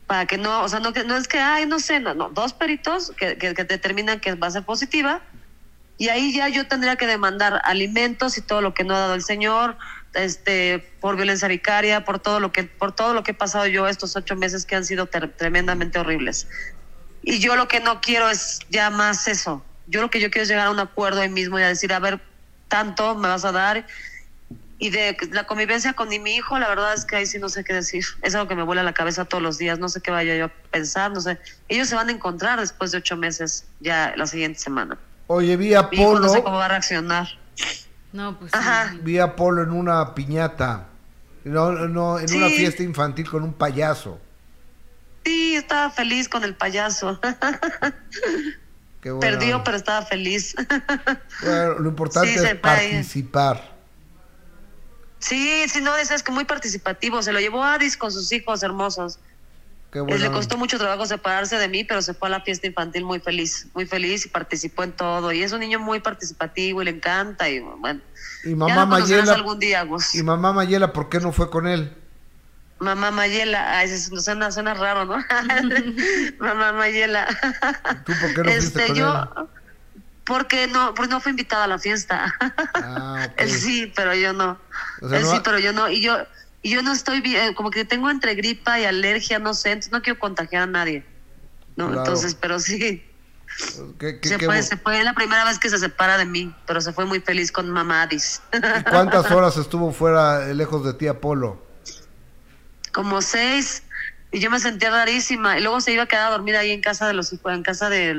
para 0.07 0.25
que 0.27 0.37
no 0.37 0.61
o 0.63 0.69
sea 0.69 0.79
no 0.79 0.93
que 0.93 1.03
no 1.03 1.15
es 1.17 1.27
que 1.27 1.39
ay 1.39 1.65
no 1.65 1.79
sé 1.79 1.99
no 1.99 2.13
no 2.13 2.29
dos 2.29 2.53
peritos 2.53 3.11
que, 3.17 3.37
que, 3.37 3.53
que 3.53 3.63
determinan 3.63 4.19
que 4.19 4.35
va 4.35 4.47
a 4.47 4.51
ser 4.51 4.63
positiva. 4.63 5.21
Y 5.97 6.09
ahí 6.09 6.33
ya 6.33 6.49
yo 6.49 6.67
tendría 6.67 6.97
que 6.97 7.07
demandar 7.07 7.61
alimentos 7.63 8.37
y 8.37 8.41
todo 8.41 8.61
lo 8.61 8.73
que 8.73 8.83
no 8.83 8.93
ha 8.95 8.99
dado 8.99 9.13
el 9.15 9.23
señor, 9.23 9.77
este, 10.15 10.79
por 10.99 11.15
violencia 11.15 11.47
vicaria, 11.47 12.05
por 12.05 12.19
todo 12.19 12.39
lo 12.39 12.51
que, 12.51 12.63
por 12.63 12.93
todo 12.93 13.13
lo 13.13 13.23
que 13.23 13.31
he 13.31 13.35
pasado 13.35 13.67
yo 13.67 13.87
estos 13.87 14.15
ocho 14.15 14.35
meses 14.35 14.65
que 14.65 14.75
han 14.75 14.85
sido 14.85 15.07
tremendamente 15.07 15.99
horribles. 15.99 16.47
Y 17.21 17.39
yo 17.39 17.55
lo 17.55 17.67
que 17.67 17.79
no 17.79 18.01
quiero 18.01 18.29
es 18.29 18.59
ya 18.69 18.89
más 18.89 19.27
eso. 19.27 19.63
Yo 19.87 20.01
lo 20.01 20.09
que 20.09 20.19
yo 20.19 20.31
quiero 20.31 20.43
es 20.43 20.49
llegar 20.49 20.67
a 20.67 20.71
un 20.71 20.79
acuerdo 20.79 21.21
ahí 21.21 21.29
mismo 21.29 21.59
y 21.59 21.63
a 21.63 21.67
decir, 21.67 21.93
a 21.93 21.99
ver, 21.99 22.19
tanto 22.67 23.15
me 23.15 23.27
vas 23.27 23.45
a 23.45 23.51
dar. 23.51 23.85
Y 24.77 24.89
de 24.89 25.15
la 25.31 25.45
convivencia 25.45 25.93
con 25.93 26.09
mi 26.09 26.35
hijo, 26.35 26.59
la 26.59 26.67
verdad 26.67 26.93
es 26.93 27.05
que 27.05 27.15
ahí 27.15 27.25
sí 27.25 27.39
no 27.39 27.49
sé 27.49 27.63
qué 27.63 27.73
decir. 27.73 28.03
Es 28.21 28.35
algo 28.35 28.47
que 28.47 28.55
me 28.55 28.63
vuela 28.63 28.83
la 28.83 28.93
cabeza 28.93 29.25
todos 29.25 29.41
los 29.41 29.57
días. 29.57 29.79
No 29.79 29.89
sé 29.89 30.01
qué 30.01 30.11
vaya 30.11 30.35
yo 30.35 30.45
a 30.45 30.51
pensar, 30.71 31.11
no 31.11 31.21
sé. 31.21 31.39
Ellos 31.69 31.87
se 31.87 31.95
van 31.95 32.09
a 32.09 32.11
encontrar 32.11 32.59
después 32.59 32.91
de 32.91 32.97
ocho 32.97 33.15
meses, 33.15 33.65
ya 33.79 34.13
la 34.17 34.27
siguiente 34.27 34.59
semana. 34.59 34.97
Oye, 35.27 35.55
vi 35.57 35.73
a 35.73 35.83
Mi 35.83 35.97
hijo 35.97 36.19
no 36.19 36.29
sé 36.29 36.43
cómo 36.43 36.57
va 36.57 36.65
a 36.65 36.69
reaccionar. 36.69 37.27
No, 38.15 38.39
pues 38.39 38.53
Ajá. 38.53 38.91
sí. 38.91 38.99
vi 39.03 39.19
a 39.19 39.35
Polo 39.35 39.61
en 39.63 39.71
una 39.71 40.15
piñata. 40.15 40.87
No, 41.43 41.71
no, 41.73 42.17
en 42.17 42.33
una 42.33 42.47
fiesta 42.47 42.81
infantil 42.81 43.29
con 43.29 43.43
un 43.43 43.53
payaso. 43.53 44.19
Sí, 45.25 45.55
estaba 45.55 45.91
feliz 45.91 46.29
con 46.29 46.43
el 46.45 46.55
payaso. 46.55 47.19
Qué 49.01 49.11
bueno. 49.11 49.19
Perdió, 49.19 49.63
pero 49.63 49.75
estaba 49.77 50.05
feliz. 50.05 50.55
Bueno, 51.43 51.79
lo 51.79 51.89
importante 51.89 52.39
Sí, 52.39 52.45
es 52.45 52.55
participar. 52.55 53.75
sí, 55.19 55.65
sí, 55.67 55.81
no, 55.81 55.95
es 55.97 56.23
que 56.23 56.31
muy 56.31 56.45
participativo. 56.45 57.21
Se 57.21 57.33
lo 57.33 57.39
llevó 57.41 57.63
a 57.63 57.73
Adis 57.73 57.97
con 57.97 58.11
sus 58.11 58.31
hijos 58.31 58.63
hermosos. 58.63 59.19
Qué 59.95 60.01
bueno. 60.01 60.17
Le 60.17 60.29
costó 60.29 60.57
mucho 60.57 60.77
trabajo 60.77 61.05
separarse 61.05 61.57
de 61.57 61.69
mí, 61.69 61.85
pero 61.85 62.01
se 62.01 62.13
fue 62.13 62.27
a 62.27 62.31
la 62.31 62.41
fiesta 62.41 62.67
infantil 62.67 63.05
muy 63.05 63.21
feliz, 63.21 63.67
muy 63.73 63.85
feliz 63.85 64.25
y 64.25 64.29
participó 64.29 64.83
en 64.83 64.91
todo. 64.91 65.31
Y 65.31 65.41
es 65.41 65.53
un 65.53 65.61
niño 65.61 65.79
muy 65.79 66.01
participativo 66.01 66.81
y 66.81 66.85
le 66.85 66.91
encanta. 66.91 67.47
Y 67.47 67.61
bueno, 67.61 68.01
Y 68.43 68.49
ya 68.49 68.55
mamá 68.57 68.85
Mayela, 68.85 69.31
algún 69.31 69.57
día, 69.57 69.83
Gus. 69.83 70.13
y 70.13 70.21
mamá 70.21 70.51
Mayela, 70.51 70.91
¿por 70.91 71.07
qué 71.07 71.21
no 71.21 71.31
fue 71.31 71.49
con 71.49 71.65
él? 71.65 71.95
Mamá 72.79 73.09
Mayela, 73.09 73.79
ay, 73.79 73.87
suena, 73.97 74.51
suena 74.51 74.73
raro, 74.73 75.05
¿no? 75.05 75.15
Mamá 76.39 76.73
Mayela. 76.73 77.25
¿Tú 78.05 78.11
por 78.19 78.33
qué 78.33 78.41
no 78.43 78.51
fuiste 78.51 78.79
este, 78.81 78.87
con 78.87 78.95
yo, 78.97 79.29
él? 79.37 79.47
porque 80.25 80.67
no, 80.67 80.93
porque 80.93 81.09
no 81.09 81.21
fue 81.21 81.29
invitada 81.29 81.63
a 81.63 81.67
la 81.67 81.79
fiesta. 81.79 82.35
Ah. 82.73 83.29
Él 83.37 83.49
sí, 83.49 83.93
pero 83.95 84.13
yo 84.13 84.33
no. 84.33 84.59
O 85.01 85.07
sea, 85.07 85.19
Él 85.19 85.23
no 85.23 85.31
sí, 85.31 85.39
pero 85.41 85.57
yo 85.57 85.71
no. 85.71 85.87
Y 85.87 86.01
yo, 86.01 86.17
y 86.65 86.71
yo 86.71 86.81
no 86.81 86.93
estoy 86.93 87.21
bien, 87.21 87.53
como 87.53 87.69
que 87.69 87.85
tengo 87.85 88.09
entre 88.09 88.33
gripa 88.33 88.79
y 88.79 88.85
alergia, 88.85 89.37
no 89.37 89.53
sé, 89.53 89.69
entonces 89.69 89.91
no 89.91 90.01
quiero 90.01 90.17
contagiar 90.17 90.63
a 90.63 90.65
nadie. 90.65 91.05
No, 91.75 91.85
Claro. 91.91 91.99
entonces, 91.99 92.33
pero 92.33 92.57
sí. 92.59 93.05
¿Qué- 93.99 94.19
qué- 94.19 94.29
se 94.29 94.37
qué 94.39 94.45
fue, 94.47 94.63
se 94.63 94.75
fue 94.75 95.03
la 95.03 95.13
primera 95.13 95.45
vez 95.45 95.59
que 95.59 95.69
se 95.69 95.77
separa 95.77 96.17
de 96.17 96.25
mí, 96.25 96.55
pero 96.65 96.81
se 96.81 96.91
fue 96.91 97.05
muy 97.05 97.19
feliz 97.19 97.51
con 97.51 97.69
mamá 97.69 98.01
Adis. 98.01 98.41
¿Y 98.51 98.83
cuántas 98.89 99.29
horas 99.29 99.55
estuvo 99.57 99.91
fuera, 99.93 100.49
eh, 100.49 100.55
lejos 100.55 100.83
de 100.83 100.95
ti, 100.95 101.05
Apolo? 101.05 101.63
Como 102.91 103.21
seis, 103.21 103.83
y 104.31 104.39
yo 104.39 104.49
me 104.49 104.59
sentía 104.59 104.89
rarísima. 104.89 105.59
Y 105.59 105.61
luego 105.61 105.79
se 105.81 105.91
iba 105.91 106.01
a 106.01 106.07
quedar 106.07 106.29
a 106.29 106.31
dormir 106.31 106.55
ahí 106.55 106.71
en 106.71 106.81
casa 106.81 107.05
de 107.07 107.13
los 107.13 107.31
hijos, 107.31 107.53
en 107.53 107.61
casa 107.61 107.91
de, 107.91 108.15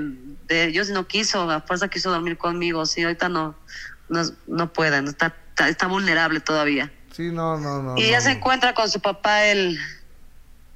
de 0.47 0.65
ellos, 0.67 0.89
y 0.89 0.93
no 0.93 1.09
quiso, 1.09 1.51
a 1.51 1.63
fuerza 1.63 1.89
quiso 1.89 2.13
dormir 2.13 2.39
conmigo. 2.39 2.87
Sí, 2.87 3.03
ahorita 3.03 3.29
no, 3.29 3.59
no, 4.09 4.23
no 4.47 4.73
puede, 4.73 5.03
no 5.03 5.11
está, 5.11 5.35
está, 5.49 5.69
está 5.69 5.89
vulnerable 5.89 6.39
todavía. 6.39 6.93
Sí, 7.17 7.31
no, 7.31 7.59
no, 7.59 7.83
no. 7.83 7.97
y 7.97 8.03
no, 8.03 8.07
ella 8.07 8.21
se 8.21 8.33
encuentra 8.33 8.75
con 8.75 8.91
su 8.91 9.01
papá 9.01 9.47
el 9.47 9.79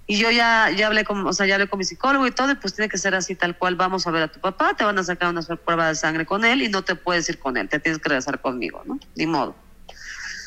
y 0.07 0.17
yo 0.17 0.31
ya 0.31 0.71
ya 0.71 0.87
hablé 0.87 1.05
con 1.05 1.27
o 1.27 1.33
sea 1.35 1.47
ya 1.47 1.57
hablé 1.57 1.69
con 1.69 1.79
mi 1.79 1.85
psicólogo 1.85 2.27
y 2.27 2.31
todo 2.31 2.51
y 2.51 2.55
pues 2.55 2.75
tiene 2.75 2.89
que 2.89 2.97
ser 2.97 3.15
así 3.15 3.35
tal 3.35 3.59
cual 3.59 3.77
vamos 3.77 4.07
a 4.07 4.11
ver 4.11 4.23
a 4.23 4.29
tu 4.29 4.41
papá 4.41 4.75
te 4.75 4.85
van 4.85 4.99
a 4.99 5.05
sacar 5.05 5.29
una 5.29 5.43
prueba 5.43 5.89
de 5.89 5.95
sangre 5.95 6.25
con 6.25 6.45
él 6.45 6.63
y 6.63 6.69
no 6.69 6.83
te 6.83 6.95
puedes 6.95 7.29
ir 7.29 7.39
con 7.39 7.59
él 7.59 7.69
te 7.69 7.79
tienes 7.79 8.01
que 8.01 8.09
regresar 8.09 8.41
conmigo 8.41 8.83
no 8.87 8.99
ni 9.15 9.27
modo 9.27 9.55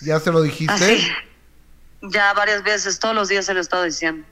¿Ya 0.02 0.20
se 0.20 0.32
lo 0.32 0.42
dijiste? 0.42 0.74
así 0.74 1.08
ya 2.02 2.34
varias 2.34 2.64
veces 2.64 2.98
todos 3.00 3.14
los 3.14 3.30
días 3.30 3.46
se 3.46 3.54
lo 3.54 3.60
he 3.60 3.62
estado 3.62 3.84
diciendo 3.84 4.26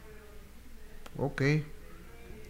Ok. 1.18 1.42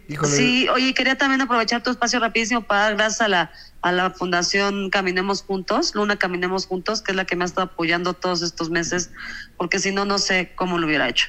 Híjole. 0.08 0.32
Sí, 0.32 0.68
oye, 0.68 0.94
quería 0.94 1.16
también 1.16 1.40
aprovechar 1.40 1.82
tu 1.82 1.90
espacio 1.90 2.20
rapidísimo 2.20 2.62
para 2.62 2.82
dar 2.82 2.96
gracias 2.96 3.20
a 3.20 3.28
la, 3.28 3.52
a 3.82 3.92
la 3.92 4.10
Fundación 4.10 4.90
Caminemos 4.90 5.42
Juntos, 5.42 5.94
Luna 5.94 6.16
Caminemos 6.16 6.66
Juntos, 6.66 7.02
que 7.02 7.12
es 7.12 7.16
la 7.16 7.24
que 7.24 7.36
me 7.36 7.44
ha 7.44 7.46
estado 7.46 7.66
apoyando 7.66 8.14
todos 8.14 8.42
estos 8.42 8.70
meses, 8.70 9.10
porque 9.56 9.78
si 9.80 9.92
no, 9.92 10.04
no 10.04 10.18
sé 10.18 10.52
cómo 10.54 10.78
lo 10.78 10.86
hubiera 10.86 11.08
hecho. 11.08 11.28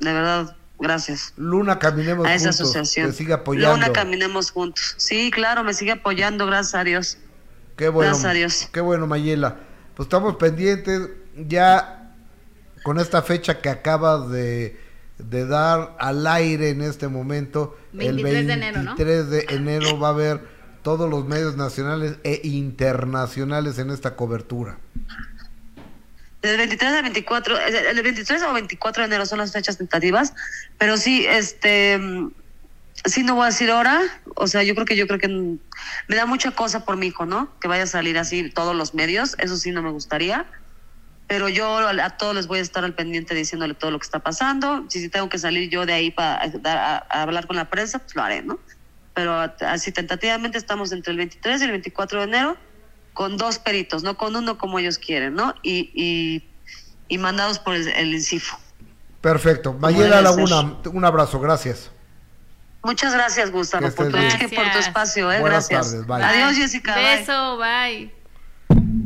De 0.00 0.12
verdad, 0.12 0.56
gracias. 0.78 1.32
Luna, 1.36 1.78
caminemos 1.78 2.26
a 2.26 2.34
esa 2.34 2.48
juntos. 2.48 2.60
asociación. 2.60 3.10
Te 3.10 3.16
sigue 3.16 3.32
apoyando. 3.32 3.76
Luna 3.76 3.92
Caminemos 3.92 4.50
Juntos. 4.50 4.94
Sí, 4.96 5.30
claro, 5.30 5.62
me 5.62 5.74
sigue 5.74 5.92
apoyando, 5.92 6.46
gracias 6.46 6.74
a 6.74 6.84
Dios. 6.84 7.18
Qué 7.76 7.88
bueno. 7.88 8.10
Gracias 8.10 8.30
a 8.30 8.34
Dios. 8.34 8.68
Qué 8.72 8.80
bueno, 8.80 9.06
Mayela. 9.06 9.56
Pues 9.94 10.06
estamos 10.06 10.36
pendientes 10.36 11.08
ya 11.36 12.14
con 12.82 12.98
esta 12.98 13.22
fecha 13.22 13.60
que 13.60 13.68
acabas 13.68 14.30
de, 14.30 14.80
de 15.18 15.46
dar 15.46 15.96
al 15.98 16.26
aire 16.26 16.70
en 16.70 16.82
este 16.82 17.08
momento. 17.08 17.76
23 17.92 18.34
el 18.34 18.46
de 18.46 18.52
enero, 18.52 18.82
¿no? 18.82 18.96
23 18.96 19.30
de 19.30 19.46
enero 19.54 19.98
va 19.98 20.08
a 20.08 20.10
haber 20.12 20.59
todos 20.82 21.08
los 21.10 21.26
medios 21.26 21.56
nacionales 21.56 22.16
e 22.24 22.40
internacionales 22.44 23.78
en 23.78 23.90
esta 23.90 24.16
cobertura. 24.16 24.78
Del 26.42 26.56
23 26.56 26.92
al 26.92 27.02
24, 27.02 27.58
eh, 27.58 27.90
el 27.90 28.02
23 28.02 28.42
o 28.44 28.52
24 28.54 29.02
de 29.02 29.06
enero 29.06 29.26
son 29.26 29.38
las 29.38 29.52
fechas 29.52 29.76
tentativas, 29.76 30.32
pero 30.78 30.96
sí, 30.96 31.26
este, 31.28 31.98
mm, 31.98 32.30
sí 33.04 33.22
no 33.22 33.34
voy 33.34 33.44
a 33.44 33.46
decir 33.46 33.70
ahora, 33.70 34.00
o 34.36 34.46
sea, 34.46 34.62
yo 34.62 34.74
creo 34.74 34.86
que 34.86 34.96
yo 34.96 35.06
creo 35.06 35.18
que 35.18 35.28
me 35.28 36.16
da 36.16 36.24
mucha 36.24 36.52
cosa 36.52 36.84
por 36.86 36.96
mi 36.96 37.08
hijo, 37.08 37.26
¿no? 37.26 37.52
Que 37.60 37.68
vaya 37.68 37.82
a 37.82 37.86
salir 37.86 38.16
así 38.16 38.48
todos 38.48 38.74
los 38.74 38.94
medios, 38.94 39.36
eso 39.38 39.58
sí 39.58 39.70
no 39.70 39.82
me 39.82 39.90
gustaría, 39.90 40.46
pero 41.26 41.50
yo 41.50 41.76
a, 41.76 42.10
todos 42.16 42.34
les 42.34 42.46
voy 42.46 42.60
a 42.60 42.62
estar 42.62 42.84
al 42.84 42.94
pendiente 42.94 43.34
diciéndole 43.34 43.74
todo 43.74 43.90
lo 43.90 43.98
que 43.98 44.04
está 44.04 44.20
pasando, 44.20 44.86
si, 44.88 45.00
si 45.00 45.10
tengo 45.10 45.28
que 45.28 45.38
salir 45.38 45.68
yo 45.68 45.84
de 45.84 45.92
ahí 45.92 46.10
para 46.10 46.40
a, 46.42 47.06
a 47.10 47.22
hablar 47.22 47.46
con 47.46 47.56
la 47.56 47.68
prensa, 47.68 47.98
pues 47.98 48.16
lo 48.16 48.22
haré, 48.22 48.40
¿no? 48.40 48.58
Pero 49.14 49.34
a- 49.34 49.54
así 49.68 49.92
tentativamente 49.92 50.56
estamos 50.58 50.92
entre 50.92 51.10
el 51.12 51.18
23 51.18 51.60
y 51.60 51.64
el 51.64 51.70
24 51.72 52.20
de 52.20 52.24
enero 52.26 52.56
con 53.12 53.36
dos 53.36 53.58
peritos, 53.58 54.02
no 54.02 54.16
con 54.16 54.36
uno 54.36 54.56
como 54.56 54.78
ellos 54.78 54.98
quieren, 54.98 55.34
¿no? 55.34 55.54
Y, 55.62 55.90
y, 55.94 56.48
y 57.08 57.18
mandados 57.18 57.58
por 57.58 57.74
el, 57.74 57.88
el 57.88 58.14
INCIFO. 58.14 58.58
Perfecto. 59.20 59.74
Mayela 59.74 60.22
Laguna, 60.22 60.76
un 60.86 61.04
abrazo, 61.04 61.40
gracias. 61.40 61.90
Muchas 62.82 63.12
gracias, 63.12 63.50
Gustavo, 63.50 63.90
por 63.90 64.06
tu, 64.10 64.12
por 64.12 64.64
espacio, 64.78 65.30
¿eh? 65.30 65.40
Buenas 65.40 65.68
gracias. 65.68 65.90
tardes, 65.92 66.06
bye. 66.06 66.22
Adiós, 66.22 66.56
Jessica. 66.56 66.94
bye. 66.94 67.16
Beso, 67.18 67.58
bye. 67.58 68.19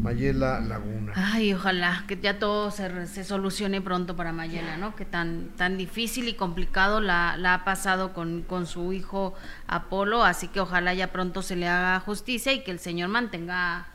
Mayela 0.05 0.61
Laguna. 0.61 1.13
Ay, 1.17 1.55
ojalá 1.55 2.05
que 2.07 2.19
ya 2.21 2.39
todo 2.39 2.71
se, 2.71 3.07
se 3.07 3.25
solucione 3.25 3.81
pronto 3.81 4.15
para 4.17 4.33
Mayela, 4.33 4.77
¿no? 4.77 4.95
Que 4.95 5.07
tan, 5.07 5.49
tan 5.57 5.79
difícil 5.79 6.29
y 6.29 6.35
complicado 6.35 7.01
la, 7.01 7.39
la 7.39 7.55
ha 7.55 7.65
pasado 7.65 8.13
con, 8.13 8.43
con 8.43 8.67
su 8.67 8.93
hijo 8.93 9.33
Apolo, 9.67 10.23
así 10.23 10.49
que 10.49 10.61
ojalá 10.61 10.93
ya 10.93 11.11
pronto 11.11 11.41
se 11.41 11.57
le 11.57 11.69
haga 11.69 11.99
justicia 12.01 12.53
y 12.53 12.63
que 12.63 12.71
el 12.71 12.81
Señor 12.81 13.09
mantenga 13.09 13.87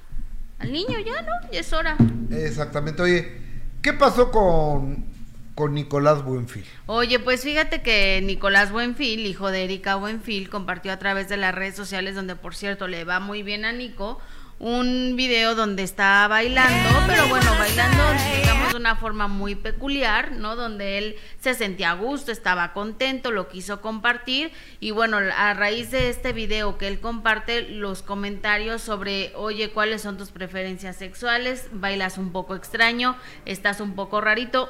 al 0.57 0.71
niño 0.71 0.97
ya, 0.99 1.21
¿no? 1.21 1.51
Ya 1.51 1.59
es 1.59 1.71
hora. 1.73 1.95
Exactamente. 2.31 3.03
Oye, 3.03 3.41
¿qué 3.83 3.93
pasó 3.93 4.31
con, 4.31 5.05
con 5.53 5.75
Nicolás 5.75 6.23
Buenfil? 6.23 6.65
Oye, 6.87 7.19
pues 7.19 7.43
fíjate 7.43 7.83
que 7.83 8.19
Nicolás 8.23 8.71
Buenfil, 8.71 9.27
hijo 9.27 9.51
de 9.51 9.63
Erika 9.63 9.95
Buenfil, 9.95 10.49
compartió 10.49 10.91
a 10.91 10.97
través 10.97 11.29
de 11.29 11.37
las 11.37 11.53
redes 11.53 11.75
sociales, 11.75 12.15
donde 12.15 12.35
por 12.35 12.55
cierto 12.55 12.87
le 12.87 13.03
va 13.03 13.19
muy 13.19 13.43
bien 13.43 13.63
a 13.63 13.71
Nico, 13.71 14.19
un 14.59 15.15
video 15.15 15.55
donde 15.55 15.83
está 15.83 16.27
bailando, 16.27 16.89
pero 17.07 17.27
bueno, 17.29 17.49
bailando, 17.57 18.03
digamos, 18.35 18.73
de 18.73 18.77
una 18.77 18.97
forma 18.97 19.29
muy 19.29 19.55
peculiar, 19.55 20.33
¿no? 20.33 20.57
Donde 20.57 20.97
él 20.97 21.15
se 21.39 21.53
sentía 21.53 21.91
a 21.91 21.93
gusto, 21.93 22.33
estaba 22.33 22.73
contento, 22.73 23.31
lo 23.31 23.47
quiso 23.47 23.79
compartir 23.79 24.51
y 24.81 24.91
bueno, 24.91 25.17
a 25.17 25.53
raíz 25.53 25.91
de 25.91 26.09
este 26.09 26.33
video 26.33 26.77
que 26.77 26.87
él 26.87 26.99
comparte, 26.99 27.69
los 27.69 28.01
comentarios 28.01 28.81
sobre, 28.81 29.31
oye, 29.35 29.71
¿cuáles 29.71 30.01
son 30.01 30.17
tus 30.17 30.31
preferencias 30.31 30.97
sexuales? 30.97 31.69
Bailas 31.71 32.17
un 32.17 32.33
poco 32.33 32.53
extraño, 32.55 33.15
estás 33.45 33.79
un 33.79 33.95
poco 33.95 34.19
rarito, 34.19 34.69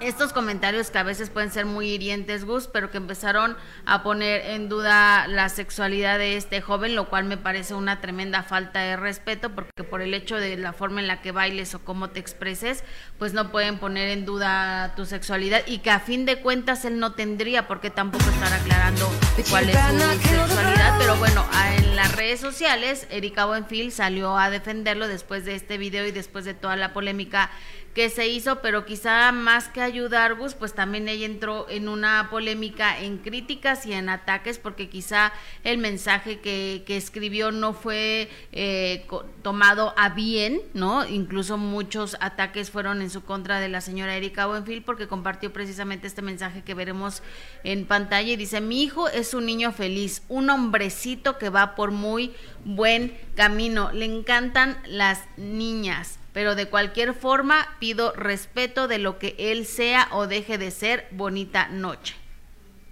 estos 0.00 0.32
comentarios 0.32 0.90
que 0.90 0.98
a 0.98 1.02
veces 1.02 1.30
pueden 1.30 1.50
ser 1.50 1.66
muy 1.66 1.90
hirientes, 1.90 2.44
Gus, 2.44 2.66
pero 2.66 2.90
que 2.90 2.96
empezaron 2.96 3.56
a 3.84 4.02
poner 4.02 4.46
en 4.46 4.68
duda 4.68 5.26
la 5.28 5.48
sexualidad 5.48 6.18
de 6.18 6.36
este 6.36 6.60
joven, 6.60 6.94
lo 6.94 7.08
cual 7.08 7.24
me 7.24 7.36
parece 7.36 7.74
una 7.74 8.00
tremenda 8.00 8.42
falta 8.42 8.80
de 8.80 8.96
respeto, 8.96 9.50
porque 9.54 9.84
por 9.84 10.00
el 10.00 10.14
hecho 10.14 10.36
de 10.36 10.56
la 10.56 10.72
forma 10.72 11.00
en 11.00 11.06
la 11.06 11.20
que 11.20 11.32
bailes 11.32 11.74
o 11.74 11.84
cómo 11.84 12.10
te 12.10 12.20
expreses, 12.20 12.82
pues 13.20 13.34
no 13.34 13.52
pueden 13.52 13.78
poner 13.78 14.08
en 14.08 14.24
duda 14.24 14.94
tu 14.96 15.04
sexualidad 15.04 15.60
y 15.66 15.80
que 15.80 15.90
a 15.90 16.00
fin 16.00 16.24
de 16.24 16.40
cuentas 16.40 16.86
él 16.86 16.98
no 16.98 17.12
tendría 17.12 17.68
por 17.68 17.82
qué 17.82 17.90
tampoco 17.90 18.24
estar 18.30 18.50
aclarando 18.50 19.10
cuál 19.50 19.68
es 19.68 19.76
su 19.76 20.28
sexualidad, 20.28 20.96
pero 20.98 21.16
bueno, 21.16 21.44
en 21.76 21.96
las 21.96 22.16
redes 22.16 22.40
sociales, 22.40 23.06
Erika 23.10 23.44
Buenfil 23.44 23.92
salió 23.92 24.38
a 24.38 24.48
defenderlo 24.48 25.06
después 25.06 25.44
de 25.44 25.54
este 25.54 25.76
video 25.76 26.06
y 26.06 26.12
después 26.12 26.46
de 26.46 26.54
toda 26.54 26.76
la 26.76 26.94
polémica 26.94 27.50
que 27.94 28.08
se 28.08 28.28
hizo, 28.28 28.62
pero 28.62 28.86
quizá 28.86 29.32
más 29.32 29.68
que 29.68 29.80
ayudar, 29.80 30.36
Gus, 30.36 30.54
pues 30.54 30.74
también 30.74 31.08
ella 31.08 31.26
entró 31.26 31.68
en 31.68 31.88
una 31.88 32.28
polémica 32.30 33.00
en 33.00 33.18
críticas 33.18 33.84
y 33.84 33.92
en 33.92 34.08
ataques, 34.08 34.58
porque 34.58 34.88
quizá 34.88 35.32
el 35.64 35.78
mensaje 35.78 36.38
que, 36.38 36.84
que 36.86 36.96
escribió 36.96 37.50
no 37.50 37.72
fue 37.74 38.30
eh, 38.52 39.06
tomado 39.42 39.92
a 39.96 40.10
bien, 40.10 40.62
¿no? 40.72 41.04
Incluso 41.06 41.58
muchos 41.58 42.16
ataques 42.20 42.70
fueron 42.70 43.02
en 43.02 43.09
su 43.10 43.22
contra 43.22 43.60
de 43.60 43.68
la 43.68 43.80
señora 43.80 44.16
Erika 44.16 44.46
Buenfil, 44.46 44.82
porque 44.82 45.08
compartió 45.08 45.52
precisamente 45.52 46.06
este 46.06 46.22
mensaje 46.22 46.62
que 46.62 46.74
veremos 46.74 47.22
en 47.64 47.84
pantalla 47.84 48.32
y 48.32 48.36
dice, 48.36 48.60
mi 48.60 48.82
hijo 48.82 49.08
es 49.08 49.34
un 49.34 49.46
niño 49.46 49.72
feliz, 49.72 50.22
un 50.28 50.48
hombrecito 50.48 51.36
que 51.38 51.50
va 51.50 51.74
por 51.74 51.90
muy 51.90 52.32
buen 52.64 53.16
camino, 53.34 53.90
le 53.92 54.06
encantan 54.06 54.78
las 54.86 55.24
niñas 55.36 56.20
pero 56.32 56.54
de 56.54 56.66
cualquier 56.66 57.14
forma 57.14 57.66
pido 57.78 58.12
respeto 58.12 58.88
de 58.88 58.98
lo 58.98 59.18
que 59.18 59.34
él 59.38 59.66
sea 59.66 60.08
o 60.12 60.26
deje 60.26 60.58
de 60.58 60.70
ser. 60.70 61.08
Bonita 61.10 61.68
noche. 61.68 62.14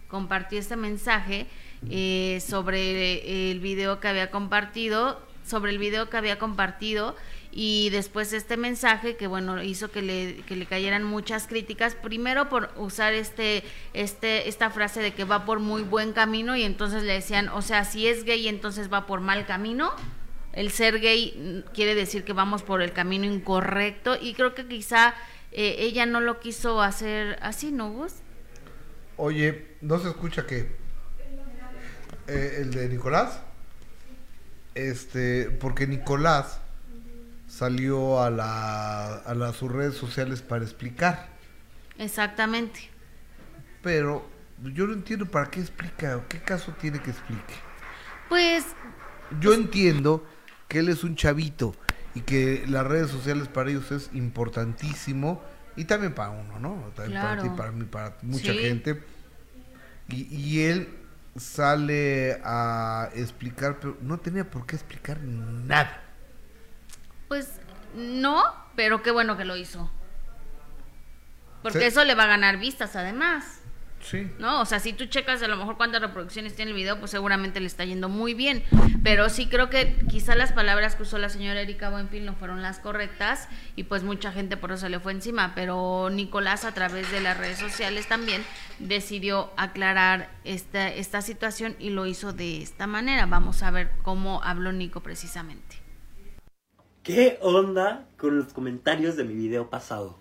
Compartió 0.08 0.58
este 0.58 0.76
mensaje 0.76 1.46
eh, 1.88 2.42
sobre 2.44 3.50
el 3.50 3.60
video 3.60 4.00
que 4.00 4.08
había 4.08 4.30
compartido, 4.30 5.22
sobre 5.46 5.70
el 5.70 5.78
video 5.78 6.10
que 6.10 6.16
había 6.16 6.38
compartido 6.38 7.14
y 7.50 7.90
después 7.90 8.32
este 8.32 8.56
mensaje 8.56 9.16
que 9.16 9.26
bueno 9.26 9.62
hizo 9.62 9.90
que 9.90 10.02
le, 10.02 10.36
que 10.46 10.56
le 10.56 10.66
cayeran 10.66 11.02
muchas 11.04 11.46
críticas 11.46 11.94
primero 11.94 12.48
por 12.48 12.70
usar 12.76 13.14
este 13.14 13.64
este 13.94 14.48
esta 14.48 14.70
frase 14.70 15.00
de 15.00 15.14
que 15.14 15.24
va 15.24 15.44
por 15.44 15.60
muy 15.60 15.82
buen 15.82 16.12
camino 16.12 16.56
y 16.56 16.62
entonces 16.62 17.02
le 17.02 17.14
decían 17.14 17.48
o 17.48 17.62
sea 17.62 17.84
si 17.84 18.06
es 18.06 18.24
gay 18.24 18.48
entonces 18.48 18.92
va 18.92 19.06
por 19.06 19.20
mal 19.20 19.46
camino 19.46 19.92
el 20.52 20.70
ser 20.70 21.00
gay 21.00 21.64
quiere 21.72 21.94
decir 21.94 22.24
que 22.24 22.32
vamos 22.32 22.62
por 22.62 22.82
el 22.82 22.92
camino 22.92 23.24
incorrecto 23.24 24.16
y 24.20 24.34
creo 24.34 24.54
que 24.54 24.66
quizá 24.66 25.14
eh, 25.52 25.76
ella 25.78 26.06
no 26.06 26.20
lo 26.20 26.40
quiso 26.40 26.82
hacer 26.82 27.38
así, 27.40 27.72
¿no, 27.72 27.90
Gus? 27.90 28.14
Oye, 29.16 29.76
¿no 29.80 29.98
se 29.98 30.08
escucha 30.08 30.46
qué? 30.46 30.70
Eh, 32.26 32.58
el 32.60 32.70
de 32.72 32.88
Nicolás. 32.88 33.40
Este, 34.74 35.50
porque 35.50 35.86
Nicolás 35.86 36.60
salió 37.58 38.22
a, 38.22 38.30
la, 38.30 39.16
a 39.16 39.34
las 39.34 39.56
sus 39.56 39.70
redes 39.72 39.94
sociales 39.96 40.42
para 40.42 40.64
explicar. 40.64 41.28
Exactamente. 41.98 42.88
Pero 43.82 44.28
yo 44.74 44.86
no 44.86 44.92
entiendo 44.92 45.26
para 45.26 45.50
qué 45.50 45.60
explica, 45.60 46.16
o 46.16 46.28
qué 46.28 46.38
caso 46.40 46.72
tiene 46.80 47.00
que 47.00 47.10
explique. 47.10 47.54
Pues 48.28 48.64
Yo 49.40 49.54
entiendo 49.54 50.24
que 50.68 50.78
él 50.80 50.88
es 50.88 51.02
un 51.04 51.16
chavito 51.16 51.74
y 52.14 52.20
que 52.20 52.64
las 52.68 52.86
redes 52.86 53.10
sociales 53.10 53.48
para 53.48 53.70
ellos 53.70 53.90
es 53.90 54.10
importantísimo 54.12 55.42
y 55.76 55.84
también 55.84 56.14
para 56.14 56.30
uno, 56.30 56.58
¿no? 56.58 56.74
También 56.94 57.20
para 57.20 57.36
Claro. 57.36 57.42
ti, 57.42 57.48
para 57.56 57.72
mí, 57.72 57.84
para 57.84 58.16
mucha 58.22 58.52
Sí. 58.52 58.58
gente. 58.58 59.02
Y, 60.08 60.22
y 60.34 60.62
él 60.62 60.88
sale 61.36 62.40
a 62.44 63.10
explicar, 63.14 63.78
pero 63.80 63.96
no 64.00 64.18
tenía 64.18 64.48
por 64.48 64.66
qué 64.66 64.76
explicar 64.76 65.20
nada. 65.22 66.07
Pues 67.28 67.60
no, 67.94 68.42
pero 68.74 69.02
qué 69.02 69.10
bueno 69.10 69.36
que 69.36 69.44
lo 69.44 69.56
hizo. 69.56 69.90
Porque 71.62 71.80
Sí. 71.80 71.84
eso 71.86 72.04
le 72.04 72.14
va 72.14 72.24
a 72.24 72.28
ganar 72.28 72.58
vistas 72.58 72.96
además. 72.96 73.54
Sí. 74.00 74.30
¿No? 74.38 74.60
O 74.60 74.64
sea, 74.64 74.78
si 74.78 74.92
tú 74.92 75.06
checas 75.06 75.42
a 75.42 75.48
lo 75.48 75.56
mejor 75.56 75.76
cuántas 75.76 76.00
reproducciones 76.00 76.54
tiene 76.54 76.70
el 76.70 76.76
video, 76.76 77.00
pues 77.00 77.10
seguramente 77.10 77.58
le 77.58 77.66
está 77.66 77.84
yendo 77.84 78.08
muy 78.08 78.32
bien. 78.32 78.62
Pero 79.02 79.28
sí 79.28 79.48
creo 79.48 79.70
que 79.70 79.96
quizá 80.08 80.36
las 80.36 80.52
palabras 80.52 80.94
que 80.94 81.02
usó 81.02 81.18
la 81.18 81.28
señora 81.28 81.60
Erika 81.60 81.90
Buenfil 81.90 82.24
no 82.24 82.34
fueron 82.36 82.62
las 82.62 82.78
correctas 82.78 83.48
y 83.74 83.82
pues 83.82 84.04
mucha 84.04 84.30
gente 84.30 84.56
por 84.56 84.70
eso 84.70 84.88
le 84.88 85.00
fue 85.00 85.10
encima. 85.10 85.52
Pero 85.56 86.10
Nicolás 86.12 86.64
a 86.64 86.72
través 86.72 87.10
de 87.10 87.20
las 87.20 87.36
redes 87.38 87.58
sociales 87.58 88.06
también 88.06 88.44
decidió 88.78 89.52
aclarar 89.56 90.30
esta, 90.44 90.88
esta 90.88 91.20
situación 91.20 91.74
y 91.80 91.90
lo 91.90 92.06
hizo 92.06 92.32
de 92.32 92.62
esta 92.62 92.86
manera. 92.86 93.26
Vamos 93.26 93.64
a 93.64 93.72
ver 93.72 93.90
cómo 94.04 94.40
habló 94.44 94.70
Nico 94.70 95.00
precisamente. 95.02 95.67
¿Qué 97.02 97.38
onda 97.40 98.06
con 98.18 98.38
los 98.38 98.52
comentarios 98.52 99.16
de 99.16 99.24
mi 99.24 99.34
video 99.34 99.70
pasado? 99.70 100.16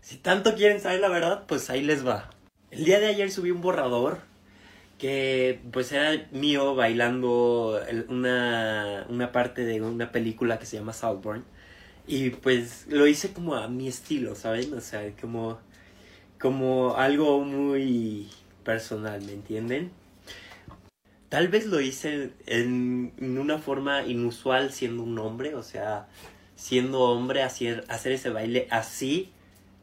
Si 0.00 0.16
tanto 0.18 0.54
quieren 0.54 0.80
saber 0.80 1.00
la 1.00 1.08
verdad, 1.08 1.44
pues 1.48 1.68
ahí 1.68 1.82
les 1.82 2.06
va. 2.06 2.30
El 2.70 2.84
día 2.84 3.00
de 3.00 3.06
ayer 3.06 3.30
subí 3.32 3.50
un 3.50 3.60
borrador 3.60 4.18
que 4.98 5.60
pues 5.72 5.90
era 5.90 6.28
mío 6.30 6.74
bailando 6.74 7.80
una, 8.08 9.06
una 9.08 9.32
parte 9.32 9.64
de 9.64 9.80
una 9.80 10.12
película 10.12 10.58
que 10.58 10.66
se 10.66 10.76
llama 10.76 10.92
Southbourne. 10.92 11.44
Y 12.06 12.30
pues 12.30 12.86
lo 12.88 13.06
hice 13.06 13.32
como 13.32 13.54
a 13.56 13.66
mi 13.66 13.88
estilo, 13.88 14.34
¿saben? 14.34 14.72
O 14.74 14.80
sea, 14.80 15.10
como, 15.20 15.58
como 16.38 16.96
algo 16.96 17.40
muy 17.40 18.28
personal, 18.62 19.22
¿me 19.22 19.32
entienden? 19.32 19.90
Tal 21.30 21.48
vez 21.48 21.64
lo 21.64 21.80
hice 21.80 22.32
en, 22.44 23.14
en 23.16 23.38
una 23.38 23.58
forma 23.58 24.02
inusual 24.04 24.72
siendo 24.72 25.04
un 25.04 25.18
hombre, 25.18 25.54
o 25.54 25.62
sea, 25.62 26.08
siendo 26.56 27.00
hombre, 27.00 27.42
hacer, 27.42 27.84
hacer 27.88 28.12
ese 28.12 28.28
baile 28.28 28.68
así 28.70 29.32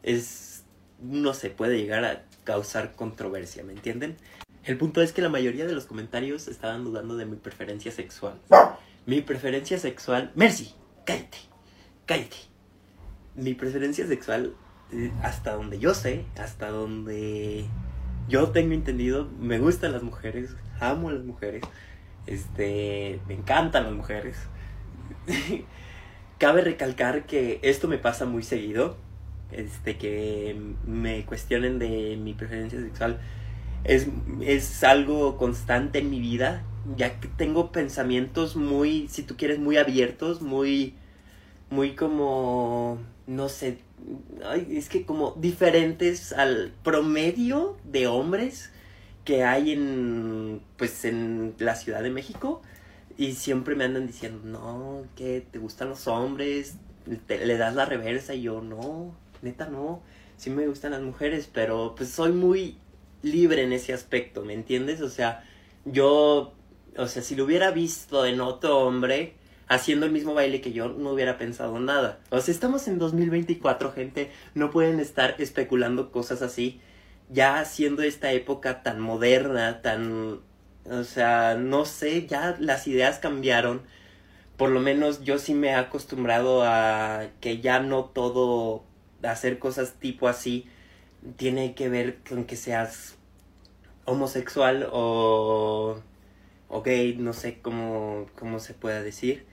es, 0.04 0.62
no 1.00 1.34
se 1.34 1.50
puede 1.50 1.76
llegar 1.78 2.04
a 2.04 2.22
causar 2.44 2.94
controversia, 2.94 3.64
¿me 3.64 3.72
entienden? 3.72 4.16
El 4.64 4.76
punto 4.76 5.02
es 5.02 5.12
que 5.12 5.22
la 5.22 5.28
mayoría 5.28 5.66
de 5.66 5.72
los 5.72 5.86
comentarios 5.86 6.48
estaban 6.48 6.84
dudando 6.84 7.16
de 7.16 7.26
mi 7.26 7.36
preferencia 7.36 7.90
sexual. 7.90 8.38
Mi 9.06 9.22
preferencia 9.22 9.78
sexual... 9.78 10.30
Mercy, 10.34 10.74
cállate, 11.04 11.38
cállate. 12.06 12.36
Mi 13.34 13.54
preferencia 13.54 14.06
sexual, 14.06 14.54
eh, 14.92 15.10
hasta 15.22 15.54
donde 15.54 15.78
yo 15.78 15.94
sé, 15.94 16.26
hasta 16.36 16.68
donde 16.68 17.64
yo 18.28 18.50
tengo 18.50 18.74
entendido, 18.74 19.28
me 19.40 19.58
gustan 19.58 19.92
las 19.92 20.02
mujeres, 20.02 20.54
amo 20.80 21.08
a 21.08 21.12
las 21.12 21.24
mujeres, 21.24 21.62
este, 22.26 23.20
me 23.26 23.34
encantan 23.34 23.84
las 23.84 23.92
mujeres. 23.92 24.36
Cabe 26.38 26.62
recalcar 26.62 27.26
que 27.26 27.58
esto 27.62 27.88
me 27.88 27.98
pasa 27.98 28.26
muy 28.26 28.42
seguido, 28.42 28.96
este, 29.50 29.96
que 29.96 30.56
me 30.86 31.24
cuestionen 31.24 31.78
de 31.78 32.16
mi 32.16 32.34
preferencia 32.34 32.80
sexual. 32.80 33.18
Es, 33.84 34.06
es 34.42 34.84
algo 34.84 35.36
constante 35.36 36.00
en 36.00 36.10
mi 36.10 36.20
vida, 36.20 36.62
ya 36.96 37.18
que 37.20 37.28
tengo 37.28 37.72
pensamientos 37.72 38.56
muy, 38.56 39.08
si 39.08 39.22
tú 39.22 39.36
quieres, 39.36 39.58
muy 39.58 39.76
abiertos, 39.76 40.42
muy, 40.42 40.94
muy 41.70 41.94
como, 41.94 42.98
no 43.26 43.48
sé, 43.48 43.78
ay, 44.44 44.66
es 44.76 44.88
que 44.88 45.04
como 45.04 45.32
diferentes 45.32 46.32
al 46.32 46.72
promedio 46.82 47.76
de 47.84 48.06
hombres 48.06 48.72
que 49.28 49.44
hay 49.44 49.72
en, 49.72 50.62
pues, 50.78 51.04
en 51.04 51.54
la 51.58 51.74
Ciudad 51.74 52.02
de 52.02 52.08
México. 52.08 52.62
Y 53.18 53.34
siempre 53.34 53.74
me 53.74 53.84
andan 53.84 54.06
diciendo, 54.06 54.40
no, 54.42 55.04
que 55.16 55.42
te 55.42 55.58
gustan 55.58 55.90
los 55.90 56.08
hombres, 56.08 56.76
le 57.28 57.58
das 57.58 57.74
la 57.74 57.84
reversa 57.84 58.32
y 58.32 58.40
yo, 58.40 58.62
no, 58.62 59.14
neta 59.42 59.66
no, 59.66 60.00
sí 60.38 60.48
me 60.48 60.66
gustan 60.66 60.92
las 60.92 61.02
mujeres, 61.02 61.50
pero 61.52 61.94
pues 61.94 62.08
soy 62.08 62.32
muy 62.32 62.78
libre 63.20 63.64
en 63.64 63.74
ese 63.74 63.92
aspecto, 63.92 64.46
¿me 64.46 64.54
entiendes? 64.54 65.02
O 65.02 65.10
sea, 65.10 65.44
yo, 65.84 66.54
o 66.96 67.06
sea, 67.06 67.20
si 67.20 67.36
lo 67.36 67.44
hubiera 67.44 67.70
visto 67.70 68.24
en 68.24 68.40
otro 68.40 68.78
hombre 68.78 69.34
haciendo 69.66 70.06
el 70.06 70.12
mismo 70.12 70.32
baile 70.32 70.62
que 70.62 70.72
yo, 70.72 70.88
no 70.88 71.10
hubiera 71.10 71.36
pensado 71.36 71.78
nada. 71.80 72.18
O 72.30 72.40
sea, 72.40 72.54
estamos 72.54 72.88
en 72.88 72.98
2024, 72.98 73.92
gente, 73.92 74.30
no 74.54 74.70
pueden 74.70 75.00
estar 75.00 75.34
especulando 75.38 76.12
cosas 76.12 76.40
así, 76.40 76.80
ya 77.30 77.64
siendo 77.64 78.02
esta 78.02 78.32
época 78.32 78.82
tan 78.82 79.00
moderna, 79.00 79.82
tan, 79.82 80.40
o 80.90 81.04
sea, 81.04 81.56
no 81.56 81.84
sé, 81.84 82.26
ya 82.26 82.56
las 82.60 82.86
ideas 82.86 83.18
cambiaron. 83.18 83.82
Por 84.56 84.70
lo 84.70 84.80
menos 84.80 85.24
yo 85.24 85.38
sí 85.38 85.54
me 85.54 85.68
he 85.68 85.74
acostumbrado 85.74 86.64
a 86.64 87.28
que 87.40 87.60
ya 87.60 87.80
no 87.80 88.06
todo 88.06 88.84
hacer 89.22 89.58
cosas 89.58 89.94
tipo 89.94 90.28
así 90.28 90.66
tiene 91.36 91.74
que 91.74 91.88
ver 91.88 92.18
con 92.28 92.44
que 92.44 92.56
seas 92.56 93.16
homosexual 94.04 94.88
o, 94.92 96.00
o 96.68 96.82
gay, 96.82 97.16
no 97.16 97.32
sé 97.32 97.58
cómo, 97.60 98.26
cómo 98.36 98.60
se 98.60 98.74
pueda 98.74 99.02
decir. 99.02 99.46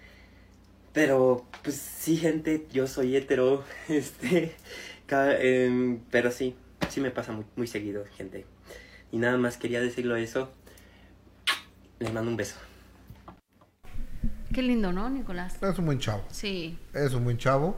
Pero, 0.93 1.45
pues 1.63 1.75
sí, 1.75 2.17
gente, 2.17 2.65
yo 2.71 2.87
soy 2.87 3.15
hetero, 3.17 3.63
este, 3.89 4.55
em, 5.09 5.99
pero 6.09 6.31
sí, 6.31 6.55
sí 6.89 7.01
me 7.01 7.11
pasa 7.11 7.31
muy, 7.31 7.45
muy 7.55 7.67
seguido, 7.67 8.03
gente. 8.17 8.45
Y 9.11 9.17
nada 9.17 9.37
más 9.37 9.57
quería 9.57 9.81
decirlo 9.81 10.15
eso. 10.15 10.51
Les 11.99 12.11
mando 12.13 12.29
un 12.31 12.37
beso. 12.37 12.55
Qué 14.53 14.61
lindo, 14.61 14.91
¿no, 14.93 15.09
Nicolás? 15.09 15.55
Es 15.61 15.77
un 15.79 15.85
buen 15.85 15.99
chavo. 15.99 16.23
Sí. 16.31 16.77
Es 16.93 17.13
un 17.13 17.23
buen 17.23 17.37
chavo. 17.37 17.77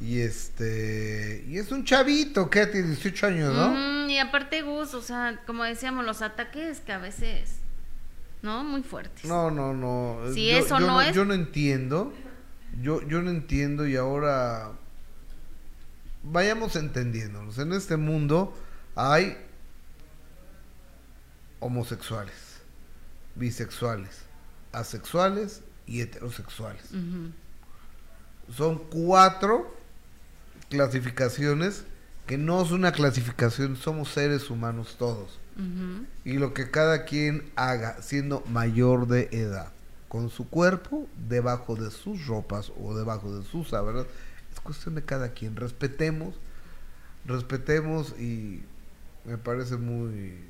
Y 0.00 0.20
este. 0.20 1.44
Y 1.48 1.58
es 1.58 1.72
un 1.72 1.84
chavito, 1.84 2.48
que 2.50 2.66
tiene 2.66 2.88
18 2.88 3.26
años, 3.26 3.54
¿no? 3.54 3.70
Ujú, 4.04 4.10
y 4.10 4.18
aparte, 4.18 4.62
Gus, 4.62 4.94
o 4.94 5.02
sea, 5.02 5.40
como 5.46 5.64
decíamos, 5.64 6.04
los 6.04 6.22
ataques 6.22 6.80
que 6.80 6.92
a 6.92 6.98
veces, 6.98 7.56
¿no? 8.42 8.62
Muy 8.62 8.82
fuertes. 8.82 9.24
No, 9.24 9.50
no, 9.50 9.74
no. 9.74 10.20
Si 10.32 10.50
eso 10.50 10.78
no 10.78 11.00
es- 11.00 11.14
Yo 11.14 11.24
no 11.24 11.34
entiendo. 11.34 12.12
Yo, 12.80 13.00
yo 13.08 13.22
no 13.22 13.30
entiendo 13.30 13.86
y 13.88 13.96
ahora. 13.96 14.72
Vayamos 16.22 16.76
entendiéndonos. 16.76 17.58
En 17.58 17.72
este 17.72 17.96
mundo 17.96 18.54
hay 18.94 19.36
homosexuales, 21.60 22.60
bisexuales, 23.34 24.22
asexuales 24.72 25.62
y 25.86 26.00
heterosexuales. 26.00 26.82
Son 28.56 28.78
cuatro 28.78 29.74
clasificaciones 30.70 31.84
que 32.26 32.38
no 32.38 32.62
es 32.62 32.70
una 32.70 32.92
clasificación, 32.92 33.76
somos 33.76 34.10
seres 34.10 34.50
humanos 34.50 34.96
todos. 34.98 35.38
Y 36.24 36.34
lo 36.34 36.54
que 36.54 36.70
cada 36.70 37.04
quien 37.04 37.50
haga 37.56 38.00
siendo 38.00 38.44
mayor 38.46 39.08
de 39.08 39.28
edad, 39.32 39.72
con 40.08 40.30
su 40.30 40.48
cuerpo, 40.48 41.08
debajo 41.28 41.74
de 41.74 41.90
sus 41.90 42.26
ropas 42.26 42.70
o 42.80 42.96
debajo 42.96 43.36
de 43.36 43.44
sus 43.44 43.70
sábanas, 43.70 44.06
cuestión 44.68 44.94
de 44.94 45.02
cada 45.02 45.30
quien. 45.30 45.56
Respetemos, 45.56 46.34
respetemos 47.24 48.10
y 48.18 48.62
me 49.24 49.38
parece 49.38 49.76
muy 49.76 50.44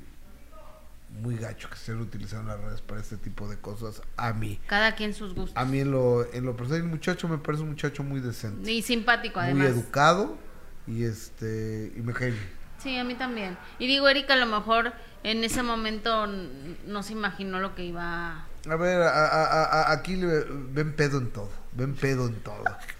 muy 1.21 1.37
gacho 1.37 1.67
que 1.69 1.75
estén 1.75 1.99
utilizando 1.99 2.49
las 2.51 2.61
redes 2.61 2.81
para 2.81 3.01
este 3.01 3.17
tipo 3.17 3.47
de 3.49 3.57
cosas 3.57 4.01
a 4.15 4.31
mí. 4.33 4.59
Cada 4.67 4.93
quien 4.93 5.13
sus 5.15 5.33
gustos. 5.33 5.57
A 5.57 5.65
mí 5.65 5.79
en 5.79 5.89
lo, 5.91 6.31
en 6.33 6.45
lo 6.45 6.55
personal, 6.55 6.81
el 6.83 6.87
muchacho 6.87 7.27
me 7.27 7.39
parece 7.39 7.63
un 7.63 7.69
muchacho 7.69 8.03
muy 8.03 8.19
decente, 8.19 8.71
Y 8.71 8.81
simpático, 8.83 9.39
muy 9.39 9.49
además. 9.49 9.69
educado 9.69 10.37
y 10.85 11.03
este 11.05 11.91
y 11.95 12.01
me 12.01 12.13
cae. 12.13 12.33
Sí, 12.77 12.95
a 12.97 13.03
mí 13.03 13.15
también. 13.15 13.57
Y 13.79 13.87
digo, 13.87 14.07
Erika, 14.07 14.33
a 14.33 14.37
lo 14.37 14.45
mejor 14.45 14.93
en 15.23 15.43
ese 15.43 15.63
momento 15.63 16.27
no 16.27 17.01
se 17.03 17.13
imaginó 17.13 17.59
lo 17.59 17.73
que 17.73 17.85
iba. 17.85 18.45
A 18.69 18.75
ver, 18.75 19.01
a- 19.01 19.09
a- 19.27 19.63
a- 19.63 19.91
aquí 19.91 20.15
ven 20.15 20.93
pedo 20.95 21.17
en 21.17 21.31
todo, 21.31 21.49
ven 21.73 21.95
pedo 21.95 22.27
en 22.27 22.35
todo. 22.35 22.63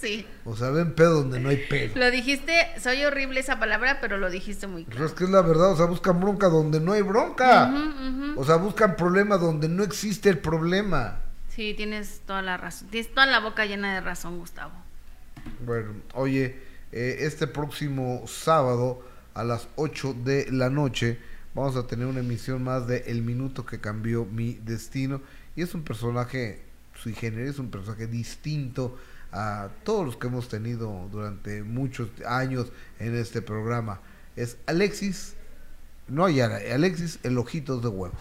Sí. 0.00 0.26
O 0.46 0.56
sea, 0.56 0.70
ven 0.70 0.94
pedo 0.94 1.16
donde 1.20 1.40
no 1.40 1.50
hay 1.50 1.58
pedo. 1.68 1.92
Lo 1.98 2.10
dijiste, 2.10 2.54
soy 2.80 3.04
horrible 3.04 3.40
esa 3.40 3.58
palabra, 3.58 3.98
pero 4.00 4.16
lo 4.16 4.30
dijiste 4.30 4.66
muy 4.66 4.84
Pero 4.84 4.96
claro. 4.96 5.06
es 5.06 5.12
que 5.12 5.24
es 5.24 5.30
la 5.30 5.42
verdad, 5.42 5.72
o 5.72 5.76
sea, 5.76 5.84
buscan 5.86 6.18
bronca 6.20 6.48
donde 6.48 6.80
no 6.80 6.92
hay 6.92 7.02
bronca. 7.02 7.70
Ujú, 7.70 8.08
ujú. 8.32 8.40
O 8.40 8.44
sea, 8.44 8.56
buscan 8.56 8.96
problema 8.96 9.36
donde 9.36 9.68
no 9.68 9.82
existe 9.82 10.30
el 10.30 10.38
problema. 10.38 11.20
Sí, 11.50 11.74
tienes 11.76 12.22
toda 12.26 12.40
la 12.40 12.56
razón. 12.56 12.88
Tienes 12.88 13.12
toda 13.12 13.26
la 13.26 13.40
boca 13.40 13.66
llena 13.66 13.92
de 13.94 14.00
razón, 14.00 14.38
Gustavo. 14.38 14.72
Bueno, 15.66 15.92
oye, 16.14 16.58
eh, 16.92 17.16
este 17.20 17.46
próximo 17.46 18.24
sábado 18.26 19.02
a 19.34 19.44
las 19.44 19.68
8 19.76 20.14
de 20.24 20.50
la 20.50 20.70
noche 20.70 21.18
vamos 21.54 21.76
a 21.76 21.86
tener 21.86 22.06
una 22.06 22.20
emisión 22.20 22.62
más 22.64 22.86
de 22.86 23.04
El 23.08 23.22
Minuto 23.22 23.66
que 23.66 23.80
cambió 23.80 24.24
mi 24.24 24.54
destino. 24.54 25.20
Y 25.56 25.62
es 25.62 25.74
un 25.74 25.82
personaje 25.82 26.62
sui 26.94 27.12
generis, 27.14 27.50
es 27.50 27.58
un 27.58 27.70
personaje 27.70 28.06
distinto 28.06 28.96
a 29.32 29.68
todos 29.84 30.04
los 30.04 30.16
que 30.16 30.26
hemos 30.26 30.48
tenido 30.48 31.08
durante 31.10 31.62
muchos 31.62 32.08
años 32.26 32.72
en 32.98 33.16
este 33.16 33.42
programa. 33.42 34.00
Es 34.36 34.56
Alexis, 34.66 35.34
no 36.08 36.24
Ayala, 36.24 36.58
Alexis 36.72 37.18
el 37.22 37.38
Ojitos 37.38 37.82
de 37.82 37.88
Huevo. 37.88 38.14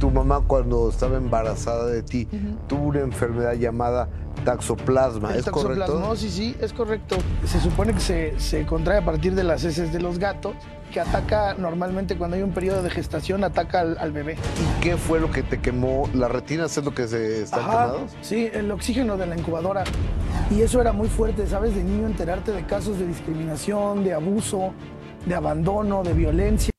Tu 0.00 0.10
mamá 0.10 0.40
cuando 0.46 0.88
estaba 0.90 1.16
embarazada 1.16 1.86
de 1.86 2.02
ti 2.02 2.28
tuvo 2.68 2.84
una 2.84 3.00
enfermedad 3.00 3.54
llamada 3.54 4.08
taxoplasma, 4.44 5.34
¿es 5.34 5.44
correcto? 5.46 5.84
toxoplasmosis, 5.86 6.32
sí, 6.32 6.56
es 6.60 6.72
correcto. 6.72 7.16
Se 7.44 7.60
supone 7.60 7.92
que 7.92 8.00
se, 8.00 8.38
se 8.38 8.64
contrae 8.64 8.98
a 8.98 9.04
partir 9.04 9.34
de 9.34 9.42
las 9.42 9.64
heces 9.64 9.92
de 9.92 10.00
los 10.00 10.18
gatos, 10.18 10.54
que 10.88 11.00
ataca 11.00 11.54
normalmente 11.54 12.16
cuando 12.16 12.36
hay 12.36 12.42
un 12.42 12.52
periodo 12.52 12.82
de 12.82 12.90
gestación, 12.90 13.44
ataca 13.44 13.80
al, 13.80 13.98
al 13.98 14.12
bebé. 14.12 14.34
¿Y 14.34 14.80
qué 14.82 14.96
fue 14.96 15.20
lo 15.20 15.30
que 15.30 15.42
te 15.42 15.60
quemó? 15.60 16.08
¿Las 16.14 16.30
retinas 16.30 16.76
es 16.76 16.84
lo 16.84 16.92
que 16.94 17.06
se 17.08 17.42
están 17.42 17.60
Ajá, 17.60 17.70
quemados? 17.70 18.16
Sí, 18.22 18.48
el 18.52 18.70
oxígeno 18.70 19.16
de 19.16 19.26
la 19.26 19.36
incubadora. 19.36 19.84
Y 20.50 20.62
eso 20.62 20.80
era 20.80 20.92
muy 20.92 21.08
fuerte, 21.08 21.46
¿sabes? 21.46 21.74
De 21.74 21.82
niño 21.84 22.06
enterarte 22.06 22.52
de 22.52 22.64
casos 22.64 22.98
de 22.98 23.06
discriminación, 23.06 24.02
de 24.04 24.14
abuso, 24.14 24.72
de 25.26 25.34
abandono, 25.34 26.02
de 26.02 26.12
violencia. 26.14 26.70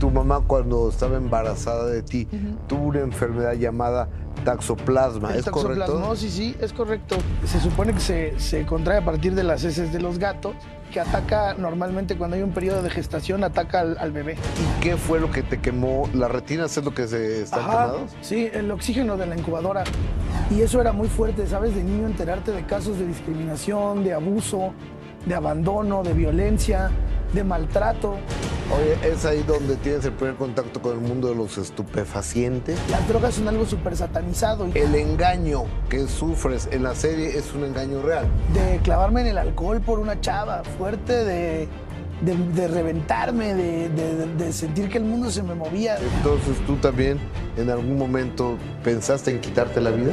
Tu 0.00 0.10
mamá 0.10 0.40
cuando 0.46 0.88
estaba 0.88 1.16
embarazada 1.18 1.86
de 1.86 2.02
ti 2.02 2.26
tuvo 2.66 2.84
una 2.84 3.00
enfermedad 3.00 3.52
llamada 3.52 4.08
taxoplasma, 4.44 5.32
El 5.34 5.40
¿es 5.40 5.44
correcto? 5.50 5.84
toxoplasmosis, 5.84 6.32
sí, 6.32 6.56
es 6.58 6.72
correcto. 6.72 7.16
Se 7.44 7.60
supone 7.60 7.92
que 7.92 8.00
se, 8.00 8.40
se 8.40 8.64
contrae 8.64 8.98
a 8.98 9.04
partir 9.04 9.34
de 9.34 9.42
las 9.44 9.62
heces 9.62 9.92
de 9.92 10.00
los 10.00 10.18
gatos, 10.18 10.54
que 10.90 11.00
ataca 11.00 11.54
normalmente 11.54 12.16
cuando 12.16 12.36
hay 12.36 12.42
un 12.42 12.52
periodo 12.52 12.82
de 12.82 12.90
gestación, 12.90 13.44
ataca 13.44 13.80
al, 13.80 13.96
al 13.98 14.12
bebé. 14.12 14.34
¿Y 14.34 14.80
qué 14.82 14.96
fue 14.96 15.20
lo 15.20 15.30
que 15.30 15.42
te 15.42 15.60
quemó? 15.60 16.08
¿Las 16.12 16.30
retinas 16.30 16.76
es 16.76 16.84
lo 16.84 16.92
que 16.92 17.06
se 17.06 17.42
están 17.42 17.60
Ajá, 17.60 17.70
quemados? 17.70 18.10
Sí, 18.20 18.50
el 18.52 18.70
oxígeno 18.70 19.16
de 19.16 19.26
la 19.26 19.36
incubadora. 19.36 19.84
Y 20.50 20.62
eso 20.62 20.80
era 20.80 20.92
muy 20.92 21.08
fuerte, 21.08 21.46
¿sabes? 21.46 21.74
De 21.74 21.82
niño 21.82 22.06
enterarte 22.06 22.50
de 22.50 22.64
casos 22.64 22.98
de 22.98 23.06
discriminación, 23.06 24.02
de 24.04 24.14
abuso, 24.14 24.72
de 25.26 25.34
abandono, 25.34 26.02
de 26.02 26.12
violencia, 26.14 26.90
de 27.32 27.44
maltrato. 27.44 28.16
Oye, 28.72 29.12
es 29.12 29.24
ahí 29.24 29.42
donde 29.46 29.74
tienes 29.76 30.04
el 30.04 30.12
primer 30.12 30.36
contacto 30.36 30.80
con 30.80 30.92
el 30.92 31.00
mundo 31.00 31.28
de 31.28 31.34
los 31.34 31.58
estupefacientes. 31.58 32.78
Las 32.88 33.06
drogas 33.08 33.34
son 33.34 33.48
algo 33.48 33.66
súper 33.66 33.96
satanizado. 33.96 34.68
El 34.74 34.94
engaño 34.94 35.64
que 35.88 36.06
sufres 36.06 36.68
en 36.70 36.84
la 36.84 36.94
serie 36.94 37.36
es 37.36 37.52
un 37.52 37.64
engaño 37.64 38.00
real. 38.02 38.26
De 38.54 38.78
clavarme 38.82 39.22
en 39.22 39.26
el 39.28 39.38
alcohol 39.38 39.80
por 39.80 39.98
una 39.98 40.20
chava 40.20 40.62
fuerte, 40.78 41.24
de, 41.24 41.68
de, 42.22 42.36
de 42.54 42.68
reventarme, 42.68 43.54
de, 43.54 43.88
de- 43.88 44.26
de 44.36 44.52
sentir 44.52 44.88
que 44.88 44.98
el 44.98 45.04
mundo 45.04 45.30
se 45.32 45.42
me 45.42 45.54
movía. 45.56 45.96
Entonces 46.18 46.56
tú 46.64 46.76
también 46.76 47.18
en 47.56 47.70
algún 47.70 47.98
momento 47.98 48.56
pensaste 48.84 49.32
en 49.32 49.40
quitarte 49.40 49.80
la 49.80 49.90
vida. 49.90 50.12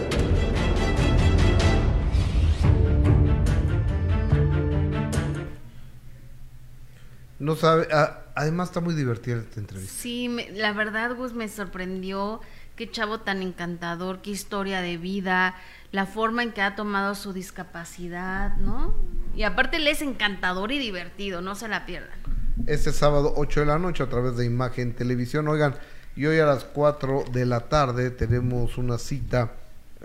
No 7.48 7.56
sabe, 7.56 7.88
ah, 7.94 8.19
además 8.36 8.68
está 8.69 8.82
muy 8.82 8.94
divertida 8.94 9.38
esta 9.40 9.60
entrevista. 9.61 9.94
Sí, 10.02 10.28
me- 10.28 10.52
la 10.52 10.74
verdad, 10.74 11.15
Gus, 11.15 11.34
me 11.34 11.48
sorprendió. 11.48 12.41
Qué 12.76 12.91
chavo 12.91 13.22
tan 13.22 13.41
encantador, 13.41 14.22
qué 14.22 14.30
historia 14.32 14.82
de 14.82 14.98
vida, 14.98 15.56
la 15.91 16.06
forma 16.06 16.44
en 16.44 16.52
que 16.52 16.61
ha 16.61 16.76
tomado 16.76 17.15
su 17.15 17.32
discapacidad, 17.34 18.57
¿no? 18.57 18.94
Y 19.36 19.44
aparte 19.44 19.78
él 19.78 19.88
es 19.88 20.02
encantador 20.02 20.72
y 20.72 20.78
divertido, 20.78 21.41
no 21.41 21.56
se 21.56 21.68
la 21.69 21.86
pierdan. 21.86 22.19
Este 22.68 22.91
sábado 22.91 23.34
8 23.38 23.61
de 23.61 23.65
la 23.65 23.80
noche 23.80 24.03
a 24.03 24.10
través 24.10 24.36
de 24.38 24.45
Imagen 24.45 24.94
Televisión. 24.94 25.48
Oigan, 25.48 25.74
y 26.15 26.26
hoy 26.26 26.38
a 26.40 26.45
las 26.45 26.65
4 26.65 27.24
de 27.32 27.45
la 27.45 27.61
tarde 27.61 28.11
tenemos 28.11 28.78
una 28.78 28.98
cita 28.98 29.53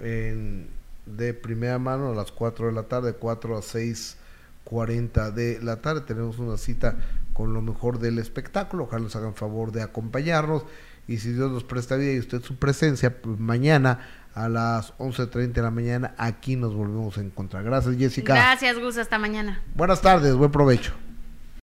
en- 0.01 0.69
de 1.07 1.35
primera 1.35 1.79
mano 1.79 2.13
a 2.13 2.15
las 2.15 2.31
4 2.31 2.67
de 2.69 2.73
la 2.73 2.85
tarde, 2.85 3.13
4 3.15 3.59
a 3.59 3.63
6.40 3.63 5.31
de 5.31 5.61
la 5.63 5.77
tarde. 5.83 6.03
Tenemos 6.03 6.39
una 6.39 6.57
cita 6.57 6.97
con 7.33 7.55
lo 7.55 7.63
mejor 7.63 7.99
del 7.99 8.19
espectáculo. 8.19 8.85
Ojalá 8.85 9.05
nos 9.05 9.17
hagan 9.17 9.35
favor 9.35 9.73
de 9.73 9.83
acompañarnos. 9.83 10.65
Y 11.09 11.19
si 11.19 11.33
Dios 11.33 11.51
nos 11.51 11.65
presta 11.65 11.97
vida 11.97 12.13
y 12.13 12.19
usted 12.19 12.43
su 12.43 12.57
presencia, 12.57 13.21
pues 13.21 13.39
mañana 13.39 14.01
a 14.35 14.49
las 14.49 14.97
11.30 14.99 15.53
de 15.53 15.63
la 15.63 15.71
mañana 15.71 16.15
aquí 16.17 16.57
nos 16.57 16.75
volvemos 16.75 17.19
a 17.19 17.21
encontrar. 17.21 17.65
Gracias, 17.65 17.97
Jessica. 17.97 18.35
Gracias, 18.35 18.79
Gus, 18.79 18.97
hasta 18.97 19.19
mañana. 19.19 19.63
Buenas 19.75 20.01
tardes, 20.01 20.35
buen 20.35 20.51
provecho. 20.51 20.93